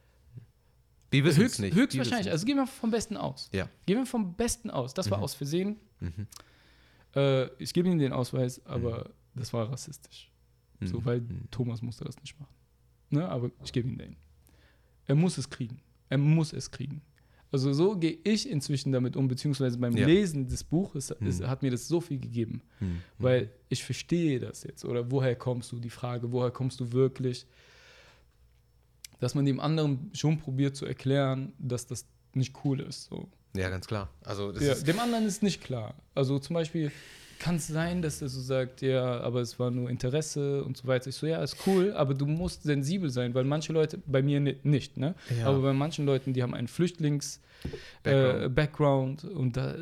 Wir 1.11 1.25
wissen 1.25 1.41
es 1.41 1.45
Höchst, 1.47 1.61
nicht. 1.61 1.75
Wir 1.77 1.83
höchstwahrscheinlich. 1.85 2.31
Also 2.31 2.45
gehen 2.47 2.57
wir 2.57 2.67
vom 2.67 2.91
Besten 2.91 3.17
aus. 3.17 3.49
Ja. 3.53 3.69
Gehen 3.87 3.97
wir 3.99 4.07
vom 4.07 4.35
Besten 4.35 4.71
aus. 4.71 4.93
Das 4.95 5.11
war 5.11 5.21
aus 5.21 5.35
Versehen. 5.35 5.77
Mhm. 6.01 6.27
Äh, 7.17 7.47
ich 7.63 7.73
gebe 7.73 7.89
ihm 7.89 7.99
den 7.99 8.13
Ausweis, 8.13 8.65
aber 8.67 9.11
das 9.35 9.53
war 9.53 9.71
rassistisch. 9.71 10.31
nicht. 10.81 10.91
So, 10.91 11.01
Mhm. 11.01 11.05
weil 11.07 11.21
Mhm. 11.23 11.51
Thomas 11.51 11.83
musste 11.83 12.05
das 12.05 12.19
nicht 12.21 12.39
machen. 12.39 12.55
Ne? 13.11 13.29
Aber 13.29 13.51
ich 13.65 13.73
gebe 13.73 13.89
ihm 13.89 13.99
den. 13.99 14.17
Er 15.07 15.15
muss 15.15 15.39
es 15.39 15.49
kriegen. 15.51 15.81
Er 16.09 16.19
muss 16.19 16.53
es 16.53 16.71
kriegen. 16.71 17.03
Also 17.51 17.73
so 17.73 17.97
gehe 17.97 18.19
ich 18.25 18.49
inzwischen 18.49 18.93
damit 18.93 19.17
um, 19.17 19.27
beziehungsweise 19.27 19.79
beim 19.79 19.97
Ja. 19.97 20.07
Lesen 20.07 20.47
des 20.47 20.63
Buches 20.63 21.11
ist, 21.11 21.41
Mhm. 21.41 21.47
hat 21.49 21.63
mir 21.63 21.71
das 21.71 21.89
so 21.89 22.01
viel 22.03 22.19
gegeben. 22.21 22.61
Mhm. 22.79 23.01
Weil 23.19 23.51
ich 23.71 23.83
verstehe 23.83 24.39
das 24.39 24.63
jetzt. 24.65 24.85
Oder 24.85 25.11
woher 25.11 25.35
kommst 25.35 25.73
du? 25.73 25.81
Die 25.81 25.89
Frage, 25.91 26.31
woher 26.31 26.51
kommst 26.51 26.79
du 26.81 26.93
wirklich? 26.93 27.47
Dass 29.21 29.35
man 29.35 29.45
dem 29.45 29.59
anderen 29.61 30.11
schon 30.15 30.39
probiert 30.39 30.77
zu 30.77 30.87
erklären, 30.87 31.53
dass 31.59 31.87
das 31.87 32.05
nicht 32.35 32.55
cool 32.65 32.81
ist. 32.81 33.05
So. 33.11 33.29
Ja, 33.57 33.69
ganz 33.71 33.87
klar. 33.87 34.09
Also 34.25 34.53
Ja, 34.53 34.75
dem 34.75 34.99
anderen 35.01 35.27
ist 35.27 35.43
nicht 35.43 35.63
klar. 35.63 35.95
Also 36.15 36.39
zum 36.39 36.55
Beispiel 36.55 36.93
kann 37.41 37.57
es 37.57 37.67
sein, 37.69 38.03
dass 38.03 38.21
er 38.21 38.29
so 38.29 38.41
sagt, 38.41 38.83
ja, 38.83 39.21
aber 39.21 39.41
es 39.41 39.59
war 39.61 39.71
nur 39.71 39.89
Interesse 39.91 40.63
und 40.65 40.77
so 40.77 40.87
weiter. 40.89 41.09
Ich 41.09 41.15
so, 41.17 41.27
ja, 41.27 41.43
ist 41.43 41.57
cool, 41.67 41.93
aber 41.95 42.15
du 42.15 42.27
musst 42.27 42.65
sensibel 42.65 43.11
sein, 43.11 43.33
weil 43.35 43.45
manche 43.45 43.73
Leute, 43.73 43.99
bei 44.07 44.23
mir 44.23 44.41
ni- 44.41 44.57
nicht, 44.65 44.97
ne? 44.97 45.15
Ja. 45.39 45.47
Aber 45.47 45.61
bei 45.63 45.73
manchen 45.73 46.05
Leuten, 46.05 46.33
die 46.33 46.43
haben 46.43 46.53
einen 46.55 46.67
Flüchtlings-Background 48.05 49.25
äh, 49.25 49.27
und 49.29 49.57
da, 49.57 49.75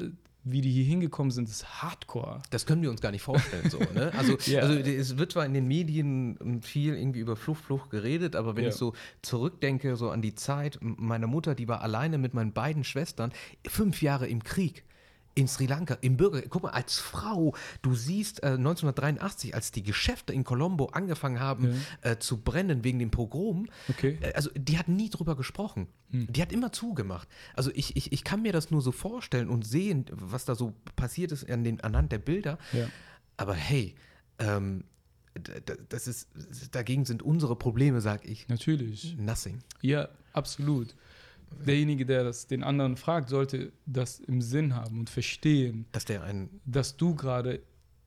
wie 0.48 0.60
die 0.60 0.70
hier 0.70 0.84
hingekommen 0.84 1.32
sind, 1.32 1.48
ist 1.48 1.82
Hardcore. 1.82 2.40
Das 2.50 2.66
können 2.66 2.80
wir 2.80 2.90
uns 2.90 3.00
gar 3.00 3.10
nicht 3.10 3.22
vorstellen, 3.22 3.68
so, 3.68 3.78
ne? 3.78 4.12
Also, 4.16 4.38
Ja. 4.46 4.60
also 4.60 4.74
es 4.78 5.18
wird 5.18 5.32
zwar 5.32 5.44
in 5.44 5.54
den 5.54 5.66
Medien 5.66 6.60
viel 6.62 6.94
irgendwie 6.94 7.18
über 7.18 7.34
Flucht, 7.34 7.64
Flucht 7.64 7.90
geredet, 7.90 8.36
aber 8.36 8.54
wenn 8.56 8.62
Ja. 8.62 8.70
ich 8.70 8.76
so 8.76 8.94
zurückdenke, 9.22 9.96
so 9.96 10.08
an 10.10 10.22
die 10.22 10.34
Zeit, 10.36 10.78
meine 10.80 11.26
Mutter, 11.26 11.54
die 11.56 11.66
war 11.66 11.80
alleine 11.82 12.16
mit 12.16 12.32
meinen 12.32 12.52
beiden 12.52 12.84
Schwestern, 12.84 13.32
fünf 13.66 14.02
Jahre 14.02 14.28
im 14.28 14.44
Krieg. 14.44 14.84
In 15.36 15.48
Sri 15.48 15.66
Lanka, 15.66 15.98
im 16.00 16.16
Bürger, 16.16 16.40
guck 16.48 16.62
mal, 16.62 16.70
als 16.70 16.98
Frau, 16.98 17.54
du 17.82 17.94
siehst 17.94 18.42
äh, 18.42 18.46
1983, 18.52 19.54
als 19.54 19.70
die 19.70 19.82
Geschäfte 19.82 20.32
in 20.32 20.44
Colombo 20.44 20.86
angefangen 20.86 21.40
haben 21.40 21.82
äh, 22.00 22.16
zu 22.16 22.38
brennen 22.38 22.84
wegen 22.84 22.98
dem 22.98 23.10
Pogrom, 23.10 23.68
Okay. 23.88 24.18
äh, 24.22 24.32
also 24.32 24.48
die 24.56 24.78
hat 24.78 24.88
nie 24.88 25.10
drüber 25.10 25.36
gesprochen. 25.36 25.88
Hm. 26.10 26.26
Die 26.32 26.40
hat 26.40 26.52
immer 26.52 26.72
zugemacht. 26.72 27.28
Also 27.54 27.70
ich, 27.74 27.96
ich, 27.96 28.12
ich 28.12 28.24
kann 28.24 28.40
mir 28.40 28.52
das 28.52 28.70
nur 28.70 28.80
so 28.80 28.92
vorstellen 28.92 29.50
und 29.50 29.66
sehen, 29.66 30.06
was 30.10 30.46
da 30.46 30.54
so 30.54 30.72
passiert 30.96 31.32
ist 31.32 31.48
an 31.50 31.64
den, 31.64 31.82
anhand 31.82 32.12
der 32.12 32.18
Bilder. 32.18 32.58
Ja. 32.72 32.88
Aber 33.36 33.52
hey, 33.54 33.94
ähm, 34.38 34.84
das 35.90 36.06
ist, 36.06 36.28
dagegen 36.70 37.04
sind 37.04 37.22
unsere 37.22 37.56
Probleme, 37.56 38.00
sag 38.00 38.24
ich, 38.26 38.48
Natürlich. 38.48 39.18
nothing. 39.18 39.58
Ja, 39.82 40.08
absolut. 40.32 40.94
Derjenige, 41.66 42.04
der 42.06 42.24
das 42.24 42.46
den 42.46 42.62
anderen 42.62 42.96
fragt, 42.96 43.28
sollte 43.28 43.72
das 43.86 44.20
im 44.20 44.40
Sinn 44.42 44.74
haben 44.74 45.00
und 45.00 45.10
verstehen, 45.10 45.86
Dass 45.92 46.04
der 46.04 46.22
ein, 46.22 46.48
dass 46.64 46.96
du 46.96 47.14
gerade, 47.14 47.62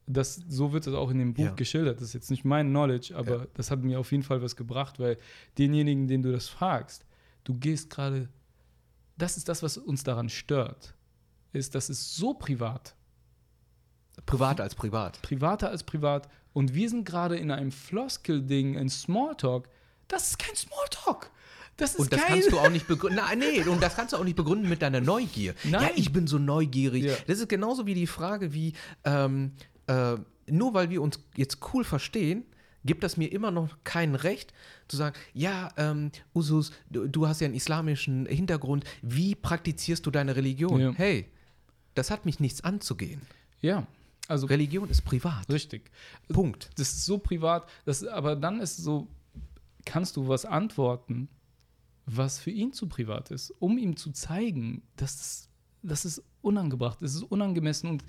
das, 0.07 0.35
so 0.47 0.71
wird 0.73 0.87
es 0.87 0.93
auch 0.93 1.09
in 1.11 1.19
dem 1.19 1.33
Buch 1.33 1.45
Ja. 1.45 1.51
geschildert. 1.51 1.97
Das 1.97 2.09
ist 2.09 2.13
jetzt 2.13 2.29
nicht 2.31 2.45
mein 2.45 2.69
Knowledge, 2.69 3.15
aber 3.15 3.39
Ja. 3.41 3.47
das 3.55 3.71
hat 3.71 3.81
mir 3.83 3.99
auf 3.99 4.11
jeden 4.11 4.23
Fall 4.23 4.41
was 4.41 4.55
gebracht, 4.55 4.99
weil 4.99 5.17
denjenigen, 5.57 6.07
den 6.07 6.21
du 6.21 6.31
das 6.31 6.47
fragst, 6.47 7.05
du 7.43 7.53
gehst 7.55 7.89
gerade, 7.89 8.29
das 9.17 9.35
ist 9.37 9.49
das, 9.49 9.63
was 9.63 9.77
uns 9.77 10.03
daran 10.03 10.29
stört, 10.29 10.93
ist, 11.51 11.75
das 11.75 11.89
ist 11.89 12.15
so 12.15 12.33
privat, 12.33 12.95
privat 14.25 14.61
als 14.61 14.75
privat. 14.75 15.21
privater 15.21 15.69
als 15.69 15.83
privat 15.83 16.29
und 16.53 16.73
wir 16.73 16.89
sind 16.89 17.05
gerade 17.05 17.37
in 17.37 17.51
einem 17.51 17.71
Floskel-Ding, 17.71 18.75
in 18.75 18.89
Smalltalk. 18.89 19.69
Das 20.07 20.29
ist 20.31 20.39
kein 20.39 20.55
Smalltalk. 20.55 21.31
Das 21.79 21.91
ist 21.91 21.99
Und 21.99 22.13
das 22.13 22.21
kein 22.21 22.35
kannst 22.35 22.51
du 22.51 22.59
auch 22.59 22.69
nicht 22.69 22.87
begründen. 22.87 23.17
Nein, 23.17 23.39
nee, 23.39 23.63
und 23.63 23.81
das 23.81 23.95
kannst 23.95 24.13
du 24.13 24.17
auch 24.17 24.23
nicht 24.23 24.35
begründen 24.35 24.69
mit 24.69 24.81
deiner 24.81 25.01
Neugier. 25.01 25.55
Ja, 25.63 25.81
Nein. 25.81 25.91
ich 25.95 26.11
bin 26.11 26.27
so 26.27 26.37
neugierig. 26.37 27.03
Ja. 27.05 27.15
Das 27.27 27.39
ist 27.39 27.49
genauso 27.49 27.85
wie 27.85 27.93
die 27.93 28.07
Frage, 28.07 28.53
wie 28.53 28.73
ähm, 29.05 29.53
äh, 29.87 30.17
nur 30.47 30.73
weil 30.73 30.89
wir 30.89 31.01
uns 31.01 31.19
jetzt 31.35 31.59
cool 31.73 31.83
verstehen, 31.83 32.43
gibt 32.85 33.03
das 33.03 33.17
mir 33.17 33.31
immer 33.31 33.51
noch 33.51 33.77
kein 33.83 34.15
Recht 34.15 34.53
zu 34.87 34.97
sagen, 34.97 35.15
ja, 35.33 35.69
ähm, 35.77 36.11
Usus, 36.33 36.71
du, 36.89 37.07
du 37.07 37.27
hast 37.27 37.41
ja 37.41 37.45
einen 37.45 37.55
islamischen 37.55 38.25
Hintergrund, 38.25 38.85
wie 39.01 39.35
praktizierst 39.35 40.05
du 40.05 40.11
deine 40.11 40.35
Religion? 40.35 40.79
Ja. 40.79 40.93
Hey, 40.93 41.27
das 41.95 42.11
hat 42.11 42.25
mich 42.25 42.39
nichts 42.39 42.63
anzugehen. 42.63 43.21
Ja, 43.61 43.85
also 44.27 44.47
Religion 44.47 44.89
ist 44.89 45.01
privat. 45.03 45.49
richtig. 45.49 45.89
Punkt. 46.31 46.69
Das 46.77 46.89
ist 46.89 47.05
so 47.05 47.17
privat, 47.17 47.67
das, 47.85 48.05
aber 48.05 48.35
dann 48.35 48.61
ist 48.61 48.77
so, 48.77 49.07
kannst 49.85 50.15
du 50.15 50.27
was 50.27 50.45
antworten, 50.45 51.27
was 52.15 52.39
für 52.39 52.51
ihn 52.51 52.73
zu 52.73 52.87
privat 52.87 53.31
ist, 53.31 53.51
um 53.59 53.77
ihm 53.77 53.95
zu 53.95 54.11
zeigen, 54.11 54.83
dass 54.95 55.15
es, 55.15 55.49
das 55.83 56.05
ist 56.05 56.23
unangebracht, 56.41 57.01
es 57.01 57.15
ist 57.15 57.23
unangemessen 57.23 57.89
und 57.89 58.03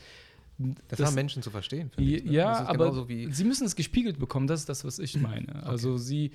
Das, 0.88 1.01
haben 1.01 1.14
Menschen 1.14 1.42
zu 1.42 1.51
verstehen. 1.51 1.90
ich, 1.96 2.24
ne? 2.24 2.32
Ja, 2.32 2.61
das 2.61 2.68
aber 2.68 3.07
sie 3.07 3.44
müssen 3.44 3.66
es 3.66 3.76
gespiegelt 3.76 4.18
bekommen, 4.18 4.46
das 4.46 4.61
ist 4.61 4.68
das, 4.68 4.84
was 4.84 4.98
ich 4.98 5.16
meine. 5.20 5.62
Also 5.64 5.96
sie, 5.98 6.32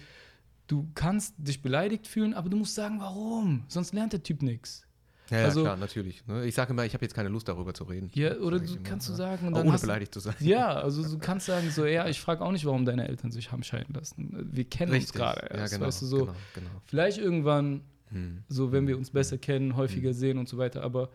du 0.68 0.90
kannst 0.94 1.36
dich 1.38 1.62
beleidigt 1.62 2.08
fühlen, 2.08 2.34
aber 2.34 2.50
du 2.50 2.58
musst 2.58 2.76
sagen, 2.76 3.00
warum, 3.00 3.64
sonst 3.68 3.94
lernt 3.94 4.14
der 4.14 4.24
Typ 4.24 4.42
nichts. 4.42 4.85
Ja, 5.30 5.40
ja 5.40 5.46
also- 5.46 5.62
klar, 5.64 5.78
natürlich. 5.78 6.26
Ne? 6.28 6.46
Ich 6.46 6.56
sage 6.56 6.72
immer, 6.72 6.86
ich 6.86 6.94
habe 6.94 7.04
jetzt 7.04 7.14
keine 7.14 7.30
Lust 7.30 7.48
darüber 7.48 7.74
zu 7.74 7.84
reden. 7.86 8.10
Ja, 8.14 8.36
oder 8.38 8.60
du 8.60 8.78
kannst 8.84 9.08
du 9.08 9.14
ja. 9.14 9.18
sagen, 9.18 9.48
Auch 9.50 9.54
dann 9.54 9.64
ohne 9.64 9.74
hast, 9.74 9.82
beleidigt 9.82 10.14
zu 10.14 10.20
sein. 10.20 10.36
Ja, 10.40 10.74
also 10.82 11.04
du 11.04 11.18
kannst 11.18 11.46
sagen, 11.46 11.70
so, 11.72 11.86
ja, 11.86 12.08
ich 12.08 12.20
frage 12.20 12.44
auch 12.44 12.52
nicht, 12.52 12.66
warum 12.66 12.86
deine 12.86 13.08
Eltern 13.08 13.32
sich 13.32 13.52
haben 13.52 13.64
scheiden 13.64 13.94
lassen. 13.96 14.50
Wir 14.52 14.66
kennen 14.66 14.94
uns 14.94 15.12
gerade 15.14 15.48
Ja, 15.52 15.58
erst, 15.62 15.74
genau, 15.74 15.88
weißt 15.88 16.02
du, 16.02 16.06
so. 16.06 16.18
genau, 16.20 16.36
genau. 16.54 16.70
Vielleicht 16.86 17.18
irgendwann, 17.18 17.82
Hm. 18.10 18.44
so 18.48 18.72
wenn 18.72 18.88
wir 18.88 18.98
uns 18.98 19.10
besser 19.10 19.38
kennen, 19.38 19.76
häufiger 19.76 20.14
sehen 20.14 20.38
und 20.38 20.48
so 20.48 20.58
weiter, 20.58 20.84
aber 20.84 21.10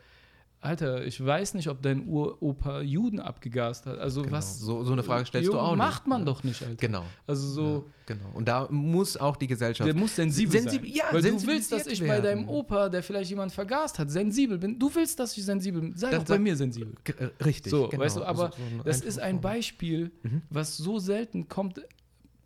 Alter, 0.62 1.06
ich 1.06 1.24
weiß 1.24 1.54
nicht, 1.54 1.68
ob 1.68 1.80
dein 1.80 2.06
Uropa 2.06 2.82
Juden 2.82 3.18
abgegast 3.18 3.86
hat. 3.86 3.98
Also 3.98 4.20
Genau. 4.20 4.32
was. 4.36 4.60
So- 4.60 4.84
so 4.84 4.92
eine 4.92 5.02
Frage 5.02 5.24
stellst 5.24 5.46
Jo, 5.46 5.52
du 5.54 5.58
auch 5.58 5.70
nicht, 5.70 5.78
Macht 5.78 6.06
man 6.06 6.20
ne? 6.20 6.26
doch 6.26 6.44
nicht, 6.44 6.60
Alter. 6.62 6.74
Genau. 6.76 7.04
Also 7.26 7.48
so. 7.48 7.62
Ja, 8.08 8.14
genau. 8.14 8.30
Und 8.34 8.46
da 8.46 8.68
muss 8.70 9.16
auch 9.16 9.36
die 9.36 9.46
Gesellschaft. 9.46 9.88
Der 9.88 9.94
muss 9.96 10.14
sensibel 10.16 10.60
Sensib- 10.60 10.82
sein. 10.82 10.92
ja, 10.92 11.04
Weil 11.12 11.22
du 11.22 11.46
willst, 11.46 11.72
dass 11.72 11.86
ich 11.86 12.00
bei 12.00 12.20
deinem 12.20 12.40
werden. 12.40 12.48
Opa, 12.48 12.90
der 12.90 13.02
vielleicht 13.02 13.30
jemand 13.30 13.52
vergast 13.52 13.98
hat, 13.98 14.10
sensibel 14.10 14.58
bin. 14.58 14.78
Du 14.78 14.94
willst, 14.94 15.18
dass 15.18 15.34
ich 15.34 15.44
sensibel 15.46 15.80
bin. 15.80 15.96
Sei 15.96 16.10
Das- 16.10 16.24
doch 16.24 16.34
bei 16.34 16.38
mir 16.38 16.54
sensibel. 16.54 16.92
Äh, 17.18 17.30
Richtig. 17.42 17.70
So, 17.70 17.88
genau. 17.88 18.02
weißt 18.04 18.18
du, 18.18 18.24
aber 18.24 18.50
So- 18.54 18.56
so 18.78 18.82
das 18.84 19.00
ist 19.00 19.18
ein 19.18 19.40
Beispiel, 19.40 20.10
Mhm. 20.22 20.42
was 20.50 20.76
so 20.76 20.98
selten 20.98 21.48
kommt, 21.48 21.80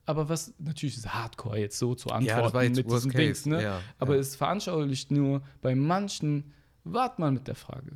aber 0.07 0.29
was 0.29 0.55
natürlich 0.61 0.97
ist 0.99 1.13
Hardcore 1.13 1.59
jetzt 1.59 1.81
so 1.81 1.97
zu 1.97 2.11
antworten 2.11 2.27
Ja, 2.29 2.43
das 2.43 2.55
war 2.55 2.63
jetzt 2.63 2.77
mit 2.77 2.87
Case, 2.89 3.09
Dings, 3.09 3.47
ne? 3.47 3.61
ja, 3.61 3.81
aber 3.99 4.17
es 4.19 4.37
veranschaulicht 4.37 5.11
nur 5.11 5.43
bei 5.63 5.75
manchen, 5.75 6.53
wart 6.85 7.19
mal 7.19 7.31
mit 7.31 7.49
der 7.49 7.55
Frage. 7.55 7.93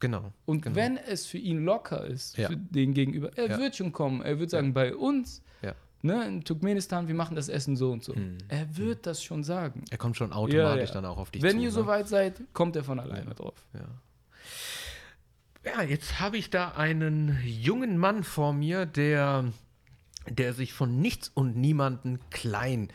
Genau. 0.00 0.32
Und 0.44 0.62
genau. 0.62 0.76
wenn 0.76 0.96
es 0.98 1.26
für 1.26 1.38
ihn 1.38 1.64
locker 1.64 2.04
ist, 2.04 2.36
Ja. 2.36 2.48
für 2.48 2.56
den 2.56 2.92
Gegenüber, 2.94 3.30
er 3.36 3.48
Ja. 3.50 3.58
wird 3.58 3.76
schon 3.76 3.92
kommen. 3.92 4.20
Er 4.22 4.38
wird 4.38 4.50
sagen, 4.50 4.74
bei 4.74 4.94
uns, 4.94 5.42
Ja. 5.62 5.74
ne, 6.02 6.26
in 6.26 6.44
Turkmenistan, 6.44 7.08
wir 7.08 7.14
machen 7.14 7.34
das 7.34 7.48
Essen 7.48 7.76
so 7.76 7.92
und 7.92 8.04
so. 8.04 8.14
Mhm. 8.14 8.38
Er 8.48 8.76
wird 8.76 9.06
das 9.06 9.22
schon 9.22 9.42
sagen. 9.42 9.84
Er 9.90 9.98
kommt 9.98 10.16
schon 10.16 10.32
automatisch 10.32 10.54
Ja, 10.54 10.76
ja. 10.86 10.92
dann 10.92 11.04
auch 11.06 11.16
auf 11.18 11.30
dich 11.30 11.42
Wenn 11.42 11.52
zu. 11.52 11.58
ihr 11.58 11.64
ne? 11.68 11.70
soweit 11.72 12.08
seid, 12.08 12.42
kommt 12.52 12.76
er 12.76 12.84
von 12.84 13.00
alleine 13.00 13.34
drauf. 13.34 13.54
Ja. 13.72 13.88
Ja, 15.64 15.82
jetzt 15.82 16.20
habe 16.20 16.36
ich 16.36 16.50
da 16.50 16.72
einen 16.72 17.38
jungen 17.44 17.98
Mann 17.98 18.22
vor 18.22 18.52
mir, 18.52 18.86
der, 18.86 19.46
der 20.28 20.52
sich 20.52 20.72
von 20.72 21.00
nichts 21.00 21.28
und 21.34 21.56
niemanden 21.56 22.20
klein 22.30 22.88
äh, 22.88 22.92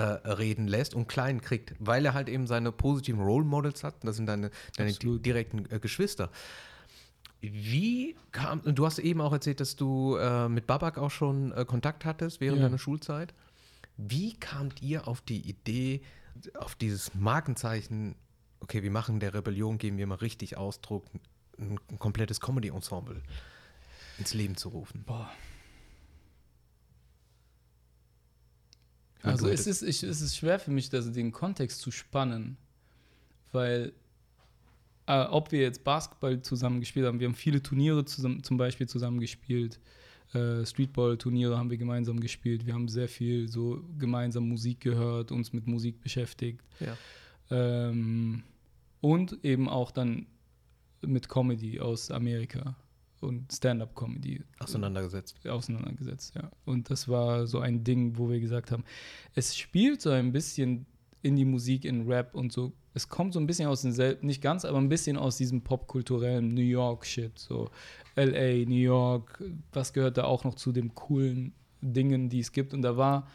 reden 0.00 0.66
lässt 0.68 0.94
und 0.94 1.06
klein 1.06 1.40
kriegt, 1.40 1.74
weil 1.78 2.04
er 2.06 2.14
halt 2.14 2.28
eben 2.28 2.46
seine 2.46 2.72
positiven 2.72 3.20
Role 3.20 3.44
Models 3.44 3.84
hat. 3.84 3.96
Das 4.02 4.16
sind 4.16 4.26
deine, 4.26 4.50
deine 4.76 4.90
Absolut. 4.90 5.24
direkten 5.26 5.70
äh, 5.70 5.78
Geschwister. 5.78 6.30
Wie 7.40 8.16
kam, 8.30 8.62
du 8.64 8.86
hast 8.86 8.98
eben 9.00 9.20
auch 9.20 9.32
erzählt, 9.32 9.60
dass 9.60 9.76
du 9.76 10.16
äh, 10.16 10.48
mit 10.48 10.66
Babak 10.66 10.96
auch 10.96 11.10
schon 11.10 11.52
äh, 11.52 11.64
Kontakt 11.64 12.04
hattest 12.04 12.40
während 12.40 12.58
Ja. 12.60 12.66
deiner 12.66 12.78
Schulzeit. 12.78 13.34
Wie 13.96 14.34
kamt 14.38 14.80
ihr 14.80 15.06
auf 15.08 15.20
die 15.20 15.40
Idee, 15.48 16.02
auf 16.54 16.74
dieses 16.76 17.14
Markenzeichen, 17.14 18.14
okay, 18.60 18.82
wir 18.82 18.90
machen 18.90 19.20
der 19.20 19.34
Rebellion, 19.34 19.76
geben 19.76 19.98
wir 19.98 20.06
mal 20.06 20.14
richtig 20.14 20.56
Ausdruck, 20.56 21.04
ein, 21.58 21.78
ein 21.90 21.98
komplettes 21.98 22.40
Comedy-Ensemble 22.40 23.22
ins 24.18 24.32
Leben 24.34 24.56
zu 24.56 24.70
rufen? 24.70 25.02
Boah. 25.04 25.28
Ich 29.04 29.10
meine, 29.10 29.11
Also 29.22 29.48
es 29.48 29.66
ist, 29.66 29.82
ich, 29.82 30.02
es 30.02 30.20
ist 30.20 30.36
schwer 30.36 30.58
für 30.58 30.70
mich, 30.70 30.90
das, 30.90 31.10
den 31.12 31.32
Kontext 31.32 31.80
zu 31.80 31.90
spannen, 31.90 32.56
weil 33.52 33.92
äh, 35.06 35.24
ob 35.24 35.52
wir 35.52 35.60
jetzt 35.60 35.84
Basketball 35.84 36.40
zusammen 36.42 36.80
gespielt 36.80 37.06
haben, 37.06 37.20
wir 37.20 37.28
haben 37.28 37.34
viele 37.34 37.62
Turniere 37.62 38.04
zusammen, 38.04 38.42
zum 38.42 38.56
Beispiel 38.56 38.88
zusammen 38.88 39.20
gespielt, 39.20 39.80
äh, 40.34 40.64
Streetball-Turniere 40.64 41.58
haben 41.58 41.70
wir 41.70 41.76
gemeinsam 41.76 42.20
gespielt, 42.20 42.66
wir 42.66 42.74
haben 42.74 42.88
sehr 42.88 43.08
viel 43.08 43.48
so 43.48 43.84
gemeinsam 43.98 44.48
Musik 44.48 44.80
gehört, 44.80 45.30
uns 45.30 45.52
mit 45.52 45.66
Musik 45.66 46.00
beschäftigt. 46.00 46.60
Ja. 46.80 46.96
ähm, 47.50 48.42
und 49.00 49.44
eben 49.44 49.68
auch 49.68 49.90
dann 49.90 50.26
mit 51.02 51.28
Comedy 51.28 51.80
aus 51.80 52.10
Amerika 52.10 52.76
und 53.22 53.52
Stand-up-Comedy 53.52 54.42
auseinandergesetzt. 54.58 55.46
Auseinandergesetzt, 55.46 56.34
ja. 56.34 56.50
Und 56.64 56.90
das 56.90 57.08
war 57.08 57.46
so 57.46 57.60
ein 57.60 57.84
Ding, 57.84 58.18
wo 58.18 58.28
wir 58.30 58.40
gesagt 58.40 58.70
haben, 58.70 58.84
es 59.34 59.56
spielt 59.56 60.00
so 60.00 60.10
ein 60.10 60.32
bisschen 60.32 60.86
in 61.22 61.36
die 61.36 61.44
Musik, 61.44 61.84
in 61.84 62.06
Rap 62.06 62.34
und 62.34 62.52
so. 62.52 62.72
Es 62.94 63.08
kommt 63.08 63.32
so 63.32 63.40
ein 63.40 63.46
bisschen 63.46 63.68
aus 63.68 63.82
denselben, 63.82 64.26
nicht 64.26 64.42
ganz, 64.42 64.64
aber 64.64 64.78
ein 64.78 64.88
bisschen 64.88 65.16
aus 65.16 65.36
diesem 65.36 65.62
popkulturellen 65.62 66.48
New 66.48 66.60
York-Shit. 66.60 67.38
So 67.38 67.70
LA, 68.16 68.66
New 68.66 68.74
York, 68.74 69.42
was 69.72 69.92
gehört 69.92 70.18
da 70.18 70.24
auch 70.24 70.44
noch 70.44 70.56
zu 70.56 70.72
den 70.72 70.94
coolen 70.94 71.54
Dingen, 71.80 72.28
die 72.28 72.40
es 72.40 72.52
gibt. 72.52 72.74
Und 72.74 72.82
da 72.82 72.96
war 72.96 73.28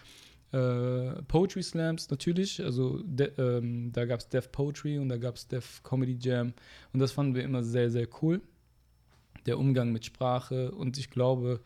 äh, 0.51 1.21
Poetry 1.23 1.63
Slams 1.63 2.09
natürlich, 2.09 2.63
also 2.63 3.01
de, 3.03 3.31
ähm, 3.37 3.91
da 3.91 4.05
gab 4.05 4.19
es 4.19 4.29
Def 4.29 4.51
Poetry 4.51 4.99
und 4.99 5.09
da 5.09 5.17
gab 5.17 5.35
es 5.35 5.47
Def 5.47 5.81
Comedy 5.83 6.17
Jam. 6.19 6.53
Und 6.93 6.99
das 6.99 7.11
fanden 7.11 7.35
wir 7.35 7.43
immer 7.43 7.63
sehr, 7.63 7.89
sehr 7.89 8.07
cool. 8.21 8.41
Der 9.47 9.57
Umgang 9.57 9.91
mit 9.91 10.05
Sprache 10.05 10.71
und 10.71 10.97
ich 10.97 11.09
glaube, 11.09 11.61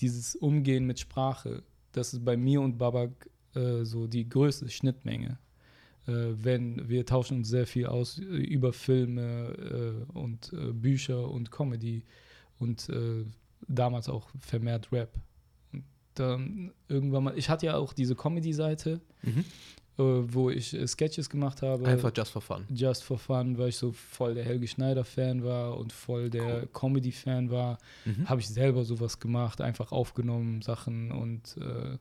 dieses 0.00 0.34
Umgehen 0.34 0.86
mit 0.86 0.98
Sprache, 0.98 1.62
das 1.92 2.14
ist 2.14 2.24
bei 2.24 2.36
mir 2.36 2.60
und 2.60 2.78
Babak 2.78 3.28
äh, 3.54 3.84
so 3.84 4.06
die 4.06 4.28
größte 4.28 4.68
Schnittmenge. 4.68 5.38
Äh, 6.06 6.12
wenn 6.42 6.88
wir 6.88 7.04
tauschen 7.04 7.38
uns 7.38 7.48
sehr 7.48 7.66
viel 7.66 7.86
aus 7.86 8.18
über 8.18 8.72
Filme 8.72 10.06
äh, 10.08 10.12
und 10.12 10.52
äh, 10.52 10.72
Bücher 10.72 11.30
und 11.30 11.50
Comedy 11.50 12.04
und 12.58 12.88
äh, 12.88 13.24
damals 13.68 14.08
auch 14.08 14.28
vermehrt 14.38 14.90
Rap. 14.92 15.12
Und 15.72 15.84
dann 16.14 16.72
irgendwann 16.88 17.24
mal, 17.24 17.38
ich 17.38 17.48
hatte 17.48 17.66
ja 17.66 17.76
auch 17.76 17.92
diese 17.92 18.14
Comedy-Seite, 18.14 19.00
mhm. 19.22 19.44
Äh, 20.00 20.34
wo 20.34 20.50
ich 20.50 20.74
äh, 20.74 20.86
Sketches 20.86 21.28
gemacht 21.28 21.62
habe. 21.62 21.86
Einfach 21.86 22.12
just 22.16 22.32
for 22.32 22.42
fun. 22.42 22.64
Just 22.70 23.04
for 23.04 23.18
fun, 23.18 23.58
weil 23.58 23.68
ich 23.68 23.76
so 23.76 23.92
voll 23.92 24.34
der 24.34 24.44
Helge 24.44 24.66
Schneider-Fan 24.66 25.44
war 25.44 25.76
und 25.76 25.92
voll 25.92 26.30
der 26.30 26.62
cool. 26.62 26.68
Comedy-Fan 26.72 27.50
war. 27.50 27.78
Mhm. 28.04 28.28
Habe 28.28 28.40
ich 28.40 28.48
selber 28.48 28.84
sowas 28.84 29.20
gemacht, 29.20 29.60
einfach 29.60 29.92
aufgenommen, 29.92 30.62
Sachen 30.62 31.12
und 31.12 31.56
äh, 31.58 31.98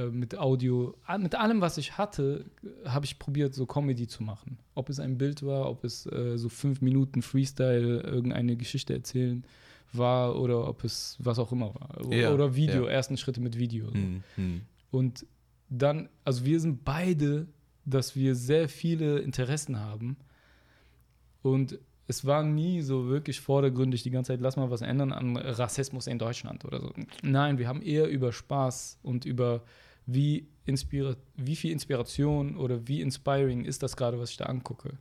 äh, 0.00 0.10
mit 0.10 0.36
Audio, 0.36 0.94
mit 1.18 1.34
allem, 1.34 1.60
was 1.60 1.78
ich 1.78 1.96
hatte, 1.96 2.44
habe 2.84 3.06
ich 3.06 3.18
probiert, 3.18 3.54
so 3.54 3.66
Comedy 3.66 4.06
zu 4.06 4.22
machen. 4.22 4.58
Ob 4.74 4.90
es 4.90 5.00
ein 5.00 5.16
Bild 5.16 5.42
war, 5.42 5.70
ob 5.70 5.84
es 5.84 6.06
äh, 6.06 6.36
so 6.36 6.48
fünf 6.48 6.82
Minuten 6.82 7.22
Freestyle, 7.22 8.00
irgendeine 8.00 8.56
Geschichte 8.56 8.92
erzählen 8.92 9.44
war 9.92 10.38
oder 10.38 10.68
ob 10.68 10.84
es 10.84 11.16
was 11.18 11.38
auch 11.38 11.52
immer 11.52 11.74
war. 11.74 12.12
Ja, 12.12 12.32
oder 12.32 12.54
Video, 12.54 12.84
ja. 12.84 12.90
ersten 12.90 13.16
Schritte 13.16 13.40
mit 13.40 13.58
Video. 13.58 13.86
So. 13.86 13.96
Mhm. 13.96 14.62
Und 14.90 15.26
dann, 15.68 16.08
also 16.24 16.44
wir 16.44 16.60
sind 16.60 16.84
beide, 16.84 17.46
dass 17.84 18.16
wir 18.16 18.34
sehr 18.34 18.68
viele 18.68 19.18
Interessen 19.18 19.78
haben 19.78 20.16
und 21.42 21.78
es 22.08 22.24
war 22.24 22.42
nie 22.44 22.82
so 22.82 23.08
wirklich 23.08 23.40
vordergründig 23.40 24.02
die 24.02 24.10
ganze 24.10 24.32
Zeit, 24.32 24.40
lass 24.40 24.56
mal 24.56 24.70
was 24.70 24.82
ändern 24.82 25.12
an 25.12 25.36
Rassismus 25.36 26.06
in 26.06 26.18
Deutschland 26.18 26.64
oder 26.64 26.80
so. 26.80 26.92
Nein, 27.22 27.58
wir 27.58 27.66
haben 27.66 27.82
eher 27.82 28.08
über 28.08 28.32
Spaß 28.32 28.98
und 29.02 29.24
über 29.24 29.64
wie, 30.06 30.46
wie 30.64 31.56
viel 31.56 31.72
Inspiration 31.72 32.56
oder 32.56 32.86
wie 32.86 33.00
inspiring 33.00 33.64
ist 33.64 33.82
das 33.82 33.96
gerade, 33.96 34.20
was 34.20 34.30
ich 34.30 34.36
da 34.36 34.44
angucke. 34.44 34.98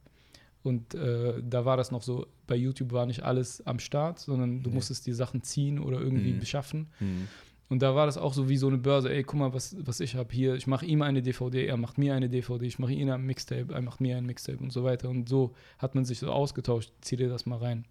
Und 0.64 0.96
äh, 0.96 1.44
da 1.44 1.64
war 1.64 1.78
das 1.78 1.92
noch 1.92 2.02
so, 2.02 2.26
bei 2.48 2.56
YouTube 2.56 2.92
war 2.92 3.06
nicht 3.06 3.22
alles 3.22 3.66
am 3.68 3.78
Start, 3.78 4.20
sondern 4.20 4.64
du 4.64 4.70
nee. 4.70 4.76
musstest 4.76 5.06
die 5.06 5.14
Sachen 5.14 5.44
ziehen 5.44 5.78
oder 5.78 6.02
irgendwie 6.02 6.34
mhm. 6.34 6.40
beschaffen. 6.40 6.88
Mhm. 7.00 7.28
Und 7.68 7.82
da 7.82 7.96
war 7.96 8.06
das 8.06 8.18
auch 8.18 8.34
so 8.34 8.48
wie 8.48 8.58
so 8.58 8.68
eine 8.68 8.78
Börse, 8.78 9.12
ey, 9.12 9.24
guck 9.24 9.40
mal, 9.40 9.54
was, 9.54 9.76
was 9.80 10.00
ich 10.00 10.16
habe 10.16 10.32
hier. 10.32 10.54
Ich 10.54 10.68
mache 10.68 10.86
ihm 10.86 11.02
eine 11.02 11.22
DVD, 11.22 11.66
er 11.66 11.78
macht 11.78 11.98
mir 11.98 12.14
eine 12.14 12.30
DVD, 12.30 12.66
ich 12.66 12.78
mache 12.78 12.94
ihm 12.94 13.10
ein 13.10 13.26
Mixtape, 13.26 13.74
er 13.74 13.82
macht 13.82 14.02
mir 14.02 14.18
ein 14.18 14.26
Mixtape 14.26 14.60
und 14.60 14.72
so 14.72 14.84
weiter. 14.84 15.10
Und 15.10 15.28
so 15.28 15.54
hat 15.80 15.96
man 15.96 16.06
sich 16.06 16.20
so 16.20 16.32
ausgetauscht, 16.32 16.92
zieh 17.02 17.16
dir 17.16 17.30
das 17.30 17.46
mal 17.46 17.58
rein. 17.58 17.86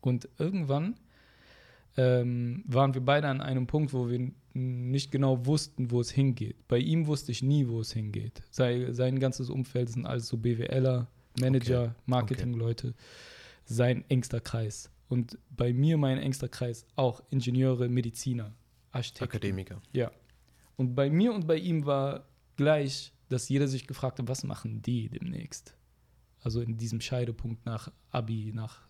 Und 0.00 0.28
irgendwann 0.38 0.96
ähm, 1.96 2.64
waren 2.66 2.94
wir 2.94 3.00
beide 3.00 3.28
an 3.28 3.40
einem 3.40 3.66
Punkt, 3.66 3.92
wo 3.92 4.08
wir 4.08 4.32
nicht 4.52 5.10
genau 5.10 5.46
wussten, 5.46 5.90
wo 5.90 6.00
es 6.00 6.10
hingeht. 6.10 6.56
Bei 6.66 6.78
ihm 6.78 7.06
wusste 7.06 7.30
ich 7.30 7.42
nie, 7.42 7.68
wo 7.68 7.80
es 7.80 7.92
hingeht. 7.92 8.42
Sei, 8.50 8.92
sein 8.92 9.18
ganzes 9.20 9.48
Umfeld 9.50 9.90
sind 9.90 10.06
alles 10.06 10.28
so 10.28 10.38
BWLer, 10.38 11.08
Manager, 11.38 11.82
okay. 11.82 11.92
Marketingleute, 12.06 12.88
okay. 12.88 12.96
sein 13.64 14.04
engster 14.08 14.40
Kreis. 14.40 14.90
Und 15.08 15.38
bei 15.50 15.72
mir 15.72 15.96
mein 15.98 16.18
engster 16.18 16.48
Kreis 16.48 16.86
auch 16.96 17.22
Ingenieure, 17.30 17.88
Mediziner, 17.88 18.54
Architekten. 18.90 19.24
Akademiker. 19.24 19.80
Ja. 19.92 20.10
Und 20.76 20.94
bei 20.94 21.10
mir 21.10 21.32
und 21.32 21.46
bei 21.46 21.56
ihm 21.56 21.86
war 21.86 22.26
gleich, 22.56 23.12
dass 23.28 23.48
jeder 23.48 23.68
sich 23.68 23.86
gefragt 23.86 24.18
hat, 24.18 24.28
was 24.28 24.44
machen 24.44 24.82
die 24.82 25.08
demnächst? 25.08 25.74
Also 26.42 26.60
in 26.60 26.76
diesem 26.76 27.00
Scheidepunkt 27.00 27.66
nach 27.66 27.90
Abi, 28.10 28.52
nach 28.54 28.86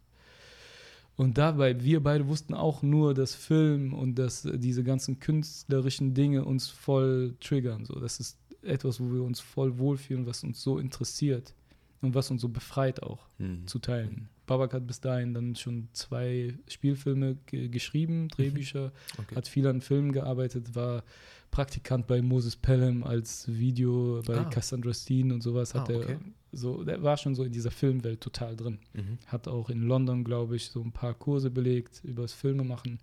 und 1.16 1.38
dabei, 1.38 1.82
wir 1.82 2.02
beide 2.02 2.28
wussten 2.28 2.52
auch 2.52 2.82
nur, 2.82 3.14
dass 3.14 3.34
Film 3.34 3.94
und 3.94 4.16
dass 4.16 4.42
diese 4.42 4.84
ganzen 4.84 5.18
künstlerischen 5.18 6.12
Dinge 6.12 6.44
uns 6.44 6.68
voll 6.68 7.34
triggern. 7.40 7.86
So, 7.86 7.98
das 7.98 8.20
ist 8.20 8.38
etwas, 8.60 9.00
wo 9.00 9.12
wir 9.12 9.22
uns 9.22 9.40
voll 9.40 9.78
wohlfühlen, 9.78 10.26
was 10.26 10.44
uns 10.44 10.62
so 10.62 10.78
interessiert 10.78 11.54
und 12.02 12.14
was 12.14 12.30
uns 12.30 12.42
so 12.42 12.50
befreit 12.50 13.02
auch 13.02 13.26
mhm. 13.38 13.66
zu 13.66 13.78
teilen. 13.78 14.28
Babak 14.46 14.72
hat 14.74 14.86
bis 14.86 15.00
dahin 15.00 15.34
dann 15.34 15.56
schon 15.56 15.88
zwei 15.92 16.54
Spielfilme 16.68 17.36
geschrieben, 17.46 18.22
mhm. 18.22 18.28
Drehbücher, 18.28 18.92
okay. 19.18 19.34
hat 19.34 19.48
viel 19.48 19.66
an 19.66 19.80
Filmen 19.80 20.12
gearbeitet, 20.12 20.74
war 20.74 21.02
Praktikant 21.50 22.06
bei 22.06 22.20
Moses 22.22 22.56
Pelham 22.56 23.02
als 23.02 23.48
Video 23.48 24.20
bei 24.26 24.36
ah. 24.36 24.44
Cassandra 24.44 24.92
Steen 24.92 25.32
und 25.32 25.42
sowas. 25.42 25.74
Hat 25.74 25.88
ah, 25.90 25.94
okay. 25.94 26.12
er 26.12 26.18
so, 26.52 26.84
der 26.84 27.02
war 27.02 27.16
schon 27.16 27.34
so 27.34 27.44
in 27.44 27.52
dieser 27.52 27.70
Filmwelt 27.70 28.20
total 28.20 28.56
drin. 28.56 28.78
Mhm. 28.94 29.18
Hat 29.26 29.48
auch 29.48 29.70
in 29.70 29.82
London, 29.82 30.24
glaube 30.24 30.56
ich, 30.56 30.66
so 30.66 30.82
ein 30.82 30.92
paar 30.92 31.14
Kurse 31.14 31.50
belegt 31.50 32.02
über 32.04 32.22
das 32.22 32.32
Filme 32.32 32.64
machen 32.64 32.98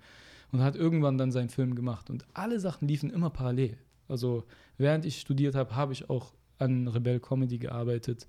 und 0.52 0.61
hat 0.61 0.76
irgendwann 0.76 1.18
dann 1.18 1.32
seinen 1.32 1.49
Film 1.49 1.76
gemacht. 1.76 2.10
Und 2.10 2.26
alle 2.34 2.60
Sachen 2.60 2.88
liefen 2.88 3.10
immer 3.10 3.30
parallel. 3.30 3.78
Also 4.07 4.44
während 4.78 5.06
ich 5.06 5.20
studiert 5.20 5.56
habe, 5.56 5.76
habe 5.76 5.94
ich 5.94 6.10
auch 6.10 6.34
an 6.57 6.88
Rebell 6.88 7.20
Comedy 7.20 7.57
gearbeitet. 7.57 8.28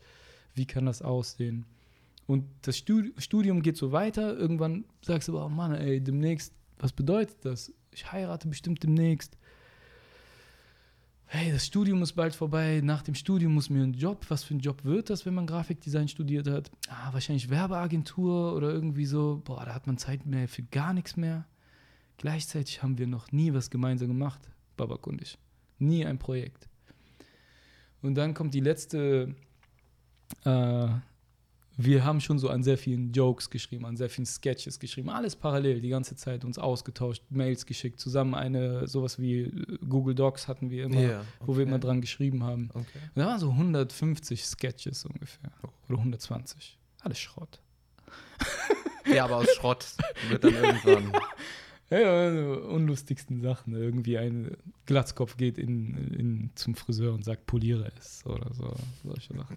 Wie 0.54 0.66
kann 0.66 0.86
das 0.86 1.02
aussehen? 1.02 1.66
Und 2.26 2.44
das 2.62 2.78
Studium 2.78 3.62
geht 3.62 3.76
so 3.76 3.92
weiter. 3.92 4.36
Irgendwann 4.36 4.84
sagst 5.02 5.28
du, 5.28 5.38
oh 5.38 5.48
Mann, 5.48 5.74
ey, 5.74 6.00
demnächst, 6.00 6.54
was 6.78 6.92
bedeutet 6.92 7.36
das? 7.42 7.72
Ich 7.90 8.10
heirate 8.10 8.48
bestimmt 8.48 8.82
demnächst 8.82 9.36
hey, 11.34 11.50
das 11.50 11.66
Studium 11.66 12.00
ist 12.02 12.12
bald 12.12 12.34
vorbei, 12.34 12.80
nach 12.82 13.02
dem 13.02 13.16
Studium 13.16 13.54
muss 13.54 13.68
mir 13.68 13.82
ein 13.82 13.94
Job, 13.94 14.24
was 14.28 14.44
für 14.44 14.54
ein 14.54 14.60
Job 14.60 14.84
wird 14.84 15.10
das, 15.10 15.26
wenn 15.26 15.34
man 15.34 15.46
Grafikdesign 15.46 16.06
studiert 16.06 16.48
hat? 16.48 16.70
Ah, 16.88 17.12
wahrscheinlich 17.12 17.50
Werbeagentur 17.50 18.54
oder 18.54 18.70
irgendwie 18.70 19.04
so, 19.04 19.42
boah, 19.44 19.64
da 19.64 19.74
hat 19.74 19.86
man 19.86 19.98
Zeit 19.98 20.26
mehr 20.26 20.48
für 20.48 20.62
gar 20.62 20.92
nichts 20.92 21.16
mehr. 21.16 21.44
Gleichzeitig 22.18 22.82
haben 22.82 22.98
wir 22.98 23.08
noch 23.08 23.32
nie 23.32 23.52
was 23.52 23.70
gemeinsam 23.70 24.08
gemacht, 24.08 24.40
Babak 24.76 25.06
und 25.08 25.20
ich. 25.20 25.36
Nie 25.78 26.06
ein 26.06 26.18
Projekt. 26.18 26.68
Und 28.00 28.14
dann 28.14 28.34
kommt 28.34 28.54
die 28.54 28.60
letzte 28.60 29.34
äh, 30.44 30.88
wir 31.76 32.04
haben 32.04 32.20
schon 32.20 32.38
so 32.38 32.48
an 32.48 32.62
sehr 32.62 32.78
vielen 32.78 33.12
Jokes 33.12 33.50
geschrieben, 33.50 33.84
an 33.84 33.96
sehr 33.96 34.08
vielen 34.08 34.26
Sketches 34.26 34.78
geschrieben, 34.78 35.10
alles 35.10 35.36
parallel, 35.36 35.80
die 35.80 35.88
ganze 35.88 36.16
Zeit 36.16 36.44
uns 36.44 36.58
ausgetauscht, 36.58 37.22
Mails 37.30 37.66
geschickt, 37.66 38.00
zusammen 38.00 38.34
eine, 38.34 38.86
sowas 38.86 39.18
wie 39.18 39.42
äh, 39.42 39.78
Google 39.88 40.14
Docs 40.14 40.48
hatten 40.48 40.70
wir 40.70 40.84
immer, 40.84 41.00
yeah, 41.00 41.20
okay. 41.20 41.28
wo 41.40 41.56
wir 41.56 41.64
immer 41.64 41.78
dran 41.78 42.00
geschrieben 42.00 42.44
haben. 42.44 42.70
Okay. 42.72 42.98
Und 43.14 43.22
da 43.22 43.26
waren 43.26 43.40
so 43.40 43.50
150 43.50 44.44
Sketches 44.44 45.04
ungefähr. 45.04 45.50
Oder 45.88 45.98
120. 45.98 46.78
Alles 47.00 47.18
Schrott. 47.18 47.60
Ja, 49.12 49.24
aber 49.24 49.36
aus 49.36 49.50
Schrott 49.54 49.86
wird 50.28 50.44
dann 50.44 50.54
irgendwann. 50.62 51.12
Ja, 52.00 52.52
unlustigsten 52.68 53.40
Sachen. 53.40 53.74
Irgendwie 53.74 54.18
ein 54.18 54.56
Glatzkopf 54.86 55.36
geht 55.36 55.58
in, 55.58 55.94
in, 56.12 56.50
zum 56.54 56.74
Friseur 56.74 57.12
und 57.14 57.24
sagt, 57.24 57.46
poliere 57.46 57.90
es 57.98 58.24
oder 58.26 58.52
so. 58.54 58.74
Solche 59.04 59.34
Sachen. 59.34 59.56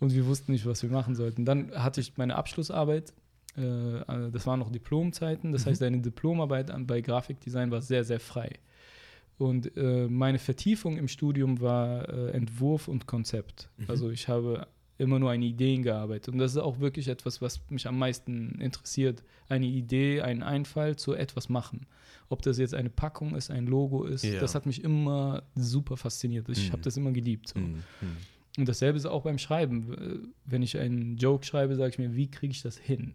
Und 0.00 0.14
wir 0.14 0.26
wussten 0.26 0.52
nicht, 0.52 0.66
was 0.66 0.82
wir 0.82 0.90
machen 0.90 1.14
sollten. 1.14 1.44
Dann 1.44 1.72
hatte 1.72 2.00
ich 2.00 2.16
meine 2.16 2.36
Abschlussarbeit. 2.36 3.12
Äh, 3.56 4.30
das 4.30 4.46
waren 4.46 4.60
noch 4.60 4.70
Diplomzeiten. 4.70 5.52
Das 5.52 5.64
mhm. 5.64 5.70
heißt, 5.70 5.82
eine 5.82 5.98
Diplomarbeit 6.00 6.72
bei 6.86 7.00
Grafikdesign 7.00 7.70
war 7.70 7.82
sehr, 7.82 8.04
sehr 8.04 8.20
frei. 8.20 8.52
Und 9.38 9.76
äh, 9.76 10.08
meine 10.08 10.38
Vertiefung 10.38 10.96
im 10.96 11.06
Studium 11.06 11.60
war 11.60 12.08
äh, 12.08 12.30
Entwurf 12.32 12.88
und 12.88 13.06
Konzept. 13.06 13.70
Mhm. 13.76 13.84
Also 13.88 14.10
ich 14.10 14.28
habe 14.28 14.66
immer 14.98 15.20
nur 15.20 15.30
an 15.30 15.42
Ideen 15.42 15.82
gearbeitet. 15.82 16.34
Und 16.34 16.38
das 16.38 16.52
ist 16.52 16.58
auch 16.58 16.80
wirklich 16.80 17.08
etwas, 17.08 17.40
was 17.40 17.60
mich 17.70 17.86
am 17.86 17.98
meisten 17.98 18.60
interessiert. 18.60 19.22
Eine 19.48 19.66
Idee, 19.66 20.20
einen 20.22 20.42
Einfall 20.42 20.96
zu 20.96 21.14
etwas 21.14 21.48
machen. 21.48 21.86
Ob 22.28 22.42
das 22.42 22.58
jetzt 22.58 22.74
eine 22.74 22.90
Packung 22.90 23.34
ist, 23.36 23.50
ein 23.50 23.66
Logo 23.66 24.04
ist, 24.04 24.24
ja. 24.24 24.40
das 24.40 24.54
hat 24.54 24.66
mich 24.66 24.82
immer 24.82 25.44
super 25.54 25.96
fasziniert. 25.96 26.48
Ich 26.48 26.68
mhm. 26.68 26.72
habe 26.72 26.82
das 26.82 26.96
immer 26.96 27.12
geliebt. 27.12 27.48
So. 27.48 27.60
Mhm. 27.60 27.82
Und 28.58 28.68
dasselbe 28.68 28.98
ist 28.98 29.06
auch 29.06 29.22
beim 29.22 29.38
Schreiben. 29.38 30.32
Wenn 30.44 30.62
ich 30.62 30.76
einen 30.76 31.16
Joke 31.16 31.46
schreibe, 31.46 31.76
sage 31.76 31.90
ich 31.90 31.98
mir, 31.98 32.16
wie 32.16 32.28
kriege 32.28 32.50
ich 32.50 32.62
das 32.62 32.76
hin? 32.76 33.14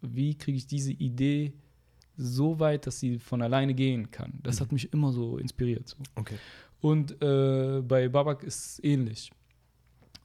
Wie 0.00 0.34
kriege 0.34 0.56
ich 0.56 0.66
diese 0.66 0.92
Idee 0.92 1.52
so 2.16 2.58
weit, 2.60 2.86
dass 2.86 2.98
sie 2.98 3.18
von 3.18 3.42
alleine 3.42 3.74
gehen 3.74 4.10
kann? 4.10 4.40
Das 4.42 4.58
mhm. 4.58 4.64
hat 4.64 4.72
mich 4.72 4.92
immer 4.94 5.12
so 5.12 5.36
inspiriert. 5.36 5.88
So. 5.88 5.96
Okay. 6.14 6.36
Und 6.80 7.22
äh, 7.22 7.82
bei 7.82 8.08
Babak 8.08 8.42
ist 8.42 8.64
es 8.64 8.84
ähnlich. 8.84 9.30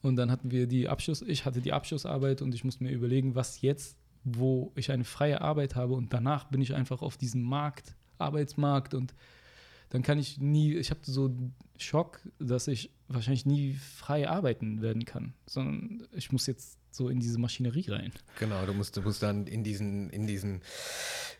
Und 0.06 0.16
dann 0.16 0.30
hatten 0.30 0.50
wir 0.50 0.66
die 0.66 0.88
Abschluss, 0.88 1.22
ich 1.22 1.44
hatte 1.44 1.60
die 1.60 1.72
Abschlussarbeit 1.72 2.42
und 2.42 2.54
ich 2.54 2.64
musste 2.64 2.84
mir 2.84 2.92
überlegen, 2.92 3.34
was 3.34 3.60
jetzt 3.60 3.96
wo 4.26 4.72
ich 4.74 4.90
eine 4.90 5.04
freie 5.04 5.40
Arbeit 5.40 5.76
habe. 5.76 5.94
Und 5.94 6.12
danach 6.12 6.44
bin 6.44 6.60
ich 6.60 6.74
einfach 6.74 7.00
auf 7.00 7.16
diesem 7.16 7.42
Markt, 7.42 7.94
Arbeitsmarkt. 8.18 8.92
Und 8.92 9.14
dann 9.90 10.02
kann 10.02 10.18
ich 10.18 10.38
nie, 10.38 10.74
ich 10.74 10.90
habe 10.90 11.00
so 11.04 11.34
Schock, 11.78 12.20
dass 12.40 12.66
ich 12.66 12.90
wahrscheinlich 13.08 13.46
nie 13.46 13.74
frei 13.74 14.28
arbeiten 14.28 14.82
werden 14.82 15.04
kann, 15.04 15.32
sondern 15.46 16.08
ich 16.12 16.32
muss 16.32 16.46
jetzt 16.46 16.76
so 16.90 17.08
in 17.08 17.20
diese 17.20 17.38
Maschinerie 17.38 17.88
rein. 17.88 18.12
Genau, 18.38 18.66
du 18.66 18.74
musst, 18.74 18.96
du 18.96 19.02
musst 19.02 19.22
dann 19.22 19.46
in 19.46 19.62
diesen, 19.62 20.10
in 20.10 20.26
diesen, 20.26 20.60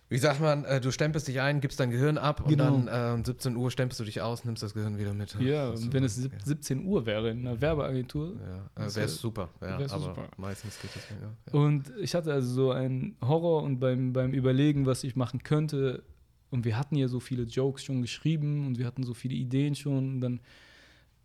wie 0.08 0.18
sagt 0.18 0.40
man, 0.40 0.64
äh, 0.64 0.80
du 0.80 0.90
stempelst 0.92 1.26
dich 1.26 1.40
ein, 1.40 1.60
gibst 1.60 1.80
dein 1.80 1.90
Gehirn 1.90 2.16
ab 2.18 2.44
Genau. 2.48 2.74
und 2.74 2.86
dann 2.86 3.10
äh, 3.12 3.14
um 3.14 3.24
17 3.24 3.56
Uhr 3.56 3.70
stempelst 3.70 3.98
du 4.00 4.04
dich 4.04 4.20
aus, 4.20 4.44
nimmst 4.44 4.62
das 4.62 4.72
Gehirn 4.74 4.98
wieder 4.98 5.14
mit. 5.14 5.34
Ja, 5.40 5.70
und 5.70 5.92
wenn 5.92 6.04
es 6.04 6.16
sieb- 6.16 6.32
ja. 6.32 6.38
17 6.44 6.84
Uhr 6.84 7.06
wäre 7.06 7.30
in 7.30 7.40
einer 7.46 7.60
Werbeagentur. 7.60 8.36
Ja, 8.36 8.56
äh, 8.84 8.86
wäre 8.86 8.94
wär- 8.94 9.08
super, 9.08 9.48
ja, 9.60 9.74
aber 9.76 9.88
super. 9.88 10.28
meistens 10.36 10.80
geht 10.80 10.94
das 10.94 11.02
ja. 11.10 11.16
ja. 11.52 11.58
Und 11.60 11.92
ich 12.00 12.14
hatte 12.14 12.32
also 12.32 12.48
so 12.52 12.70
einen 12.70 13.16
Horror 13.20 13.62
und 13.64 13.80
beim, 13.80 14.12
beim 14.12 14.32
Überlegen, 14.32 14.86
was 14.86 15.02
ich 15.04 15.16
machen 15.16 15.42
könnte, 15.42 16.02
und 16.50 16.64
wir 16.64 16.78
hatten 16.78 16.94
ja 16.94 17.08
so 17.08 17.18
viele 17.18 17.42
Jokes 17.42 17.82
schon 17.84 18.00
geschrieben 18.02 18.66
und 18.68 18.78
wir 18.78 18.86
hatten 18.86 19.02
so 19.02 19.14
viele 19.14 19.34
Ideen 19.34 19.74
schon. 19.74 20.14
Und 20.14 20.20
dann, 20.20 20.40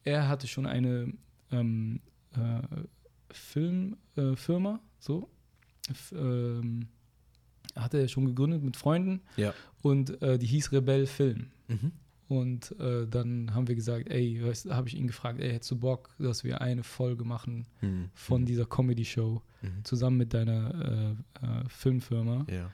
er 0.04 0.28
hatte 0.28 0.48
schon 0.48 0.66
eine 0.66 1.14
ähm, 1.52 2.02
äh, 2.36 2.62
Filmfirma, 3.32 4.76
äh, 4.76 4.80
so. 5.00 5.30
F 5.90 6.14
ähm, 6.18 6.88
hatte 7.76 7.98
er 8.00 8.08
schon 8.08 8.26
gegründet 8.26 8.64
mit 8.64 8.78
Freunden 8.78 9.22
Ja. 9.38 9.54
und 9.82 10.22
äh, 10.22 10.38
die 10.38 10.48
hieß 10.48 10.72
Rebell 10.72 11.06
Film. 11.06 11.48
Mhm. 11.68 11.92
Und 12.28 12.80
äh, 12.80 13.08
dann 13.08 13.54
haben 13.54 13.68
wir 13.68 13.76
gesagt, 13.76 14.10
ey, 14.10 14.42
habe 14.70 14.88
ich 14.88 14.96
ihn 14.96 15.08
gefragt, 15.08 15.42
ey, 15.42 15.52
hättest 15.52 15.72
du 15.72 15.76
Bock, 15.80 16.12
dass 16.18 16.46
wir 16.46 16.62
eine 16.62 16.84
Folge 16.84 17.26
machen 17.26 17.68
Mhm. 17.82 18.10
von 18.14 18.46
dieser 18.46 18.66
Comedy-Show 18.66 19.42
Mhm. 19.62 19.84
zusammen 19.84 20.18
mit 20.18 20.34
deiner 20.34 21.16
äh, 21.42 21.46
äh, 21.46 21.64
Filmfirma 21.68 22.46
Ja. 22.50 22.72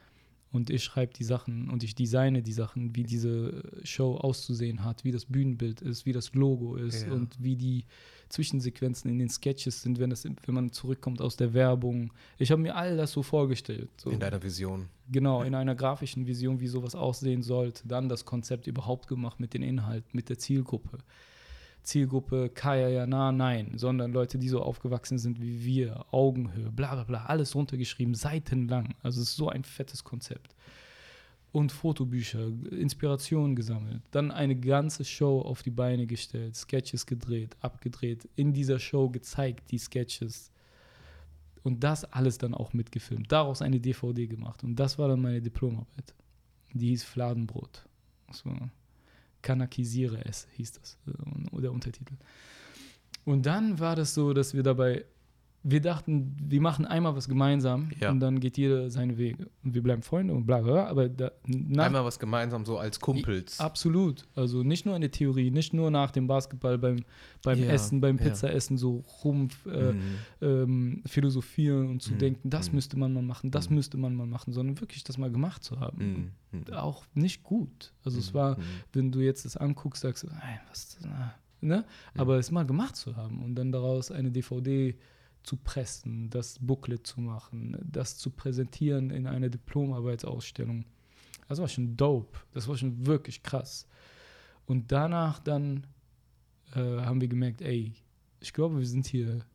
Und 0.57 0.69
ich 0.69 0.83
schreibe 0.83 1.13
die 1.13 1.23
Sachen 1.23 1.69
und 1.69 1.83
ich 1.83 1.95
designe 1.95 2.41
die 2.43 2.51
Sachen, 2.51 2.93
wie 2.95 3.03
diese 3.03 3.63
Show 3.83 4.15
auszusehen 4.17 4.83
hat, 4.83 5.05
wie 5.05 5.11
das 5.13 5.25
Bühnenbild 5.25 5.81
ist, 5.81 6.05
wie 6.05 6.11
das 6.11 6.33
Logo 6.33 6.75
ist 6.75 7.05
Ja. 7.07 7.13
und 7.13 7.41
wie 7.41 7.55
die 7.55 7.85
Zwischensequenzen 8.27 9.09
in 9.09 9.19
den 9.19 9.29
Sketches 9.29 9.81
sind, 9.81 9.99
wenn, 9.99 10.09
das, 10.09 10.25
wenn 10.25 10.53
man 10.55 10.71
zurückkommt 10.71 11.21
aus 11.21 11.37
der 11.37 11.53
Werbung. 11.53 12.11
Ich 12.37 12.51
habe 12.51 12.61
mir 12.61 12.75
all 12.75 12.97
das 12.97 13.13
so 13.13 13.23
vorgestellt. 13.23 13.89
So. 13.97 14.09
In 14.09 14.19
deiner 14.19 14.43
Vision. 14.43 14.89
Genau, 15.09 15.43
in 15.43 15.55
einer 15.55 15.75
grafischen 15.75 16.27
Vision, 16.27 16.59
wie 16.59 16.67
sowas 16.67 16.93
aussehen 16.95 17.41
sollte. 17.41 17.87
Dann 17.87 18.09
das 18.09 18.25
Konzept 18.25 18.67
überhaupt 18.67 19.07
gemacht 19.07 19.39
mit 19.39 19.53
den 19.53 19.63
Inhalten, 19.63 20.09
mit 20.11 20.27
der 20.27 20.37
Zielgruppe. 20.37 20.97
Zielgruppe 21.87 22.49
Kaya, 22.49 22.89
ja, 22.89 23.07
na, 23.07 23.31
nein, 23.31 23.71
sondern 23.75 24.11
Leute, 24.11 24.37
die 24.37 24.49
so 24.49 24.61
aufgewachsen 24.61 25.17
sind 25.17 25.41
wie 25.41 25.63
wir, 25.63 26.05
Augenhöhe, 26.11 26.69
bla 26.69 26.93
bla 26.95 27.05
bla, 27.05 27.25
alles 27.27 27.55
runtergeschrieben, 27.55 28.13
seitenlang. 28.13 28.93
Also 29.03 29.21
es 29.21 29.29
ist 29.29 29.37
so 29.37 29.47
ein 29.47 29.63
fettes 29.63 30.03
Konzept. 30.03 30.53
Und 31.53 31.71
Fotobücher, 31.71 32.51
Inspiration 32.71 33.55
gesammelt. 33.55 34.01
Dann 34.11 34.31
eine 34.31 34.57
ganze 34.57 35.05
Show 35.05 35.39
auf 35.39 35.63
die 35.63 35.71
Beine 35.71 36.05
gestellt, 36.05 36.57
Sketches 36.57 37.05
gedreht, 37.05 37.55
abgedreht, 37.61 38.27
in 38.35 38.51
dieser 38.51 38.79
Show 38.79 39.09
gezeigt, 39.09 39.71
die 39.71 39.77
Sketches. 39.77 40.51
Und 41.63 41.85
das 41.85 42.03
alles 42.03 42.37
dann 42.37 42.53
auch 42.53 42.73
mitgefilmt. 42.73 43.31
Daraus 43.31 43.61
eine 43.61 43.79
DVD 43.79 44.27
gemacht. 44.27 44.61
Und 44.65 44.75
das 44.75 44.99
war 44.99 45.07
dann 45.07 45.21
meine 45.21 45.41
Diplomarbeit. 45.41 46.13
Die 46.73 46.89
hieß 46.89 47.05
Fladenbrot. 47.05 47.87
So. 48.33 48.51
Kanakisiere 49.41 50.25
es, 50.25 50.47
hieß 50.53 50.73
das, 50.73 50.97
äh, 51.07 51.61
der 51.61 51.71
Untertitel. 51.71 52.15
Und 53.25 53.45
dann 53.45 53.79
war 53.79 53.95
das 53.95 54.13
so, 54.13 54.33
dass 54.33 54.53
wir 54.53 54.63
dabei, 54.63 55.05
wir 55.69 55.81
dachten, 55.81 56.37
wir 56.41 56.61
machen 56.61 56.85
einmal 56.85 57.13
was 57.15 57.27
gemeinsam 57.27 57.89
Ja. 57.99 58.09
und 58.09 58.21
dann 58.21 58.39
geht 58.39 58.57
jeder 58.57 58.89
seine 58.89 59.17
Wege. 59.17 59.49
Und 59.65 59.73
wir 59.73 59.83
bleiben 59.83 60.01
Freunde 60.01 60.33
und 60.33 60.45
bla 60.45 60.61
bla, 60.61 60.71
bla 60.71 60.87
aber 60.87 61.09
da, 61.09 61.31
nach, 61.45 61.85
Einmal 61.87 62.05
was 62.05 62.17
gemeinsam 62.19 62.65
so 62.65 62.77
als 62.77 62.99
Kumpels. 63.01 63.59
Absolut. 63.59 64.25
Also 64.33 64.63
nicht 64.63 64.85
nur 64.85 64.95
in 64.95 65.01
der 65.01 65.11
Theorie, 65.11 65.51
nicht 65.51 65.73
nur 65.73 65.91
nach 65.91 66.11
dem 66.11 66.25
Basketball, 66.27 66.77
beim, 66.77 67.03
beim 67.43 67.59
Ja, 67.59 67.65
Essen, 67.73 67.99
beim. 67.99 68.15
Pizzaessen 68.17 68.77
so 68.77 69.03
rum 69.23 69.49
äh, 69.65 69.91
Mhm. 69.91 70.01
ähm, 70.41 71.03
philosophieren 71.05 71.89
und 71.89 72.01
zu 72.01 72.13
Mhm. 72.13 72.19
denken, 72.19 72.49
das 72.49 72.69
Mhm. 72.69 72.75
müsste 72.75 72.97
man 72.97 73.11
mal 73.13 73.23
machen, 73.23 73.51
das 73.51 73.69
Mhm. 73.69 73.75
müsste 73.75 73.97
man 73.97 74.15
mal 74.15 74.27
machen, 74.27 74.53
sondern 74.53 74.79
wirklich 74.79 75.03
das 75.03 75.17
mal 75.17 75.29
gemacht 75.31 75.63
zu 75.65 75.79
haben. 75.81 76.31
Mhm. 76.53 76.73
Auch 76.73 77.03
nicht 77.13 77.43
gut. 77.43 77.91
Also 78.05 78.19
es 78.19 78.33
war, 78.33 78.57
wenn 78.93 79.11
du 79.11 79.19
jetzt 79.19 79.43
das 79.43 79.57
anguckst, 79.57 80.01
sagst 80.03 80.23
du, 80.23 80.27
"Ey, 80.27 80.59
was 80.69 80.79
ist 80.85 80.97
das? 81.01 81.05
Ah", 81.11 81.33
Ne? 81.59 81.83
Aber 82.15 82.37
es 82.37 82.51
mal 82.51 82.65
gemacht 82.67 82.95
zu 82.95 83.15
haben 83.17 83.43
und 83.43 83.55
dann 83.55 83.71
daraus 83.71 84.11
eine 84.11 84.29
DVD 84.31 84.95
zu 85.43 85.57
pressen, 85.57 86.29
das 86.29 86.59
Booklet 86.59 87.07
zu 87.07 87.21
machen, 87.21 87.77
das 87.83 88.17
zu 88.17 88.29
präsentieren 88.29 89.09
in 89.11 89.27
einer 89.27 89.49
Diplomarbeitsausstellung. 89.49 90.85
Das 91.47 91.59
war 91.59 91.67
schon 91.67 91.95
dope. 91.95 92.37
Das 92.53 92.67
war 92.67 92.77
schon 92.77 93.05
wirklich 93.05 93.43
krass. 93.43 93.87
Und 94.65 94.91
danach 94.91 95.39
dann 95.39 95.87
äh, 96.75 96.79
haben 96.79 97.21
wir 97.21 97.27
gemerkt, 97.27 97.61
ey, 97.61 97.93
ich 98.39 98.53
glaube, 98.53 98.77
wir 98.79 98.85
sind 98.85 99.07
hier, 99.07 99.45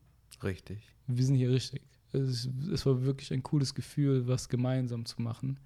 Richtig. 0.42 0.78
wir 1.06 1.24
sind 1.24 1.36
hier 1.36 1.50
richtig. 1.50 1.82
Es, 2.12 2.48
es 2.72 2.84
war 2.84 3.04
wirklich 3.04 3.32
ein 3.32 3.42
cooles 3.42 3.74
Gefühl, 3.74 4.26
was 4.26 4.48
gemeinsam 4.48 5.04
zu 5.04 5.20
machen. 5.22 5.59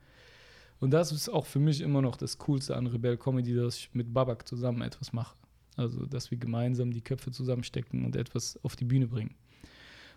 Und 0.79 0.91
das 0.91 1.13
ist 1.13 1.29
auch 1.29 1.47
für 1.47 1.59
mich 1.59 1.81
immer 1.81 2.03
noch 2.03 2.17
das 2.17 2.39
Coolste 2.39 2.77
an 2.77 2.87
Rebell 2.87 3.17
Comedy, 3.17 3.55
dass 3.55 3.79
ich 3.79 3.95
mit 3.95 4.13
Babak 4.13 4.47
zusammen 4.47 4.83
etwas 4.83 5.13
mache. 5.13 5.37
Also, 5.77 6.07
dass 6.07 6.31
wir 6.31 6.39
gemeinsam 6.39 6.91
die 6.91 7.01
Köpfe 7.01 7.31
zusammenstecken 7.31 8.05
und 8.05 8.17
etwas 8.17 8.59
auf 8.63 8.77
die 8.77 8.85
Bühne 8.85 9.07
bringen. 9.07 9.35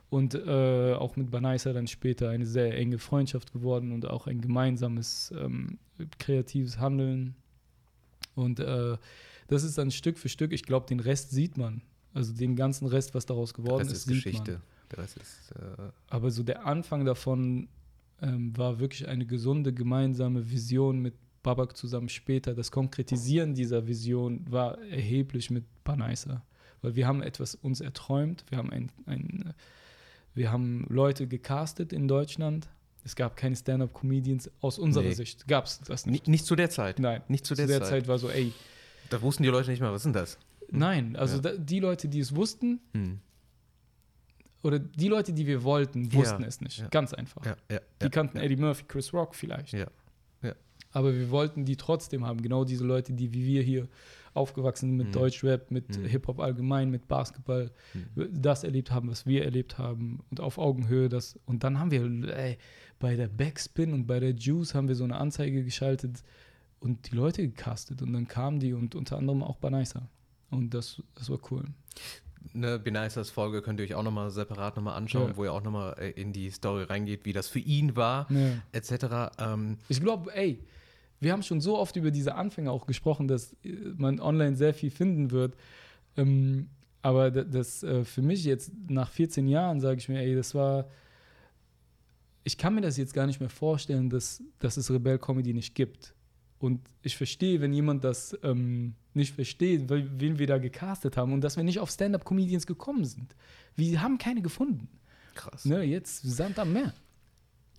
Und 0.10 0.34
äh, 0.34 0.94
auch 0.94 1.16
mit 1.18 1.30
Banaisa 1.30 1.72
dann 1.72 1.88
später 1.88 2.30
eine 2.30 2.46
sehr 2.46 2.76
enge 2.76 2.98
Freundschaft 2.98 3.54
geworden 3.54 3.92
und 3.92 4.10
auch 4.10 4.26
ein 4.26 4.42
gemeinsames 4.42 5.32
ähm, 5.38 5.78
kreatives 6.18 6.80
Handeln. 6.80 7.36
Und 8.34 8.60
äh, 8.60 8.98
das 9.48 9.64
ist 9.64 9.78
dann 9.78 9.92
Stück 9.92 10.18
für 10.18 10.30
Stück, 10.30 10.52
ich 10.52 10.64
glaube, 10.64 10.88
den 10.88 11.00
Rest 11.00 11.32
sieht 11.32 11.58
man. 11.58 11.82
Also 12.14 12.34
den 12.34 12.56
ganzen 12.56 12.88
Rest, 12.88 13.14
was 13.14 13.26
daraus 13.26 13.54
geworden 13.54 13.84
Das 13.84 13.92
ist, 13.92 14.00
ist 14.00 14.06
sieht 14.06 14.24
Geschichte. 14.24 14.52
man. 14.54 14.62
Der 14.92 14.98
Rest 15.00 15.18
ist. 15.18 15.52
Äh, 15.52 15.92
Aber 16.10 16.32
so 16.32 16.42
der 16.42 16.66
Anfang 16.66 17.06
davon 17.06 17.68
ähm, 18.22 18.58
war 18.58 18.80
wirklich 18.80 19.08
eine 19.08 19.26
gesunde 19.26 19.74
gemeinsame 19.74 20.50
Vision 20.50 21.00
mit 21.00 21.14
Babak 21.44 21.78
zusammen 21.78 22.10
später. 22.10 22.54
Das 22.54 22.72
Konkretisieren 22.72 23.54
dieser 23.54 23.88
Vision 23.88 24.46
war 24.50 24.78
erheblich 24.80 25.50
mit 25.50 25.66
Banaisa. 25.84 26.44
Weil 26.82 26.96
wir 26.96 27.08
haben 27.08 27.22
etwas 27.22 27.56
uns 27.56 27.82
erträumt. 27.82 28.46
Wir 28.50 28.58
haben, 28.58 28.72
ein, 28.72 28.92
ein, 29.06 29.54
wir 30.36 30.52
haben 30.52 30.86
Leute 30.90 31.28
gecastet 31.28 31.92
in 31.94 32.08
Deutschland. 32.08 32.70
Es 33.04 33.16
gab 33.16 33.36
keine 33.38 33.56
Stand-up-Comedians 33.56 34.52
aus 34.62 34.78
unserer 34.78 35.04
Nee. 35.06 35.14
Sicht. 35.14 35.48
Gab 35.48 35.66
es 35.66 35.80
das 35.80 36.06
nicht. 36.06 36.12
nicht, 36.24 36.28
nicht 36.28 36.46
zu 36.46 36.56
der 36.56 36.70
Zeit. 36.70 37.00
Nein. 37.00 37.22
Nicht 37.28 37.46
zu 37.46 37.56
Zu 37.56 37.66
der, 37.66 37.68
der 37.68 37.80
Zeit. 37.82 37.90
Zeit 37.90 38.08
war 38.08 38.18
so, 38.20 38.30
ey, 38.30 38.54
Da 39.10 39.22
wussten 39.22 39.44
die 39.44 39.50
Leute 39.50 39.72
nicht 39.72 39.80
mal, 39.82 39.92
was 39.92 40.04
denn 40.04 40.14
das? 40.14 40.38
nein. 40.72 41.16
Also 41.16 41.38
Ja. 41.38 41.42
da, 41.42 41.52
die 41.58 41.80
Leute, 41.80 42.08
die 42.10 42.20
es 42.20 42.36
wussten, 42.36 42.80
Hm. 42.94 43.20
oder 44.64 44.78
die 44.80 45.08
Leute, 45.08 45.34
die 45.34 45.48
wir 45.48 45.64
wollten, 45.64 46.14
wussten 46.14 46.42
Ja, 46.42 46.48
es 46.48 46.62
nicht. 46.62 46.80
ja. 46.80 46.88
Ganz 46.90 47.14
einfach. 47.14 47.42
Die 48.02 48.10
kannten. 48.10 48.38
Eddie 48.38 48.58
Murphy, 48.58 48.84
Chris 48.88 49.14
Rock 49.14 49.36
vielleicht. 49.36 49.74
Ja. 49.74 49.88
Aber 50.92 51.14
wir 51.14 51.30
wollten 51.30 51.66
die 51.66 51.76
trotzdem 51.76 52.26
haben. 52.26 52.42
Genau 52.42 52.64
diese 52.66 52.84
Leute, 52.84 53.14
die 53.14 53.32
wie 53.32 53.46
wir 53.46 53.62
hier 53.62 53.88
aufgewachsen 54.34 54.96
mit 54.98 55.08
Mhm. 55.08 55.12
Deutschrap, 55.14 55.72
mit 55.72 55.98
Mhm. 55.98 56.06
Hip-Hop 56.06 56.40
allgemein, 56.40 56.90
mit 56.90 57.08
Basketball, 57.08 57.72
Mhm. 57.94 58.30
das 58.42 58.64
erlebt 58.64 58.92
haben, 58.92 59.10
was 59.10 59.26
wir 59.26 59.44
erlebt 59.44 59.78
haben 59.78 60.20
und 60.30 60.40
auf 60.40 60.58
Augenhöhe 60.58 61.10
das. 61.10 61.40
Und 61.46 61.64
dann 61.64 61.80
haben 61.80 61.92
wir 61.92 62.04
ey, 62.36 62.58
bei 63.00 63.16
der 63.16 63.28
Backspin 63.28 63.94
und 63.94 64.06
bei 64.08 64.20
der 64.20 64.32
Juice 64.36 64.76
haben 64.76 64.88
wir 64.88 64.96
so 64.96 65.04
eine 65.04 65.16
Anzeige 65.18 65.64
geschaltet 65.64 66.24
und 66.80 67.12
die 67.12 67.16
Leute 67.16 67.42
gecastet. 67.48 68.02
Und 68.02 68.14
dann 68.14 68.28
kamen 68.28 68.60
die 68.60 68.74
und 68.74 68.96
unter 68.96 69.18
anderem 69.18 69.42
auch 69.44 69.58
Banaisa. 69.58 70.10
Und 70.50 70.74
das, 70.74 71.02
das 71.16 71.30
war 71.30 71.40
cool. 71.52 71.66
Eine 72.54 72.80
Benicers 72.80 73.30
Folge 73.30 73.62
könnt 73.62 73.80
ihr 73.80 73.84
euch 73.86 73.96
auch 73.96 74.04
nochmal 74.04 74.32
separat 74.32 74.76
nochmal 74.78 74.96
anschauen, 74.96 75.30
Ja. 75.32 75.38
wo 75.38 75.44
ihr 75.44 75.54
auch 75.54 75.62
nochmal 75.62 75.96
äh, 76.00 76.10
in 76.12 76.32
die 76.34 76.50
Story 76.50 76.84
reingeht, 76.84 77.26
wie 77.26 77.34
das 77.34 77.48
für 77.50 77.60
ihn 77.60 77.96
war, 77.96 78.32
Ja. 78.32 78.54
etc. 78.72 79.32
Ähm, 79.38 79.78
Ich 79.90 80.00
glaube, 80.02 80.34
ey, 80.34 80.64
wir 81.20 81.32
haben 81.34 81.44
schon 81.44 81.62
so 81.62 81.78
oft 81.78 81.96
über 81.96 82.12
diese 82.12 82.36
Anfänge 82.36 82.72
auch 82.72 82.86
gesprochen, 82.86 83.28
dass 83.28 83.54
äh, 83.64 83.74
man 83.98 84.20
online 84.20 84.56
sehr 84.56 84.74
viel 84.74 84.92
finden 84.92 85.32
wird. 85.32 85.56
Ähm, 86.18 86.70
aber 87.02 87.32
da- 87.32 87.44
das 87.44 87.84
äh, 87.84 88.04
für 88.04 88.22
mich 88.22 88.44
jetzt 88.44 88.72
nach 88.90 89.10
14 89.10 89.48
Jahren 89.48 89.80
sage 89.82 90.00
ich 90.00 90.10
mir, 90.10 90.20
ey, 90.22 90.36
das 90.36 90.54
war. 90.56 90.88
Ich 92.44 92.58
kann 92.58 92.74
mir 92.74 92.82
das 92.82 92.98
jetzt 92.98 93.14
gar 93.14 93.28
nicht 93.28 93.40
mehr 93.40 93.50
vorstellen, 93.50 94.10
dass, 94.10 94.42
dass 94.60 94.78
es 94.78 94.90
Rebell 94.90 95.20
Comedy 95.20 95.54
nicht 95.54 95.76
gibt. 95.76 96.14
Und 96.58 96.82
ich 97.04 97.16
verstehe, 97.16 97.62
wenn 97.62 97.72
jemand 97.74 98.04
das 98.04 98.38
ähm, 98.44 98.96
nicht 99.14 99.34
versteht, 99.36 99.90
wen 99.90 100.40
wir 100.40 100.48
da 100.48 100.58
gecastet 100.58 101.16
haben 101.16 101.32
und 101.32 101.42
dass 101.42 101.56
wir 101.58 101.64
nicht 101.64 101.80
auf 101.80 101.90
Stand-up-Comedians 101.92 102.66
gekommen 102.68 103.06
sind. 103.06 103.36
Wir 103.76 104.02
haben 104.02 104.18
keine 104.18 104.42
gefunden. 104.42 104.90
krass. 105.36 105.64
Ne, 105.66 105.84
jetzt 105.84 106.22
Sand 106.24 106.60
am 106.60 106.74
Meer. 106.74 106.94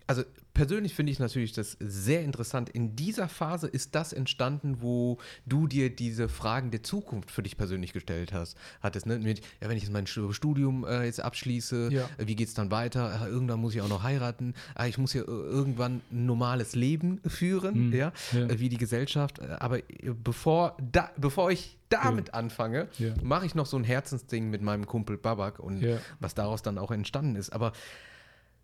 Also 0.06 0.22
persönlich 0.60 0.94
finde 0.94 1.10
ich 1.10 1.18
natürlich 1.18 1.52
das 1.52 1.78
sehr 1.80 2.22
interessant. 2.22 2.68
In 2.68 2.94
dieser 2.94 3.28
Phase 3.30 3.66
ist 3.66 3.94
das 3.94 4.12
entstanden, 4.12 4.82
wo 4.82 5.16
du 5.46 5.66
dir 5.66 5.88
diese 5.88 6.28
Fragen 6.28 6.70
der 6.70 6.82
Zukunft 6.82 7.30
für 7.30 7.42
dich 7.42 7.56
persönlich 7.56 7.94
gestellt 7.94 8.34
hast. 8.34 8.58
Hattest, 8.82 9.06
ne? 9.06 9.18
Mit, 9.18 9.40
ja, 9.62 9.70
wenn 9.70 9.78
ich 9.78 9.84
jetzt 9.84 9.92
mein 9.92 10.06
Studium 10.06 10.84
äh, 10.84 11.04
jetzt 11.06 11.20
abschließe, 11.22 11.88
Ja. 11.90 12.10
äh, 12.18 12.26
wie 12.26 12.36
geht 12.36 12.48
es 12.48 12.52
dann 12.52 12.70
weiter? 12.70 13.22
Äh, 13.24 13.30
irgendwann 13.30 13.58
muss 13.58 13.74
ich 13.74 13.80
auch 13.80 13.88
noch 13.88 14.02
heiraten. 14.02 14.52
Äh, 14.78 14.90
ich 14.90 14.98
muss 14.98 15.14
ja 15.14 15.22
äh, 15.22 15.24
irgendwann 15.24 16.02
ein 16.12 16.26
normales 16.26 16.74
Leben 16.74 17.22
führen, 17.26 17.86
Mhm. 17.86 17.92
ja. 17.94 18.12
Äh, 18.34 18.58
wie 18.58 18.68
die 18.68 18.76
Gesellschaft. 18.76 19.38
Äh, 19.38 19.56
Aber 19.60 19.78
bevor, 20.22 20.76
da, 20.92 21.10
bevor 21.16 21.50
ich 21.50 21.78
damit 21.88 22.34
anfange, 22.34 22.88
Ja. 22.98 23.14
mache 23.22 23.46
ich 23.46 23.54
noch 23.54 23.64
so 23.64 23.78
ein 23.78 23.84
Herzensding 23.84 24.50
mit 24.50 24.60
meinem 24.60 24.84
Kumpel 24.86 25.16
Babak 25.16 25.58
und 25.58 25.82
was 26.20 26.34
daraus 26.34 26.60
dann 26.60 26.76
auch 26.76 26.90
entstanden 26.90 27.34
ist. 27.36 27.48
Aber 27.50 27.72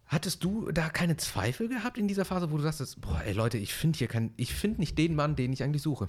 hattest 0.06 0.44
du 0.44 0.70
da 0.72 0.88
keine 0.88 1.16
Zweifel 1.16 1.68
gehabt 1.68 1.98
in 1.98 2.08
dieser 2.08 2.24
Phase, 2.24 2.50
wo 2.50 2.56
du 2.56 2.62
sagst, 2.62 3.00
boah, 3.00 3.22
ey 3.24 3.32
Leute, 3.32 3.58
ich 3.58 3.74
finde 3.74 3.98
hier 3.98 4.08
kein, 4.08 4.32
ich 4.36 4.54
finde 4.54 4.80
nicht 4.80 4.96
den 4.98 5.14
Mann, 5.14 5.36
den 5.36 5.52
ich 5.52 5.62
eigentlich 5.62 5.82
suche? 5.82 6.06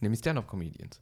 Nämlich 0.00 0.18
Stand-Up-Comedians. 0.20 0.98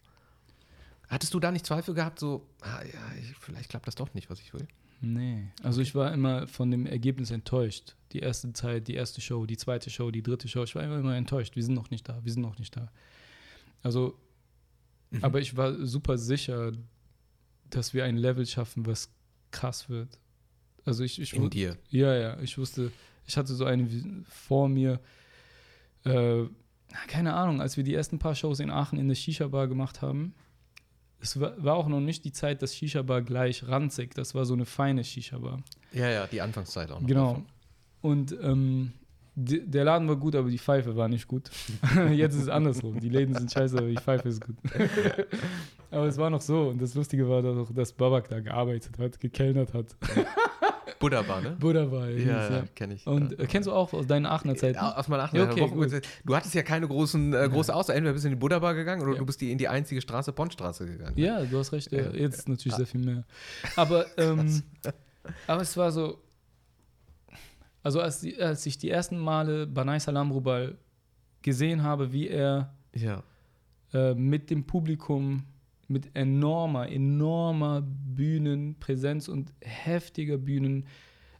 Hattest 1.08 1.34
du 1.34 1.40
da 1.40 1.50
nicht 1.50 1.66
Zweifel 1.66 1.94
gehabt, 1.94 2.20
so, 2.20 2.46
ah, 2.60 2.82
ja, 2.82 3.00
ich, 3.20 3.34
vielleicht 3.38 3.70
klappt 3.70 3.86
das 3.88 3.94
doch 3.96 4.14
nicht, 4.14 4.30
was 4.30 4.40
ich 4.40 4.52
will? 4.54 4.68
Nee, 5.00 5.48
also 5.62 5.80
ich 5.80 5.94
war 5.94 6.12
immer 6.12 6.46
von 6.46 6.70
dem 6.70 6.86
Ergebnis 6.86 7.30
enttäuscht. 7.30 7.96
Die 8.12 8.18
erste 8.18 8.52
Zeit, 8.52 8.86
die 8.86 8.94
erste 8.94 9.20
Show, 9.22 9.46
die 9.46 9.56
zweite 9.56 9.88
Show, 9.88 10.10
die 10.10 10.22
dritte 10.22 10.46
Show, 10.46 10.62
ich 10.62 10.74
war 10.74 10.84
immer, 10.84 10.98
immer 10.98 11.16
enttäuscht. 11.16 11.56
Wir 11.56 11.64
sind 11.64 11.74
noch 11.74 11.90
nicht 11.90 12.06
da, 12.08 12.22
wir 12.22 12.30
sind 12.32 12.42
noch 12.42 12.58
nicht 12.58 12.76
da. 12.76 12.92
Also, 13.82 14.18
Mhm. 15.10 15.24
aber 15.24 15.40
ich 15.40 15.56
war 15.56 15.74
super 15.86 16.18
sicher, 16.18 16.72
dass 17.68 17.94
wir 17.94 18.04
ein 18.04 18.16
Level 18.16 18.46
schaffen, 18.46 18.86
was 18.86 19.10
krass 19.50 19.88
wird. 19.88 20.18
Also 20.90 21.04
ich, 21.04 21.20
ich 21.20 21.32
In 21.34 21.48
dir. 21.50 21.76
ja, 21.90 22.14
ja, 22.16 22.40
ich 22.40 22.58
wusste, 22.58 22.90
ich 23.24 23.36
hatte 23.36 23.54
so 23.54 23.64
eine 23.64 23.88
vor 24.28 24.68
mir, 24.68 24.98
äh, 26.04 26.42
keine 27.06 27.34
Ahnung, 27.34 27.60
als 27.60 27.76
wir 27.76 27.84
die 27.84 27.94
ersten 27.94 28.18
paar 28.18 28.34
Shows 28.34 28.58
in 28.58 28.70
Aachen 28.70 28.98
in 28.98 29.06
der 29.06 29.14
Shisha-Bar 29.14 29.68
gemacht 29.68 30.02
haben, 30.02 30.34
es 31.20 31.38
war, 31.38 31.62
war 31.62 31.76
auch 31.76 31.86
noch 31.86 32.00
nicht 32.00 32.24
die 32.24 32.32
Zeit, 32.32 32.60
dass 32.60 32.74
Shisha-Bar 32.74 33.22
gleich 33.22 33.68
ranzig, 33.68 34.14
das 34.14 34.34
war 34.34 34.44
so 34.44 34.54
eine 34.54 34.66
feine 34.66 35.04
Shisha-Bar. 35.04 35.62
Ja, 35.92 36.10
ja, 36.10 36.26
die 36.26 36.40
Anfangszeit 36.40 36.90
auch 36.90 37.00
noch. 37.00 37.06
Genau. 37.06 37.28
davon. 37.28 37.46
Und 38.00 38.36
ähm, 38.42 38.92
die, 39.36 39.64
der 39.64 39.84
Laden 39.84 40.08
war 40.08 40.16
gut, 40.16 40.34
aber 40.34 40.50
die 40.50 40.58
Pfeife 40.58 40.96
war 40.96 41.08
nicht 41.08 41.28
gut. 41.28 41.50
Jetzt 42.12 42.34
ist 42.34 42.42
es 42.42 42.48
andersrum. 42.48 42.98
Die 42.98 43.08
Läden 43.08 43.34
sind 43.34 43.52
scheiße, 43.52 43.78
aber 43.78 43.88
die 43.88 43.96
Pfeife 43.96 44.28
ist 44.28 44.44
gut. 44.44 44.56
aber 45.90 46.06
es 46.06 46.18
war 46.18 46.30
noch 46.30 46.40
so. 46.40 46.68
Und 46.68 46.82
das 46.82 46.94
Lustige 46.94 47.28
war 47.28 47.42
doch, 47.42 47.72
dass 47.72 47.92
Babak 47.92 48.28
da 48.28 48.40
gearbeitet 48.40 48.98
hat, 48.98 49.20
gekellnert 49.20 49.72
hat. 49.72 49.96
Buddha 51.00 51.22
Bar, 51.22 51.40
ne? 51.40 51.56
Buddha 51.58 51.90
war 51.90 52.08
Ja, 52.10 52.48
ja, 52.50 52.64
kenne 52.74 52.94
ich. 52.94 53.06
Und 53.06 53.32
ja. 53.32 53.38
äh, 53.38 53.46
kennst 53.46 53.66
du 53.66 53.72
auch 53.72 53.92
aus 53.92 54.06
deinen 54.06 54.26
Aachener 54.26 54.54
Zeiten? 54.54 54.76
Ja, 54.76 54.96
aus 54.96 55.08
meiner 55.08 55.24
Aachener 55.24 55.50
okay, 55.50 55.62
Woche. 55.62 55.74
gut. 55.74 56.02
Du 56.24 56.36
hattest 56.36 56.54
ja 56.54 56.62
keine 56.62 56.86
großen, 56.86 57.32
äh, 57.32 57.48
große 57.50 57.74
Auswahl. 57.74 57.96
Entweder 57.96 58.12
bist 58.12 58.24
du 58.24 58.28
in 58.28 58.34
die 58.34 58.38
Buddha 58.38 58.58
Bar 58.58 58.74
gegangen 58.74 59.02
oder 59.02 59.16
du 59.18 59.24
bist 59.26 59.40
die 59.40 59.50
in 59.50 59.58
die 59.58 59.66
einzige 59.66 60.00
Straße, 60.02 60.32
Bondstraße 60.32 60.86
gegangen. 60.86 61.18
Ja, 61.18 61.42
du 61.42 61.58
hast 61.58 61.72
recht. 61.72 61.90
Ja. 61.90 62.10
Jetzt 62.10 62.48
natürlich 62.48 62.76
sehr 62.76 62.86
viel 62.86 63.00
mehr. 63.00 63.24
Aber, 63.76 64.04
ähm, 64.18 64.62
aber 65.46 65.62
es 65.62 65.74
war 65.76 65.90
so. 65.90 66.18
Also, 67.82 68.00
als, 68.02 68.24
als 68.38 68.66
ich 68.66 68.76
die 68.76 68.90
ersten 68.90 69.18
Male 69.18 69.66
Banai 69.66 69.98
Salam 69.98 70.30
Rubal 70.30 70.76
gesehen 71.40 71.82
habe, 71.82 72.12
wie 72.12 72.28
er 72.28 72.74
Ja. 72.94 73.22
äh, 73.94 74.12
mit 74.14 74.50
dem 74.50 74.66
Publikum, 74.66 75.44
mit 75.90 76.14
enormer, 76.14 76.88
enormer 76.88 77.82
Bühnenpräsenz 77.82 79.28
und 79.28 79.52
heftiger 79.60 80.38
Bühnen 80.38 80.86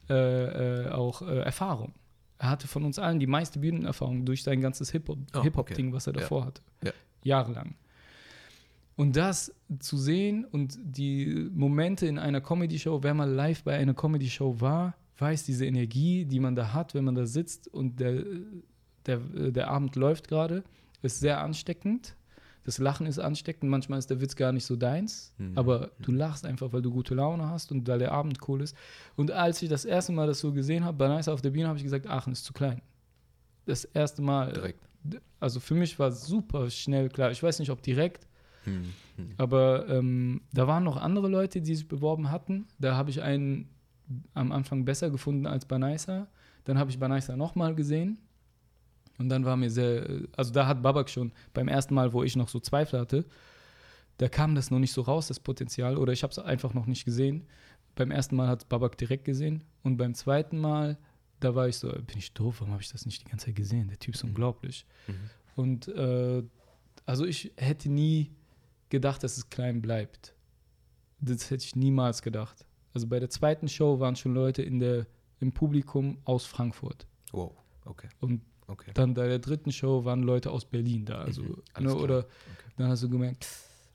äh, 0.09 0.83
äh, 0.85 0.89
auch 0.89 1.21
äh, 1.21 1.39
Erfahrung. 1.39 1.93
Er 2.37 2.49
hatte 2.49 2.67
von 2.67 2.83
uns 2.83 2.99
allen 2.99 3.19
die 3.19 3.27
meiste 3.27 3.59
Bühnenerfahrung 3.59 4.25
durch 4.25 4.43
sein 4.43 4.61
ganzes 4.61 4.89
Oh, 4.93 5.41
Hip-Hop-Ding, 5.41 5.87
okay. 5.87 5.93
was 5.93 6.07
er 6.07 6.13
Ja. 6.15 6.19
davor 6.21 6.45
hatte. 6.45 6.61
Ja. 6.83 6.91
Jahrelang. 7.23 7.75
Und 8.95 9.15
das 9.15 9.53
zu 9.79 9.97
sehen 9.97 10.43
und 10.45 10.77
die 10.83 11.49
Momente 11.53 12.07
in 12.07 12.19
einer 12.19 12.41
Comedy-Show, 12.41 13.03
wer 13.03 13.13
mal 13.13 13.29
live 13.29 13.63
bei 13.63 13.77
einer 13.77 13.93
Comedy-Show 13.93 14.59
war, 14.59 14.95
weiß 15.17 15.45
diese 15.45 15.65
Energie, 15.65 16.25
die 16.25 16.39
man 16.39 16.55
da 16.55 16.73
hat, 16.73 16.93
wenn 16.93 17.05
man 17.05 17.15
da 17.15 17.25
sitzt 17.25 17.67
und 17.67 17.99
der, 17.99 18.23
der, 19.05 19.17
der 19.51 19.69
Abend 19.69 19.95
läuft 19.95 20.27
gerade, 20.27 20.63
ist 21.03 21.19
sehr 21.19 21.41
ansteckend. 21.41 22.15
Das 22.63 22.77
Lachen 22.77 23.07
ist 23.07 23.17
ansteckend. 23.19 23.69
Manchmal 23.71 23.97
ist 23.99 24.09
der 24.09 24.21
Witz 24.21 24.35
gar 24.35 24.51
nicht 24.51 24.65
so 24.65 24.75
deins, 24.75 25.33
Mhm. 25.37 25.57
aber 25.57 25.91
du 25.99 26.11
lachst 26.11 26.45
einfach, 26.45 26.71
weil 26.73 26.81
du 26.83 26.91
gute 26.91 27.15
Laune 27.15 27.49
hast 27.49 27.71
und 27.71 27.87
weil 27.87 27.99
der 27.99 28.11
Abend 28.11 28.37
cool 28.47 28.61
ist. 28.61 28.75
Und 29.15 29.31
als 29.31 29.61
ich 29.63 29.69
das 29.69 29.83
erste 29.85 30.11
Mal 30.11 30.27
das 30.27 30.39
so 30.39 30.51
gesehen 30.53 30.85
habe, 30.85 30.97
bei 30.97 31.07
Nice 31.07 31.27
auf 31.27 31.41
der 31.41 31.49
Bühne, 31.49 31.67
habe 31.67 31.77
ich 31.77 31.83
gesagt, 31.83 32.05
Aachen 32.07 32.33
ist 32.33 32.45
zu 32.45 32.53
klein. 32.53 32.81
Das 33.65 33.83
erste 33.85 34.21
Mal. 34.21 34.53
Direkt. 34.53 34.87
Also 35.39 35.59
für 35.59 35.73
mich 35.73 35.97
war 35.97 36.09
es 36.09 36.23
super 36.25 36.69
schnell 36.69 37.09
klar. 37.09 37.31
Ich 37.31 37.41
weiß 37.41 37.57
nicht, 37.59 37.71
ob 37.71 37.81
direkt, 37.81 38.27
Hm. 38.65 38.83
Hm. 39.15 39.29
aber 39.37 39.87
ähm, 39.89 40.41
da 40.53 40.67
waren 40.67 40.83
noch 40.83 40.97
andere 40.97 41.27
Leute, 41.27 41.61
die 41.61 41.73
sich 41.75 41.87
beworben 41.87 42.29
hatten. 42.29 42.67
Da 42.77 42.95
habe 42.95 43.09
ich 43.09 43.23
einen 43.23 43.69
am 44.35 44.51
Anfang 44.51 44.85
besser 44.85 45.09
gefunden 45.09 45.47
als 45.47 45.65
Banaisa. 45.65 46.27
Dann 46.65 46.77
habe 46.77 46.91
ich 46.91 46.99
Banaisa 46.99 47.35
nochmal 47.35 47.73
gesehen. 47.73 48.19
Und 49.17 49.29
dann 49.29 49.45
war 49.45 49.55
mir 49.55 49.69
sehr, 49.69 50.07
also 50.35 50.51
da 50.51 50.67
hat 50.67 50.81
Babak 50.81 51.09
schon 51.09 51.31
beim 51.53 51.67
ersten 51.67 51.93
Mal, 51.93 52.13
wo 52.13 52.23
ich 52.23 52.35
noch 52.35 52.49
so 52.49 52.59
Zweifel 52.59 52.99
hatte, 52.99 53.25
da 54.17 54.29
kam 54.29 54.55
das 54.55 54.71
noch 54.71 54.79
nicht 54.79 54.93
so 54.93 55.01
raus, 55.01 55.27
das 55.27 55.39
Potenzial, 55.39 55.97
oder 55.97 56.13
ich 56.13 56.23
habe 56.23 56.31
es 56.31 56.39
einfach 56.39 56.73
noch 56.73 56.85
nicht 56.85 57.05
gesehen. 57.05 57.47
Beim 57.95 58.11
ersten 58.11 58.35
Mal 58.35 58.47
hat 58.47 58.69
Babak 58.69 58.97
direkt 58.97 59.25
gesehen 59.25 59.63
und 59.83 59.97
beim 59.97 60.13
zweiten 60.13 60.59
Mal, 60.59 60.97
da 61.39 61.55
war 61.55 61.67
ich 61.67 61.77
so, 61.77 61.89
bin 61.89 62.17
ich 62.17 62.33
doof, 62.33 62.57
warum 62.59 62.73
habe 62.73 62.83
ich 62.83 62.91
das 62.91 63.05
nicht 63.05 63.25
die 63.25 63.29
ganze 63.29 63.47
Zeit 63.47 63.55
gesehen? 63.55 63.87
Der 63.87 63.99
Typ 63.99 64.15
ist 64.15 64.23
unglaublich. 64.23 64.85
Mhm. 65.07 65.13
Und 65.55 65.87
äh, 65.89 66.43
also 67.05 67.25
ich 67.25 67.51
hätte 67.57 67.89
nie 67.89 68.31
gedacht, 68.89 69.23
dass 69.23 69.37
es 69.37 69.49
klein 69.49 69.81
bleibt. 69.81 70.35
Das 71.19 71.49
hätte 71.49 71.63
ich 71.65 71.75
niemals 71.75 72.21
gedacht. 72.21 72.65
Also 72.93 73.07
bei 73.07 73.19
der 73.19 73.29
zweiten 73.29 73.67
Show 73.67 73.99
waren 73.99 74.15
schon 74.15 74.33
Leute 74.33 74.61
in 74.61 74.79
der, 74.79 75.07
im 75.39 75.51
Publikum 75.51 76.19
aus 76.25 76.45
Frankfurt. 76.45 77.07
Wow, 77.31 77.55
okay. 77.85 78.09
Und 78.19 78.41
okay. 78.71 78.91
dann 78.93 79.13
bei 79.13 79.27
der 79.27 79.39
dritten 79.39 79.71
Show 79.71 80.05
waren 80.05 80.23
Leute 80.23 80.51
aus 80.51 80.65
Berlin 80.65 81.05
da. 81.05 81.21
Also, 81.21 81.43
Mhm, 81.43 81.85
ne, 81.85 81.95
oder 81.95 82.25
dann 82.77 82.89
hast 82.89 83.03
du 83.03 83.09
gemerkt, 83.09 83.47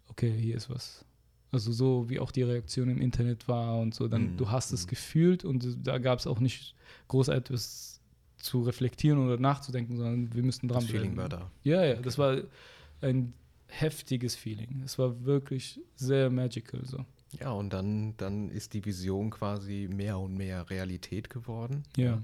okay, 0.08 0.32
hier 0.32 0.56
ist 0.56 0.70
was. 0.70 1.04
Also 1.52 1.72
so 1.72 2.08
wie 2.08 2.18
auch 2.20 2.30
die 2.30 2.42
Reaktion 2.42 2.88
im 2.90 3.00
Internet 3.00 3.48
war 3.48 3.78
und 3.78 3.94
so, 3.94 4.08
dann 4.08 4.32
Mhm, 4.32 4.36
du 4.36 4.50
hast 4.50 4.72
es 4.72 4.84
mhm. 4.84 4.90
gefühlt 4.90 5.44
und 5.44 5.86
da 5.86 5.98
gab 5.98 6.18
es 6.18 6.26
auch 6.26 6.40
nicht 6.40 6.74
groß 7.08 7.28
etwas 7.28 8.00
zu 8.36 8.62
reflektieren 8.62 9.18
oder 9.24 9.38
nachzudenken, 9.38 9.96
sondern 9.96 10.34
wir 10.34 10.42
müssten 10.42 10.68
dran 10.68 10.82
Das 10.82 10.90
Feeling 10.90 11.16
war 11.16 11.28
da. 11.28 11.50
Ja, 11.62 11.84
ja, 11.84 11.94
das 11.94 12.18
war 12.18 12.38
ein 13.00 13.32
heftiges 13.68 14.36
Feeling. 14.36 14.82
Es 14.84 14.98
war 14.98 15.24
wirklich 15.24 15.80
sehr 15.96 16.30
magical 16.30 16.84
so. 16.84 17.04
Ja, 17.40 17.50
und 17.50 17.72
dann, 17.72 18.16
dann 18.16 18.50
ist 18.50 18.72
die 18.74 18.84
Vision 18.84 19.30
quasi 19.30 19.88
mehr 19.92 20.18
und 20.18 20.34
mehr 20.36 20.68
Realität 20.70 21.28
geworden. 21.28 21.82
Ja. 21.96 22.20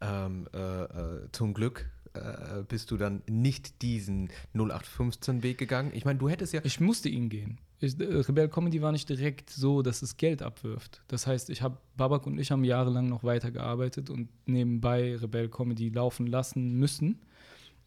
Ähm, 0.00 0.46
äh, 0.54 0.82
äh, 0.84 1.28
zum 1.32 1.54
Glück 1.54 1.90
äh, 2.14 2.62
bist 2.68 2.90
du 2.90 2.96
dann 2.96 3.22
nicht 3.28 3.82
diesen 3.82 4.28
0815-Weg 4.54 5.58
gegangen. 5.58 5.90
Ich 5.94 6.04
meine, 6.04 6.18
du 6.18 6.28
hättest 6.28 6.52
ja. 6.52 6.60
Ich 6.64 6.80
musste 6.80 7.08
ihn 7.08 7.28
gehen. 7.28 7.58
Ich, 7.80 7.98
äh, 8.00 8.04
Rebel 8.04 8.48
Comedy 8.48 8.80
war 8.82 8.92
nicht 8.92 9.08
direkt 9.08 9.50
so, 9.50 9.82
dass 9.82 10.02
es 10.02 10.16
Geld 10.16 10.42
abwirft. 10.42 11.02
Das 11.08 11.26
heißt, 11.26 11.50
ich 11.50 11.62
habe 11.62 11.76
Babak 11.96 12.26
und 12.26 12.38
ich 12.38 12.50
haben 12.50 12.64
jahrelang 12.64 13.08
noch 13.08 13.24
weitergearbeitet 13.24 14.10
und 14.10 14.28
nebenbei 14.46 15.16
Rebel 15.16 15.48
Comedy 15.48 15.88
laufen 15.90 16.26
lassen 16.26 16.74
müssen, 16.78 17.20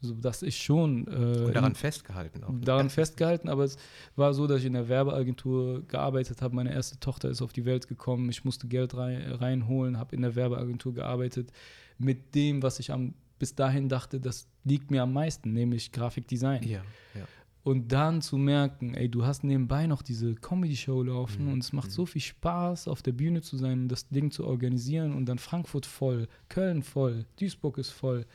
so 0.02 0.14
dass 0.14 0.44
ich 0.44 0.58
schon 0.62 1.08
äh, 1.08 1.46
Und 1.46 1.56
daran 1.56 1.74
festgehalten 1.76 2.44
auch. 2.44 2.50
ne? 2.52 2.60
daran 2.62 2.90
festgehalten, 2.92 3.50
aber 3.50 3.64
es 3.64 3.78
war 4.16 4.34
so, 4.34 4.46
dass 4.46 4.60
ich 4.60 4.66
in 4.66 4.74
der 4.74 4.90
Werbeagentur 4.90 5.88
gearbeitet 5.88 6.42
habe. 6.42 6.54
Meine 6.56 6.74
erste 6.74 7.00
Tochter 7.00 7.30
ist 7.30 7.42
auf 7.42 7.54
die 7.54 7.66
Welt 7.66 7.88
gekommen. 7.88 8.30
Ich 8.30 8.44
musste 8.46 8.68
Geld 8.68 8.96
rein, 8.96 9.32
reinholen, 9.32 9.98
habe 9.98 10.16
in 10.16 10.22
der 10.22 10.36
Werbeagentur 10.36 10.94
gearbeitet 10.94 11.52
mit 11.98 12.36
dem, 12.36 12.62
was 12.62 12.80
ich 12.80 12.92
am, 12.92 13.16
bis 13.40 13.56
dahin 13.56 13.90
dachte, 13.90 14.20
das 14.20 14.48
liegt 14.64 14.92
mir 14.92 15.04
am 15.04 15.14
meisten, 15.14 15.54
nämlich 15.54 15.92
Grafikdesign. 15.92 16.64
Ja, 16.64 16.84
ja. 17.16 17.28
Und 17.64 17.92
dann 17.92 18.22
zu 18.22 18.38
merken, 18.38 18.94
ey, 18.94 19.10
du 19.10 19.26
hast 19.26 19.44
nebenbei 19.44 19.88
noch 19.88 20.02
diese 20.02 20.36
Comedy-Show 20.36 21.04
laufen 21.04 21.48
Mhm, 21.48 21.52
und 21.54 21.64
es 21.64 21.74
macht 21.74 21.90
mhm. 21.90 21.94
so 21.94 22.06
viel 22.06 22.22
Spaß, 22.22 22.88
auf 22.88 23.02
der 23.02 23.12
Bühne 23.12 23.42
zu 23.42 23.58
sein 23.58 23.82
und 23.82 23.88
das 23.90 24.08
Ding 24.08 24.32
zu 24.32 24.46
organisieren 24.48 25.14
und 25.14 25.26
dann 25.26 25.38
Frankfurt 25.38 25.86
voll, 25.86 26.30
Köln 26.48 26.82
voll, 26.82 27.26
Duisburg 27.38 27.78
ist 27.78 27.90
voll. 27.90 28.26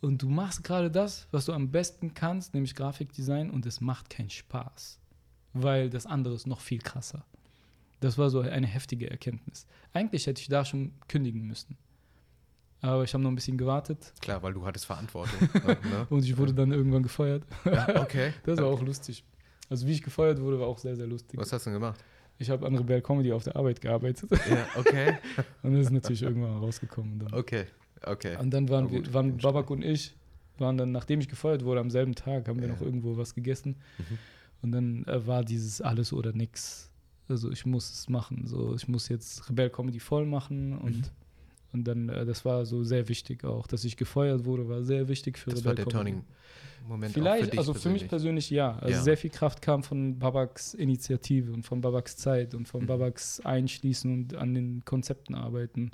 Und 0.00 0.22
du 0.22 0.30
machst 0.30 0.64
gerade 0.64 0.90
das, 0.90 1.28
was 1.30 1.44
du 1.44 1.52
am 1.52 1.70
besten 1.70 2.14
kannst, 2.14 2.54
nämlich 2.54 2.74
Grafikdesign 2.74 3.50
und 3.50 3.66
es 3.66 3.80
macht 3.82 4.08
keinen 4.08 4.30
Spaß, 4.30 4.98
weil 5.52 5.90
das 5.90 6.06
andere 6.06 6.34
ist 6.34 6.46
noch 6.46 6.60
viel 6.60 6.80
krasser. 6.80 7.24
Das 8.00 8.18
war 8.18 8.30
so 8.30 8.40
eine 8.40 8.66
heftige 8.66 9.10
Erkenntnis. 9.10 9.66
Eigentlich 9.92 10.26
hätte 10.26 10.40
ich 10.40 10.48
da 10.48 10.64
schon 10.64 10.92
kündigen 11.06 11.46
müssen. 11.46 11.76
Aber 12.82 13.04
ich 13.04 13.14
habe 13.14 13.22
noch 13.22 13.30
ein 13.30 13.34
bisschen 13.36 13.56
gewartet 13.56 14.12
Klar, 14.20 14.42
weil 14.42 14.52
du 14.52 14.66
hattest 14.66 14.86
Verantwortung. 14.86 15.48
ne? 15.64 16.06
und 16.10 16.24
ich 16.24 16.36
wurde 16.36 16.52
dann 16.52 16.72
irgendwann 16.72 17.02
gefeuert. 17.02 17.44
ja, 17.64 18.00
okay. 18.02 18.32
Das 18.44 18.58
war 18.58 18.66
auch 18.66 18.82
lustig. 18.82 19.24
Also 19.70 19.86
wie 19.86 19.92
ich 19.92 20.02
gefeuert 20.02 20.40
wurde, 20.40 20.58
war 20.60 20.66
auch 20.66 20.78
sehr, 20.78 20.96
sehr 20.96 21.06
lustig. 21.06 21.38
Was 21.40 21.52
hast 21.52 21.64
du 21.66 21.70
denn 21.70 21.80
gemacht? 21.80 22.02
Ich 22.38 22.50
habe 22.50 22.66
an 22.66 22.74
Rebel 22.76 23.00
Comedy 23.00 23.32
auf 23.32 23.44
der 23.44 23.54
Arbeit 23.56 23.80
gearbeitet 23.80 24.30
Ja, 24.50 24.66
okay. 24.74 25.16
und 25.62 25.74
das 25.74 25.86
ist 25.86 25.90
natürlich 25.92 26.22
irgendwann 26.22 26.58
rausgekommen. 26.58 27.20
Dann, 27.20 27.32
Okay. 27.32 27.66
Okay. 28.04 28.36
Und 28.36 28.50
dann 28.50 28.68
waren, 28.68 28.90
wir, 28.90 29.14
waren. 29.14 29.36
Babak 29.36 29.70
und 29.70 29.84
ich, 29.84 30.12
waren 30.58 30.76
dann, 30.76 30.90
nachdem 30.90 31.20
ich 31.20 31.28
gefeuert 31.28 31.64
wurde, 31.64 31.80
am 31.80 31.88
selben 31.90 32.16
Tag, 32.16 32.48
haben 32.48 32.58
wir 32.60 32.66
Ja. 32.66 32.74
noch 32.74 32.80
irgendwo 32.82 33.16
was 33.16 33.32
gegessen. 33.34 33.76
Mhm. 33.98 34.18
Und 34.62 34.72
dann 34.72 35.04
äh, 35.06 35.24
war 35.24 35.44
dieses 35.44 35.80
alles 35.80 36.12
oder 36.12 36.32
nix. 36.32 36.90
Also 37.28 37.52
ich 37.52 37.64
muss 37.64 37.92
es 37.92 38.08
machen. 38.08 38.42
So, 38.48 38.74
ich 38.74 38.88
muss 38.88 39.08
jetzt 39.08 39.48
Rebell 39.48 39.70
Comedy 39.70 40.00
voll 40.00 40.26
machen 40.26 40.76
und, 40.78 40.96
Mhm. 40.96 41.02
Und 41.72 41.84
dann, 41.84 42.08
äh, 42.08 42.24
das 42.24 42.44
war 42.44 42.64
so 42.66 42.82
sehr 42.84 43.08
wichtig 43.08 43.44
auch. 43.44 43.66
Dass 43.66 43.84
ich 43.84 43.96
gefeuert 43.96 44.44
wurde, 44.44 44.68
war 44.68 44.82
sehr 44.82 45.08
wichtig 45.08 45.38
für 45.38 45.50
Das 45.50 45.64
war 45.64 45.74
der. 45.74 45.86
Turning-Moment 45.86 47.12
auch 47.12 47.14
Vielleicht, 47.14 47.44
für 47.44 47.50
dich 47.50 47.58
also 47.58 47.74
für 47.74 47.88
mich 47.90 48.08
persönlich. 48.08 48.50
ja. 48.50 48.76
Also 48.78 48.94
Ja. 48.98 49.02
sehr 49.02 49.16
viel 49.16 49.30
Kraft 49.30 49.62
kam 49.62 49.82
von 49.82 50.18
Babaks 50.18 50.74
Initiative 50.74 51.52
und 51.52 51.64
von 51.64 51.80
Babaks 51.80 52.16
Zeit 52.16 52.54
und 52.54 52.68
von 52.68 52.82
Mhm. 52.82 52.86
Babaks 52.86 53.40
Einschließen 53.40 54.12
und 54.12 54.34
an 54.34 54.54
den 54.54 54.84
Konzepten 54.84 55.34
arbeiten. 55.34 55.90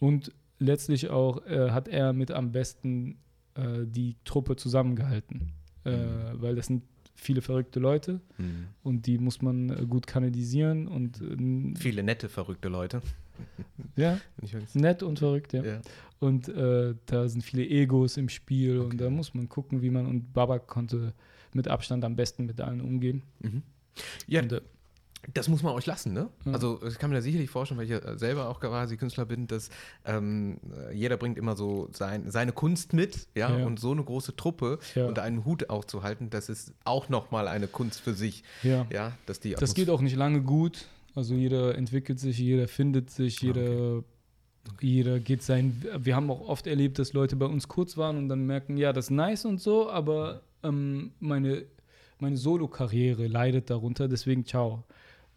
Und 0.00 0.32
letztlich 0.58 1.08
auch 1.10 1.44
äh, 1.46 1.70
hat 1.70 1.88
er 1.88 2.12
mit 2.12 2.30
am 2.30 2.52
besten 2.52 3.18
äh, 3.54 3.84
die 3.86 4.16
Truppe 4.24 4.56
zusammengehalten. 4.56 5.52
Äh, 5.84 5.90
Mhm. 5.96 6.42
weil 6.42 6.54
das 6.56 6.66
sind 6.66 6.82
viele 7.14 7.40
verrückte 7.42 7.80
Leute 7.80 8.20
Mhm. 8.36 8.68
und 8.82 9.06
die 9.06 9.18
muss 9.18 9.42
man 9.42 9.70
äh, 9.70 9.86
gut 9.86 10.06
kanalisieren 10.06 10.86
und 10.86 11.20
Viele 11.78 12.02
nette, 12.02 12.28
verrückte 12.28 12.68
Leute. 12.68 13.00
Ja, 13.96 14.18
nett 14.74 15.02
und 15.02 15.18
verrückt, 15.18 15.52
ja. 15.52 15.62
Ja. 15.64 15.80
Und 16.20 16.48
äh, 16.48 16.94
da 17.06 17.28
sind 17.28 17.42
viele 17.42 17.64
Egos 17.68 18.16
im 18.16 18.28
Spiel 18.28 18.78
Okay. 18.80 18.90
und 18.90 19.00
da 19.00 19.08
muss 19.10 19.34
man 19.34 19.48
gucken, 19.48 19.82
wie 19.82 19.90
man 19.90 20.06
und 20.06 20.32
Babak 20.32 20.66
konnte 20.66 21.12
mit 21.52 21.68
Abstand 21.68 22.04
am 22.04 22.16
besten 22.16 22.46
mit 22.46 22.60
allen 22.60 22.80
umgehen. 22.80 23.22
Mhm. 23.40 23.62
Ja, 24.26 24.42
Und, 24.42 24.52
äh, 24.52 24.60
Das 25.34 25.48
muss 25.48 25.62
man 25.62 25.74
euch 25.74 25.86
lassen, 25.86 26.12
ne? 26.12 26.28
Ja. 26.44 26.52
Also 26.52 26.80
ich 26.86 26.98
kann 26.98 27.10
mir 27.10 27.16
da 27.16 27.22
sicherlich 27.22 27.50
vorstellen, 27.50 27.78
weil 27.78 27.84
ich 27.86 27.90
ja 27.90 27.98
äh, 27.98 28.18
selber 28.18 28.48
auch 28.48 28.60
quasi 28.60 28.96
Künstler 28.96 29.26
bin, 29.26 29.46
dass 29.46 29.70
ähm, 30.04 30.58
äh, 30.90 30.94
jeder 30.94 31.16
bringt 31.16 31.36
immer 31.38 31.56
so 31.56 31.88
sein, 31.92 32.30
seine 32.30 32.52
Kunst 32.52 32.92
mit, 32.92 33.26
ja? 33.34 33.56
Ja. 33.58 33.66
und 33.66 33.78
so 33.80 33.90
eine 33.92 34.02
große 34.04 34.36
Truppe 34.36 34.78
Ja. 34.94 35.06
unter 35.06 35.22
einen 35.22 35.44
Hut 35.44 35.70
aufzuhalten, 35.70 36.30
das 36.30 36.48
ist 36.48 36.72
auch 36.84 37.08
nochmal 37.08 37.46
eine 37.48 37.66
Kunst 37.68 38.00
für 38.00 38.14
sich, 38.14 38.42
ja. 38.62 38.86
ja, 38.90 39.12
dass 39.26 39.40
die 39.40 39.52
Das 39.54 39.74
geht 39.74 39.90
auch 39.90 40.00
nicht 40.00 40.16
lange 40.16 40.40
gut. 40.42 40.86
Also 41.18 41.34
jeder 41.34 41.74
entwickelt 41.76 42.20
sich, 42.20 42.38
jeder 42.38 42.68
findet 42.68 43.10
sich, 43.10 43.42
Ah, 43.42 43.46
jeder, 43.46 44.04
jeder 44.80 45.18
geht 45.18 45.42
sein. 45.42 45.82
Wir 45.98 46.14
haben 46.14 46.30
auch 46.30 46.46
oft 46.48 46.68
erlebt, 46.68 47.00
dass 47.00 47.12
Leute 47.12 47.34
bei 47.34 47.46
uns 47.46 47.66
kurz 47.66 47.96
waren 47.96 48.16
und 48.16 48.28
dann 48.28 48.46
merken, 48.46 48.76
ja, 48.76 48.92
das 48.92 49.06
ist 49.06 49.10
nice 49.10 49.44
und 49.44 49.60
so, 49.60 49.90
aber 49.90 50.42
ähm, 50.62 51.10
meine, 51.18 51.64
meine 52.20 52.36
Solo-Karriere 52.36 53.26
leidet 53.26 53.68
darunter, 53.68 54.06
deswegen 54.06 54.44
ciao. 54.44 54.84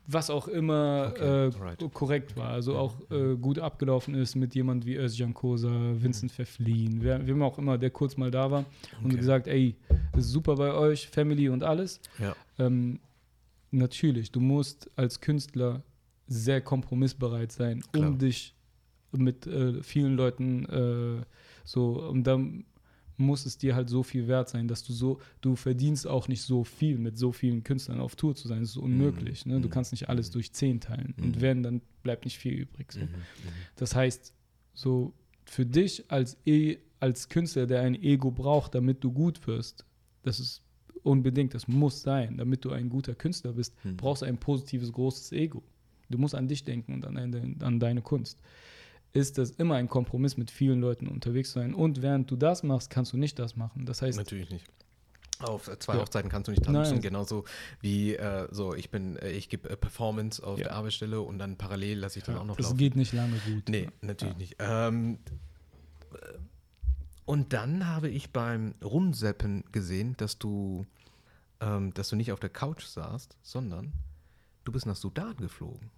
Was 0.05 0.29
auch 0.29 0.47
immer 0.47 1.13
Okay, 1.15 1.23
äh, 1.23 1.51
alright. 1.55 1.93
korrekt 1.93 2.37
war, 2.37 2.49
also 2.49 2.75
auch 2.75 2.93
äh, 3.09 3.35
gut 3.35 3.57
abgelaufen 3.57 4.13
ist 4.13 4.35
mit 4.35 4.53
jemand 4.53 4.85
wie 4.85 4.97
Özcan 4.97 5.33
Kosa, 5.33 5.71
Vincent 5.95 6.31
Verfliehen, 6.31 6.99
wer, 7.01 7.25
wem 7.25 7.41
auch 7.41 7.57
immer, 7.57 7.79
der 7.79 7.89
kurz 7.89 8.17
mal 8.17 8.29
da 8.29 8.51
war 8.51 8.65
und 8.99 9.07
Okay. 9.07 9.17
gesagt, 9.17 9.47
ey, 9.47 9.75
das 10.13 10.25
ist 10.25 10.31
super 10.31 10.55
bei 10.57 10.73
euch, 10.73 11.07
Family 11.07 11.49
und 11.49 11.63
alles. 11.63 12.01
Ja. 12.19 12.35
Ähm, 12.59 12.99
natürlich, 13.71 14.31
du 14.31 14.39
musst 14.39 14.89
als 14.95 15.19
Künstler 15.21 15.83
sehr 16.27 16.61
kompromissbereit 16.61 17.51
sein, 17.51 17.81
Klar. 17.91 18.09
um 18.09 18.17
dich 18.19 18.55
mit 19.11 19.47
äh, 19.47 19.81
vielen 19.83 20.15
Leuten 20.15 20.65
äh, 20.65 21.25
so, 21.65 22.01
und 22.09 22.23
dann 22.25 22.65
muss 23.17 23.45
es 23.45 23.57
dir 23.57 23.75
halt 23.75 23.89
so 23.89 24.01
viel 24.03 24.27
wert 24.27 24.49
sein, 24.49 24.67
dass 24.67 24.83
du 24.83 24.93
so, 24.93 25.19
du 25.41 25.55
verdienst 25.55 26.07
auch 26.07 26.27
nicht 26.27 26.41
so 26.41 26.63
viel 26.63 26.97
mit 26.97 27.17
so 27.19 27.31
vielen 27.31 27.63
Künstlern 27.63 27.99
auf 27.99 28.15
Tour 28.15 28.33
zu 28.35 28.47
sein. 28.47 28.61
Das 28.61 28.69
ist 28.71 28.77
unmöglich. 28.77 29.45
Ne? 29.45 29.59
Du 29.61 29.67
Mhm. 29.67 29.71
kannst 29.71 29.91
nicht 29.91 30.09
alles 30.09 30.29
Mhm. 30.29 30.33
durch 30.33 30.53
zehn 30.53 30.79
teilen. 30.79 31.13
Mhm. 31.17 31.23
Und 31.23 31.41
wenn, 31.41 31.61
dann 31.61 31.81
bleibt 32.01 32.25
nicht 32.25 32.37
viel 32.39 32.53
übrig. 32.53 32.91
So. 32.91 33.01
Mhm. 33.01 33.05
Mhm. 33.05 33.13
Das 33.75 33.93
heißt, 33.93 34.33
so 34.73 35.13
für 35.45 35.65
dich 35.67 36.09
als, 36.09 36.37
e 36.45 36.77
als 36.99 37.29
Künstler, 37.29 37.67
der 37.67 37.81
ein 37.81 37.93
Ego 38.01 38.31
braucht, 38.31 38.73
damit 38.73 39.03
du 39.03 39.11
gut 39.11 39.45
wirst, 39.45 39.85
das 40.23 40.39
ist 40.39 40.63
unbedingt, 41.03 41.53
das 41.53 41.67
muss 41.67 42.01
sein, 42.01 42.37
damit 42.37 42.63
du 42.65 42.71
ein 42.71 42.89
guter 42.89 43.15
Künstler 43.15 43.53
bist, 43.53 43.73
Mhm. 43.83 43.97
brauchst 43.97 44.21
du 44.21 44.25
ein 44.27 44.37
positives, 44.37 44.91
großes 44.91 45.31
Ego. 45.31 45.63
Du 46.09 46.17
musst 46.17 46.35
an 46.35 46.47
dich 46.47 46.63
denken 46.63 46.93
und 46.93 47.05
an, 47.05 47.17
eine, 47.17 47.55
an 47.61 47.79
deine 47.79 48.01
Kunst. 48.01 48.39
Ist 49.13 49.37
das 49.37 49.51
immer 49.51 49.75
ein 49.75 49.89
Kompromiss 49.89 50.37
mit 50.37 50.51
vielen 50.51 50.79
Leuten 50.81 51.07
unterwegs 51.07 51.51
sein 51.51 51.73
und 51.73 52.01
während 52.01 52.31
du 52.31 52.35
das 52.35 52.63
machst, 52.63 52.89
kannst 52.89 53.11
du 53.13 53.17
nicht 53.17 53.37
das 53.39 53.55
machen. 53.55 53.85
Das 53.85 54.01
heißt, 54.01 54.17
Natürlich 54.17 54.49
nicht. 54.49 54.65
Auf 55.39 55.69
zwei 55.79 55.95
Ja. 55.95 56.01
Hochzeiten 56.01 56.29
kannst 56.29 56.47
du 56.47 56.51
nicht 56.51 56.63
tanzen, 56.63 56.93
Nein. 56.93 57.01
genauso 57.01 57.45
wie 57.81 58.13
äh, 58.15 58.47
so, 58.51 58.75
ich 58.75 58.91
bin, 58.91 59.15
äh, 59.17 59.31
ich 59.31 59.49
gebe 59.49 59.69
äh, 59.71 59.75
Performance 59.75 60.45
auf 60.45 60.59
Ja. 60.59 60.65
der 60.65 60.73
Arbeitsstelle 60.75 61.19
und 61.19 61.39
dann 61.39 61.57
parallel 61.57 61.97
lasse 61.97 62.19
ich 62.19 62.25
das 62.25 62.35
auch 62.35 62.45
noch 62.45 62.57
das 62.57 62.67
laufen. 62.67 62.77
geht 62.77 62.95
nicht 62.95 63.11
lange 63.11 63.37
gut. 63.39 63.67
Nee, 63.67 63.89
natürlich 64.01 64.33
Ja. 64.33 64.37
nicht. 64.37 64.55
Ähm, 64.59 65.17
äh, 65.25 65.31
und 67.25 67.53
dann 67.53 67.87
habe 67.87 68.09
ich 68.09 68.31
beim 68.31 68.73
Rumseppen 68.83 69.63
gesehen, 69.71 70.15
dass 70.17 70.37
du, 70.37 70.85
ähm, 71.59 71.93
dass 71.93 72.09
du 72.09 72.15
nicht 72.15 72.31
auf 72.31 72.39
der 72.39 72.49
Couch 72.49 72.85
saßt, 72.85 73.37
sondern 73.41 73.93
du 74.63 74.71
bist 74.71 74.85
nach 74.85 74.95
Sudan 74.95 75.35
geflogen. 75.37 75.89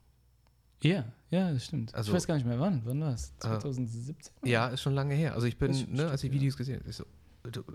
Ja, 0.81 1.05
ja, 1.29 1.51
das 1.53 1.65
stimmt. 1.65 1.93
Also- 1.95 2.11
ich 2.11 2.15
weiß 2.15 2.27
gar 2.27 2.35
nicht 2.35 2.45
mehr 2.45 2.59
wann. 2.59 2.81
Wann 2.85 2.99
war 3.01 3.13
es? 3.13 3.29
Äh, 3.37 3.59
2017? 3.59 4.33
Ja, 4.43 4.67
ist 4.67 4.81
schon 4.81 4.93
lange 4.93 5.15
her. 5.15 5.33
Also 5.33 5.47
ich 5.47 5.57
bin, 5.57 5.71
ne, 5.93 6.03
als 6.09 6.15
ich 6.23 6.27
stimmt, 6.27 6.33
Videos 6.35 6.57
gesehen 6.57 6.79
habe, 6.81 6.91
so, 6.91 7.05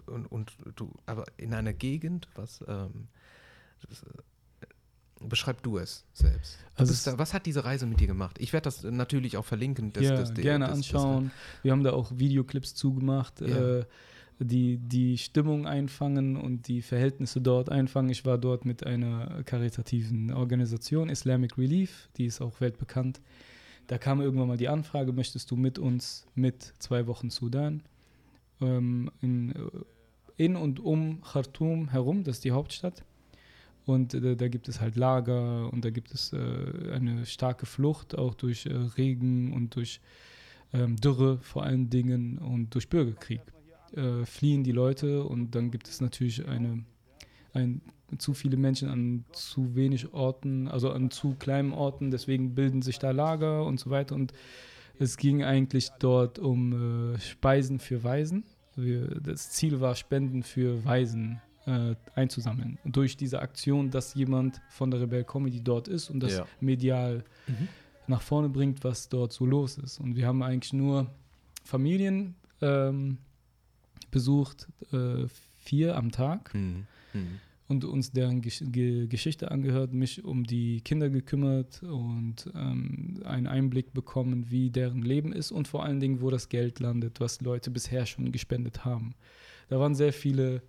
und, 0.07 0.27
und 0.27 0.53
du, 0.77 0.93
aber 1.07 1.25
in 1.37 1.55
einer 1.55 1.73
Gegend, 1.73 2.29
was, 2.35 2.63
ähm, 2.69 3.09
das, 3.89 4.03
äh, 4.03 4.07
beschreib 5.21 5.63
du 5.63 5.79
es 5.79 6.05
selbst. 6.13 6.59
Du 6.77 6.83
Also 6.83 7.11
da, 7.11 7.19
was 7.19 7.35
hat 7.35 7.47
diese 7.47 7.65
Reise 7.65 7.87
mit 7.87 8.01
dir 8.01 8.07
gemacht? 8.07 8.37
Ich 8.41 8.53
werde 8.53 8.65
das 8.65 8.83
natürlich 8.85 9.37
auch 9.37 9.45
verlinken. 9.45 9.93
dass- 9.93 10.03
ja, 10.05 10.15
dass 10.17 10.33
die- 10.35 10.43
gerne 10.43 10.69
anschauen. 10.69 11.31
Wir 11.63 11.73
haben 11.73 11.83
da 11.85 11.93
auch 11.93 12.13
Videoclips 12.15 12.75
zugemacht, 12.75 13.41
Ja. 13.41 13.79
äh, 13.79 13.85
die 14.41 14.77
die 14.79 15.19
Stimmung 15.19 15.67
einfangen 15.67 16.37
und 16.37 16.69
die 16.69 16.81
Verhältnisse 16.83 17.41
dort 17.41 17.71
einfangen. 17.71 18.11
Ich 18.11 18.25
war 18.25 18.39
dort 18.39 18.65
mit 18.65 18.87
einer 18.87 19.43
karitativen 19.45 20.33
Organisation, 20.33 21.09
Islamic 21.09 21.59
Relief, 21.59 22.09
die 22.17 22.27
ist 22.27 22.41
auch 22.41 22.61
weltbekannt. 22.61 23.21
Da 23.89 23.99
kam 23.99 24.21
irgendwann 24.21 24.47
mal 24.49 24.57
die 24.57 24.69
Anfrage, 24.69 25.13
möchtest 25.13 25.51
du 25.51 25.57
mit 25.57 25.79
uns 25.81 26.25
mit 26.37 26.73
zwei 26.79 27.07
Wochen 27.09 27.31
Sudan 27.31 27.83
ähm, 28.61 29.11
in, 29.23 29.51
äh, 29.53 29.55
in 30.37 30.55
und 30.57 30.79
um 30.79 31.21
Khartoum 31.23 31.89
herum, 31.91 32.23
das 32.23 32.37
ist 32.37 32.45
die 32.45 32.53
Hauptstadt. 32.53 33.03
Und 33.89 34.13
äh, 34.13 34.37
da 34.37 34.49
gibt 34.49 34.69
es 34.69 34.83
halt 34.83 34.97
Lager 34.97 35.73
und 35.73 35.83
da 35.83 35.89
gibt 35.89 36.13
es 36.13 36.35
äh, 36.35 36.93
eine 36.93 37.25
starke 37.25 37.65
Flucht, 37.65 38.19
auch 38.19 38.35
durch 38.35 38.67
äh, 38.67 38.75
Regen 38.75 39.55
und 39.55 39.77
durch 39.77 40.03
ähm, 40.75 40.97
Dürre 40.97 41.39
vor 41.39 41.63
allen 41.63 41.89
Dingen 41.89 42.37
und 42.37 42.75
durch 42.75 42.91
Bürgerkrieg. 42.91 43.41
Äh, 43.97 44.27
fliehen 44.27 44.63
die 44.63 44.73
Leute 44.73 45.25
und 45.25 45.55
dann 45.55 45.71
gibt 45.71 45.89
es 45.89 46.03
natürlich 46.03 46.47
eine, 46.47 46.85
ein, 47.55 47.81
zu 48.19 48.35
viele 48.35 48.59
Menschen 48.59 48.91
an 48.91 49.25
zu 49.33 49.75
wenig 49.75 50.13
Orten, 50.13 50.69
also 50.69 50.91
an 50.91 51.11
zu 51.11 51.35
kleinen 51.37 51.73
Orten, 51.73 52.11
deswegen 52.11 52.55
bilden 52.55 52.83
sich 52.83 52.99
da 52.99 53.13
Lager 53.13 53.65
und 53.65 53.81
so 53.81 53.89
weiter. 53.89 54.15
Und 54.15 54.35
es 54.99 55.17
ging 55.17 55.43
eigentlich 55.43 55.89
dort 55.99 56.39
um 56.39 57.15
äh, 57.15 57.21
Speisen 57.21 57.79
für 57.79 58.05
Waisen. 58.05 58.45
Wir, 58.77 59.19
das 59.19 59.51
Ziel 59.53 59.81
war, 59.81 59.95
Spenden 59.95 60.43
für 60.43 60.85
Waisen 60.85 61.41
äh, 61.69 61.95
einzusammeln. 62.15 62.79
Und 62.85 62.97
durch 62.97 63.17
diese 63.17 63.41
Aktion, 63.41 63.91
dass 63.91 64.15
jemand 64.15 64.61
von 64.71 64.91
der 64.91 65.01
Rebel 65.03 65.25
Comedy 65.25 65.61
dort 65.63 65.87
ist 65.89 66.09
und 66.11 66.21
das 66.21 66.39
Ja. 66.39 66.47
medial 66.61 67.25
Mhm. 67.47 67.69
nach 68.07 68.23
vorne 68.23 68.49
bringt, 68.49 68.83
was 68.85 69.09
dort 69.09 69.33
so 69.33 69.45
los 69.45 69.77
ist. 69.79 70.01
Und 70.01 70.17
wir 70.17 70.27
haben 70.27 70.43
eigentlich 70.43 70.73
nur 70.73 71.11
Familien 71.65 72.35
ähm, 72.63 73.19
besucht, 74.11 74.67
äh, 74.93 75.27
vier 75.61 75.97
am 75.97 76.11
Tag 76.11 76.55
Mhm. 76.55 76.87
Mhm. 77.13 77.27
und 77.69 77.85
uns 77.85 78.11
deren 78.13 78.41
Gesch 78.41 78.63
Ge 78.67 79.07
Geschichte 79.07 79.51
angehört, 79.51 79.93
mich 79.93 80.25
um 80.25 80.45
die 80.45 80.81
Kinder 80.81 81.11
gekümmert 81.11 81.83
und 81.83 82.51
ähm, 82.55 83.21
einen 83.25 83.47
Einblick 83.47 83.93
bekommen, 83.93 84.47
wie 84.51 84.71
deren 84.71 85.03
Leben 85.03 85.33
ist 85.33 85.53
und 85.53 85.69
vor 85.69 85.85
allen 85.85 86.01
Dingen, 86.01 86.21
wo 86.23 86.31
das 86.31 86.49
Geld 86.49 86.81
landet, 86.81 87.21
was 87.21 87.41
Leute 87.43 87.71
bisher 87.71 88.07
schon 88.07 88.33
gespendet 88.33 88.85
haben. 88.87 89.15
Da 89.69 89.79
waren 89.79 89.95
sehr 89.95 90.13
viele, 90.15 90.63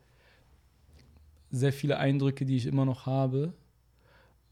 sehr 1.51 1.73
viele 1.73 1.97
Eindrücke, 1.97 2.45
die 2.45 2.55
ich 2.55 2.65
immer 2.65 2.85
noch 2.85 3.05
habe 3.05 3.53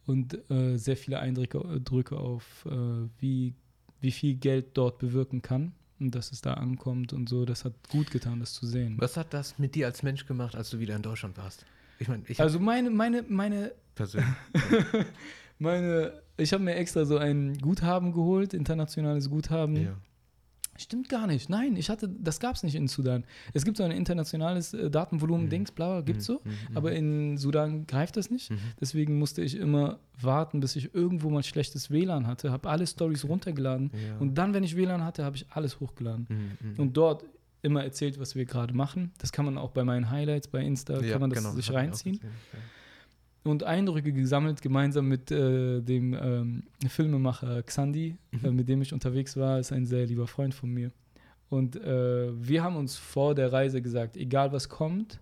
und 0.06 0.38
äh, 0.50 0.78
sehr 0.78 0.98
viele 0.98 1.20
Eindrücke 1.20 1.82
Drücke 1.84 2.18
auf, 2.18 2.66
äh, 2.66 2.72
wie, 3.20 3.54
wie 4.02 4.12
viel 4.12 4.36
Geld 4.36 4.78
dort 4.78 5.00
bewirken 5.00 5.42
kann 5.42 5.74
und 6.00 6.16
dass 6.16 6.32
es 6.32 6.42
da 6.42 6.56
ankommt 6.56 7.14
und 7.14 7.30
so. 7.30 7.46
Das 7.46 7.66
hat 7.66 7.74
gut 7.90 8.12
getan, 8.12 8.40
das 8.40 8.54
zu 8.54 8.66
sehen. 8.66 8.96
Was 9.00 9.18
hat 9.18 9.34
das 9.34 9.58
mit 9.60 9.76
dir 9.76 9.88
als 9.88 10.04
Mensch 10.04 10.26
gemacht, 10.26 10.56
als 10.56 10.70
du 10.70 10.80
wieder 10.80 10.96
in 10.96 11.02
Deutschland 11.02 11.38
warst? 11.38 11.66
Ich 12.00 12.08
meine, 12.08 12.24
ich 12.28 12.40
Also 12.40 12.60
meine, 12.60 12.90
meine, 12.90 13.24
meine 13.28 13.72
persönlich. 13.96 14.30
Meine, 15.60 16.14
ich 16.38 16.54
habe 16.54 16.64
mir 16.64 16.76
extra 16.76 17.06
so 17.06 17.18
ein 17.18 17.58
Guthaben 17.58 18.12
geholt, 18.14 18.54
internationales 18.54 19.30
Guthaben, 19.30 19.76
ja. 19.76 19.98
Stimmt 20.78 21.10
gar 21.10 21.28
nicht. 21.28 21.50
Nein, 21.50 21.76
ich 21.76 21.90
hatte, 21.90 22.08
das 22.08 22.40
gab 22.40 22.56
es 22.56 22.64
nicht 22.64 22.76
in 22.76 22.88
Sudan. 22.88 23.24
Es 23.54 23.66
gibt 23.66 23.78
so 23.78 23.84
ein 23.84 23.92
internationales 23.92 24.74
äh, 24.74 24.90
Datenvolumen-Dings, 24.90 25.72
bla, 25.72 25.94
bla, 25.94 26.02
gibt's 26.02 26.26
so. 26.26 26.42
Mhm. 26.44 26.78
Aber 26.78 26.92
in 26.92 27.38
Sudan 27.38 27.88
greift 27.88 28.18
das 28.18 28.30
nicht. 28.30 28.52
Mhm. 28.52 28.58
Deswegen 28.80 29.18
musste 29.20 29.42
ich 29.42 29.56
immer 29.56 30.00
warten, 30.22 30.60
bis 30.60 30.76
ich 30.76 30.94
irgendwo 30.94 31.30
mal 31.30 31.44
schlechtes 31.44 31.90
WLAN 31.92 32.28
hatte, 32.28 32.52
habe 32.52 32.70
alle 32.70 32.86
Stories 32.88 33.26
runtergeladen. 33.26 33.92
Ja. 33.94 34.18
Und 34.20 34.36
dann, 34.38 34.54
wenn 34.54 34.64
ich 34.64 34.76
WLAN 34.76 35.04
hatte, 35.04 35.24
habe 35.26 35.36
ich 35.36 35.46
alles 35.50 35.80
hochgeladen. 35.80 36.28
Mhm, 36.30 36.70
mhm. 36.72 36.80
Und 36.80 36.98
dort 36.98 37.24
immer 37.62 37.84
erzählt, 37.84 38.20
was 38.20 38.36
wir 38.36 38.46
gerade 38.46 38.74
machen. 38.74 39.12
Das 39.18 39.32
kann 39.32 39.46
man 39.46 39.58
auch 39.58 39.72
bei 39.72 39.84
meinen 39.84 40.10
Highlights 40.10 40.48
bei 40.48 40.62
Insta, 40.62 41.02
Ja, 41.02 41.14
kann 41.14 41.22
man 41.22 41.30
das 41.32 41.40
genau, 41.40 41.52
sich 41.56 41.72
reinziehen. 41.74 42.20
ja. 42.24 42.30
Und 43.44 43.64
Eindrücke 43.64 44.12
gesammelt, 44.12 44.62
gemeinsam 44.62 45.08
mit 45.08 45.32
äh, 45.32 45.82
dem 45.82 46.14
ähm, 46.14 46.64
Filmemacher 46.88 47.64
Xandi, 47.64 48.18
Mhm. 48.32 48.46
äh, 48.46 48.52
mit 48.52 48.68
dem 48.70 48.82
ich 48.82 48.94
unterwegs 48.94 49.38
war, 49.38 49.60
ist 49.60 49.72
ein 49.72 49.86
sehr 49.86 50.06
lieber 50.06 50.28
Freund 50.28 50.54
von 50.54 50.70
mir. 50.70 50.92
Und 51.50 51.78
äh, 51.78 52.30
wir 52.34 52.62
haben 52.64 52.76
uns 52.76 52.98
vor 52.98 53.34
der 53.36 53.54
Reise 53.54 53.82
gesagt, 53.82 54.18
egal 54.18 54.52
was 54.52 54.68
kommt, 54.68 55.22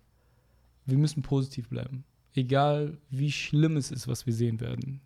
wir 0.84 0.98
müssen 0.98 1.22
positiv 1.22 1.68
bleiben. 1.68 2.04
Egal 2.34 2.98
wie 3.10 3.30
schlimm 3.30 3.76
es 3.76 3.90
ist, 3.92 4.08
was 4.08 4.26
wir 4.26 4.32
sehen 4.32 4.60
werden. 4.60 5.00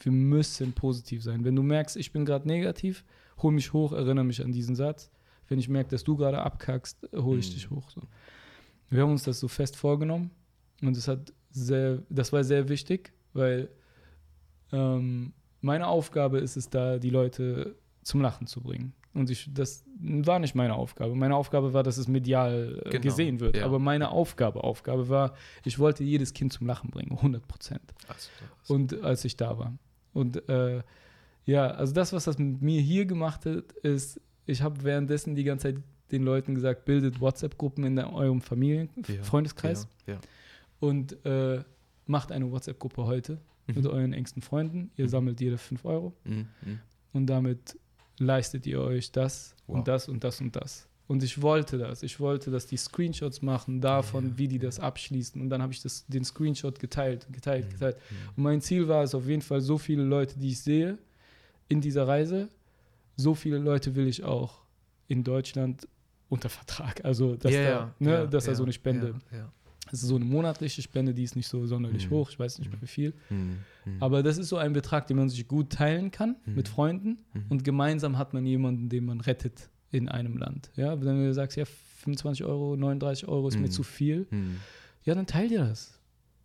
Wir 0.00 0.10
müssen 0.12 0.72
positiv 0.72 1.22
sein. 1.22 1.44
Wenn 1.44 1.54
du 1.56 1.62
merkst, 1.62 1.96
ich 1.96 2.10
bin 2.12 2.24
gerade 2.24 2.48
negativ, 2.48 3.04
hol 3.38 3.52
mich 3.52 3.72
hoch, 3.72 3.92
erinnere 3.92 4.24
mich 4.24 4.42
an 4.44 4.50
diesen 4.50 4.74
Satz. 4.74 5.10
Wenn 5.48 5.58
ich 5.58 5.68
merke, 5.68 5.90
dass 5.90 6.04
du 6.04 6.16
gerade 6.16 6.40
abkackst, 6.42 7.08
hole 7.14 7.38
ich 7.38 7.50
Mhm. 7.50 7.54
dich 7.54 7.70
hoch. 7.70 7.90
So. 7.90 8.00
Wir 8.88 9.02
haben 9.02 9.10
uns 9.12 9.22
das 9.24 9.38
so 9.40 9.46
fest 9.48 9.76
vorgenommen 9.76 10.30
und 10.82 10.96
das 10.96 11.06
hat 11.06 11.32
sehr, 11.50 12.02
das 12.08 12.32
war 12.32 12.44
sehr 12.44 12.68
wichtig, 12.68 13.12
weil 13.32 13.68
ähm, 14.72 15.32
meine 15.60 15.86
Aufgabe 15.88 16.38
ist 16.38 16.56
es 16.56 16.70
da, 16.70 16.98
die 16.98 17.10
Leute 17.10 17.74
zum 18.02 18.20
Lachen 18.22 18.46
zu 18.46 18.60
bringen. 18.60 18.92
Und 19.12 19.28
ich, 19.28 19.50
das 19.52 19.84
war 20.00 20.38
nicht 20.38 20.54
meine 20.54 20.74
Aufgabe. 20.74 21.16
Meine 21.16 21.34
Aufgabe 21.34 21.72
war, 21.74 21.82
dass 21.82 21.96
es 21.96 22.06
medial 22.06 22.80
äh, 22.84 22.90
Genau, 22.90 23.02
gesehen 23.02 23.40
wird. 23.40 23.56
ja. 23.56 23.64
Aber 23.64 23.80
meine 23.80 24.10
Aufgabe, 24.10 24.62
Aufgabe 24.62 25.08
war, 25.08 25.34
ich 25.64 25.78
wollte 25.80 26.04
jedes 26.04 26.32
Kind 26.32 26.52
zum 26.52 26.66
Lachen 26.68 26.90
bringen, 26.90 27.12
100 27.16 27.46
Prozent. 27.48 27.82
So, 28.62 28.74
Und 28.74 29.02
als 29.02 29.24
ich 29.24 29.36
da 29.36 29.58
war. 29.58 29.76
Und 30.12 30.48
äh, 30.48 30.82
ja, 31.44 31.66
also 31.68 31.92
das, 31.92 32.12
was 32.12 32.24
das 32.24 32.38
mit 32.38 32.62
mir 32.62 32.80
hier 32.80 33.04
gemacht 33.04 33.46
hat, 33.46 33.72
ist, 33.82 34.20
ich 34.46 34.62
habe 34.62 34.82
währenddessen 34.84 35.34
die 35.34 35.44
ganze 35.44 35.74
Zeit 35.74 35.82
den 36.12 36.22
Leuten 36.22 36.54
gesagt, 36.54 36.84
bildet 36.84 37.20
WhatsApp-Gruppen 37.20 37.84
in 37.84 37.98
eurem 37.98 38.40
Familien, 38.40 38.90
Ja, 39.08 39.22
Freundeskreis 39.24 39.88
ja. 40.06 40.18
Und 40.80 41.24
äh, 41.24 41.62
macht 42.06 42.32
eine 42.32 42.50
WhatsApp-Gruppe 42.50 43.04
heute 43.04 43.38
mit 43.66 43.84
Mhm. 43.84 43.86
euren 43.90 44.12
engsten 44.12 44.42
Freunden. 44.42 44.90
Ihr 44.96 45.04
Mhm. 45.04 45.08
sammelt 45.10 45.40
jeder 45.40 45.58
5 45.58 45.84
Euro 45.84 46.12
Mhm, 46.24 46.48
mhm. 46.62 46.78
und 47.12 47.26
damit 47.26 47.78
leistet 48.18 48.66
ihr 48.66 48.80
euch 48.80 49.12
das 49.12 49.54
Wow. 49.66 49.76
und 49.78 49.88
das 49.88 50.08
und 50.08 50.24
das 50.24 50.40
und 50.40 50.56
das. 50.56 50.86
Und 51.06 51.22
ich 51.24 51.42
wollte 51.42 51.76
das. 51.76 52.02
Ich 52.04 52.20
wollte, 52.20 52.50
dass 52.52 52.66
die 52.66 52.76
Screenshots 52.76 53.42
machen 53.42 53.80
davon, 53.80 54.26
Ja, 54.28 54.38
wie 54.38 54.46
die 54.48 54.58
das 54.60 54.78
abschließen. 54.78 55.40
Und 55.42 55.50
dann 55.50 55.60
habe 55.60 55.72
ich 55.72 55.82
das, 55.82 56.06
den 56.06 56.24
Screenshot 56.24 56.78
geteilt, 56.78 57.26
geteilt, 57.32 57.68
geteilt. 57.70 57.96
Und 58.36 58.44
mein 58.44 58.60
Ziel 58.60 58.86
war 58.86 59.02
es 59.02 59.12
auf 59.14 59.26
jeden 59.26 59.42
Fall, 59.42 59.60
so 59.60 59.76
viele 59.76 60.04
Leute, 60.04 60.38
die 60.38 60.50
ich 60.50 60.60
sehe 60.60 60.98
in 61.68 61.80
dieser 61.80 62.06
Reise, 62.06 62.48
so 63.16 63.34
viele 63.34 63.58
Leute 63.58 63.96
will 63.96 64.06
ich 64.06 64.22
auch 64.22 64.60
in 65.08 65.24
Deutschland 65.24 65.88
unter 66.28 66.48
Vertrag. 66.48 67.04
Also, 67.04 67.34
dass, 67.34 67.52
Ja, 67.52 67.62
da, 67.64 67.94
ne, 67.98 68.10
ja, 68.12 68.26
dass 68.26 68.44
da 68.44 68.52
ja, 68.52 68.56
so 68.56 68.62
eine 68.62 68.72
Spende, 68.72 69.14
Das 69.90 70.02
ist 70.02 70.08
so 70.08 70.16
eine 70.16 70.24
monatliche 70.24 70.82
Spende, 70.82 71.14
die 71.14 71.24
ist 71.24 71.36
nicht 71.36 71.48
so 71.48 71.66
sonderlich 71.66 72.08
Mhm. 72.08 72.14
hoch, 72.14 72.30
ich 72.30 72.38
weiß 72.38 72.58
nicht 72.58 72.68
mehr 72.68 72.78
Mhm. 72.78 72.82
wie 72.82 72.86
viel. 72.86 73.14
Mhm, 73.28 73.58
mhm. 73.84 73.96
Aber 74.02 74.22
das 74.22 74.38
ist 74.38 74.48
so 74.48 74.56
ein 74.56 74.72
Betrag, 74.72 75.06
den 75.06 75.16
man 75.16 75.28
sich 75.28 75.46
gut 75.48 75.70
teilen 75.70 76.10
kann 76.10 76.36
Mhm. 76.46 76.54
mit 76.54 76.68
Freunden 76.68 77.18
Mhm. 77.34 77.44
und 77.48 77.64
gemeinsam 77.64 78.16
hat 78.18 78.32
man 78.34 78.46
jemanden, 78.46 78.88
den 78.88 79.04
man 79.04 79.20
rettet 79.20 79.68
in 79.90 80.08
einem 80.08 80.36
Land. 80.38 80.70
Ja, 80.76 81.00
wenn 81.02 81.24
du 81.24 81.34
sagst, 81.34 81.56
ja, 81.56 81.64
25 81.64 82.44
Euro, 82.44 82.76
39 82.76 83.26
Euro 83.28 83.48
ist 83.48 83.58
mir 83.58 83.68
zu 83.68 83.82
viel, 83.82 84.26
ja, 85.04 85.14
dann 85.14 85.26
teil 85.26 85.48
dir 85.48 85.58
das. 85.60 85.99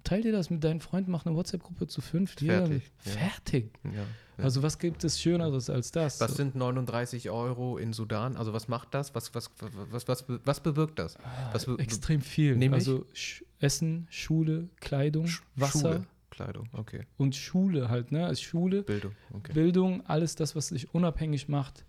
Teil 0.05 0.21
dir 0.21 0.31
das 0.31 0.49
mit 0.49 0.63
deinen 0.63 0.79
Freunden, 0.79 1.11
mach 1.11 1.25
eine 1.25 1.35
WhatsApp-Gruppe 1.35 1.87
zu 1.87 1.99
fünf. 1.99 2.35
Fertig, 2.35 2.83
ja. 3.03 3.11
Fertig. 3.11 3.71
Ja, 3.83 3.91
ja. 3.91 4.43
Also 4.43 4.63
was 4.63 4.79
gibt 4.79 5.03
es 5.03 5.19
Schöneres 5.21 5.69
als 5.69 5.91
das? 5.91 6.19
Was 6.21 6.35
sind 6.35 6.55
39 6.55 7.29
Euro 7.29 7.77
in 7.77 7.91
Sudan? 7.91 8.37
Also 8.37 8.53
was 8.53 8.67
macht 8.67 8.93
das? 8.93 9.13
Was, 9.15 9.33
was, 9.35 9.51
was, 9.91 10.07
was, 10.07 10.25
was 10.45 10.59
bewirkt 10.61 10.99
das? 10.99 11.17
Ah, 11.17 11.49
was 11.53 11.65
be- 11.65 11.77
extrem 11.79 12.21
viel. 12.21 12.55
Nämlich? 12.55 12.79
Also 12.87 13.05
Sch 13.13 13.43
Essen, 13.59 14.07
Schule, 14.09 14.69
Kleidung, 14.79 15.25
Sch- 15.25 15.41
Wasser 15.55 15.79
Schule, 15.79 16.07
Kleidung, 16.29 16.69
okay. 16.73 17.05
und 17.17 17.35
Schule 17.35 17.89
halt, 17.89 18.11
ne? 18.11 18.25
Also 18.25 18.43
Schule, 18.43 18.83
Bildung, 18.83 19.13
okay. 19.33 19.53
Bildung, 19.53 20.05
alles 20.05 20.35
das, 20.35 20.55
was 20.55 20.67
dich 20.69 20.93
unabhängig 20.93 21.47
macht, 21.47 21.85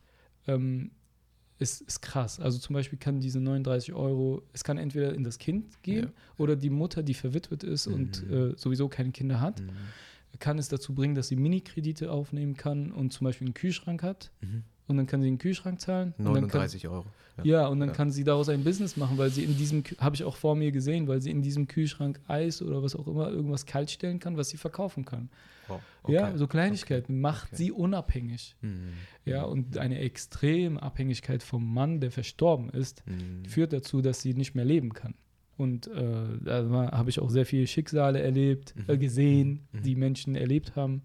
ähm, 0.47 0.93
ist, 1.59 1.81
ist 1.83 2.01
krass. 2.03 2.39
Also 2.41 2.59
zum 2.59 2.74
Beispiel 2.74 2.99
kann 2.99 3.20
diese 3.20 3.41
39 3.41 3.95
Euro, 3.95 4.43
es 4.53 4.62
kann 4.65 4.77
entweder 4.78 5.15
in 5.15 5.24
das 5.24 5.39
Kind 5.39 5.83
gehen 5.83 6.05
Ja. 6.07 6.12
oder 6.39 6.57
die 6.57 6.70
Mutter, 6.70 7.03
die 7.03 7.15
verwitwet 7.15 7.62
ist 7.65 7.87
und 7.87 8.23
Mhm. 8.28 8.53
äh, 8.53 8.57
sowieso 8.59 8.89
keine 8.89 9.11
Kinder 9.12 9.41
hat, 9.41 9.61
Mhm. 9.62 9.70
kann 10.39 10.59
es 10.59 10.69
dazu 10.69 10.95
bringen, 10.95 11.15
dass 11.15 11.28
sie 11.28 11.37
Mini-Kredite 11.37 12.11
aufnehmen 12.12 12.57
kann 12.57 12.93
und 12.93 13.12
zum 13.12 13.24
Beispiel 13.24 13.47
einen 13.47 13.55
Kühlschrank 13.55 14.03
hat 14.03 14.31
Mhm. 14.43 14.65
Und 14.89 14.97
dann 14.97 15.07
kann 15.07 15.21
sie 15.23 15.29
einen 15.29 15.39
Kühlschrank 15.39 15.81
zahlen. 15.81 16.15
Und 16.19 16.25
dann 16.27 16.35
kann, 16.35 16.43
39 16.61 16.89
Euro. 16.89 17.05
ja, 17.43 17.67
und 17.67 17.81
dann 17.81 17.89
Ja. 17.91 17.95
kann 17.95 18.11
sie 18.11 18.25
daraus 18.25 18.49
ein 18.49 18.63
Business 18.65 18.97
machen, 18.97 19.19
weil 19.19 19.31
sie 19.31 19.45
in 19.45 19.57
diesem, 19.57 19.83
habe 19.99 20.15
ich 20.17 20.25
auch 20.25 20.37
vor 20.37 20.55
mir 20.57 20.71
gesehen, 20.73 21.09
weil 21.09 21.21
sie 21.21 21.31
in 21.31 21.43
diesem 21.43 21.67
Kühlschrank 21.69 22.21
Eis 22.29 22.63
oder 22.63 22.83
was 22.83 22.95
auch 22.95 23.07
immer 23.07 23.29
irgendwas 23.31 23.67
kalt 23.67 23.91
stellen 23.91 24.19
kann, 24.21 24.37
was 24.37 24.49
sie 24.51 24.57
verkaufen 24.57 25.05
kann. 25.05 25.29
Wow. 25.69 25.81
Ja, 26.09 26.29
okay. 26.29 26.39
so 26.39 26.47
Kleinigkeiten 26.47 27.21
macht 27.21 27.49
Okay. 27.49 27.57
sie 27.57 27.73
unabhängig. 27.73 28.55
Mhm. 28.61 28.93
Ja, 29.25 29.43
und 29.43 29.77
eine 29.79 29.99
extreme 29.99 30.81
Abhängigkeit 30.81 31.43
vom 31.43 31.75
Mann, 31.75 31.99
der 32.01 32.13
verstorben 32.13 32.71
ist, 32.71 33.03
Mhm. 33.07 33.45
führt 33.45 33.73
dazu, 33.73 34.01
dass 34.03 34.21
sie 34.23 34.35
nicht 34.35 34.55
mehr 34.55 34.65
leben 34.65 34.93
kann. 34.93 35.15
Und 35.59 35.87
äh, 35.89 36.03
da 36.45 36.91
habe 36.93 37.09
ich 37.11 37.19
auch 37.19 37.31
sehr 37.31 37.47
viele 37.47 37.67
Schicksale 37.67 38.21
erlebt, 38.21 38.75
Mhm. 38.77 38.85
äh, 38.89 38.99
gesehen, 38.99 39.67
Mhm. 39.73 39.83
die 39.83 39.97
Menschen 39.97 40.35
erlebt 40.37 40.77
haben. 40.77 41.03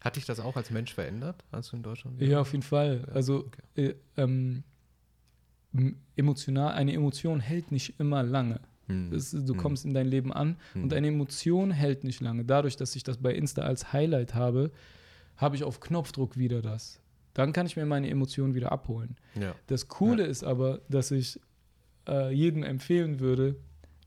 Hat 0.00 0.16
dich 0.16 0.24
das 0.24 0.40
auch 0.40 0.56
als 0.56 0.70
Mensch 0.70 0.94
verändert, 0.94 1.44
als 1.52 1.70
du 1.70 1.76
in 1.76 1.82
Deutschland 1.82 2.20
Ja, 2.20 2.40
auf 2.40 2.52
jeden 2.52 2.62
Fall. 2.62 3.04
Ja, 3.06 3.12
Also 3.14 3.46
okay. 3.46 3.62
äh, 3.76 3.94
ähm, 4.16 4.62
emotional, 6.16 6.72
eine 6.72 6.92
Emotion 6.92 7.40
hält 7.40 7.70
nicht 7.70 8.00
immer 8.00 8.22
lange. 8.22 8.60
Mhm. 8.88 9.10
Das, 9.12 9.30
du 9.30 9.54
Mhm. 9.54 9.56
kommst 9.58 9.84
in 9.84 9.94
dein 9.94 10.06
Leben 10.08 10.32
an 10.32 10.56
Mhm. 10.74 10.82
und 10.84 10.94
eine 10.94 11.08
Emotion 11.08 11.70
hält 11.70 12.02
nicht 12.04 12.20
lange. 12.20 12.44
Dadurch, 12.44 12.76
dass 12.76 12.96
ich 12.96 13.02
das 13.04 13.18
bei 13.18 13.32
Insta 13.34 13.62
als 13.62 13.92
Highlight 13.92 14.34
habe, 14.34 14.70
habe 15.36 15.56
ich 15.56 15.64
auf 15.64 15.80
Knopfdruck 15.80 16.36
wieder 16.36 16.60
das. 16.60 17.00
Dann 17.34 17.52
kann 17.52 17.66
ich 17.66 17.76
mir 17.76 17.86
meine 17.86 18.10
Emotionen 18.10 18.54
wieder 18.54 18.72
abholen. 18.72 19.16
Ja. 19.36 19.54
Das 19.68 19.86
Coole 19.88 20.24
ist 20.24 20.42
aber, 20.42 20.80
dass 20.88 21.12
ich 21.12 21.38
äh, 22.08 22.32
jedem 22.34 22.64
empfehlen 22.64 23.20
würde, 23.20 23.54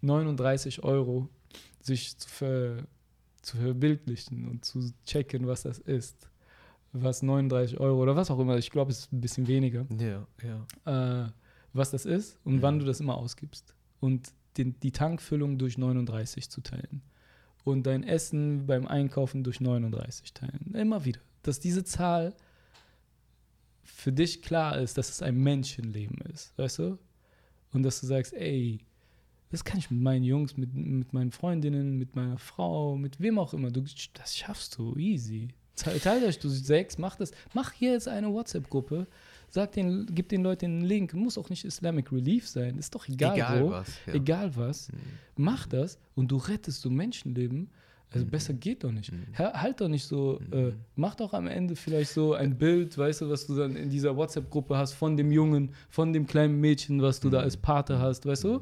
39 0.02 0.84
Euro 0.84 1.30
sich 1.80 2.18
zu, 2.18 2.28
ver, 2.28 2.78
zu 3.44 3.57
verbildlichen 3.57 4.48
und 4.48 4.65
zu 4.65 4.91
checken, 5.06 5.45
was 5.48 5.61
das 5.64 5.78
ist. 5.78 6.30
Was 6.91 7.22
39 7.24 7.80
Euro 7.80 8.02
oder 8.02 8.15
was 8.15 8.30
auch 8.32 8.40
immer, 8.40 8.57
ich 8.57 8.70
glaube, 8.72 8.91
es 8.91 8.99
ist 8.99 9.14
ein 9.14 9.22
bisschen 9.22 9.48
weniger, 9.48 9.86
Ja, 9.99 10.26
ja. 10.86 11.26
äh, 11.26 11.32
was 11.74 11.91
das 11.91 12.06
ist 12.06 12.40
und 12.44 12.56
Mhm. 12.57 12.61
wann 12.61 12.80
du 12.80 12.86
das 12.86 12.99
immer 12.99 13.18
ausgibst. 13.18 13.74
Und 13.99 14.32
den, 14.57 14.80
die 14.82 14.91
Tankfüllung 14.91 15.57
durch 15.57 15.78
39 15.78 16.49
zu 16.49 16.61
teilen. 16.61 17.02
Und 17.64 17.88
dein 17.88 18.03
Essen 18.03 18.65
beim 18.68 18.86
Einkaufen 18.88 19.44
durch 19.44 19.60
39 19.61 20.34
teilen. 20.34 20.74
Immer 20.76 21.03
wieder. 21.06 21.22
Dass 21.41 21.60
diese 21.60 21.84
Zahl 21.84 22.36
für 23.84 24.11
dich 24.11 24.41
klar 24.41 24.78
ist, 24.78 24.98
dass 24.98 25.10
es 25.10 25.22
ein 25.22 25.36
Menschenleben 25.38 26.18
ist, 26.32 26.57
weißt 26.57 26.80
du? 26.80 26.99
Und 27.72 27.84
dass 27.84 27.99
du 28.02 28.06
sagst, 28.07 28.34
ey, 28.34 28.80
das 29.54 29.64
kann 29.64 29.78
ich 29.78 29.90
mit 29.92 30.02
meinen 30.02 30.24
Jungs, 30.24 30.58
mit, 30.58 30.74
mit 30.74 31.14
meinen 31.14 31.32
Freundinnen, 31.32 31.98
mit 31.98 32.16
meiner 32.16 32.38
Frau, 32.40 32.96
mit 32.98 33.22
wem 33.22 33.38
auch 33.38 33.54
immer. 33.54 33.70
Du, 33.72 33.82
das 34.16 34.36
schaffst 34.36 34.78
du 34.78 34.96
easy. 34.98 35.50
Te- 35.76 36.00
Teilt 36.00 36.24
euch 36.24 36.40
du 36.40 36.50
sechs, 36.50 36.98
mach 36.98 37.16
das. 37.16 37.32
Mach 37.54 37.72
hier 37.72 37.92
jetzt 37.94 38.08
eine 38.08 38.34
WhatsApp-Gruppe. 38.34 39.08
Sag 39.50 39.72
den, 39.74 40.08
gib 40.12 40.30
den 40.30 40.42
Leuten 40.44 40.66
einen 40.66 40.82
Link. 40.82 41.14
Muss 41.14 41.38
auch 41.38 41.50
nicht 41.52 41.64
Islamic 41.66 42.12
Relief 42.12 42.48
sein. 42.48 42.78
Ist 42.80 42.96
doch 42.96 43.08
egal, 43.08 43.36
Egal 43.36 43.64
wo. 43.64 43.70
was. 43.70 43.88
Ja. 44.08 44.14
Egal 44.16 44.56
was. 44.56 44.92
Mhm. 44.92 44.98
Mach 45.38 45.68
das 45.68 46.00
und 46.16 46.32
du 46.32 46.38
rettest 46.38 46.82
so 46.82 46.90
Menschenleben. 46.90 47.70
Also 48.14 48.26
Mhm. 48.26 48.30
besser 48.30 48.53
geht 48.53 48.84
doch 48.84 48.91
nicht. 48.91 49.11
Mhm. 49.11 49.26
Ha- 49.38 49.53
Halt 49.61 49.81
doch 49.81 49.88
nicht 49.88 50.06
so, 50.06 50.40
äh, 50.52 50.56
Mhm. 50.68 50.73
mach 50.95 51.15
doch 51.15 51.34
am 51.34 51.48
Ende 51.48 51.76
vielleicht 51.76 52.11
so 52.11 52.34
ein 52.34 52.57
Bild, 52.57 52.98
weißt 52.98 53.22
du, 53.22 53.30
was 53.30 53.48
du 53.48 53.56
dann 53.56 53.76
in 53.76 53.90
dieser 53.90 54.15
WhatsApp-Gruppe 54.15 54.77
hast 54.77 54.94
von 54.94 55.18
dem 55.18 55.31
Jungen, 55.31 55.72
von 55.90 56.14
dem 56.14 56.27
kleinen 56.27 56.60
Mädchen, 56.61 57.02
was 57.02 57.19
du 57.19 57.30
da 57.30 57.40
Mhm. 57.40 57.44
als 57.44 57.57
Pate 57.57 57.99
hast, 57.99 58.26
weißt 58.26 58.44
du? 58.44 58.61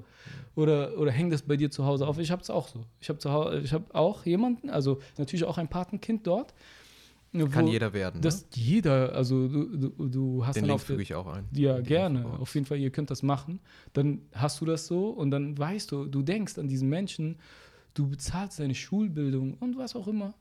Oder, 0.56 0.98
oder 0.98 1.12
häng 1.12 1.30
das 1.30 1.42
bei 1.42 1.58
dir 1.58 1.70
zu 1.72 1.86
Hause 1.86 2.08
auf. 2.08 2.18
Ich 2.18 2.32
habe 2.32 2.42
es 2.42 2.50
auch 2.50 2.68
so. 2.68 2.86
Ich 3.00 3.10
habe 3.10 3.20
hab 3.72 3.96
auch 3.96 4.26
jemanden, 4.26 4.70
also 4.70 5.00
natürlich 5.18 5.44
auch 5.46 5.58
ein 5.58 5.68
Patenkind 5.68 6.26
dort. 6.28 6.54
Kann 7.50 7.66
jeder 7.68 7.94
werden. 7.94 8.20
Das 8.22 8.42
ne? 8.42 8.48
jeder, 8.56 9.14
also 9.16 9.48
du, 9.48 9.66
du, 9.78 10.08
du 10.10 10.46
hast 10.46 10.58
Den 10.58 10.64
dann 10.64 10.72
Link 10.72 10.82
füge 10.82 11.02
ich 11.02 11.16
auch 11.16 11.28
ein. 11.28 11.46
ja, 11.54 11.80
gerne. 11.80 12.26
Auf 12.26 12.54
jeden 12.56 12.66
Fall, 12.66 12.78
ihr 12.78 12.90
könnt 12.90 13.10
das 13.10 13.24
machen. 13.24 13.62
Dann 13.94 14.20
hast 14.34 14.60
du 14.60 14.66
das 14.66 14.86
so 14.86 15.10
und 15.12 15.32
dann 15.32 15.58
weißt 15.58 15.94
du, 15.94 16.06
du 16.08 16.24
denkst 16.24 16.58
an 16.58 16.68
diesen 16.68 16.90
Menschen, 16.90 17.38
du 17.94 18.08
bezahlst 18.08 18.60
deine 18.60 18.76
Schulbildung 18.76 19.56
und 19.60 19.78
was 19.78 19.96
auch 19.96 20.08
immer. 20.08 20.34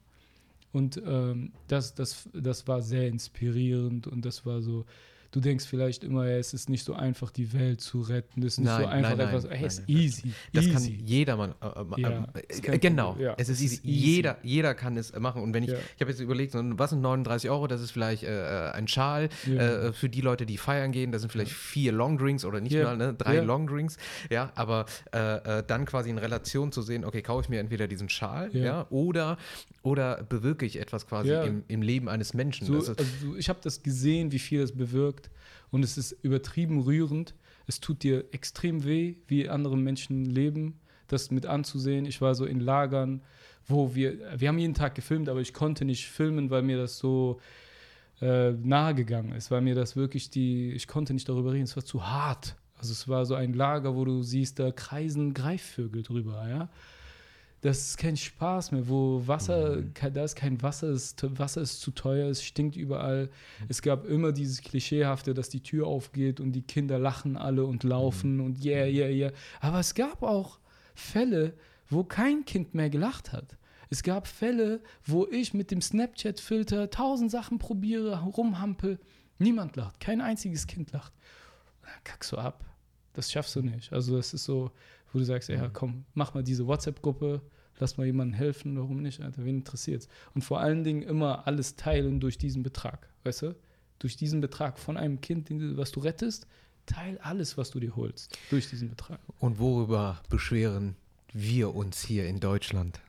Und 0.73 1.03
ähm, 1.05 1.53
das, 1.67 1.95
das, 1.95 2.29
das 2.33 2.69
war 2.69 2.81
sehr 2.81 3.09
inspirierend 3.09 4.07
und 4.07 4.25
das 4.25 4.47
war 4.47 4.63
so, 4.63 4.85
du 5.33 5.41
denkst 5.41 5.65
vielleicht 5.67 6.03
immer, 6.05 6.27
ja, 6.29 6.37
es 6.39 6.53
ist 6.55 6.69
nicht 6.69 6.85
so 6.85 6.93
einfach, 6.95 7.31
die 7.31 7.53
Welt 7.53 7.81
zu 7.81 8.01
retten. 8.01 8.43
Es 8.43 8.55
ist 8.55 8.59
nicht 8.59 8.67
Nein, 8.69 8.81
so 8.83 8.87
einfach, 8.89 9.17
nein, 9.17 9.29
etwas, 9.29 9.45
nein, 9.45 9.53
hey, 9.53 9.61
nein, 9.61 9.67
es 9.69 9.79
ist 9.79 9.89
easy. 9.89 10.33
Das 10.53 10.65
easy. 10.67 10.73
kann 10.97 11.07
jedermann. 11.07 11.55
Äh, 11.61 11.67
äh, 11.67 12.01
Ja, 12.01 12.09
äh, 12.35 12.43
ist 12.49 12.59
äh, 12.59 12.63
kein 12.63 12.81
genau. 12.81 13.17
Ja, 13.19 13.35
es 13.39 13.49
ist 13.49 13.61
easy. 13.61 13.77
easy. 13.85 13.89
Jeder, 13.89 14.39
jeder 14.43 14.75
kann 14.75 14.97
es 14.97 15.13
machen. 15.19 15.43
Und 15.43 15.55
wenn 15.55 15.63
ich, 15.65 15.71
ich 15.71 16.01
habe 16.01 16.11
jetzt 16.11 16.21
überlegt, 16.21 16.53
so, 16.53 16.61
was 16.63 16.91
sind 16.91 17.01
39 17.03 17.49
Euro? 17.51 17.67
Das 17.67 17.81
ist 17.81 17.91
vielleicht 17.93 18.23
äh, 18.25 18.69
äh, 18.69 18.73
ein 18.73 18.89
Schal 18.89 19.29
äh, 19.47 19.93
für 19.93 20.09
die 20.09 20.21
Leute, 20.21 20.47
die 20.47 20.57
feiern 20.57 20.93
gehen. 20.93 21.13
Das 21.13 21.23
sind 21.23 21.31
vielleicht 21.31 21.53
vier 21.53 21.93
Longdrinks 21.93 22.45
oder 22.45 22.61
nicht 22.61 22.77
mal, 22.77 22.97
ne? 22.97 23.15
drei. 23.15 23.41
Longdrinks. 23.41 23.97
Ja, 24.31 24.53
aber 24.55 24.87
äh, 25.13 25.59
äh, 25.59 25.65
dann 25.67 25.85
quasi 25.85 26.11
in 26.11 26.19
Relation 26.19 26.73
zu 26.73 26.83
sehen, 26.83 27.05
okay, 27.05 27.23
kaufe 27.23 27.43
ich 27.45 27.49
mir 27.49 27.61
entweder 27.61 27.87
diesen 27.89 28.09
Schal, 28.09 28.51
ja, 28.55 28.87
oder, 28.91 29.39
oder 29.83 30.23
bewirke 30.25 30.67
ich 30.67 30.79
etwas 30.79 31.07
quasi 31.07 31.33
im, 31.33 31.65
im 31.69 31.83
Leben 31.83 32.09
eines 32.09 32.35
Menschen. 32.35 32.67
So, 32.67 32.75
also 32.75 32.95
du- 32.95 33.37
ich 33.37 33.49
habe 33.49 33.59
das 33.63 33.83
gesehen, 33.83 34.33
wie 34.33 34.39
viel 34.39 34.61
es 34.61 34.73
bewirkt 34.73 35.20
und 35.71 35.85
es 35.85 35.97
ist 35.99 36.13
übertrieben 36.23 36.81
rührend. 36.81 37.35
Es 37.67 37.81
tut 37.81 38.03
dir 38.03 38.25
extrem 38.33 38.85
weh, 38.85 39.17
wie 39.27 39.49
andere 39.49 39.77
Menschen 39.77 40.25
leben, 40.25 40.81
das 41.07 41.31
mit 41.31 41.47
anzusehen. 41.47 42.05
Ich 42.05 42.21
war 42.21 42.35
so 42.35 42.45
in 42.45 42.61
Lagern, 42.61 43.23
wo 43.67 43.95
wir, 43.95 44.19
wir 44.39 44.49
haben 44.49 44.59
jeden 44.59 44.75
Tag 44.75 44.95
gefilmt, 44.95 45.29
aber 45.29 45.41
ich 45.41 45.55
konnte 45.55 45.85
nicht 45.85 46.09
filmen, 46.09 46.51
weil 46.51 46.63
mir 46.63 46.77
das 46.77 46.99
so 46.99 47.41
äh, 48.21 48.53
nahe 48.53 48.95
gegangen 48.95 49.33
ist, 49.33 49.51
weil 49.51 49.61
mir 49.61 49.75
das 49.75 49.97
wirklich 49.97 50.31
die, 50.31 50.73
ich 50.73 50.87
konnte 50.87 51.15
nicht 51.15 51.29
darüber 51.29 51.53
reden, 51.53 51.65
es 51.65 51.77
war 51.77 51.85
zu 51.85 52.07
hart. 52.07 52.57
Also 52.77 52.93
es 52.93 53.09
war 53.09 53.27
so 53.27 53.35
ein 53.35 53.53
Lager, 53.53 53.95
wo 53.95 54.05
du 54.05 54.23
siehst, 54.23 54.59
da 54.59 54.73
kreisen 54.73 55.35
Greifvögel 55.35 56.03
drüber, 56.03 56.49
ja. 56.49 56.69
Das 57.63 57.79
ist 57.91 57.99
kein 57.99 58.17
Spaß 58.17 58.73
mehr, 58.73 58.89
wo 58.89 59.23
Wasser, 59.27 59.77
Mhm. 59.77 59.93
da 60.15 60.25
ist 60.25 60.35
kein 60.35 60.63
Wasser, 60.63 60.89
es, 60.89 61.15
Wasser 61.23 61.61
ist 61.61 61.81
zu 61.81 61.91
teuer, 61.91 62.29
es 62.31 62.43
stinkt 62.43 62.75
überall. 62.77 63.29
Es 63.69 63.83
gab 63.83 64.07
immer 64.07 64.33
dieses 64.33 64.63
Klischeehafte, 64.63 65.35
dass 65.35 65.51
die 65.51 65.63
Tür 65.63 65.87
aufgeht 65.87 66.41
und 66.41 66.53
die 66.53 66.63
Kinder 66.63 66.99
lachen 66.99 67.37
alle 67.37 67.67
und 67.67 67.85
laufen 67.85 68.37
Mhm. 68.37 68.45
und 68.45 68.65
yeah, 68.65 68.87
yeah, 68.87 69.09
yeah. 69.09 69.33
Aber 69.61 69.81
es 69.81 69.95
gab 69.95 70.23
auch 70.23 70.59
Fälle, 70.95 71.53
wo 71.91 72.03
kein 72.03 72.47
Kind 72.47 72.73
mehr 72.75 72.89
gelacht 72.89 73.33
hat. 73.33 73.59
Es 73.91 74.03
gab 74.03 74.27
Fälle, 74.27 74.81
wo 75.05 75.27
ich 75.27 75.53
mit 75.53 75.71
dem 75.71 75.83
Snapchat-Filter 75.83 76.89
tausend 76.91 77.31
Sachen 77.31 77.59
probiere, 77.59 78.23
rumhampel. 78.23 78.99
Niemand 79.39 79.77
lacht, 79.77 80.01
kein 80.01 80.21
einziges 80.23 80.67
Kind 80.67 80.93
lacht. 80.93 81.13
Kackst 82.05 82.33
du 82.33 82.39
ab. 82.39 82.65
Das 83.13 83.31
schaffst 83.33 83.57
du 83.57 83.63
nicht. 83.63 83.93
Also 83.93 84.17
das 84.17 84.33
ist 84.33 84.45
so, 84.45 84.71
wo 85.13 85.19
du 85.19 85.25
sagst, 85.25 85.49
ja 85.49 85.69
komm, 85.69 86.05
mach 86.15 86.35
mal 86.35 86.43
diese 86.43 86.67
WhatsApp-Gruppe, 86.67 87.43
lass 87.79 87.97
mal 87.97 88.07
jemandem 88.07 88.35
helfen, 88.35 88.79
warum 88.79 89.03
nicht, 89.03 89.21
Alter, 89.21 89.45
wen 89.45 89.57
interessiert's? 89.57 90.09
Und 90.35 90.43
vor 90.43 90.61
allen 90.61 90.85
Dingen 90.85 91.03
immer 91.03 91.47
alles 91.47 91.77
teilen 91.77 92.21
durch 92.21 92.39
diesen 92.39 92.63
Betrag, 92.63 93.09
weißt 93.25 93.43
du? 93.43 93.57
Durch 93.99 94.17
diesen 94.17 94.41
Betrag 94.41 94.79
von 94.79 94.97
einem 94.97 95.21
Kind, 95.21 95.49
den 95.49 95.77
was 95.77 95.93
du 95.93 96.01
rettest, 96.01 96.47
teil 96.87 97.19
alles, 97.19 97.57
was 97.59 97.71
du 97.71 97.81
dir 97.81 97.97
holst, 97.97 98.39
durch 98.51 98.69
diesen 98.69 98.91
Betrag. 98.91 99.21
und 99.39 99.59
worüber 99.59 100.21
beschweren 100.29 100.97
wir 101.33 101.75
uns 101.75 102.03
hier 102.03 102.27
in 102.27 102.41
Deutschland? 102.41 103.01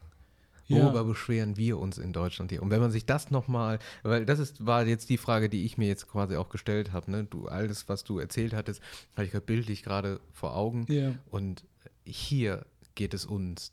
Ja. 0.67 0.83
Worüber 0.83 1.03
beschweren 1.03 1.57
wir 1.57 1.77
uns 1.79 1.97
in 1.97 2.13
Deutschland 2.13 2.51
hier? 2.51 2.61
Und 2.61 2.69
wenn 2.69 2.79
man 2.79 2.91
sich 2.91 3.05
das 3.05 3.29
nochmal, 3.29 3.79
weil 4.03 4.25
das 4.25 4.39
ist, 4.39 4.65
war 4.65 4.85
jetzt 4.85 5.09
die 5.09 5.17
Frage, 5.17 5.49
die 5.49 5.65
ich 5.65 5.77
mir 5.77 5.87
jetzt 5.87 6.07
quasi 6.07 6.37
auch 6.37 6.47
gestellt 6.47 6.93
habe, 6.93 7.11
ne? 7.11 7.25
Du, 7.25 7.47
alles, 7.47 7.89
was 7.89 8.05
du 8.05 8.19
erzählt 8.19 8.53
hattest, 8.53 8.81
habe 9.15 9.25
ich 9.25 9.31
gerade 9.31 9.45
bildlich 9.45 9.83
gerade 9.83 10.21
vor 10.31 10.55
Augen. 10.55 10.85
Ja. 10.87 11.13
Und 11.29 11.65
hier 12.05 12.65
geht 12.95 13.13
es 13.13 13.25
uns, 13.25 13.71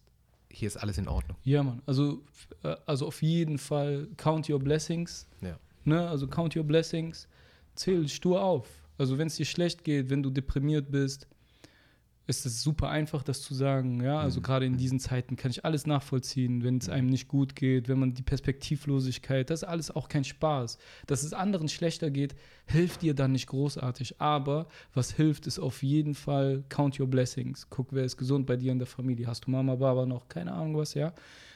hier 0.51 0.67
ist 0.67 0.77
alles 0.77 0.99
in 0.99 1.09
Ordnung. 1.09 1.37
Ja, 1.45 1.63
Mann. 1.63 1.83
Also, 1.87 2.23
äh, 2.63 2.77
also 2.87 3.07
auf 3.07 3.23
jeden 3.23 3.59
Fall 3.59 4.09
count 4.17 4.49
your 4.49 4.59
blessings. 4.59 5.27
Ja. 5.41 5.59
Ne? 5.85 6.09
Also 6.09 6.27
count 6.27 6.57
your 6.57 6.65
blessings. 6.65 7.29
Zähl 7.75 8.09
stur 8.09 8.43
auf. 8.43 8.69
Also 8.97 9.19
wenn 9.19 9.29
es 9.29 9.37
dir 9.37 9.47
schlecht 9.47 9.85
geht, 9.85 10.11
wenn 10.11 10.23
du 10.23 10.31
deprimiert 10.31 10.91
bist, 10.91 11.27
ist 12.29 12.47
es 12.47 12.63
super 12.63 12.89
einfach, 12.91 13.23
das 13.25 13.43
zu 13.43 13.55
sagen. 13.55 14.03
Ja, 14.03 14.21
also 14.21 14.39
Mhm. 14.39 14.45
gerade 14.45 14.67
in 14.67 14.77
diesen 14.77 15.01
Zeiten 15.01 15.35
kann 15.37 15.51
ich 15.51 15.65
alles 15.65 15.87
nachvollziehen, 15.87 16.63
wenn 16.63 16.77
es 16.79 16.89
einem 16.89 17.09
nicht 17.09 17.27
gut 17.27 17.57
geht, 17.57 17.89
wenn 17.89 17.99
man 17.99 18.15
die 18.15 18.23
Perspektivlosigkeit, 18.23 19.51
das 19.51 19.63
ist 19.63 19.69
alles 19.69 19.91
auch 19.91 20.09
kein 20.09 20.25
Spaß. 20.25 20.79
Dass 21.07 21.23
es 21.23 21.33
anderen 21.33 21.69
schlechter 21.69 22.11
geht, 22.11 22.35
hilft 22.67 23.03
dir 23.03 23.15
dann 23.15 23.33
nicht 23.33 23.47
großartig. 23.47 24.21
Aber 24.21 24.67
was 24.95 25.13
hilft, 25.13 25.47
ist 25.47 25.59
auf 25.59 25.83
jeden 25.83 26.15
Fall 26.15 26.65
count 26.69 27.01
your 27.01 27.07
blessings. 27.07 27.67
Guck, 27.71 27.89
wer 27.93 28.05
ist 28.05 28.17
gesund 28.17 28.47
bei 28.47 28.57
dir 28.57 28.73
in 28.73 28.79
der 28.79 28.87
Familie. 28.87 29.27
Hast 29.27 29.47
du 29.47 29.51
Mama, 29.51 29.75
Baba 29.77 30.07
noch? 30.07 30.29
Keine 30.29 30.53
Ahnung 30.53 30.77
was, 30.77 30.95
ja. 30.95 31.13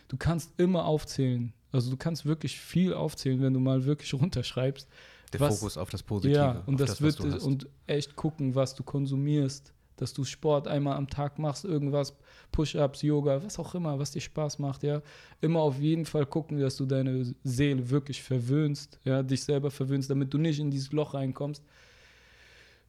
Du 0.09 0.17
kannst 0.17 0.53
immer 0.59 0.85
aufzählen. 0.85 1.53
Also 1.71 1.91
du 1.91 1.97
kannst 1.97 2.27
wirklich 2.27 2.59
viel 2.59 2.93
aufzählen, 2.95 3.41
wenn 3.41 3.55
du 3.55 3.61
mal 3.61 3.85
wirklich 3.85 4.13
runterschreibst. 4.15 4.89
Der 5.33 5.41
Was- 5.41 5.59
Fokus 5.59 5.77
auf 5.79 5.91
das 5.91 6.03
Positive. 6.03 6.35
Ja, 6.39 6.63
und 6.67 6.79
das, 6.81 7.03
was 7.03 7.21
wird 7.21 7.21
und 7.43 7.67
echt 7.87 8.17
gucken, 8.17 8.55
was 8.55 8.75
du 8.75 8.83
konsumierst, 8.83 9.73
dass 9.97 10.13
du 10.13 10.25
Sport 10.25 10.69
einmal 10.69 10.97
am 10.97 11.09
Tag 11.09 11.39
machst, 11.39 11.65
irgendwas, 11.65 12.17
Push-ups, 12.51 13.03
Yoga, 13.03 13.43
was 13.43 13.59
auch 13.59 13.75
immer, 13.75 13.99
was 13.99 14.13
dir 14.13 14.21
Spaß 14.21 14.59
macht, 14.59 14.83
ja. 14.83 15.03
Immer 15.41 15.61
auf 15.61 15.79
jeden 15.79 16.05
Fall 16.05 16.27
gucken, 16.27 16.59
dass 16.59 16.77
du 16.77 16.87
deine 16.87 17.35
Seele 17.45 17.91
wirklich 17.91 18.23
verwöhnst, 18.23 18.99
ja, 19.05 19.23
dich 19.23 19.45
selber 19.45 19.71
verwöhnst, 19.71 20.11
damit 20.11 20.33
du 20.33 20.39
nicht 20.39 20.59
in 20.59 20.71
dieses 20.71 20.93
Loch 20.93 21.15
reinkommst. 21.15 21.63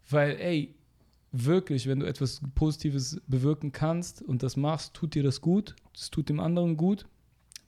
Weil, 0.09 0.38
ey, 0.39 0.75
wirklich, 1.31 1.88
wenn 1.88 1.99
du 1.99 2.05
etwas 2.05 2.41
Positives 2.55 3.21
bewirken 3.27 3.71
kannst 3.71 4.21
und 4.21 4.43
das 4.43 4.55
machst, 4.55 4.93
tut 4.93 5.15
dir 5.15 5.23
das 5.23 5.41
gut, 5.41 5.75
es 5.95 6.09
tut 6.09 6.30
dem 6.30 6.39
anderen 6.39 6.77
gut, 6.77 7.05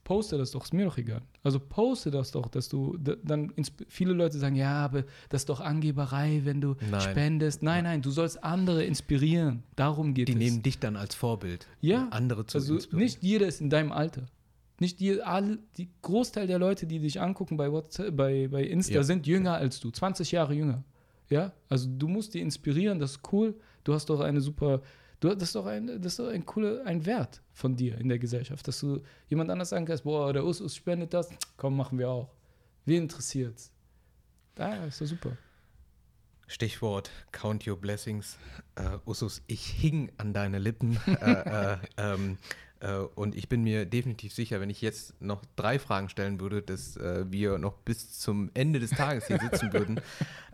poste 0.05 0.37
das 0.37 0.51
doch, 0.51 0.63
ist 0.63 0.73
mir 0.73 0.85
doch 0.85 0.97
egal. 0.97 1.21
Also 1.43 1.59
poste 1.59 2.09
das 2.11 2.31
doch, 2.31 2.47
dass 2.47 2.69
du 2.69 2.95
dann 2.97 3.51
viele 3.89 4.13
Leute 4.13 4.37
sagen, 4.39 4.55
ja, 4.55 4.85
aber 4.85 5.03
das 5.27 5.41
ist 5.41 5.49
doch 5.49 5.59
Angeberei, 5.59 6.41
wenn 6.45 6.61
du 6.61 6.75
Nein. 6.89 7.01
spendest. 7.01 7.61
Nein, 7.63 7.83
nein, 7.83 8.01
du 8.01 8.09
sollst 8.11 8.41
andere 8.41 8.85
inspirieren. 8.85 9.63
Darum 9.75 10.13
geht 10.13 10.29
Die 10.29 10.33
es. 10.33 10.37
nehmen 10.39 10.63
dich 10.63 10.79
dann 10.79 10.95
als 10.95 11.13
Vorbild, 11.15 11.67
Ja, 11.81 12.07
andere 12.11 12.45
zu 12.45 12.59
also 12.59 12.75
inspirieren. 12.75 13.03
nicht 13.03 13.21
jeder 13.23 13.47
ist 13.47 13.59
in 13.59 13.69
deinem 13.69 13.91
Alter. 13.91 14.27
Nicht 14.79 14.99
die, 14.99 15.21
alle, 15.21 15.57
die 15.77 15.89
Großteil 16.01 16.47
der 16.47 16.59
Leute, 16.59 16.85
die 16.85 16.99
dich 16.99 17.19
angucken 17.19 17.57
bei 17.57 17.71
WhatsApp, 17.71 18.15
bei, 18.15 18.47
bei 18.47 18.63
Insta, 18.63 18.93
Ja. 18.95 19.03
sind 19.03 19.25
jünger 19.27 19.55
als 19.55 19.79
du, 19.79 19.89
20 19.91 20.31
Jahre 20.31 20.53
jünger. 20.53 20.83
Ja, 21.29 21.51
also 21.69 21.89
du 21.89 22.07
musst 22.07 22.33
die 22.35 22.41
inspirieren, 22.41 22.99
das 22.99 23.11
ist 23.13 23.21
cool. 23.33 23.55
Du 23.83 23.93
hast 23.93 24.09
doch 24.09 24.19
eine 24.19 24.41
super, 24.41 24.81
du 25.19 25.29
das 25.29 25.49
ist 25.49 25.55
doch 25.55 25.65
ein, 25.65 25.87
das 25.87 26.13
ist 26.13 26.19
doch 26.19 26.27
ein 26.27 26.45
cooler, 26.45 26.85
ein 26.85 27.05
Wert 27.05 27.41
von 27.53 27.75
dir 27.75 27.97
in 27.97 28.09
der 28.09 28.19
Gesellschaft, 28.19 28.67
dass 28.67 28.79
du 28.79 29.01
jemand 29.27 29.49
anders 29.49 29.69
sagen 29.69 29.85
kannst, 29.85 30.03
boah, 30.03 30.33
der 30.33 30.45
Usus 30.45 30.75
spendet 30.75 31.13
das, 31.13 31.29
komm, 31.57 31.77
machen 31.77 31.97
wir 31.97 32.09
auch. 32.09 32.29
Wen 32.85 33.03
interessiert's? 33.03 33.71
Ah, 34.57 34.85
ist 34.85 35.01
doch 35.01 35.07
super. 35.07 35.37
Stichwort 36.47 37.09
Count 37.31 37.67
Your 37.67 37.77
Blessings. 37.77 38.37
Äh, 38.75 38.97
Usus, 39.05 39.41
ich 39.47 39.65
hing 39.65 40.11
an 40.17 40.33
deine 40.33 40.59
Lippen. 40.59 40.97
äh, 41.07 41.77
ähm, 41.97 42.37
äh, 42.37 42.64
und 42.93 43.35
ich 43.35 43.49
bin 43.49 43.63
mir 43.63 43.85
definitiv 43.85 44.33
sicher, 44.33 44.61
wenn 44.61 44.69
ich 44.69 44.81
jetzt 44.81 45.19
noch 45.21 45.43
drei 45.55 45.79
Fragen 45.79 46.09
stellen 46.09 46.39
würde, 46.39 46.61
dass 46.61 46.97
äh, 46.97 47.25
wir 47.29 47.57
noch 47.57 47.77
bis 47.77 48.19
zum 48.19 48.51
Ende 48.53 48.79
des 48.79 48.91
Tages 48.91 49.27
hier 49.27 49.39
sitzen 49.39 49.73
würden. 49.73 50.01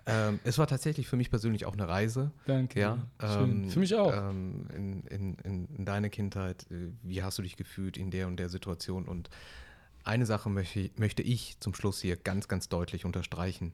Ähm, 0.07 0.39
es 0.43 0.57
war 0.57 0.65
tatsächlich 0.65 1.07
für 1.07 1.15
mich 1.15 1.29
persönlich 1.29 1.65
auch 1.65 1.73
eine 1.73 1.87
Reise. 1.87 2.31
Danke. 2.45 2.79
Ja, 2.79 2.97
Schön. 3.19 3.65
ähm, 3.65 3.69
Für 3.69 3.79
mich 3.79 3.95
auch. 3.95 4.11
Ähm, 4.11 4.65
in, 4.75 5.03
in, 5.03 5.35
in, 5.43 5.65
in 5.77 5.85
deine 5.85 6.09
Kindheit, 6.09 6.65
äh, 6.71 6.91
wie 7.03 7.21
hast 7.21 7.37
du 7.37 7.43
dich 7.43 7.55
gefühlt 7.55 7.97
in 7.97 8.09
der 8.09 8.27
und 8.27 8.37
der 8.37 8.49
Situation? 8.49 9.05
Und 9.05 9.29
eine 10.03 10.25
Sache 10.25 10.49
möchte, 10.49 10.89
möchte 10.95 11.21
ich 11.21 11.59
zum 11.59 11.75
Schluss 11.75 12.01
hier 12.01 12.17
ganz, 12.17 12.47
ganz 12.47 12.67
deutlich 12.67 13.05
unterstreichen. 13.05 13.73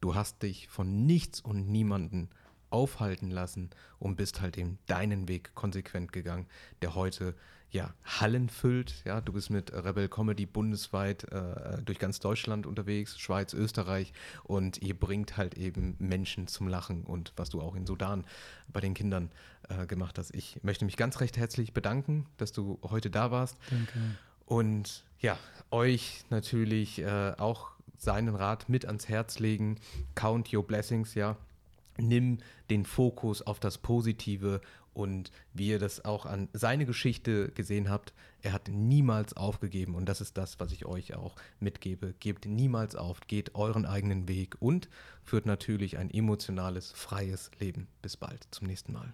Du 0.00 0.14
hast 0.14 0.42
dich 0.42 0.68
von 0.68 1.06
nichts 1.06 1.40
und 1.40 1.68
niemanden 1.68 2.30
aufhalten 2.70 3.30
lassen 3.30 3.70
und 3.98 4.16
bist 4.16 4.40
halt 4.40 4.56
eben 4.56 4.78
deinen 4.86 5.28
Weg 5.28 5.54
konsequent 5.54 6.12
gegangen, 6.12 6.46
der 6.82 6.94
heute 6.94 7.34
ja 7.70 7.94
Hallen 8.04 8.48
füllt. 8.48 9.02
Ja, 9.04 9.20
du 9.20 9.32
bist 9.32 9.50
mit 9.50 9.72
Rebel 9.72 10.08
Comedy 10.08 10.46
bundesweit 10.46 11.24
äh, 11.32 11.82
durch 11.84 11.98
ganz 11.98 12.18
Deutschland 12.18 12.66
unterwegs, 12.66 13.18
Schweiz, 13.18 13.54
Österreich 13.54 14.12
und 14.44 14.82
ihr 14.82 14.98
bringt 14.98 15.36
halt 15.36 15.54
eben 15.54 15.96
Menschen 15.98 16.46
zum 16.46 16.68
Lachen 16.68 17.04
und 17.04 17.32
was 17.36 17.50
du 17.50 17.60
auch 17.60 17.74
in 17.74 17.86
Sudan 17.86 18.24
bei 18.68 18.80
den 18.80 18.94
Kindern 18.94 19.30
äh, 19.68 19.86
gemacht 19.86 20.18
hast. 20.18 20.34
Ich 20.34 20.58
möchte 20.62 20.84
mich 20.84 20.96
ganz 20.96 21.20
recht 21.20 21.36
herzlich 21.36 21.72
bedanken, 21.72 22.26
dass 22.36 22.52
du 22.52 22.78
heute 22.82 23.10
da 23.10 23.30
warst. 23.30 23.56
Danke. 23.70 23.98
Und 24.46 25.04
ja, 25.20 25.38
euch 25.70 26.24
natürlich 26.30 27.00
äh, 27.00 27.34
auch 27.38 27.70
seinen 27.98 28.34
Rat 28.34 28.68
mit 28.68 28.86
ans 28.86 29.08
Herz 29.08 29.38
legen. 29.38 29.76
Count 30.14 30.52
your 30.52 30.66
blessings, 30.66 31.14
ja. 31.14 31.36
Nimm 31.98 32.38
den 32.70 32.84
Fokus 32.84 33.42
auf 33.42 33.60
das 33.60 33.78
Positive 33.78 34.60
und 34.94 35.30
wie 35.52 35.68
ihr 35.68 35.78
das 35.78 36.04
auch 36.04 36.26
an 36.26 36.48
seine 36.52 36.86
Geschichte 36.86 37.50
gesehen 37.50 37.88
habt, 37.88 38.12
er 38.42 38.52
hat 38.52 38.68
niemals 38.68 39.34
aufgegeben 39.36 39.94
und 39.94 40.06
das 40.06 40.20
ist 40.20 40.36
das, 40.36 40.58
was 40.60 40.72
ich 40.72 40.86
euch 40.86 41.14
auch 41.14 41.36
mitgebe. 41.58 42.14
Gebt 42.20 42.46
niemals 42.46 42.96
auf, 42.96 43.20
geht 43.26 43.54
euren 43.54 43.86
eigenen 43.86 44.28
Weg 44.28 44.56
und 44.60 44.88
führt 45.22 45.46
natürlich 45.46 45.98
ein 45.98 46.10
emotionales, 46.10 46.92
freies 46.92 47.50
Leben. 47.58 47.88
Bis 48.02 48.16
bald, 48.16 48.46
zum 48.50 48.66
nächsten 48.66 48.92
Mal. 48.92 49.12